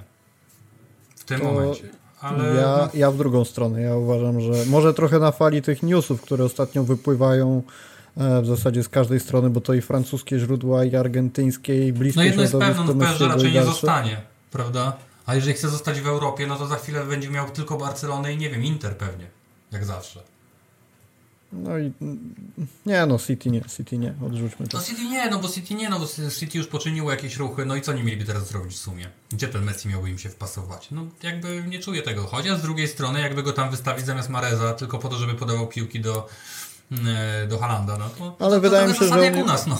W 1.16 1.25
tym 1.25 1.41
To 1.41 1.45
momencie. 1.45 1.89
Ale 2.20 2.55
Ja, 2.55 2.77
no, 2.79 2.89
ja 2.95 3.11
w 3.11 3.16
drugą 3.16 3.45
stronę. 3.45 3.81
Ja 3.81 3.97
uważam, 3.97 4.41
że 4.41 4.53
może 4.66 4.95
trochę 4.95 5.18
na 5.18 5.33
fali 5.33 5.62
tych 5.62 5.83
newsów, 5.83 6.22
które 6.22 6.45
ostatnio 6.45 6.85
wypływają 6.85 7.62
e, 8.16 8.43
w 8.43 8.47
zasadzie 8.47 8.83
z 8.83 8.89
każdej 8.89 9.20
strony, 9.20 9.51
bo 9.51 9.61
to 9.61 9.75
i 9.75 9.81
francuskie 9.81 10.39
źródła, 10.39 10.85
i 10.85 10.97
argentyńskie, 10.97 11.89
i 11.89 11.93
bliskie 11.93 12.20
No 12.20 12.25
jedno 12.25 12.43
jest 12.43 12.55
pewne, 12.59 12.85
no 12.85 12.95
Messiego 12.95 13.29
raczej 13.29 13.53
nie 13.53 13.64
zostanie, 13.64 14.20
prawda? 14.51 14.97
A 15.27 15.35
jeżeli 15.35 15.55
chce 15.55 15.68
zostać 15.68 16.01
w 16.01 16.07
Europie, 16.07 16.47
no 16.47 16.57
to 16.57 16.66
za 16.66 16.77
chwilę 16.77 17.05
będzie 17.05 17.31
miał 17.31 17.51
tylko 17.51 17.77
Barcelonę 17.77 18.33
i 18.33 18.37
nie 18.37 18.51
wiem, 18.51 18.64
Inter 18.64 18.97
pewnie, 18.97 19.27
jak 19.72 19.85
zawsze. 19.85 20.34
No 21.55 21.78
i 21.78 21.92
nie 22.86 23.07
no, 23.07 23.18
City 23.18 23.50
nie, 23.50 23.62
City 23.76 23.98
nie, 23.98 24.14
odrzućmy 24.26 24.68
to. 24.68 24.78
No 24.78 24.84
City 24.84 25.05
nie, 25.05 25.30
no 25.30 25.38
bo 25.38 25.48
City 25.48 25.74
nie, 25.74 25.88
no 25.88 25.98
bo 25.98 26.07
City 26.30 26.59
już 26.59 26.66
poczyniło 26.66 27.11
jakieś 27.11 27.36
ruchy, 27.36 27.66
no 27.66 27.76
i 27.76 27.82
co 27.82 27.92
nie 27.92 28.05
mieliby 28.05 28.24
teraz 28.24 28.48
zrobić 28.48 28.74
w 28.74 28.78
sumie? 28.78 29.09
Gdzie 29.32 29.48
ten 29.48 29.64
Messi 29.64 29.88
miałby 29.88 30.11
im 30.11 30.18
się 30.18 30.28
wpasować? 30.28 30.88
No 30.90 31.07
jakby 31.22 31.64
nie 31.68 31.78
czuję 31.78 32.02
tego, 32.02 32.26
chociaż 32.26 32.59
z 32.59 32.62
drugiej 32.62 32.88
strony 32.88 33.20
jakby 33.20 33.42
go 33.42 33.52
tam 33.52 33.70
wystawić 33.70 34.07
zamiast 34.07 34.28
Mareza 34.28 34.74
tylko 34.74 34.98
po 34.98 35.09
to, 35.09 35.16
żeby 35.16 35.34
podawał 35.34 35.66
piłki 35.66 36.00
do, 36.00 36.28
mm, 36.92 37.48
do 37.48 37.59
Halanda, 37.59 37.98
no 37.98 38.09
to, 38.09 38.36
Ale 38.46 38.57
to, 38.57 38.61
wydaje 38.61 38.88
mi 38.88 38.94
się, 38.94 39.09
że 39.09 39.24
jak 39.24 39.36
u 39.36 39.46
nas, 39.46 39.66
no. 39.66 39.78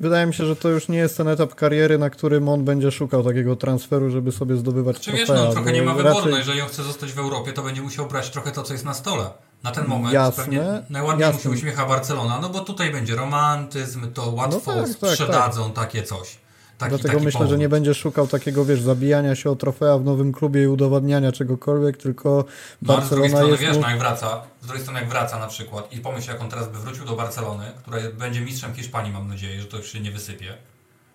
Wydaje 0.00 0.26
mi 0.26 0.34
się, 0.34 0.46
że 0.46 0.56
to 0.56 0.68
już 0.68 0.88
nie 0.88 0.98
jest 0.98 1.16
ten 1.16 1.28
etap 1.28 1.54
kariery, 1.54 1.98
na 1.98 2.10
którym 2.10 2.48
on 2.48 2.64
będzie 2.64 2.90
szukał 2.90 3.24
takiego 3.24 3.56
transferu, 3.56 4.10
żeby 4.10 4.32
sobie 4.32 4.56
zdobywać 4.56 5.00
Czy 5.00 5.12
wiesz, 5.12 5.26
trofea, 5.26 5.44
no 5.44 5.52
trochę 5.52 5.72
nie 5.72 5.82
ma 5.82 5.94
wyboru, 5.94 6.14
raczej- 6.14 6.32
no 6.32 6.38
jeżeli 6.38 6.60
on 6.60 6.68
chce 6.68 6.82
zostać 6.82 7.12
w 7.12 7.18
Europie, 7.18 7.52
to 7.52 7.62
będzie 7.62 7.82
musiał 7.82 8.06
brać 8.06 8.30
trochę 8.30 8.52
to, 8.52 8.62
co 8.62 8.72
jest 8.72 8.84
na 8.84 8.94
stole. 8.94 9.30
Na 9.62 9.70
ten 9.70 9.86
moment 9.86 10.14
Jasne, 10.14 10.44
pewnie 10.44 10.82
najładniej 10.90 11.26
mu 11.26 11.32
się 11.32 11.38
jasne. 11.38 11.50
uśmiecha 11.50 11.86
Barcelona, 11.86 12.38
no 12.40 12.48
bo 12.48 12.60
tutaj 12.60 12.92
będzie 12.92 13.16
romantyzm, 13.16 14.12
to 14.12 14.30
łatwo 14.30 14.72
tak, 14.74 14.88
tak, 15.00 15.12
sprzedadzą 15.12 15.72
takie 15.72 16.02
coś. 16.02 16.38
Taki, 16.78 16.90
Dlatego 16.90 17.12
taki 17.14 17.24
myślę, 17.24 17.38
powód. 17.38 17.50
że 17.50 17.58
nie 17.58 17.68
będzie 17.68 17.94
szukał 17.94 18.26
takiego, 18.26 18.64
wiesz, 18.64 18.80
zabijania 18.80 19.34
się 19.34 19.50
o 19.50 19.56
trofea 19.56 19.98
w 19.98 20.04
nowym 20.04 20.32
klubie 20.32 20.62
i 20.62 20.66
udowadniania 20.66 21.32
czegokolwiek, 21.32 21.96
tylko 21.96 22.44
No, 22.82 22.94
ale 22.94 23.06
z 23.06 23.08
drugiej 23.08 23.30
Barcelona 23.30 23.36
strony, 23.36 23.50
jest 23.50 23.62
wiesz, 23.62 23.82
no 23.82 23.90
jak 23.90 23.98
wraca, 23.98 24.42
z 24.62 24.66
drugiej 24.66 24.82
strony 24.82 25.00
jak 25.00 25.08
wraca 25.08 25.38
na 25.38 25.46
przykład 25.46 25.92
i 25.92 26.00
pomyśl, 26.00 26.30
jak 26.30 26.40
on 26.40 26.48
teraz 26.50 26.68
by 26.68 26.78
wrócił 26.78 27.04
do 27.04 27.16
Barcelony, 27.16 27.64
która 27.82 27.98
będzie 28.18 28.40
mistrzem 28.40 28.74
Hiszpanii, 28.74 29.12
mam 29.12 29.28
nadzieję, 29.28 29.60
że 29.60 29.66
to 29.66 29.76
już 29.76 29.92
się 29.92 30.00
nie 30.00 30.10
wysypie. 30.10 30.54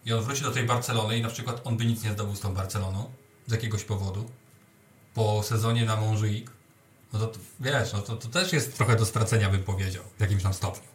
I 0.06 0.14
on 0.14 0.24
wróci 0.24 0.43
do 0.43 0.52
tej 0.52 0.64
Barcelony 0.64 1.18
i 1.18 1.22
na 1.22 1.30
przykład 1.30 1.62
on 1.64 1.78
by 1.78 1.86
nic 1.86 2.04
nie 2.04 2.12
zdobył 2.12 2.36
z 2.36 2.39
tą 2.39 2.54
Barceloną 2.54 3.06
z 3.48 3.52
jakiegoś 3.52 3.84
powodu 3.84 4.26
po 5.14 5.43
sezonie 5.43 5.86
na 5.86 5.96
Montjuic. 5.96 6.48
No 7.20 7.28
to 7.28 7.39
wiesz, 7.59 7.93
no 7.93 7.99
to, 7.99 8.16
to 8.16 8.28
też 8.28 8.53
jest 8.53 8.78
trochę 8.78 8.95
do 8.95 9.05
stracenia, 9.05 9.49
bym 9.49 9.63
powiedział, 9.63 10.03
w 10.18 10.22
jakimś 10.22 10.43
tam 10.43 10.53
stopniu. 10.53 10.88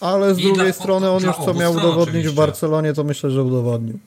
Ale 0.00 0.34
z 0.34 0.38
I 0.38 0.42
drugiej 0.42 0.64
dla- 0.64 0.72
strony 0.72 1.10
on 1.10 1.22
już 1.22 1.36
co 1.36 1.54
miał 1.54 1.72
udowodnić 1.72 2.06
w 2.06 2.08
oczywiście. 2.08 2.36
Barcelonie, 2.36 2.94
to 2.94 3.04
myślę, 3.04 3.30
że 3.30 3.42
udowodnił. 3.42 3.98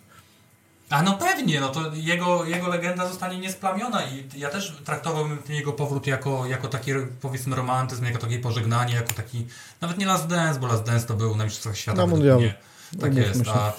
A 0.90 1.02
no 1.02 1.14
pewnie, 1.18 1.60
no 1.60 1.70
to 1.70 1.82
jego, 1.94 2.46
jego 2.46 2.68
legenda 2.68 3.08
zostanie 3.08 3.40
niesplamiona 3.40 4.04
i 4.06 4.40
ja 4.40 4.50
też 4.50 4.78
traktowałbym 4.86 5.38
ten 5.38 5.56
jego 5.56 5.74
powrót 5.74 6.08
jako, 6.08 6.46
jako 6.46 6.68
taki 6.68 6.92
powiedzmy 7.22 7.56
romantyzm, 7.56 8.06
jako 8.06 8.18
takie 8.18 8.40
pożegnanie, 8.40 8.96
jako 8.96 9.14
taki, 9.14 9.48
nawet 9.82 9.98
nie 9.98 10.06
Last 10.06 10.28
Dance, 10.28 10.60
bo 10.60 10.68
Last 10.68 10.84
Dance 10.84 11.08
to 11.08 11.14
był 11.14 11.36
na 11.36 11.44
Mistrzostwach 11.44 11.78
Świata. 11.78 11.98
Na 11.98 12.08
mundialu. 12.08 12.40
mnie. 12.42 12.56
Tak 13.02 13.16
jest, 13.16 13.42
a, 13.48 13.74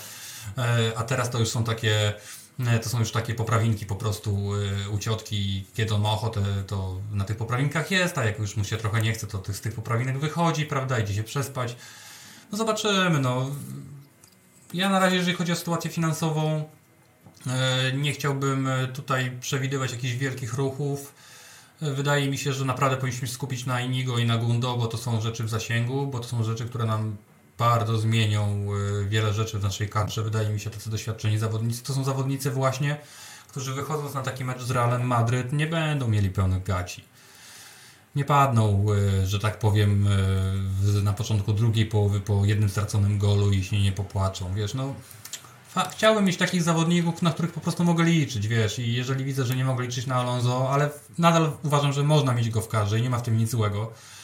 e, 0.58 0.92
a 0.96 1.02
teraz 1.04 1.30
to 1.30 1.38
już 1.38 1.48
są 1.48 1.64
takie, 1.64 2.12
to 2.82 2.88
są 2.88 2.98
już 2.98 3.12
takie 3.12 3.34
poprawinki 3.34 3.86
po 3.86 3.96
prostu 3.96 4.52
e, 4.86 4.90
u 4.90 4.98
ciotki, 4.98 5.64
kiedy 5.74 5.94
on 5.94 6.00
ma 6.00 6.10
ochotę, 6.10 6.40
to 6.66 7.00
na 7.12 7.24
tych 7.24 7.36
poprawinkach 7.36 7.90
jest, 7.90 8.18
a 8.18 8.24
jak 8.24 8.38
już 8.38 8.56
mu 8.56 8.64
się 8.64 8.76
trochę 8.76 9.02
nie 9.02 9.12
chce, 9.12 9.26
to 9.26 9.52
z 9.52 9.60
tych 9.60 9.74
poprawinek 9.74 10.18
wychodzi, 10.18 10.66
prawda, 10.66 10.98
idzie 10.98 11.14
się 11.14 11.24
przespać. 11.24 11.76
No 12.52 12.58
zobaczymy, 12.58 13.20
no. 13.20 13.50
Ja 14.74 14.88
na 14.88 14.98
razie, 14.98 15.16
jeżeli 15.16 15.36
chodzi 15.36 15.52
o 15.52 15.56
sytuację 15.56 15.90
finansową, 15.90 16.64
E, 17.46 17.92
Nie 17.92 18.12
chciałbym 18.12 18.68
e, 18.68 18.88
tutaj 18.88 19.32
przewidywać 19.40 19.92
jakichś 19.92 20.14
wielkich 20.14 20.54
ruchów. 20.54 21.14
E, 21.82 21.90
Wydaje 21.90 22.30
mi 22.30 22.38
się, 22.38 22.52
że 22.52 22.64
naprawdę 22.64 22.96
powinniśmy 22.96 23.28
skupić 23.28 23.66
na 23.66 23.80
Inigo 23.80 24.18
i 24.18 24.26
na 24.26 24.38
Gundo, 24.38 24.76
bo 24.76 24.86
to 24.86 24.98
są 24.98 25.20
rzeczy 25.20 25.44
w 25.44 25.48
zasięgu, 25.48 26.06
bo 26.06 26.18
to 26.18 26.28
są 26.28 26.44
rzeczy, 26.44 26.64
które 26.66 26.84
nam 26.84 27.16
bardzo 27.58 27.98
zmienią 27.98 28.66
y, 29.02 29.08
wiele 29.08 29.32
rzeczy 29.32 29.58
w 29.58 29.62
naszej 29.62 29.88
kadrze. 29.88 30.22
Wydaje 30.22 30.48
mi 30.48 30.60
się, 30.60 30.70
tacy 30.70 30.90
doświadczeni 30.90 31.38
zawodnicy 31.38 31.82
to 31.82 31.94
są 31.94 32.04
zawodnicy 32.04 32.50
właśnie, 32.50 32.96
którzy 33.48 33.74
wychodząc 33.74 34.14
na 34.14 34.22
taki 34.22 34.44
mecz 34.44 34.62
z 34.62 34.70
Realem 34.70 35.06
Madryt 35.06 35.52
nie 35.52 35.66
będą 35.66 36.08
mieli 36.08 36.30
pełnych 36.30 36.62
gaci. 36.62 37.04
Nie 38.16 38.24
padną, 38.24 38.86
y, 39.22 39.26
że 39.26 39.38
tak 39.38 39.58
powiem, 39.58 40.06
y, 40.98 41.02
na 41.02 41.12
początku 41.12 41.52
drugiej 41.52 41.86
połowy 41.86 42.20
po 42.20 42.44
jednym 42.44 42.68
straconym 42.68 43.18
golu 43.18 43.50
i 43.50 43.64
się 43.64 43.80
nie 43.80 43.92
popłaczą. 43.92 44.54
Wiesz, 44.54 44.74
no 44.74 44.94
chciałbym 45.92 46.24
mieć 46.24 46.36
takich 46.36 46.62
zawodników, 46.62 47.22
na 47.22 47.30
których 47.30 47.52
po 47.52 47.60
prostu 47.60 47.84
mogę 47.84 48.04
liczyć, 48.04 48.48
wiesz, 48.48 48.78
i 48.78 48.92
jeżeli 48.92 49.24
widzę, 49.24 49.44
że 49.44 49.56
nie 49.56 49.64
mogę 49.64 49.84
liczyć 49.84 50.06
na 50.06 50.14
Alonso, 50.14 50.70
ale 50.70 50.90
nadal 51.18 51.52
uważam, 51.62 51.92
że 51.92 52.02
można 52.02 52.34
mieć 52.34 52.50
go 52.50 52.60
w 52.60 52.68
karze 52.68 52.98
i 52.98 53.02
nie 53.02 53.10
ma 53.10 53.18
w 53.18 53.22
tym 53.22 53.38
nic 53.38 53.50
złego, 53.50 53.92
E, 53.92 54.15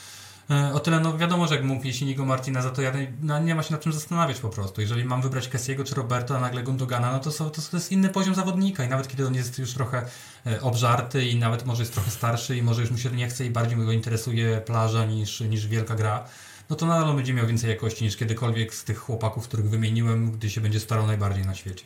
o 0.72 0.80
tyle, 0.80 1.00
no 1.00 1.18
wiadomo, 1.18 1.46
że 1.46 1.54
jak 1.54 1.64
mógł 1.64 1.84
mieć 1.84 2.02
Inigo 2.02 2.24
Martineza, 2.24 2.70
to 2.70 2.82
ja 2.82 2.92
no, 3.22 3.38
nie 3.38 3.54
ma 3.54 3.62
się 3.62 3.72
nad 3.72 3.80
czym 3.80 3.92
zastanawiać 3.92 4.40
po 4.40 4.48
prostu. 4.48 4.80
Jeżeli 4.80 5.04
mam 5.04 5.22
wybrać 5.22 5.48
Kessiego 5.48 5.84
czy 5.84 5.94
Roberto, 5.94 6.36
a 6.36 6.40
nagle 6.40 6.62
Gundogana, 6.62 7.12
no 7.12 7.18
to, 7.18 7.32
są, 7.32 7.50
to, 7.50 7.62
jest 7.72 7.92
inny 7.92 8.08
poziom 8.08 8.34
zawodnika 8.34 8.84
i 8.84 8.88
nawet 8.88 9.08
kiedy 9.08 9.26
on 9.26 9.34
jest 9.34 9.58
już 9.58 9.74
trochę 9.74 10.06
e, 10.46 10.60
obżarty 10.60 11.24
i 11.24 11.36
nawet 11.36 11.66
może 11.66 11.82
jest 11.82 11.92
trochę 11.92 12.10
starszy 12.10 12.56
i 12.56 12.62
może 12.62 12.80
już 12.80 12.90
mu 12.90 12.98
się 12.98 13.10
nie 13.10 13.28
chce 13.28 13.46
i 13.46 13.50
bardziej 13.50 13.78
go 13.78 13.92
interesuje 13.92 14.60
plaża 14.60 15.04
niż, 15.04 15.40
niż 15.40 15.66
wielka 15.66 15.94
gra, 15.94 16.24
no 16.70 16.76
to 16.76 16.86
nadal 16.86 17.08
on 17.08 17.16
będzie 17.16 17.34
miał 17.34 17.46
więcej 17.46 17.70
jakości 17.70 18.04
niż 18.04 18.16
kiedykolwiek 18.16 18.74
z 18.74 18.84
tych 18.84 18.98
chłopaków, 18.98 19.48
których 19.48 19.70
wymieniłem, 19.70 20.32
gdy 20.32 20.50
się 20.50 20.60
będzie 20.60 20.80
starał 20.80 21.06
najbardziej 21.06 21.46
na 21.46 21.54
świecie. 21.54 21.84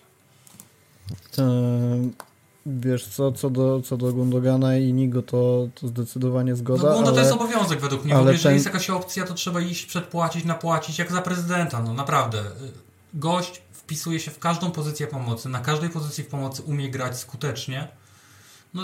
To 1.30 1.42
Wiesz 2.66 3.06
co, 3.06 3.32
co 3.32 3.50
do, 3.50 3.82
co 3.82 3.96
do 3.96 4.12
Gundogana 4.12 4.76
i 4.76 4.92
Nigo, 4.92 5.22
to, 5.22 5.68
to 5.74 5.88
zdecydowanie 5.88 6.56
zgoda. 6.56 6.82
No 6.82 6.94
Gundo 6.94 7.08
ale, 7.08 7.16
to 7.16 7.20
jest 7.20 7.32
obowiązek 7.32 7.80
według 7.80 8.04
mnie. 8.04 8.16
Ale 8.16 8.32
jeżeli 8.32 8.42
ten... 8.42 8.54
jest 8.54 8.66
jakaś 8.66 8.90
opcja, 8.90 9.24
to 9.24 9.34
trzeba 9.34 9.60
iść 9.60 9.86
przedpłacić, 9.86 10.44
napłacić, 10.44 10.98
jak 10.98 11.12
za 11.12 11.22
prezydenta, 11.22 11.82
no 11.82 11.94
naprawdę. 11.94 12.42
Gość 13.14 13.62
wpisuje 13.72 14.20
się 14.20 14.30
w 14.30 14.38
każdą 14.38 14.70
pozycję 14.70 15.06
pomocy, 15.06 15.48
na 15.48 15.60
każdej 15.60 15.90
pozycji 15.90 16.24
w 16.24 16.26
pomocy 16.26 16.62
umie 16.62 16.90
grać 16.90 17.18
skutecznie. 17.18 17.88
No 18.74 18.82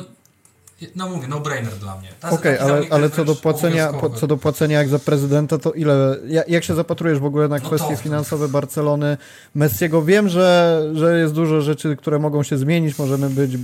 no 0.96 1.08
mówię, 1.08 1.28
no-brainer 1.28 1.72
dla 1.72 1.96
mnie. 1.96 2.08
Okej, 2.22 2.58
okay, 2.58 2.60
ale, 2.60 2.86
ale 2.90 3.10
co, 3.10 3.24
do 3.24 3.34
płacenia, 3.34 3.92
po, 3.92 4.10
co 4.10 4.26
do 4.26 4.36
płacenia 4.36 4.78
jak 4.78 4.88
za 4.88 4.98
prezydenta, 4.98 5.58
to 5.58 5.72
ile, 5.72 6.16
jak, 6.28 6.48
jak 6.48 6.64
się 6.64 6.74
zapatrujesz 6.74 7.18
w 7.18 7.24
ogóle 7.24 7.48
na 7.48 7.56
no 7.58 7.66
kwestie 7.66 7.90
no 7.90 7.96
to, 7.96 8.02
finansowe 8.02 8.48
Barcelony, 8.48 9.16
Messiego? 9.54 10.02
Wiem, 10.02 10.28
że, 10.28 10.82
że 10.94 11.18
jest 11.18 11.34
dużo 11.34 11.60
rzeczy, 11.60 11.96
które 11.96 12.18
mogą 12.18 12.42
się 12.42 12.58
zmienić, 12.58 12.98
możemy 12.98 13.30
być 13.30 13.56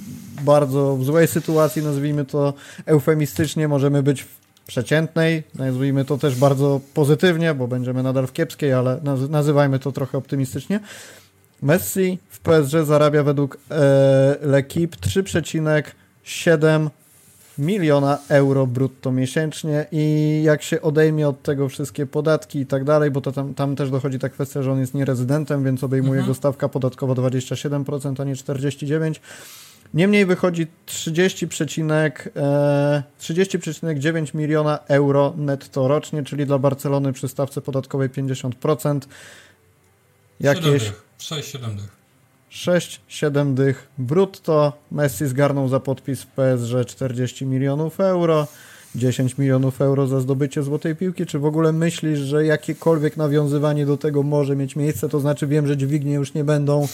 bardzo 0.43 0.97
w 0.97 1.05
złej 1.05 1.27
sytuacji, 1.27 1.83
nazwijmy 1.83 2.25
to 2.25 2.55
eufemistycznie, 2.87 3.69
możemy 3.69 4.03
być 4.03 4.23
w 4.23 4.39
przeciętnej, 4.67 5.43
nazwijmy 5.55 6.05
to 6.05 6.19
też 6.19 6.37
bardzo 6.37 6.81
pozytywnie, 6.95 7.55
bo 7.55 7.69
będziemy 7.69 8.03
nadal 8.03 8.27
w 8.27 8.33
kiepskiej, 8.33 8.73
ale 8.73 9.01
nazywajmy 9.31 9.79
to 9.79 9.93
trochę 9.93 10.19
optymistycznie. 10.19 10.81
Messi 11.63 12.19
w 12.29 12.41
PSG 12.41 12.85
zarabia 12.85 13.23
według 13.23 13.59
e, 13.71 14.37
L'Equipe 14.43 14.97
3,7 14.97 16.91
miliona 17.59 18.19
euro 18.29 18.67
brutto 18.67 19.13
miesięcznie 19.13 19.87
i 19.93 20.43
jak 20.45 20.63
się 20.63 20.83
odejmie 20.83 21.29
od 21.29 21.43
tego 21.43 21.69
wszystkie 21.69 22.07
podatki 22.07 22.59
i 22.59 22.67
tak 22.67 22.85
dalej, 22.85 23.11
bo 23.11 23.21
to 23.21 23.33
tam, 23.33 23.55
tam 23.55 23.77
też 23.77 23.91
dochodzi 23.91 24.19
ta 24.19 24.29
kwestia, 24.29 24.63
że 24.63 24.73
on 24.73 24.81
jest 24.81 24.95
nierezydentem, 24.95 25.65
więc 25.65 25.85
obejmuje 25.85 26.21
mhm. 26.21 26.27
go 26.29 26.35
stawka 26.35 26.69
podatkowa 26.69 27.15
27%, 27.15 28.21
a 28.21 28.25
nie 28.25 28.35
49%. 28.35 29.15
Niemniej 29.95 30.27
wychodzi 30.27 30.67
30,9 30.87 32.29
e, 32.37 33.03
30 33.19 33.59
miliona 34.35 34.79
euro 34.89 35.35
netto 35.37 35.89
rocznie, 35.89 36.23
czyli 36.23 36.47
dla 36.47 36.59
Barcelony 36.59 37.13
przy 37.13 37.29
stawce 37.29 37.61
podatkowej 37.61 38.11
50%. 38.11 39.01
Jakieś 40.41 40.93
6-7 41.19 41.75
dych. 41.75 41.98
6-7 42.51 43.55
dych 43.55 43.89
brutto. 43.99 44.73
Messi 44.93 45.27
zgarnął 45.27 45.69
za 45.69 45.81
podpis 45.81 46.23
w 46.23 46.27
PSG 46.27 46.87
40 46.87 47.47
milionów 47.47 48.01
euro. 48.01 48.47
10 48.95 49.39
milionów 49.39 49.81
euro 49.81 50.07
za 50.07 50.21
zdobycie 50.21 50.63
złotej 50.63 50.97
piłki? 50.97 51.27
Czy 51.27 51.39
w 51.39 51.45
ogóle 51.45 51.73
myślisz, 51.73 52.19
że 52.19 52.47
jakiekolwiek 52.47 53.17
nawiązywanie 53.17 53.87
do 53.87 53.97
tego 53.97 54.23
może 54.23 54.57
mieć 54.57 54.77
miejsce? 54.77 55.09
To 55.09 55.21
znaczy, 55.21 55.47
wiem, 55.47 55.67
że 55.67 55.77
dźwignie 55.77 56.15
już 56.15 56.35
nie 56.35 56.45
będą 56.45 56.89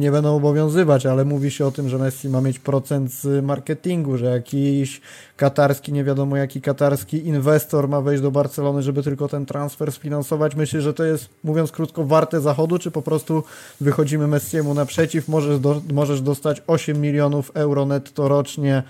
nie 0.00 0.10
będą 0.10 0.36
obowiązywać, 0.36 1.06
ale 1.06 1.24
mówi 1.24 1.50
się 1.50 1.66
o 1.66 1.70
tym, 1.70 1.88
że 1.88 1.98
Messi 1.98 2.28
ma 2.28 2.40
mieć 2.40 2.58
procent 2.58 3.12
z 3.12 3.44
marketingu, 3.44 4.18
że 4.18 4.26
jakiś 4.26 5.00
katarski, 5.36 5.92
nie 5.92 6.04
wiadomo 6.04 6.36
jaki 6.36 6.60
katarski 6.60 7.26
inwestor 7.26 7.88
ma 7.88 8.00
wejść 8.00 8.22
do 8.22 8.30
Barcelony, 8.30 8.82
żeby 8.82 9.02
tylko 9.02 9.28
ten 9.28 9.46
transfer 9.46 9.92
sfinansować. 9.92 10.54
Myślę, 10.54 10.80
że 10.80 10.94
to 10.94 11.04
jest, 11.04 11.28
mówiąc 11.44 11.72
krótko, 11.72 12.04
warte 12.04 12.40
zachodu, 12.40 12.78
czy 12.78 12.90
po 12.90 13.02
prostu 13.02 13.44
wychodzimy 13.80 14.26
Messiemu 14.26 14.74
naprzeciw, 14.74 15.28
możesz, 15.28 15.60
do, 15.60 15.82
możesz 15.92 16.20
dostać 16.20 16.62
8 16.66 17.00
milionów 17.00 17.50
euro 17.54 17.86
netto 17.86 18.28
rocznie, 18.28 18.82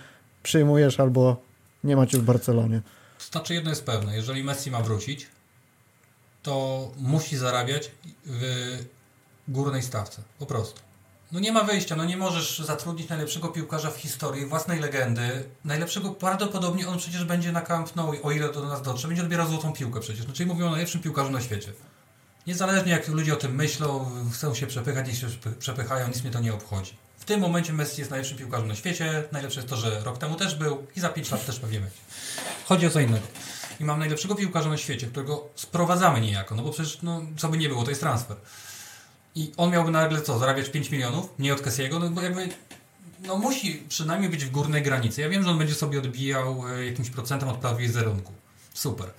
przyjmujesz 0.42 1.00
albo 1.00 1.36
nie 1.84 1.96
macie 1.96 2.18
w 2.18 2.22
Barcelonie. 2.22 2.80
Znaczy 3.30 3.54
jedno 3.54 3.70
jest 3.70 3.86
pewne, 3.86 4.16
jeżeli 4.16 4.44
Messi 4.44 4.70
ma 4.70 4.82
wrócić, 4.82 5.26
to 6.42 6.88
musi 6.98 7.36
zarabiać 7.36 7.90
w 8.26 8.42
górnej 9.48 9.82
stawce. 9.82 10.22
Po 10.38 10.46
prostu. 10.46 10.80
No 11.32 11.40
nie 11.40 11.52
ma 11.52 11.64
wyjścia, 11.64 11.96
no 11.96 12.04
nie 12.04 12.16
możesz 12.16 12.58
zatrudnić 12.58 13.08
najlepszego 13.08 13.48
piłkarza 13.48 13.90
w 13.90 13.96
historii, 13.96 14.46
własnej 14.46 14.80
legendy. 14.80 15.44
Najlepszego, 15.64 16.10
prawdopodobnie 16.10 16.88
on 16.88 16.98
przecież 16.98 17.24
będzie 17.24 17.52
na 17.52 17.60
Camp 17.60 17.96
Nou, 17.96 18.14
o 18.22 18.32
ile 18.32 18.52
do 18.52 18.64
nas 18.66 18.82
dotrze, 18.82 19.08
będzie 19.08 19.22
odbierał 19.22 19.48
złotą 19.48 19.72
piłkę 19.72 20.00
przecież. 20.00 20.26
No, 20.26 20.32
czyli 20.32 20.48
mówimy 20.48 20.66
o 20.66 20.70
najlepszym 20.70 21.00
piłkarzu 21.00 21.30
na 21.30 21.40
świecie. 21.40 21.72
Niezależnie 22.46 22.92
jak 22.92 23.08
ludzie 23.08 23.34
o 23.34 23.36
tym 23.36 23.54
myślą, 23.54 24.10
chcą 24.32 24.54
się 24.54 24.66
przepychać, 24.66 25.06
niech 25.06 25.18
się 25.18 25.26
przepychają, 25.58 26.08
nic 26.08 26.22
mnie 26.22 26.30
to 26.30 26.40
nie 26.40 26.54
obchodzi. 26.54 26.96
W 27.18 27.24
tym 27.24 27.40
momencie 27.40 27.72
Messi 27.72 28.00
jest 28.00 28.10
najlepszym 28.10 28.38
piłkarzem 28.38 28.68
na 28.68 28.74
świecie. 28.74 29.24
Najlepsze 29.32 29.60
jest 29.60 29.70
to, 29.70 29.76
że 29.76 30.00
rok 30.04 30.18
temu 30.18 30.34
też 30.34 30.54
był 30.54 30.86
i 30.96 31.00
za 31.00 31.08
5 31.08 31.30
lat 31.30 31.46
też 31.46 31.60
będzie. 31.60 31.80
Chodzi 32.64 32.86
o 32.86 32.90
co 32.90 33.00
innego. 33.00 33.26
I 33.80 33.84
mam 33.84 33.98
najlepszego 33.98 34.34
piłkarza 34.34 34.68
na 34.68 34.76
świecie, 34.76 35.06
którego 35.06 35.48
sprowadzamy 35.54 36.20
niejako, 36.20 36.54
no 36.54 36.62
bo 36.62 36.70
przecież, 36.70 37.02
no, 37.02 37.22
co 37.38 37.48
by 37.48 37.58
nie 37.58 37.68
było, 37.68 37.82
to 37.82 37.90
jest 37.90 38.00
transfer. 38.00 38.36
I 39.34 39.52
on 39.56 39.70
miałby 39.70 39.90
nagle 39.90 40.22
co, 40.22 40.38
zarabiać 40.38 40.68
5 40.68 40.90
milionów, 40.90 41.28
nie 41.38 41.54
od 41.54 41.60
Kessiego, 41.60 41.98
no 41.98 42.10
bo 42.10 42.22
jakby 42.22 42.48
no 43.26 43.36
musi 43.38 43.82
przynajmniej 43.88 44.30
być 44.30 44.44
w 44.44 44.50
górnej 44.50 44.82
granicy. 44.82 45.20
Ja 45.20 45.28
wiem, 45.28 45.42
że 45.42 45.50
on 45.50 45.58
będzie 45.58 45.74
sobie 45.74 45.98
odbijał 45.98 46.68
e, 46.68 46.86
jakimś 46.86 47.10
procentem 47.10 47.48
od 47.48 47.56
prawie 47.56 47.86
wizerunku. 47.86 48.32
Super. 48.74 49.10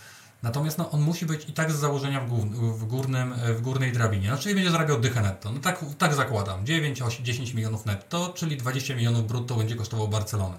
Natomiast 0.43 0.77
no, 0.77 0.91
on 0.91 1.01
musi 1.01 1.25
być 1.25 1.49
i 1.49 1.53
tak 1.53 1.71
z 1.71 1.75
założenia 1.75 2.21
w, 2.21 2.29
gór, 2.29 2.47
w, 2.77 2.85
górnym, 2.85 3.33
e, 3.33 3.53
w 3.53 3.61
górnej 3.61 3.91
drabinie. 3.91 4.29
No, 4.29 4.37
czyli 4.37 4.55
będzie 4.55 4.71
zarabiał 4.71 4.99
dychę 4.99 5.21
netto. 5.21 5.51
No 5.51 5.59
tak, 5.59 5.85
tak 5.97 6.13
zakładam. 6.13 6.65
9, 6.65 7.01
8, 7.01 7.25
10 7.25 7.53
milionów 7.53 7.85
netto, 7.85 8.33
czyli 8.35 8.57
20 8.57 8.95
milionów 8.95 9.27
brutto 9.27 9.55
będzie 9.55 9.75
kosztował 9.75 10.07
Barcelonę. 10.07 10.57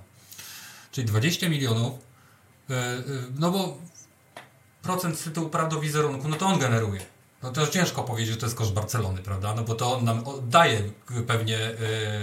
Czyli 0.92 1.06
20 1.06 1.48
milionów, 1.48 1.92
yy, 2.68 2.76
no 3.38 3.50
bo 3.50 3.78
procent 4.82 5.18
z 5.18 5.24
tytułu 5.24 5.48
praw 5.48 5.68
do 5.68 5.80
wizerunku, 5.80 6.28
no 6.28 6.36
to 6.36 6.46
on 6.46 6.58
generuje. 6.58 7.13
No 7.44 7.50
to 7.50 7.66
ciężko 7.66 8.02
powiedzieć, 8.02 8.34
że 8.34 8.40
to 8.40 8.46
jest 8.46 8.56
koszt 8.56 8.72
Barcelony, 8.72 9.22
prawda? 9.22 9.54
No 9.54 9.62
bo 9.62 9.74
to 9.74 9.96
on 9.96 10.04
nam 10.04 10.24
daje 10.42 10.82
pewnie 11.26 11.58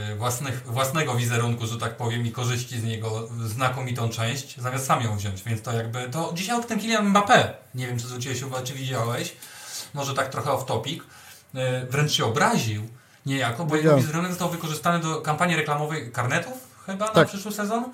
yy, 0.09 0.15
własnych, 0.15 0.63
własnego 0.65 1.15
wizerunku, 1.15 1.67
że 1.67 1.77
tak 1.77 1.97
powiem, 1.97 2.25
i 2.25 2.31
korzyści 2.31 2.79
z 2.79 2.83
niego 2.83 3.29
znakomitą 3.45 4.09
część, 4.09 4.57
zamiast 4.61 4.85
sam 4.85 5.03
ją 5.03 5.17
wziąć. 5.17 5.43
Więc 5.43 5.61
to 5.61 5.73
jakby, 5.73 6.09
to 6.09 6.31
dzisiaj 6.35 6.59
o 6.59 6.63
tym 6.63 6.79
Kylian 6.79 7.13
Mbappé, 7.13 7.47
nie 7.75 7.87
wiem 7.87 7.99
czy 7.99 8.07
zwróciłeś 8.07 8.43
uwagę, 8.43 8.63
czy 8.63 8.73
widziałeś, 8.73 9.35
może 9.93 10.13
tak 10.13 10.29
trochę 10.29 10.51
off 10.51 10.65
topic, 10.65 11.03
yy, 11.53 11.61
wręcz 11.89 12.11
się 12.11 12.25
obraził 12.25 12.87
niejako, 13.25 13.65
bo 13.65 13.75
jego 13.75 13.97
wizerunek 13.97 14.29
został 14.29 14.49
wykorzystany 14.49 14.99
do 14.99 15.21
kampanii 15.21 15.55
reklamowej 15.55 16.11
karnetów 16.11 16.53
chyba 16.85 17.05
tak. 17.05 17.15
na 17.15 17.25
przyszły 17.25 17.51
sezon. 17.51 17.85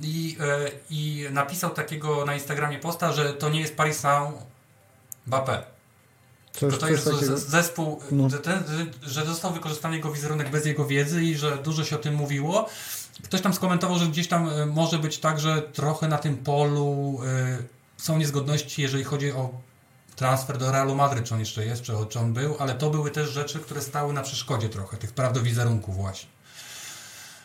I, 0.00 0.36
yy, 0.40 0.70
I 0.90 1.26
napisał 1.30 1.70
takiego 1.70 2.24
na 2.24 2.34
Instagramie 2.34 2.78
posta, 2.78 3.12
że 3.12 3.32
to 3.32 3.48
nie 3.48 3.60
jest 3.60 3.76
Paris 3.76 4.00
Saint-Mbappé 4.00 5.62
Coś, 6.52 6.78
to 6.78 6.88
jest 6.88 7.04
takiego? 7.04 7.38
zespół, 7.38 8.00
no. 8.10 8.28
ten, 8.30 8.62
że 9.02 9.26
został 9.26 9.52
wykorzystany 9.52 9.96
jego 9.96 10.12
wizerunek 10.12 10.50
bez 10.50 10.66
jego 10.66 10.86
wiedzy 10.86 11.24
i 11.24 11.34
że 11.36 11.56
dużo 11.56 11.84
się 11.84 11.96
o 11.96 11.98
tym 11.98 12.14
mówiło. 12.14 12.68
Ktoś 13.24 13.40
tam 13.40 13.54
skomentował, 13.54 13.98
że 13.98 14.06
gdzieś 14.06 14.28
tam 14.28 14.48
e, 14.48 14.66
może 14.66 14.98
być 14.98 15.18
tak, 15.18 15.40
że 15.40 15.62
trochę 15.62 16.08
na 16.08 16.18
tym 16.18 16.36
polu 16.36 17.20
y, 17.58 18.02
są 18.02 18.18
niezgodności, 18.18 18.82
jeżeli 18.82 19.04
chodzi 19.04 19.32
o 19.32 19.50
transfer 20.16 20.58
do 20.58 20.72
Realu 20.72 20.94
Madryt, 20.94 21.24
czy 21.24 21.34
on 21.34 21.40
jeszcze 21.40 21.66
jest, 21.66 21.82
czy, 21.82 21.92
czy 22.08 22.18
on 22.18 22.32
był, 22.32 22.56
ale 22.58 22.74
to 22.74 22.90
były 22.90 23.10
też 23.10 23.30
rzeczy, 23.30 23.58
które 23.58 23.82
stały 23.82 24.12
na 24.12 24.22
przeszkodzie 24.22 24.68
trochę, 24.68 24.96
tych 24.96 25.12
prawdowizerunków 25.12 25.96
właśnie. 25.96 26.28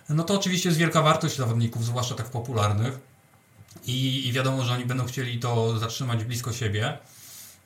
No 0.10 0.24
to 0.24 0.34
oczywiście 0.34 0.70
jest 0.70 0.80
wielka 0.80 1.02
wartość 1.02 1.38
zawodników, 1.38 1.86
zwłaszcza 1.86 2.16
tak 2.16 2.26
popularnych 2.26 3.00
i, 3.86 4.28
i 4.28 4.32
wiadomo, 4.32 4.64
że 4.64 4.74
oni 4.74 4.86
będą 4.86 5.06
chcieli 5.06 5.40
to 5.40 5.80
zatrzymać 5.80 6.24
blisko 6.24 6.54
siebie. 6.54 6.98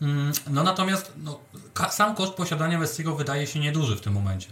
Mm, 0.01 0.31
no 0.49 0.63
natomiast 0.63 1.13
no, 1.17 1.39
sam 1.89 2.15
koszt 2.15 2.34
posiadania 2.34 2.80
Messiego 2.80 3.15
wydaje 3.15 3.47
się 3.47 3.59
nieduży 3.59 3.95
w 3.95 4.01
tym 4.01 4.13
momencie. 4.13 4.47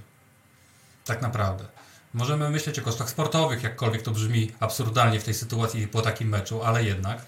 Tak 1.06 1.22
naprawdę. 1.22 1.66
Możemy 2.14 2.50
myśleć 2.50 2.80
o 2.80 2.82
kosztach 2.82 3.10
sportowych, 3.10 3.64
jakkolwiek 3.64 4.02
to 4.02 4.12
brzmi 4.12 4.52
absurdalnie 4.60 5.20
w 5.20 5.24
tej 5.24 5.34
sytuacji 5.34 5.88
po 5.88 6.02
takim 6.02 6.30
meczu, 6.30 6.64
ale 6.64 6.84
jednak. 6.84 7.22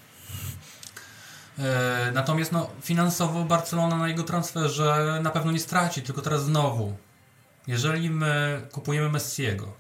E, 1.59 2.11
natomiast 2.13 2.51
no, 2.51 2.69
finansowo 2.81 3.43
Barcelona 3.43 3.97
na 3.97 4.07
jego 4.07 4.23
transferze 4.23 5.19
na 5.23 5.29
pewno 5.29 5.51
nie 5.51 5.59
straci, 5.59 6.01
tylko 6.01 6.21
teraz 6.21 6.43
znowu. 6.43 6.97
Jeżeli 7.67 8.09
my 8.09 8.61
kupujemy 8.71 9.09
Messiego 9.09 9.73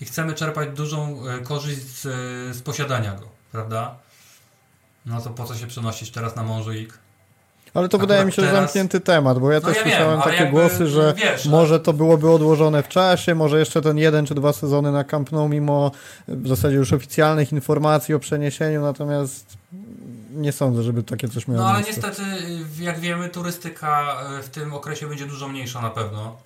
i 0.00 0.04
chcemy 0.04 0.34
czerpać 0.34 0.68
dużą 0.68 1.28
e, 1.28 1.40
korzyść 1.40 1.82
z, 1.82 2.02
z 2.56 2.62
posiadania 2.62 3.14
go, 3.14 3.28
prawda? 3.52 3.98
No 5.06 5.20
to 5.20 5.30
po 5.30 5.44
co 5.44 5.56
się 5.56 5.66
przenosić 5.66 6.10
teraz 6.10 6.36
na 6.36 6.42
Montjuic? 6.42 6.90
Ale 7.74 7.88
to 7.88 7.96
Akurat 7.96 8.08
wydaje 8.10 8.24
mi 8.26 8.32
się, 8.32 8.42
teraz- 8.42 8.54
zamknięty 8.56 9.00
temat, 9.00 9.38
bo 9.38 9.50
ja 9.52 9.60
No 9.60 9.68
też 9.68 9.76
ja 9.76 9.84
wiem, 9.84 9.92
słyszałem 9.92 10.20
ale 10.20 10.30
takie 10.30 10.44
jakby, 10.44 10.60
głosy, 10.60 10.86
że 10.86 11.14
wiesz, 11.16 11.46
może 11.46 11.80
to 11.80 11.92
byłoby 11.92 12.30
odłożone 12.30 12.82
w 12.82 12.88
czasie, 12.88 13.34
może 13.34 13.58
jeszcze 13.58 13.82
ten 13.82 13.98
jeden 13.98 14.26
czy 14.26 14.34
dwa 14.34 14.52
sezony 14.52 14.92
na 14.92 15.04
Camp 15.04 15.32
Nou, 15.32 15.48
mimo 15.48 15.90
w 16.28 16.48
zasadzie 16.48 16.76
już 16.76 16.92
oficjalnych 16.92 17.52
informacji 17.52 18.14
o 18.14 18.18
przeniesieniu, 18.18 18.82
natomiast 18.82 19.56
nie 20.30 20.52
sądzę, 20.52 20.82
żeby 20.82 21.02
takie 21.02 21.28
coś 21.28 21.48
miało 21.48 21.60
No 21.62 21.68
ale 21.68 21.82
miejsce. 21.82 21.92
niestety, 22.08 22.22
jak 22.80 23.00
wiemy, 23.00 23.28
turystyka 23.28 24.16
y, 24.40 24.42
w 24.42 24.48
tym 24.48 24.74
okresie 24.74 25.08
będzie 25.08 25.26
dużo 25.26 25.48
mniejsza 25.48 25.80
na 25.80 25.90
pewno. 25.90 26.36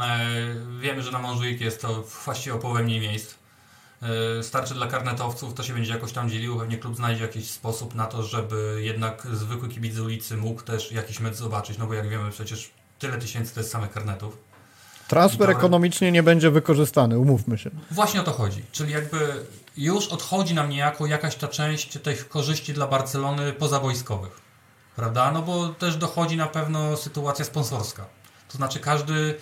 E, 0.00 0.26
Wiemy, 0.80 1.02
że 1.02 1.10
na 1.10 1.18
Montjuic 1.18 1.60
jest 1.60 1.82
to 1.82 2.04
właściwie 2.24 2.54
o 2.54 2.58
połowę 2.58 2.82
mniej 2.82 3.00
miejsc. 3.00 3.34
E, 4.02 4.42
Starczy 4.42 4.74
dla 4.74 4.86
karnetowców, 4.86 5.54
to 5.54 5.62
się 5.62 5.72
będzie 5.74 5.92
jakoś 5.92 6.12
tam 6.12 6.30
dzieliło. 6.30 6.60
Pewnie 6.60 6.78
klub 6.78 6.96
znajdzie 6.96 7.22
jakiś 7.22 7.50
sposób 7.50 7.94
na 7.94 8.06
to, 8.06 8.22
żeby 8.22 8.80
jednak 8.82 9.26
zwykły 9.32 9.68
kibic 9.68 9.94
z 9.94 10.00
ulicy 10.00 10.36
mógł 10.36 10.62
też 10.62 10.92
jakiś 10.92 11.20
mecz 11.20 11.34
zobaczyć. 11.34 11.78
No 11.78 11.86
bo 11.86 11.94
jak 11.94 12.08
wiemy, 12.08 12.30
przecież 12.30 12.70
tyle 12.98 13.18
tysięcy 13.18 13.54
to 13.54 13.60
jest 13.60 13.72
samych 13.72 13.92
karnetów. 13.92 14.38
Transfer 15.08 15.50
ekonomicznie 15.50 16.12
nie 16.12 16.22
będzie 16.22 16.50
wykorzystany, 16.50 17.18
umówmy 17.18 17.58
się. 17.58 17.70
Właśnie 17.90 18.20
o 18.20 18.24
to 18.24 18.32
chodzi. 18.32 18.62
Czyli 18.72 18.92
jakby 18.92 19.46
już 19.76 20.08
odchodzi 20.08 20.54
nam 20.54 20.68
niejako 20.68 21.06
jakaś 21.06 21.36
ta 21.36 21.48
część 21.48 21.98
tych 22.02 22.28
korzyści 22.28 22.74
dla 22.74 22.86
Barcelony 22.86 23.52
pozawojskowych. 23.52 24.40
Prawda? 24.96 25.32
No 25.32 25.42
bo 25.42 25.68
też 25.68 25.96
dochodzi 25.96 26.36
na 26.36 26.46
pewno 26.46 26.96
sytuacja 26.96 27.44
sponsorska. 27.44 28.04
To 28.48 28.56
znaczy 28.56 28.80
każdy 28.80 29.34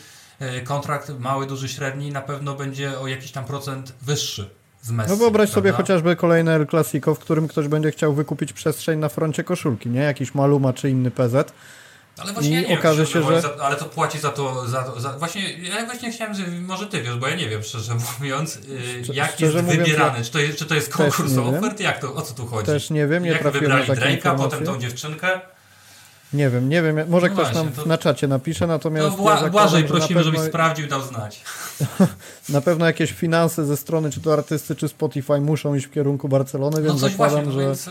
kontrakt, 0.64 1.12
mały, 1.19 1.47
duży, 1.47 1.69
średni, 1.69 2.10
na 2.12 2.20
pewno 2.20 2.55
będzie 2.55 2.98
o 2.98 3.06
jakiś 3.06 3.31
tam 3.32 3.44
procent 3.44 3.93
wyższy 4.02 4.51
z 4.82 4.90
Messi. 4.90 5.10
No 5.10 5.16
wyobraź 5.16 5.48
sobie 5.51 5.62
prawda? 5.62 5.77
chociażby 5.77 6.16
kolejne 6.16 6.55
El 6.55 6.66
Clasico, 6.66 7.14
w 7.14 7.19
którym 7.19 7.48
ktoś 7.48 7.69
będzie 7.69 7.90
chciał 7.90 8.14
wykupić 8.14 8.52
przestrzeń 8.52 8.98
na 8.98 9.09
froncie 9.09 9.44
koszulki, 9.44 9.89
nie? 9.89 10.01
Jakiś 10.01 10.35
Maluma 10.35 10.73
czy 10.73 10.90
inny 10.90 11.10
PZ. 11.10 11.52
Ale 12.19 12.32
właśnie 12.32 12.51
I 12.60 12.62
ja 12.62 12.69
nie 12.69 12.78
okaże 12.78 12.97
wiem, 12.97 13.06
się, 13.06 13.10
szczerze 13.10 13.35
że- 13.35 13.40
za, 13.40 13.56
ale 13.64 13.77
to 13.77 13.85
płaci 13.85 14.19
za 14.19 14.31
to, 14.31 14.69
za, 14.69 14.82
to- 14.82 15.01
za 15.01 15.19
Właśnie, 15.19 15.59
ja 15.59 15.86
właśnie 15.86 16.12
chciałem, 16.12 16.35
że 16.35 16.47
może 16.47 16.86
ty 16.86 17.02
wiesz, 17.02 17.16
bo 17.16 17.28
ja 17.28 17.36
nie 17.36 17.48
wiem, 17.48 17.62
szczerze 17.62 17.93
mówiąc, 18.19 18.55
yy, 18.69 19.05
Szczerze 19.05 19.12
jak 19.20 19.40
jest 19.40 19.55
mówiąc, 19.55 19.78
wybierany. 19.78 20.24
Czy 20.24 20.31
to 20.31 20.39
jest, 20.39 20.59
czy 20.59 20.66
to 20.66 20.74
jest 20.74 20.93
konkurs 20.93 21.36
ofert? 21.39 21.81
Jak 21.81 21.98
to, 22.01 22.14
o 22.14 22.23
co 22.23 22.35
tu 22.35 22.47
chodzi? 22.47 22.66
Też 22.66 22.90
nie 22.90 23.06
wiem, 23.06 23.23
nie 23.23 23.31
jak 23.31 23.44
na 23.44 23.51
wybrali 23.51 23.86
takie 23.86 24.01
Drake'a, 24.01 24.36
potem 24.36 24.64
tą 24.64 24.78
dziewczynkę? 24.78 25.40
Nie 26.33 26.51
wiem, 26.51 26.69
nie 26.69 26.83
wiem, 26.83 26.97
może 27.11 27.27
No 27.29 27.33
ktoś 27.33 27.45
właśnie, 27.47 27.65
nam 27.65 27.73
to- 27.73 27.87
na 27.87 27.99
czacie 27.99 28.29
napisze, 28.29 28.67
natomiast 28.67 29.07
To 29.07 29.11
ja 29.13 29.17
Bła, 29.17 29.33
zakładam, 29.33 29.51
Błażej 29.53 29.83
że 29.83 29.89
prosimy, 29.89 30.21
na 30.21 30.25
żebyś 30.25 30.39
pewno, 30.41 30.51
sprawdził 30.51 30.87
i 30.87 30.89
dał 30.89 31.03
znać. 31.03 31.43
na 32.49 32.61
pewno 32.61 32.87
jakieś 32.87 33.13
finanse 33.13 33.67
ze 33.67 33.77
strony 33.77 34.11
czy 34.11 34.21
to 34.21 34.33
artysty, 34.33 34.77
czy 34.77 34.89
Spotify 34.89 35.41
muszą 35.41 35.75
iść 35.75 35.87
w 35.87 35.91
kierunku 35.91 36.29
Barcelony, 36.29 36.77
No 36.77 36.83
więc 36.83 37.01
coś 37.01 37.15
właśnie, 37.15 37.37
zakładam, 37.37 37.45
no 37.55 37.61
że... 37.61 37.67
więc... 37.67 37.87
y, 37.89 37.91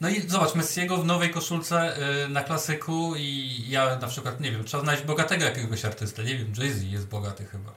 No 0.00 0.08
i 0.08 0.28
zobacz, 0.28 0.54
Messiego 0.54 0.96
w 0.96 1.06
nowej 1.06 1.30
koszulce 1.30 1.92
y, 2.24 2.28
na 2.28 2.42
klasyku 2.42 3.12
i 3.16 3.56
ja 3.68 3.98
na 3.98 4.06
przykład, 4.08 4.40
nie 4.40 4.52
wiem, 4.52 4.64
trzeba 4.64 4.82
znaleźć 4.82 5.04
bogatego 5.04 5.44
jakiegoś 5.44 5.84
artystę. 5.84 6.24
Nie 6.24 6.36
wiem, 6.38 6.52
Jay-Z 6.58 6.82
jest 6.82 7.06
bogaty 7.06 7.44
chyba. 7.44 7.70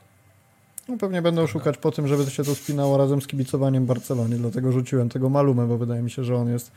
No, 0.88 0.98
pewnie 0.98 1.22
będą 1.22 1.48
szukać 1.48 1.78
po 1.78 1.92
tym, 1.92 2.08
żeby 2.08 2.32
się 2.32 2.44
to 2.44 2.56
spinało 2.56 2.98
razem 2.98 3.22
z 3.22 3.28
kibicowaniem 3.28 3.86
Barcelonie, 3.86 4.36
dlatego 4.36 4.72
rzuciłem 4.72 5.10
tego 5.10 5.30
Malumę, 5.30 5.68
bo 5.68 5.78
wydaje 5.78 6.02
mi 6.02 6.12
się, 6.12 6.24
że 6.24 6.36
on 6.36 6.50
jest 6.50 6.72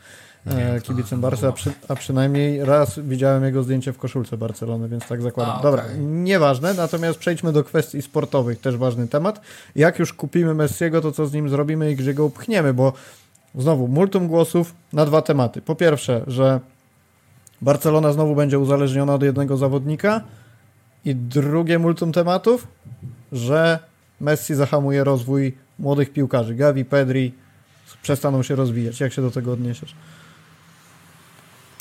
Nie 0.45 0.73
e, 0.73 0.81
kibicem 0.81 1.21
Barca, 1.21 1.47
a, 1.47 1.51
przy, 1.51 1.71
a 1.87 1.95
przynajmniej 1.95 2.65
raz 2.65 2.99
widziałem 2.99 3.43
jego 3.43 3.63
zdjęcie 3.63 3.93
w 3.93 3.97
koszulce 3.97 4.37
Barcelony, 4.37 4.89
więc 4.89 5.07
tak 5.07 5.21
zakładam. 5.21 5.55
A, 5.59 5.61
Dobra, 5.61 5.83
nieważne, 5.99 6.73
natomiast 6.73 7.19
przejdźmy 7.19 7.53
do 7.53 7.63
kwestii 7.63 8.01
sportowych, 8.01 8.59
też 8.59 8.77
ważny 8.77 9.07
temat. 9.07 9.41
Jak 9.75 9.99
już 9.99 10.13
kupimy 10.13 10.53
Messiego, 10.53 11.01
to 11.01 11.11
co 11.11 11.27
z 11.27 11.33
nim 11.33 11.49
zrobimy 11.49 11.91
i 11.91 11.95
gdzie 11.95 12.13
go 12.13 12.25
upchniemy, 12.25 12.73
bo 12.73 12.93
znowu 13.55 13.87
multum 13.87 14.27
głosów 14.27 14.73
na 14.93 15.05
dwa 15.05 15.21
tematy. 15.21 15.61
Po 15.61 15.75
pierwsze, 15.75 16.21
że 16.27 16.59
Barcelona 17.61 18.13
znowu 18.13 18.35
będzie 18.35 18.59
uzależniona 18.59 19.13
od 19.13 19.23
jednego 19.23 19.57
zawodnika 19.57 20.21
i 21.05 21.15
drugie 21.15 21.79
multum 21.79 22.11
tematów, 22.11 22.67
że 23.31 23.88
Messi 24.21 24.55
zahamuje 24.55 25.03
rozwój 25.03 25.57
młodych 25.79 26.13
piłkarzy. 26.13 26.55
Gavi, 26.55 26.85
Pedri 26.85 27.33
przestaną 28.01 28.43
się 28.43 28.55
rozwijać. 28.55 28.99
Jak 28.99 29.13
się 29.13 29.21
do 29.21 29.31
tego 29.31 29.51
odniesiesz? 29.53 29.95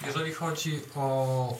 Jeżeli 0.06 0.32
chodzi 0.32 0.80
o, 0.96 1.58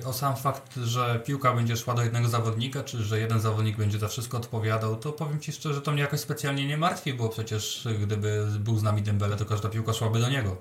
y, 0.00 0.06
o 0.06 0.12
sam 0.12 0.36
fakt, 0.36 0.76
że 0.76 1.20
piłka 1.26 1.52
będzie 1.54 1.76
szła 1.76 1.94
do 1.94 2.02
jednego 2.02 2.28
zawodnika, 2.28 2.82
czy 2.82 3.02
że 3.02 3.18
jeden 3.18 3.40
zawodnik 3.40 3.76
będzie 3.76 3.98
za 3.98 4.08
wszystko 4.08 4.36
odpowiadał, 4.36 4.96
to 4.96 5.12
powiem 5.12 5.40
Ci 5.40 5.52
szczerze, 5.52 5.80
to 5.80 5.92
mnie 5.92 6.00
jakoś 6.00 6.20
specjalnie 6.20 6.66
nie 6.66 6.76
martwi, 6.76 7.14
bo 7.14 7.28
przecież 7.28 7.88
gdyby 8.02 8.46
był 8.58 8.78
z 8.78 8.82
nami 8.82 9.02
Dembele, 9.02 9.36
to 9.36 9.44
każda 9.44 9.68
piłka 9.68 9.92
szłaby 9.92 10.20
do 10.20 10.28
niego. 10.28 10.56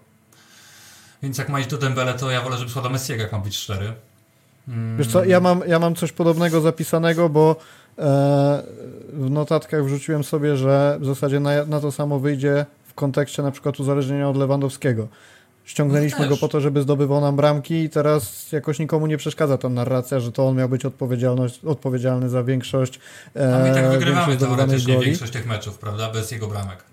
Więc 1.24 1.38
jak 1.38 1.50
ma 1.50 1.60
iść 1.60 1.70
do 1.70 1.78
Dembele, 1.78 2.14
to 2.14 2.32
ja 2.32 2.42
wolę, 2.42 2.58
żeby 2.58 2.72
szła 2.72 2.82
do 2.82 2.90
Messiego, 2.90 3.22
jak 3.22 3.32
mam 3.32 3.42
być 3.42 3.58
szczery. 3.58 3.94
Mm, 4.68 4.98
Wiesz 4.98 5.08
co, 5.08 5.24
ja 5.24 5.40
mam, 5.40 5.62
ja 5.68 5.80
mam 5.80 5.96
coś 5.96 6.12
podobnego 6.12 6.62
zapisanego, 6.62 7.30
bo 7.30 7.56
w 9.14 9.30
notatkach 9.30 9.86
wrzuciłem 9.86 10.24
sobie, 10.24 10.58
że 10.58 10.98
w 11.02 11.06
zasadzie 11.06 11.40
na, 11.40 11.66
na 11.66 11.80
to 11.80 11.92
samo 11.92 12.20
wyjdzie 12.20 12.66
w 12.86 12.94
kontekście 12.94 13.44
na 13.44 13.52
przykład 13.52 13.80
uzależnienia 13.80 14.30
od 14.30 14.38
Lewandowskiego. 14.38 15.08
Ściągnęliśmy 15.66 16.20
No 16.20 16.28
go 16.30 16.38
po 16.38 16.48
to, 16.48 16.62
żeby 16.62 16.82
zdobywał 16.82 17.22
nam 17.22 17.36
bramki 17.36 17.74
i 17.84 17.90
teraz 17.90 18.52
jakoś 18.52 18.80
nikomu 18.80 19.08
nie 19.08 19.18
przeszkadza 19.18 19.58
ta 19.58 19.70
narracja, 19.70 20.20
że 20.20 20.32
to 20.32 20.48
on 20.48 20.56
miał 20.56 20.70
być 20.70 20.82
odpowiedzialny 21.66 22.30
za 22.30 22.44
większość 22.44 23.00
e, 23.36 23.56
A 23.56 23.60
my 23.60 23.74
tak 23.74 23.90
wygrywamy 23.90 24.16
większość 24.16 24.38
zdobywanych 24.38 24.68
teoretycznie 24.68 24.94
goli. 24.94 25.06
większość 25.06 25.32
tych 25.32 25.48
meczów, 25.48 25.78
prawda? 25.78 26.12
Bez 26.12 26.32
jego 26.32 26.48
bramek. 26.48 26.91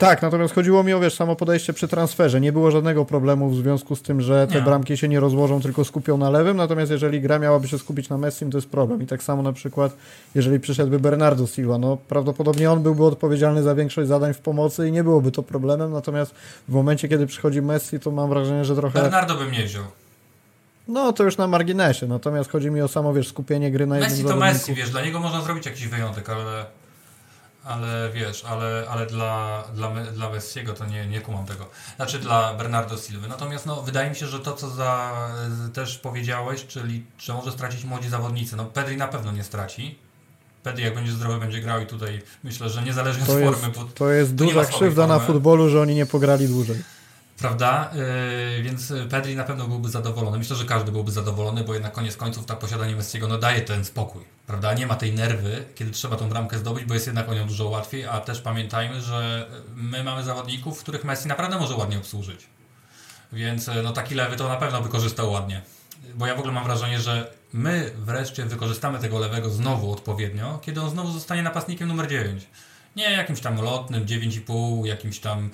Tak, 0.00 0.22
natomiast 0.22 0.54
chodziło 0.54 0.82
mi 0.84 0.92
o 0.92 1.00
wiesz, 1.00 1.14
samo 1.14 1.36
podejście 1.36 1.72
przy 1.72 1.88
transferze. 1.88 2.40
Nie 2.40 2.52
było 2.52 2.70
żadnego 2.70 3.04
problemu 3.04 3.50
w 3.50 3.56
związku 3.56 3.96
z 3.96 4.02
tym, 4.02 4.20
że 4.20 4.46
te 4.46 4.54
Nie. 4.54 4.62
bramki 4.62 4.96
się 4.96 5.08
nie 5.08 5.20
rozłożą, 5.20 5.60
tylko 5.60 5.84
skupią 5.84 6.16
na 6.16 6.30
lewym. 6.30 6.56
Natomiast 6.56 6.90
jeżeli 6.90 7.20
gra 7.20 7.38
miałaby 7.38 7.68
się 7.68 7.78
skupić 7.78 8.08
na 8.08 8.18
Messim, 8.18 8.50
to 8.50 8.58
jest 8.58 8.68
problem. 8.68 9.02
I 9.02 9.06
tak 9.06 9.22
samo 9.22 9.42
na 9.42 9.52
przykład, 9.52 9.96
jeżeli 10.34 10.60
przyszedłby 10.60 10.98
Bernardo 10.98 11.46
Silva, 11.46 11.78
no 11.78 11.96
prawdopodobnie 12.08 12.70
on 12.70 12.82
byłby 12.82 13.04
odpowiedzialny 13.04 13.62
za 13.62 13.74
większość 13.74 14.08
zadań 14.08 14.34
w 14.34 14.38
pomocy 14.38 14.88
i 14.88 14.92
nie 14.92 15.04
byłoby 15.04 15.32
to 15.32 15.42
problemem. 15.42 15.92
Natomiast 15.92 16.34
w 16.68 16.72
momencie, 16.72 17.08
kiedy 17.08 17.26
przychodzi 17.26 17.62
Messi, 17.62 18.00
to 18.00 18.10
mam 18.10 18.28
wrażenie, 18.28 18.64
że 18.64 18.76
trochę. 18.76 19.02
Bernardo 19.02 19.34
bym 19.34 19.52
nie 19.52 19.64
wziął. 19.64 19.84
No 20.88 21.12
to 21.12 21.24
już 21.24 21.36
na 21.36 21.46
marginesie. 21.46 22.06
Natomiast 22.06 22.50
chodzi 22.50 22.70
mi 22.70 22.80
o 22.80 22.88
samo, 22.88 23.12
wiesz, 23.14 23.28
skupienie 23.28 23.70
gry 23.70 23.86
na 23.86 23.94
jednym 23.96 24.10
Messi 24.10 24.22
to 24.22 24.28
zawodniku. 24.28 24.54
Messi, 24.54 24.74
wiesz, 24.74 24.90
dla 24.90 25.02
niego 25.02 25.20
można 25.20 25.40
zrobić 25.42 25.66
jakiś 25.66 25.88
wyjątek, 25.88 26.30
ale, 26.30 26.64
ale 27.64 28.10
wiesz, 28.14 28.44
ale, 28.44 28.86
ale 28.90 29.06
dla, 29.06 29.64
dla, 29.74 29.90
dla 30.12 30.30
Messiego 30.30 30.72
to 30.74 30.86
nie, 30.86 31.06
nie 31.06 31.20
kumam 31.20 31.46
tego. 31.46 31.66
Znaczy 31.96 32.18
dla 32.18 32.54
Bernardo 32.54 32.96
Silva. 32.96 33.28
Natomiast 33.28 33.66
no, 33.66 33.82
wydaje 33.82 34.10
mi 34.10 34.16
się, 34.16 34.26
że 34.26 34.40
to, 34.40 34.52
co 34.52 34.70
za, 34.70 35.12
też 35.72 35.98
powiedziałeś, 35.98 36.66
czyli 36.66 37.04
że 37.18 37.34
może 37.34 37.52
stracić 37.52 37.84
młodzi 37.84 38.08
zawodnicy. 38.08 38.56
No 38.56 38.64
Pedri 38.64 38.96
na 38.96 39.08
pewno 39.08 39.32
nie 39.32 39.44
straci. 39.44 39.98
Pedri 40.62 40.84
jak 40.84 40.94
będzie 40.94 41.12
zdrowy, 41.12 41.38
będzie 41.40 41.60
grał 41.60 41.80
i 41.80 41.86
tutaj 41.86 42.22
myślę, 42.44 42.68
że 42.70 42.82
niezależnie 42.82 43.26
To 43.26 43.32
od 43.32 43.38
jest, 43.40 43.54
formy, 43.60 43.74
bo 43.76 43.84
to 43.84 44.10
jest 44.10 44.34
duża 44.34 44.64
krzywda 44.64 45.06
na 45.06 45.18
formy. 45.18 45.34
futbolu, 45.34 45.68
że 45.68 45.80
oni 45.80 45.94
nie 45.94 46.06
pograli 46.06 46.48
dłużej. 46.48 46.76
Prawda? 47.40 47.90
Yy, 48.56 48.62
więc 48.62 48.92
Pedri 49.10 49.36
na 49.36 49.44
pewno 49.44 49.68
byłby 49.68 49.88
zadowolony. 49.88 50.38
Myślę, 50.38 50.56
że 50.56 50.64
każdy 50.64 50.92
byłby 50.92 51.12
zadowolony, 51.12 51.64
bo 51.64 51.74
jednak 51.74 51.92
koniec 51.92 52.16
końców 52.16 52.46
tak 52.46 52.58
posiadanie 52.58 52.96
Messiego 52.96 53.28
no, 53.28 53.38
daje 53.38 53.60
ten 53.60 53.84
spokój. 53.84 54.24
Prawda? 54.46 54.74
Nie 54.74 54.86
ma 54.86 54.94
tej 54.94 55.12
nerwy, 55.12 55.64
kiedy 55.74 55.90
trzeba 55.90 56.16
tą 56.16 56.28
bramkę 56.28 56.58
zdobyć, 56.58 56.84
bo 56.84 56.94
jest 56.94 57.06
jednak 57.06 57.28
o 57.28 57.34
nią 57.34 57.46
dużo 57.46 57.68
łatwiej, 57.68 58.06
a 58.06 58.20
też 58.20 58.40
pamiętajmy, 58.40 59.00
że 59.00 59.46
my 59.74 60.04
mamy 60.04 60.24
zawodników, 60.24 60.80
których 60.80 61.04
Messi 61.04 61.28
naprawdę 61.28 61.58
może 61.58 61.74
ładnie 61.74 61.98
obsłużyć. 61.98 62.46
Więc 63.32 63.66
yy, 63.66 63.82
no, 63.82 63.92
taki 63.92 64.14
lewy 64.14 64.36
to 64.36 64.48
na 64.48 64.56
pewno 64.56 64.82
wykorzystał 64.82 65.32
ładnie. 65.32 65.62
Bo 66.14 66.26
ja 66.26 66.34
w 66.34 66.38
ogóle 66.38 66.54
mam 66.54 66.64
wrażenie, 66.64 67.00
że 67.00 67.32
my 67.52 67.90
wreszcie 67.96 68.44
wykorzystamy 68.44 68.98
tego 68.98 69.18
lewego 69.18 69.50
znowu 69.50 69.92
odpowiednio, 69.92 70.58
kiedy 70.62 70.80
on 70.80 70.90
znowu 70.90 71.12
zostanie 71.12 71.42
napastnikiem 71.42 71.88
numer 71.88 72.08
9. 72.08 72.46
Nie 72.96 73.12
jakimś 73.12 73.40
tam 73.40 73.62
lotnym, 73.62 74.06
9,5, 74.06 74.86
jakimś 74.86 75.18
tam 75.18 75.50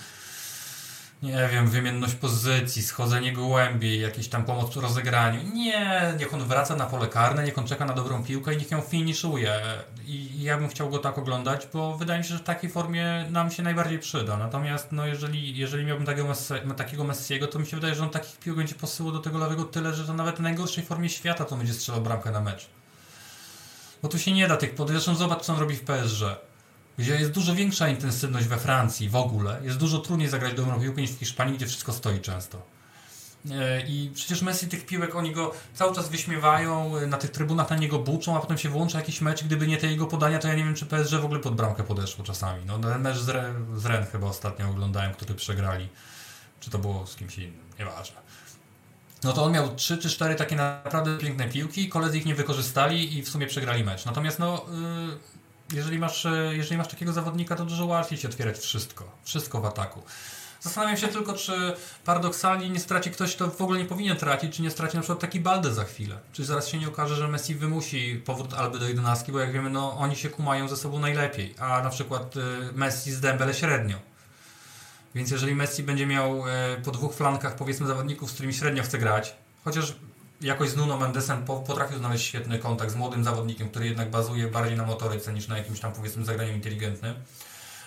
nie 1.23 1.49
wiem, 1.53 1.69
wymienność 1.69 2.15
pozycji, 2.15 2.83
schodzenie 2.83 3.33
głębiej, 3.33 4.01
jakiś 4.01 4.29
tam 4.29 4.45
pomoc 4.45 4.71
przy 4.71 4.81
rozegraniu. 4.81 5.41
Nie, 5.55 6.15
niech 6.19 6.35
on 6.35 6.41
wraca 6.41 6.77
na 6.77 6.87
pole 6.87 7.09
karne, 7.09 7.45
niech 7.45 7.59
on 7.59 7.67
czeka 7.67 7.85
na 7.85 7.93
dobrą 7.93 8.25
piłkę 8.25 8.55
i 8.55 8.57
niech 8.57 8.71
ją 8.71 8.81
finiszuje. 8.81 9.61
I 10.07 10.43
ja 10.43 10.59
bym 10.59 10.69
chciał 10.69 10.91
go 10.91 10.99
tak 10.99 11.19
oglądać, 11.19 11.69
bo 11.73 11.97
wydaje 11.97 12.19
mi 12.19 12.25
się, 12.25 12.35
że 12.35 12.39
w 12.39 12.43
takiej 12.43 12.71
formie 12.71 13.27
nam 13.31 13.51
się 13.51 13.63
najbardziej 13.63 13.99
przyda. 13.99 14.37
Natomiast 14.37 14.93
no, 14.93 15.07
jeżeli, 15.07 15.57
jeżeli 15.57 15.85
miałbym 15.85 16.07
takiego, 16.07 16.33
takiego 16.77 17.05
Messiego, 17.05 17.47
to 17.47 17.59
mi 17.59 17.67
się 17.67 17.77
wydaje, 17.77 17.95
że 17.95 18.03
on 18.03 18.11
takich 18.11 18.39
piłek 18.39 18.57
będzie 18.57 18.75
posyłał 18.75 19.13
do 19.13 19.19
tego 19.19 19.39
lewego 19.39 19.65
tyle, 19.65 19.95
że 19.95 20.05
to 20.05 20.15
nawet 20.15 20.37
w 20.37 20.41
najgorszej 20.41 20.85
formie 20.85 21.09
świata 21.09 21.45
to 21.45 21.57
będzie 21.57 21.75
strzelał 21.75 22.01
bramkę 22.01 22.31
na 22.31 22.41
mecz. 22.41 22.69
Bo 24.03 24.09
tu 24.09 24.19
się 24.19 24.33
nie 24.33 24.49
da 24.49 24.57
tych 24.57 24.75
pod... 24.75 24.91
Zobacz, 24.91 25.43
co 25.43 25.53
on 25.53 25.61
robi 25.61 25.77
w 25.77 25.85
PSG 25.85 26.23
gdzie 26.99 27.17
jest 27.17 27.31
dużo 27.31 27.55
większa 27.55 27.89
intensywność 27.89 28.47
we 28.47 28.59
Francji 28.59 29.09
w 29.09 29.17
ogóle. 29.17 29.61
Jest 29.63 29.79
dużo 29.79 29.99
trudniej 29.99 30.29
zagrać 30.29 30.55
dobrą 30.55 30.81
piłkę 30.81 31.01
niż 31.01 31.11
w 31.11 31.19
Hiszpanii, 31.19 31.57
gdzie 31.57 31.67
wszystko 31.67 31.93
stoi 31.93 32.21
często. 32.21 32.63
E, 33.51 33.81
I 33.81 34.11
przecież 34.15 34.43
Messi 34.43 34.69
tych 34.69 34.87
piłek, 34.87 35.15
oni 35.15 35.33
go 35.33 35.53
cały 35.75 35.95
czas 35.95 36.09
wyśmiewają, 36.09 36.97
e, 36.97 37.07
na 37.07 37.17
tych 37.17 37.31
trybunach 37.31 37.71
na 37.71 37.77
niego 37.77 37.99
buczą, 37.99 38.37
a 38.37 38.41
potem 38.41 38.59
się 38.59 38.69
wyłącza 38.69 38.99
jakiś 38.99 39.21
mecz. 39.21 39.45
Gdyby 39.45 39.67
nie 39.67 39.77
te 39.77 39.87
jego 39.87 40.07
podania, 40.07 40.39
to 40.39 40.49
ja 40.49 40.55
nie 40.55 40.65
wiem, 40.65 40.75
czy 40.75 40.87
PSG 40.87 41.13
w 41.21 41.25
ogóle 41.25 41.41
pod 41.41 41.55
bramkę 41.55 41.83
podeszło 41.83 42.25
czasami. 42.25 42.65
No, 42.67 42.79
ten 42.79 43.03
mecz 43.03 43.17
z, 43.17 43.29
Re, 43.29 43.55
z 43.77 43.87
Ren 43.87 44.07
chyba 44.07 44.27
ostatnio 44.27 44.71
oglądałem, 44.71 45.15
który 45.15 45.35
przegrali. 45.35 45.89
Czy 46.61 46.71
to 46.71 46.79
było 46.79 47.07
z 47.07 47.17
kimś 47.17 47.39
innym, 47.39 47.65
nieważne. 47.79 48.17
No 49.25 49.33
to 49.33 49.45
on 49.45 49.53
miał 49.53 49.75
3 49.75 49.99
czy 49.99 50.11
4 50.11 50.35
takie 50.35 50.57
naprawdę 50.57 51.19
piękne 51.19 51.49
piłki, 51.49 51.89
koledzy 51.89 52.19
ich 52.19 52.27
nie 52.27 52.35
wykorzystali 52.35 53.19
i 53.19 53.23
w 53.23 53.29
sumie 53.29 53.47
przegrali 53.47 53.85
mecz. 53.85 54.05
Natomiast 54.05 54.39
no, 54.39 54.67
y, 55.35 55.36
jeżeli 55.73 55.99
masz, 55.99 56.25
y, 56.25 56.53
jeżeli 56.57 56.77
masz 56.77 56.89
takiego 56.89 57.13
zawodnika, 57.13 57.57
to 57.57 57.65
dużo 57.65 57.87
łatwiej 57.87 58.19
się 58.19 58.29
otwierać 58.29 58.59
wszystko. 58.59 59.05
Wszystko 59.25 59.61
w 59.61 59.65
ataku. 59.65 60.03
Zastanawiam 60.61 60.97
się 60.97 61.09
tylko, 61.09 61.33
czy 61.33 61.77
paradoksalnie 62.05 62.71
nie 62.71 62.81
straci 62.81 63.11
ktoś, 63.11 63.37
kto 63.37 63.51
w 63.51 63.61
ogóle 63.61 63.79
nie 63.79 63.85
powinien 63.85 64.17
tracić, 64.17 64.57
czy 64.57 64.63
nie 64.63 64.71
straci 64.71 64.97
na 64.97 65.03
przykład 65.03 65.21
taki 65.21 65.41
Balde 65.41 65.75
za 65.75 65.85
chwilę. 65.85 66.19
Czy 66.33 66.45
zaraz 66.45 66.69
się 66.69 66.79
nie 66.79 66.89
okaże, 66.89 67.17
że 67.17 67.29
Messi 67.29 67.55
wymusi 67.55 68.23
powrót 68.25 68.55
Alby 68.55 68.79
do 68.79 68.89
11, 68.89 69.33
bo 69.33 69.39
jak 69.41 69.53
wiemy, 69.53 69.71
no 69.71 69.99
oni 69.99 70.17
się 70.17 70.29
kumają 70.29 70.69
ze 70.69 70.77
sobą 70.77 70.99
najlepiej, 70.99 71.55
a 71.59 71.83
na 71.83 71.91
przykład 71.91 72.37
y, 72.37 72.41
Messi 72.75 73.13
z 73.13 73.21
Dembele 73.21 73.55
średnio. 73.55 73.97
Więc 75.15 75.31
jeżeli 75.31 75.55
Messi 75.55 75.83
będzie 75.83 76.07
miał 76.07 76.49
e, 76.49 76.77
po 76.85 76.91
dwóch 76.91 77.15
flankach 77.15 77.57
powiedzmy 77.57 77.87
zawodników, 77.87 78.31
z 78.31 78.33
którymi 78.33 78.55
średnio 78.55 78.83
chce 78.83 78.99
grać, 78.99 79.37
chociaż 79.65 79.95
jakoś 80.41 80.69
z 80.69 80.77
Nuno 80.77 80.97
Mendesem 80.97 81.45
potrafił 81.45 81.99
znaleźć 81.99 82.25
świetny 82.25 82.59
kontakt 82.59 82.93
z 82.93 82.97
młodym 82.97 83.25
zawodnikiem, 83.25 83.69
który 83.69 83.87
jednak 83.87 84.11
bazuje 84.11 84.49
bardziej 84.49 84.77
na 84.77 84.87
motoryce 84.87 85.33
niż 85.33 85.49
na 85.49 85.59
jakimś 85.59 85.81
tam 85.81 85.93
powiedzmy 85.93 86.25
zagraniu 86.25 86.53
inteligentnym. 86.53 87.15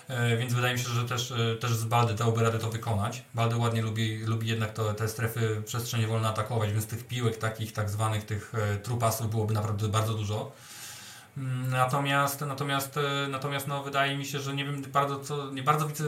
E, 0.08 0.36
więc 0.36 0.54
wydaje 0.54 0.74
mi 0.74 0.80
się, 0.80 0.88
że 0.88 1.04
też, 1.04 1.32
e, 1.32 1.56
też 1.56 1.74
z 1.74 1.84
Baldy 1.84 2.14
dałby 2.14 2.42
radę 2.42 2.58
to 2.58 2.70
wykonać. 2.70 3.24
Baldy 3.34 3.56
ładnie 3.56 3.82
lubi, 3.82 4.18
lubi 4.24 4.48
jednak 4.48 4.72
to, 4.72 4.94
te 4.94 5.08
strefy 5.08 5.62
przestrzenie 5.66 6.06
wolne 6.06 6.28
atakować, 6.28 6.72
więc 6.72 6.86
tych 6.86 7.06
piłek 7.06 7.36
takich 7.36 7.72
tak 7.72 7.90
zwanych 7.90 8.24
tych 8.24 8.52
trupasów 8.82 9.30
byłoby 9.30 9.54
naprawdę 9.54 9.88
bardzo 9.88 10.14
dużo. 10.14 10.52
Mm, 11.36 11.70
natomiast, 11.70 12.40
natomiast, 12.40 12.98
natomiast 13.28 13.66
no, 13.66 13.82
wydaje 13.82 14.16
mi 14.16 14.26
się, 14.26 14.40
że 14.40 14.54
nie 14.54 14.64
wiem 14.64 14.82
bardzo 14.82 15.20
co, 15.20 15.50
nie 15.50 15.62
bardzo 15.62 15.88
widzę 15.88 16.04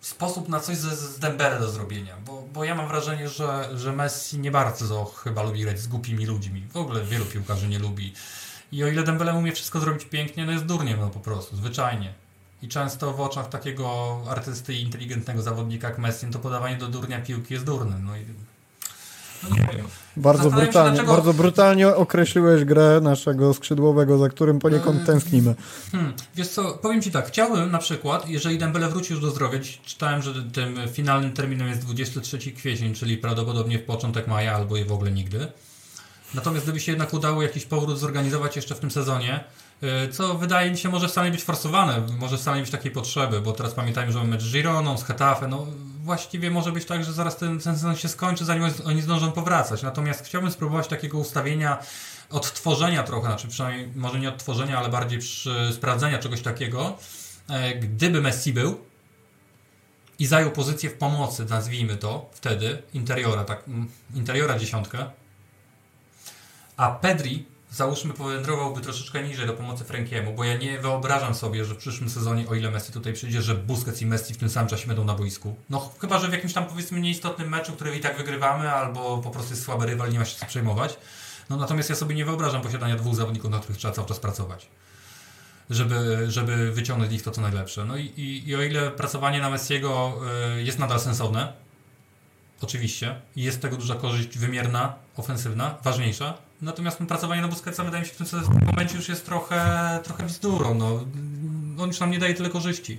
sposób 0.00 0.48
na 0.48 0.60
coś 0.60 0.76
z, 0.76 0.98
z 0.98 1.18
Dembele 1.18 1.60
do 1.60 1.70
zrobienia, 1.70 2.16
bo, 2.26 2.42
bo 2.52 2.64
ja 2.64 2.74
mam 2.74 2.88
wrażenie, 2.88 3.28
że, 3.28 3.68
że 3.78 3.92
Messi 3.92 4.38
nie 4.38 4.50
bardzo 4.50 5.04
chyba 5.04 5.42
lubi 5.42 5.62
grać 5.62 5.80
z 5.80 5.86
głupimi 5.86 6.26
ludźmi. 6.26 6.66
W 6.72 6.76
ogóle 6.76 7.04
wielu 7.04 7.24
piłkarzy 7.24 7.68
nie 7.68 7.78
lubi. 7.78 8.12
I 8.72 8.84
o 8.84 8.86
ile 8.86 9.02
Dembele 9.02 9.34
umie 9.34 9.52
wszystko 9.52 9.80
zrobić 9.80 10.04
pięknie, 10.04 10.46
no 10.46 10.52
jest 10.52 10.64
durniem 10.66 11.00
no 11.00 11.10
po 11.10 11.20
prostu, 11.20 11.56
zwyczajnie. 11.56 12.14
I 12.62 12.68
często 12.68 13.12
w 13.12 13.20
oczach 13.20 13.48
takiego 13.48 14.18
artysty 14.28 14.74
i 14.74 14.82
inteligentnego 14.82 15.42
zawodnika 15.42 15.88
jak 15.88 15.98
Messi, 15.98 16.26
to 16.26 16.38
podawanie 16.38 16.76
do 16.76 16.88
durnia 16.88 17.20
piłki 17.20 17.54
jest 17.54 17.66
durnym. 17.66 18.04
No 18.04 18.16
i 18.16 18.24
Bardzo 20.16 20.50
brutalnie, 20.50 20.92
dlaczego... 20.92 21.12
bardzo 21.12 21.34
brutalnie 21.34 21.88
określiłeś 21.88 22.64
grę 22.64 23.00
naszego 23.02 23.54
skrzydłowego, 23.54 24.18
za 24.18 24.28
którym 24.28 24.58
poniekąd 24.58 24.96
hmm. 24.96 25.06
tęsknimy. 25.06 25.54
Hmm. 25.92 26.12
Wiesz 26.34 26.48
co, 26.48 26.78
powiem 26.82 27.02
Ci 27.02 27.10
tak, 27.10 27.28
chciałbym 27.28 27.70
na 27.70 27.78
przykład, 27.78 28.28
jeżeli 28.28 28.58
Dembele 28.58 28.88
wróci 28.88 29.12
już 29.12 29.22
do 29.22 29.30
zdrowia, 29.30 29.58
czytałem, 29.84 30.22
że 30.22 30.34
tym 30.52 30.78
finalnym 30.92 31.32
terminem 31.32 31.68
jest 31.68 31.80
23 31.80 32.38
kwiecień, 32.38 32.94
czyli 32.94 33.16
prawdopodobnie 33.16 33.78
w 33.78 33.84
początek 33.84 34.26
maja 34.26 34.54
albo 34.54 34.76
i 34.76 34.84
w 34.84 34.92
ogóle 34.92 35.10
nigdy. 35.10 35.46
Natomiast 36.34 36.64
gdyby 36.64 36.80
się 36.80 36.92
jednak 36.92 37.14
udało 37.14 37.42
jakiś 37.42 37.64
powrót 37.64 37.98
zorganizować 37.98 38.56
jeszcze 38.56 38.74
w 38.74 38.80
tym 38.80 38.90
sezonie, 38.90 39.44
y, 39.82 40.12
co 40.12 40.34
wydaje 40.34 40.70
mi 40.70 40.78
się 40.78 40.88
może 40.88 41.08
wcale 41.08 41.26
nie 41.26 41.32
być 41.32 41.44
forsowane, 41.44 42.02
może 42.18 42.38
wcale 42.38 42.56
nie 42.56 42.62
być 42.62 42.72
takiej 42.72 42.90
potrzeby, 42.92 43.40
bo 43.40 43.52
teraz 43.52 43.74
pamiętajmy, 43.74 44.12
że 44.12 44.18
mamy 44.18 44.30
mecz 44.30 44.42
z 44.42 44.52
Gironą, 44.52 44.98
z 44.98 45.04
Hetafe, 45.04 45.48
no 45.48 45.66
właściwie 46.08 46.50
może 46.50 46.72
być 46.72 46.84
tak, 46.84 47.04
że 47.04 47.12
zaraz 47.12 47.36
ten, 47.36 47.60
ten 47.60 47.74
sezon 47.74 47.96
się 47.96 48.08
skończy, 48.08 48.44
zanim 48.44 48.64
oni 48.84 49.02
zdążą 49.02 49.32
powracać. 49.32 49.82
Natomiast 49.82 50.24
chciałbym 50.24 50.50
spróbować 50.50 50.88
takiego 50.88 51.18
ustawienia, 51.18 51.78
odtworzenia 52.30 53.02
trochę, 53.02 53.26
znaczy 53.26 53.48
przynajmniej 53.48 53.88
może 53.96 54.20
nie 54.20 54.28
odtworzenia, 54.28 54.78
ale 54.78 54.88
bardziej 54.88 55.20
sprawdzenia 55.72 56.18
czegoś 56.18 56.42
takiego. 56.42 56.98
E, 57.48 57.74
gdyby 57.74 58.20
Messi 58.20 58.52
był 58.52 58.80
i 60.18 60.26
zajął 60.26 60.50
pozycję 60.50 60.90
w 60.90 60.94
pomocy, 60.94 61.44
nazwijmy 61.44 61.96
to 61.96 62.30
wtedy, 62.32 62.82
interiora, 62.94 63.44
tak, 63.44 63.64
interiora 64.14 64.58
dziesiątkę, 64.58 65.10
a 66.76 66.90
Pedri 66.90 67.46
załóżmy 67.70 68.14
powędrowałby 68.14 68.80
troszeczkę 68.80 69.22
niżej 69.22 69.46
do 69.46 69.52
pomocy 69.52 69.84
Frankiemu, 69.84 70.32
bo 70.32 70.44
ja 70.44 70.56
nie 70.56 70.78
wyobrażam 70.78 71.34
sobie, 71.34 71.64
że 71.64 71.74
w 71.74 71.78
przyszłym 71.78 72.10
sezonie, 72.10 72.48
o 72.48 72.54
ile 72.54 72.70
Messi 72.70 72.92
tutaj 72.92 73.12
przyjdzie, 73.12 73.42
że 73.42 73.54
Busquets 73.54 74.02
i 74.02 74.06
Messi 74.06 74.34
w 74.34 74.36
tym 74.36 74.50
samym 74.50 74.68
czasie 74.68 74.86
będą 74.86 75.04
na 75.04 75.14
boisku. 75.14 75.56
No 75.70 75.92
chyba, 76.00 76.18
że 76.18 76.28
w 76.28 76.32
jakimś 76.32 76.52
tam 76.52 76.66
powiedzmy 76.66 77.00
nieistotnym 77.00 77.48
meczu, 77.48 77.72
który 77.72 77.96
i 77.96 78.00
tak 78.00 78.16
wygrywamy, 78.16 78.72
albo 78.72 79.18
po 79.18 79.30
prostu 79.30 79.50
jest 79.50 79.62
słaby 79.64 79.86
rywal, 79.86 80.12
nie 80.12 80.18
ma 80.18 80.24
się 80.24 80.38
co 80.38 80.46
przejmować. 80.46 80.96
No 81.50 81.56
natomiast 81.56 81.90
ja 81.90 81.96
sobie 81.96 82.14
nie 82.14 82.24
wyobrażam 82.24 82.62
posiadania 82.62 82.96
dwóch 82.96 83.14
zawodników, 83.14 83.50
na 83.50 83.58
których 83.58 83.78
trzeba 83.78 83.94
cały 83.94 84.08
czas 84.08 84.20
pracować. 84.20 84.68
Żeby, 85.70 86.26
żeby 86.28 86.72
wyciągnąć 86.72 87.10
z 87.10 87.12
nich 87.12 87.22
to, 87.22 87.30
co 87.30 87.40
najlepsze. 87.40 87.84
No 87.84 87.96
i, 87.96 88.04
i, 88.04 88.48
i 88.48 88.56
o 88.56 88.62
ile 88.62 88.90
pracowanie 88.90 89.40
na 89.40 89.50
Messiego 89.50 90.20
y, 90.56 90.62
jest 90.62 90.78
nadal 90.78 91.00
sensowne, 91.00 91.52
oczywiście, 92.62 93.20
jest 93.36 93.58
z 93.58 93.60
tego 93.60 93.76
duża 93.76 93.94
korzyść 93.94 94.38
wymierna, 94.38 94.94
ofensywna, 95.16 95.74
ważniejsza, 95.84 96.34
Natomiast 96.62 96.98
pracowanie 96.98 97.42
na 97.42 97.48
Busquetsa 97.48 97.84
wydaje 97.84 98.02
mi 98.02 98.08
się 98.08 98.14
w 98.14 98.30
tym 98.30 98.40
momencie 98.66 98.96
już 98.96 99.08
jest 99.08 99.26
trochę, 99.26 100.00
trochę 100.04 100.24
bzdurą. 100.24 100.74
No. 100.74 101.04
On 101.78 101.88
już 101.88 102.00
nam 102.00 102.10
nie 102.10 102.18
daje 102.18 102.34
tyle 102.34 102.50
korzyści. 102.50 102.98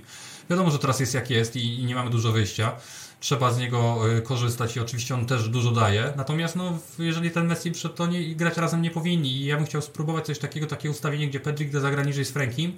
Wiadomo, 0.50 0.70
że 0.70 0.78
teraz 0.78 1.00
jest 1.00 1.14
jak 1.14 1.30
jest 1.30 1.56
i, 1.56 1.80
i 1.80 1.84
nie 1.84 1.94
mamy 1.94 2.10
dużo 2.10 2.32
wyjścia. 2.32 2.72
Trzeba 3.20 3.52
z 3.52 3.58
niego 3.58 4.08
y, 4.18 4.22
korzystać 4.22 4.76
i 4.76 4.80
oczywiście 4.80 5.14
on 5.14 5.26
też 5.26 5.48
dużo 5.48 5.70
daje. 5.70 6.12
Natomiast 6.16 6.56
no, 6.56 6.78
jeżeli 6.98 7.30
ten 7.30 7.46
Messi 7.46 7.72
przed 7.72 7.94
to 7.94 8.06
nie, 8.06 8.34
grać 8.34 8.56
razem 8.56 8.82
nie 8.82 8.90
powinni 8.90 9.36
i 9.36 9.44
ja 9.44 9.56
bym 9.56 9.66
chciał 9.66 9.82
spróbować 9.82 10.26
coś 10.26 10.38
takiego, 10.38 10.66
takie 10.66 10.90
ustawienie, 10.90 11.28
gdzie 11.28 11.40
Pedri 11.40 11.66
gdy 11.66 11.80
zagra 11.80 12.02
niżej 12.02 12.24
z 12.24 12.30
Frankiem 12.30 12.72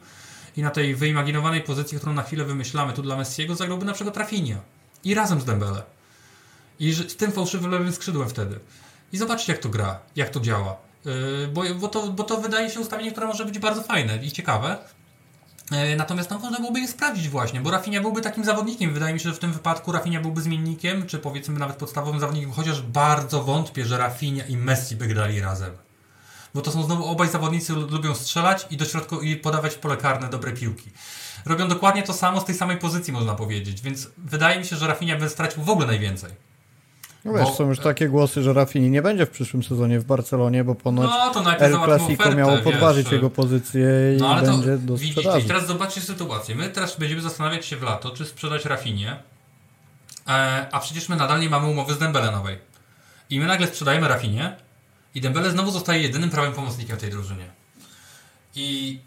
i 0.56 0.62
na 0.62 0.70
tej 0.70 0.94
wyimaginowanej 0.94 1.62
pozycji, 1.62 1.98
którą 1.98 2.12
na 2.12 2.22
chwilę 2.22 2.44
wymyślamy 2.44 2.92
tu 2.92 3.02
dla 3.02 3.16
Messiego, 3.16 3.54
zagrałby 3.54 3.84
na 3.84 3.92
przykład 3.92 4.16
Rafinha 4.16 4.58
i 5.04 5.14
razem 5.14 5.40
z 5.40 5.44
Dembele. 5.44 5.82
I 6.80 6.92
z 6.92 7.16
tym 7.16 7.32
fałszywym 7.32 7.70
lewym 7.70 7.92
skrzydłem 7.92 8.28
wtedy 8.28 8.60
i 9.12 9.18
zobaczcie, 9.18 9.52
jak 9.52 9.62
to 9.62 9.68
gra, 9.68 9.98
jak 10.16 10.28
to 10.28 10.40
działa. 10.40 10.76
Yy, 11.04 11.48
bo, 11.52 11.62
bo, 11.74 11.88
to, 11.88 12.08
bo 12.08 12.24
to 12.24 12.36
wydaje 12.36 12.70
się 12.70 12.80
ustawienie, 12.80 13.10
które 13.10 13.26
może 13.26 13.44
być 13.44 13.58
bardzo 13.58 13.82
fajne 13.82 14.16
i 14.16 14.32
ciekawe. 14.32 14.78
Yy, 15.70 15.96
natomiast 15.96 16.30
no, 16.30 16.38
można 16.38 16.58
byłoby 16.58 16.80
je 16.80 16.88
sprawdzić 16.88 17.28
właśnie, 17.28 17.60
bo 17.60 17.70
Rafinha 17.70 18.00
byłby 18.00 18.20
takim 18.20 18.44
zawodnikiem. 18.44 18.94
Wydaje 18.94 19.14
mi 19.14 19.20
się, 19.20 19.28
że 19.28 19.34
w 19.34 19.38
tym 19.38 19.52
wypadku 19.52 19.92
Rafinha 19.92 20.20
byłby 20.20 20.42
zmiennikiem, 20.42 21.06
czy 21.06 21.18
powiedzmy 21.18 21.58
nawet 21.58 21.76
podstawowym 21.76 22.20
zawodnikiem, 22.20 22.52
chociaż 22.52 22.82
bardzo 22.82 23.42
wątpię, 23.42 23.84
że 23.84 23.98
Rafinha 23.98 24.44
i 24.44 24.56
Messi 24.56 24.96
by 24.96 25.06
grali 25.06 25.40
razem. 25.40 25.72
Bo 26.54 26.60
to 26.60 26.72
są 26.72 26.82
znowu 26.82 27.04
obaj 27.04 27.28
zawodnicy 27.28 27.72
lubią 27.72 28.14
strzelać 28.14 28.66
i 28.70 28.76
do 28.76 28.84
środku 28.84 29.20
i 29.20 29.36
podawać 29.36 29.74
pole 29.74 29.96
karne 29.96 30.28
dobre 30.28 30.52
piłki. 30.52 30.90
Robią 31.44 31.68
dokładnie 31.68 32.02
to 32.02 32.12
samo 32.12 32.40
z 32.40 32.44
tej 32.44 32.54
samej 32.54 32.76
pozycji, 32.76 33.12
można 33.12 33.34
powiedzieć, 33.34 33.80
więc 33.82 34.08
wydaje 34.18 34.58
mi 34.58 34.66
się, 34.66 34.76
że 34.76 34.86
Rafinha 34.86 35.16
by 35.16 35.28
stracił 35.28 35.62
w 35.62 35.70
ogóle 35.70 35.86
najwięcej. 35.86 36.51
No 37.24 37.32
wiesz, 37.32 37.42
bo... 37.42 37.54
są 37.54 37.68
już 37.68 37.78
takie 37.78 38.08
głosy, 38.08 38.42
że 38.42 38.52
Rafini 38.52 38.90
nie 38.90 39.02
będzie 39.02 39.26
w 39.26 39.30
przyszłym 39.30 39.62
sezonie 39.62 40.00
w 40.00 40.04
Barcelonie, 40.04 40.64
bo 40.64 40.74
ponoć 40.74 41.10
no, 41.34 41.56
El 41.58 41.72
Clasico 41.84 42.12
ofertę, 42.12 42.36
miało 42.36 42.58
podważyć 42.58 43.04
wiesz, 43.04 43.12
jego 43.12 43.30
pozycję 43.30 43.86
i 44.16 44.20
no, 44.20 44.28
ale 44.28 44.50
będzie 44.50 44.72
to, 44.72 44.78
do 44.78 44.96
widzisz, 44.96 45.26
widzisz, 45.26 45.48
teraz 45.48 45.66
zobaczcie 45.66 46.00
sytuację. 46.00 46.54
My 46.54 46.68
teraz 46.68 46.98
będziemy 46.98 47.22
zastanawiać 47.22 47.66
się 47.66 47.76
w 47.76 47.82
lato, 47.82 48.10
czy 48.10 48.24
sprzedać 48.24 48.64
Rafinie, 48.64 49.16
e, 50.28 50.66
a 50.72 50.80
przecież 50.80 51.08
my 51.08 51.16
nadal 51.16 51.40
nie 51.40 51.50
mamy 51.50 51.68
umowy 51.68 51.94
z 51.94 51.98
Dembele 51.98 52.30
nowej. 52.30 52.58
I 53.30 53.40
my 53.40 53.46
nagle 53.46 53.66
sprzedajemy 53.66 54.08
Rafinie 54.08 54.56
i 55.14 55.20
Dembele 55.20 55.50
znowu 55.50 55.70
zostaje 55.70 56.02
jedynym 56.02 56.30
prawym 56.30 56.52
pomocnikiem 56.52 56.96
tej 56.96 57.10
drużynie. 57.10 57.50
I 58.54 59.00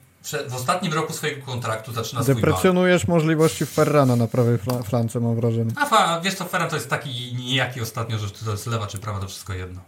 w 0.49 0.55
ostatnim 0.55 0.93
roku 0.93 1.13
swojego 1.13 1.45
kontraktu 1.45 1.93
zaczyna 1.93 2.23
swój 2.23 2.35
Deprecjonujesz 2.35 3.07
możliwości 3.07 3.65
Ferrana 3.65 4.15
na 4.15 4.27
prawej 4.27 4.57
flance, 4.83 5.19
mam 5.19 5.35
wrażenie. 5.35 5.71
A 5.75 5.85
fa, 5.85 6.21
wiesz 6.21 6.35
co, 6.35 6.45
Ferran 6.45 6.69
to 6.69 6.75
jest 6.75 6.89
taki 6.89 7.35
nijaki 7.35 7.81
ostatnio, 7.81 8.17
że 8.17 8.29
to 8.29 8.51
jest 8.51 8.67
lewa 8.67 8.87
czy 8.87 8.97
prawa, 8.97 9.19
to 9.19 9.27
wszystko 9.27 9.53
jedno. 9.53 9.81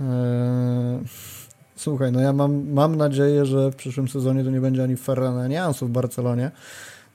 Eee, 0.00 0.06
słuchaj, 1.76 2.12
no 2.12 2.20
ja 2.20 2.32
mam, 2.32 2.72
mam 2.72 2.96
nadzieję, 2.96 3.46
że 3.46 3.70
w 3.70 3.76
przyszłym 3.76 4.08
sezonie 4.08 4.44
to 4.44 4.50
nie 4.50 4.60
będzie 4.60 4.82
ani 4.82 4.96
Ferrana, 4.96 5.42
ani 5.42 5.56
Ansu 5.56 5.86
w 5.86 5.90
Barcelonie. 5.90 6.50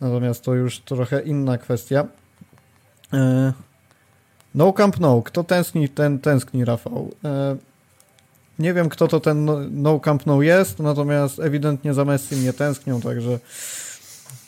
Natomiast 0.02 0.44
to 0.44 0.53
już 0.53 0.80
trochę 0.80 1.22
inna 1.22 1.57
kwestia. 1.57 2.06
Eee, 3.14 3.53
no 4.56 4.74
Camp 4.74 4.99
No. 4.99 5.22
Kto 5.22 5.44
tęskni, 5.44 5.90
ten 5.90 6.20
tęskni, 6.20 6.65
Rafał. 6.65 7.11
Eee, 7.24 7.57
nie 8.59 8.73
wiem, 8.73 8.89
kto 8.89 9.07
to 9.07 9.19
ten 9.19 9.45
no, 9.45 9.59
no 9.71 9.99
Camp 9.99 10.25
No 10.25 10.41
jest, 10.41 10.80
natomiast 10.80 11.39
ewidentnie 11.39 11.93
za 11.93 12.05
Messi 12.05 12.35
nie 12.35 12.53
tęsknią, 12.53 13.01
także 13.01 13.39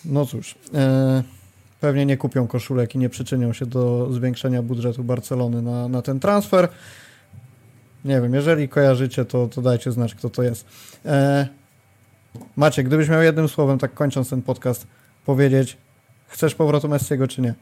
no 0.05 0.25
cóż, 0.25 0.55
e, 0.73 1.23
pewnie 1.79 2.05
nie 2.05 2.17
kupią 2.17 2.47
koszulek 2.47 2.95
i 2.95 2.97
nie 2.97 3.09
przyczynią 3.09 3.53
się 3.53 3.65
do 3.65 4.13
zwiększenia 4.13 4.61
budżetu 4.61 5.03
Barcelony 5.03 5.61
na, 5.61 5.87
na 5.87 6.01
ten 6.01 6.19
transfer. 6.19 6.67
Nie 8.05 8.21
wiem, 8.21 8.33
jeżeli 8.33 8.69
kojarzycie, 8.69 9.25
to, 9.25 9.47
to 9.47 9.61
dajcie 9.61 9.91
znać, 9.91 10.15
kto 10.15 10.29
to 10.29 10.43
jest. 10.43 10.65
E, 11.05 11.47
Macie, 12.55 12.83
gdybyś 12.83 13.09
miał 13.09 13.21
jednym 13.21 13.47
słowem, 13.49 13.79
tak 13.79 13.93
kończąc 13.93 14.29
ten 14.29 14.41
podcast, 14.41 14.87
powiedzieć, 15.25 15.77
chcesz 16.27 16.55
powrotu 16.55 16.89
Messiego 16.89 17.27
czy 17.27 17.41
nie? 17.41 17.53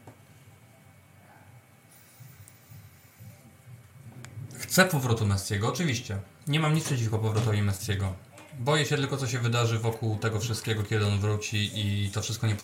Chcę 4.58 4.84
powrotu 4.84 5.26
Messiego, 5.26 5.68
oczywiście. 5.68 6.18
Nie 6.48 6.60
mam 6.60 6.74
nic 6.74 6.84
przeciwko 6.84 7.18
powrotowi 7.18 7.62
Messiego. 7.62 8.12
Boję 8.58 8.84
się 8.84 8.96
tylko, 8.96 9.16
co 9.16 9.26
się 9.26 9.38
wydarzy 9.38 9.78
wokół 9.78 10.16
tego 10.16 10.40
wszystkiego, 10.40 10.82
kiedy 10.82 11.06
on 11.06 11.18
wróci 11.18 11.70
i 11.74 12.10
to 12.10 12.22
wszystko 12.22 12.46
nie 12.46 12.56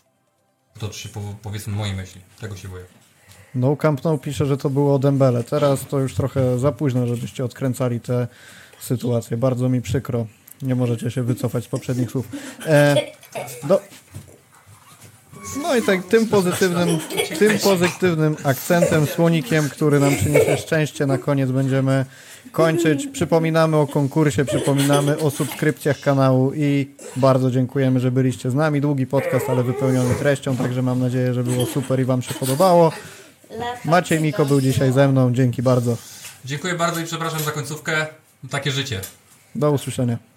potoczy 0.74 0.98
się 0.98 1.08
po, 1.08 1.20
powiedzmy 1.42 1.72
mojej 1.72 1.94
myśli. 1.94 2.20
Tego 2.40 2.56
się 2.56 2.68
boję. 2.68 2.84
No 3.54 3.76
Camp 3.76 4.04
No 4.04 4.18
pisze, 4.18 4.46
że 4.46 4.56
to 4.56 4.70
było 4.70 4.98
Dembele. 4.98 5.44
Teraz 5.44 5.86
to 5.86 5.98
już 5.98 6.14
trochę 6.14 6.58
za 6.58 6.72
późno, 6.72 7.06
żebyście 7.06 7.44
odkręcali 7.44 8.00
te 8.00 8.28
sytuacje. 8.80 9.36
Bardzo 9.36 9.68
mi 9.68 9.82
przykro. 9.82 10.26
Nie 10.62 10.74
możecie 10.74 11.10
się 11.10 11.22
wycofać 11.22 11.64
z 11.64 11.68
poprzednich 11.68 12.10
słów. 12.10 12.28
E, 12.66 12.96
do... 13.64 13.80
No 15.62 15.76
i 15.76 15.82
tak 15.82 16.04
tym 16.04 16.26
pozytywnym, 16.26 16.98
tym 17.38 17.58
pozytywnym 17.58 18.36
akcentem, 18.44 19.06
słonikiem, 19.06 19.68
który 19.68 20.00
nam 20.00 20.16
przyniesie 20.16 20.56
szczęście, 20.56 21.06
na 21.06 21.18
koniec 21.18 21.50
będziemy 21.50 22.06
kończyć. 22.52 23.06
Przypominamy 23.06 23.76
o 23.76 23.86
konkursie, 23.86 24.44
przypominamy 24.44 25.18
o 25.18 25.30
subskrypcjach 25.30 26.00
kanału 26.00 26.52
i 26.54 26.88
bardzo 27.16 27.50
dziękujemy, 27.50 28.00
że 28.00 28.10
byliście 28.10 28.50
z 28.50 28.54
nami. 28.54 28.80
Długi 28.80 29.06
podcast, 29.06 29.50
ale 29.50 29.62
wypełniony 29.62 30.14
treścią, 30.14 30.56
także 30.56 30.82
mam 30.82 31.00
nadzieję, 31.00 31.34
że 31.34 31.44
było 31.44 31.66
super 31.66 32.00
i 32.00 32.04
Wam 32.04 32.22
się 32.22 32.34
podobało. 32.34 32.92
Maciej 33.84 34.20
Miko 34.20 34.46
był 34.46 34.60
dzisiaj 34.60 34.92
ze 34.92 35.08
mną. 35.08 35.32
Dzięki 35.32 35.62
bardzo. 35.62 35.96
Dziękuję 36.44 36.74
bardzo 36.74 37.00
i 37.00 37.04
przepraszam 37.04 37.40
za 37.40 37.50
końcówkę. 37.50 38.06
Takie 38.50 38.70
życie. 38.70 39.00
Do 39.54 39.70
usłyszenia. 39.70 40.29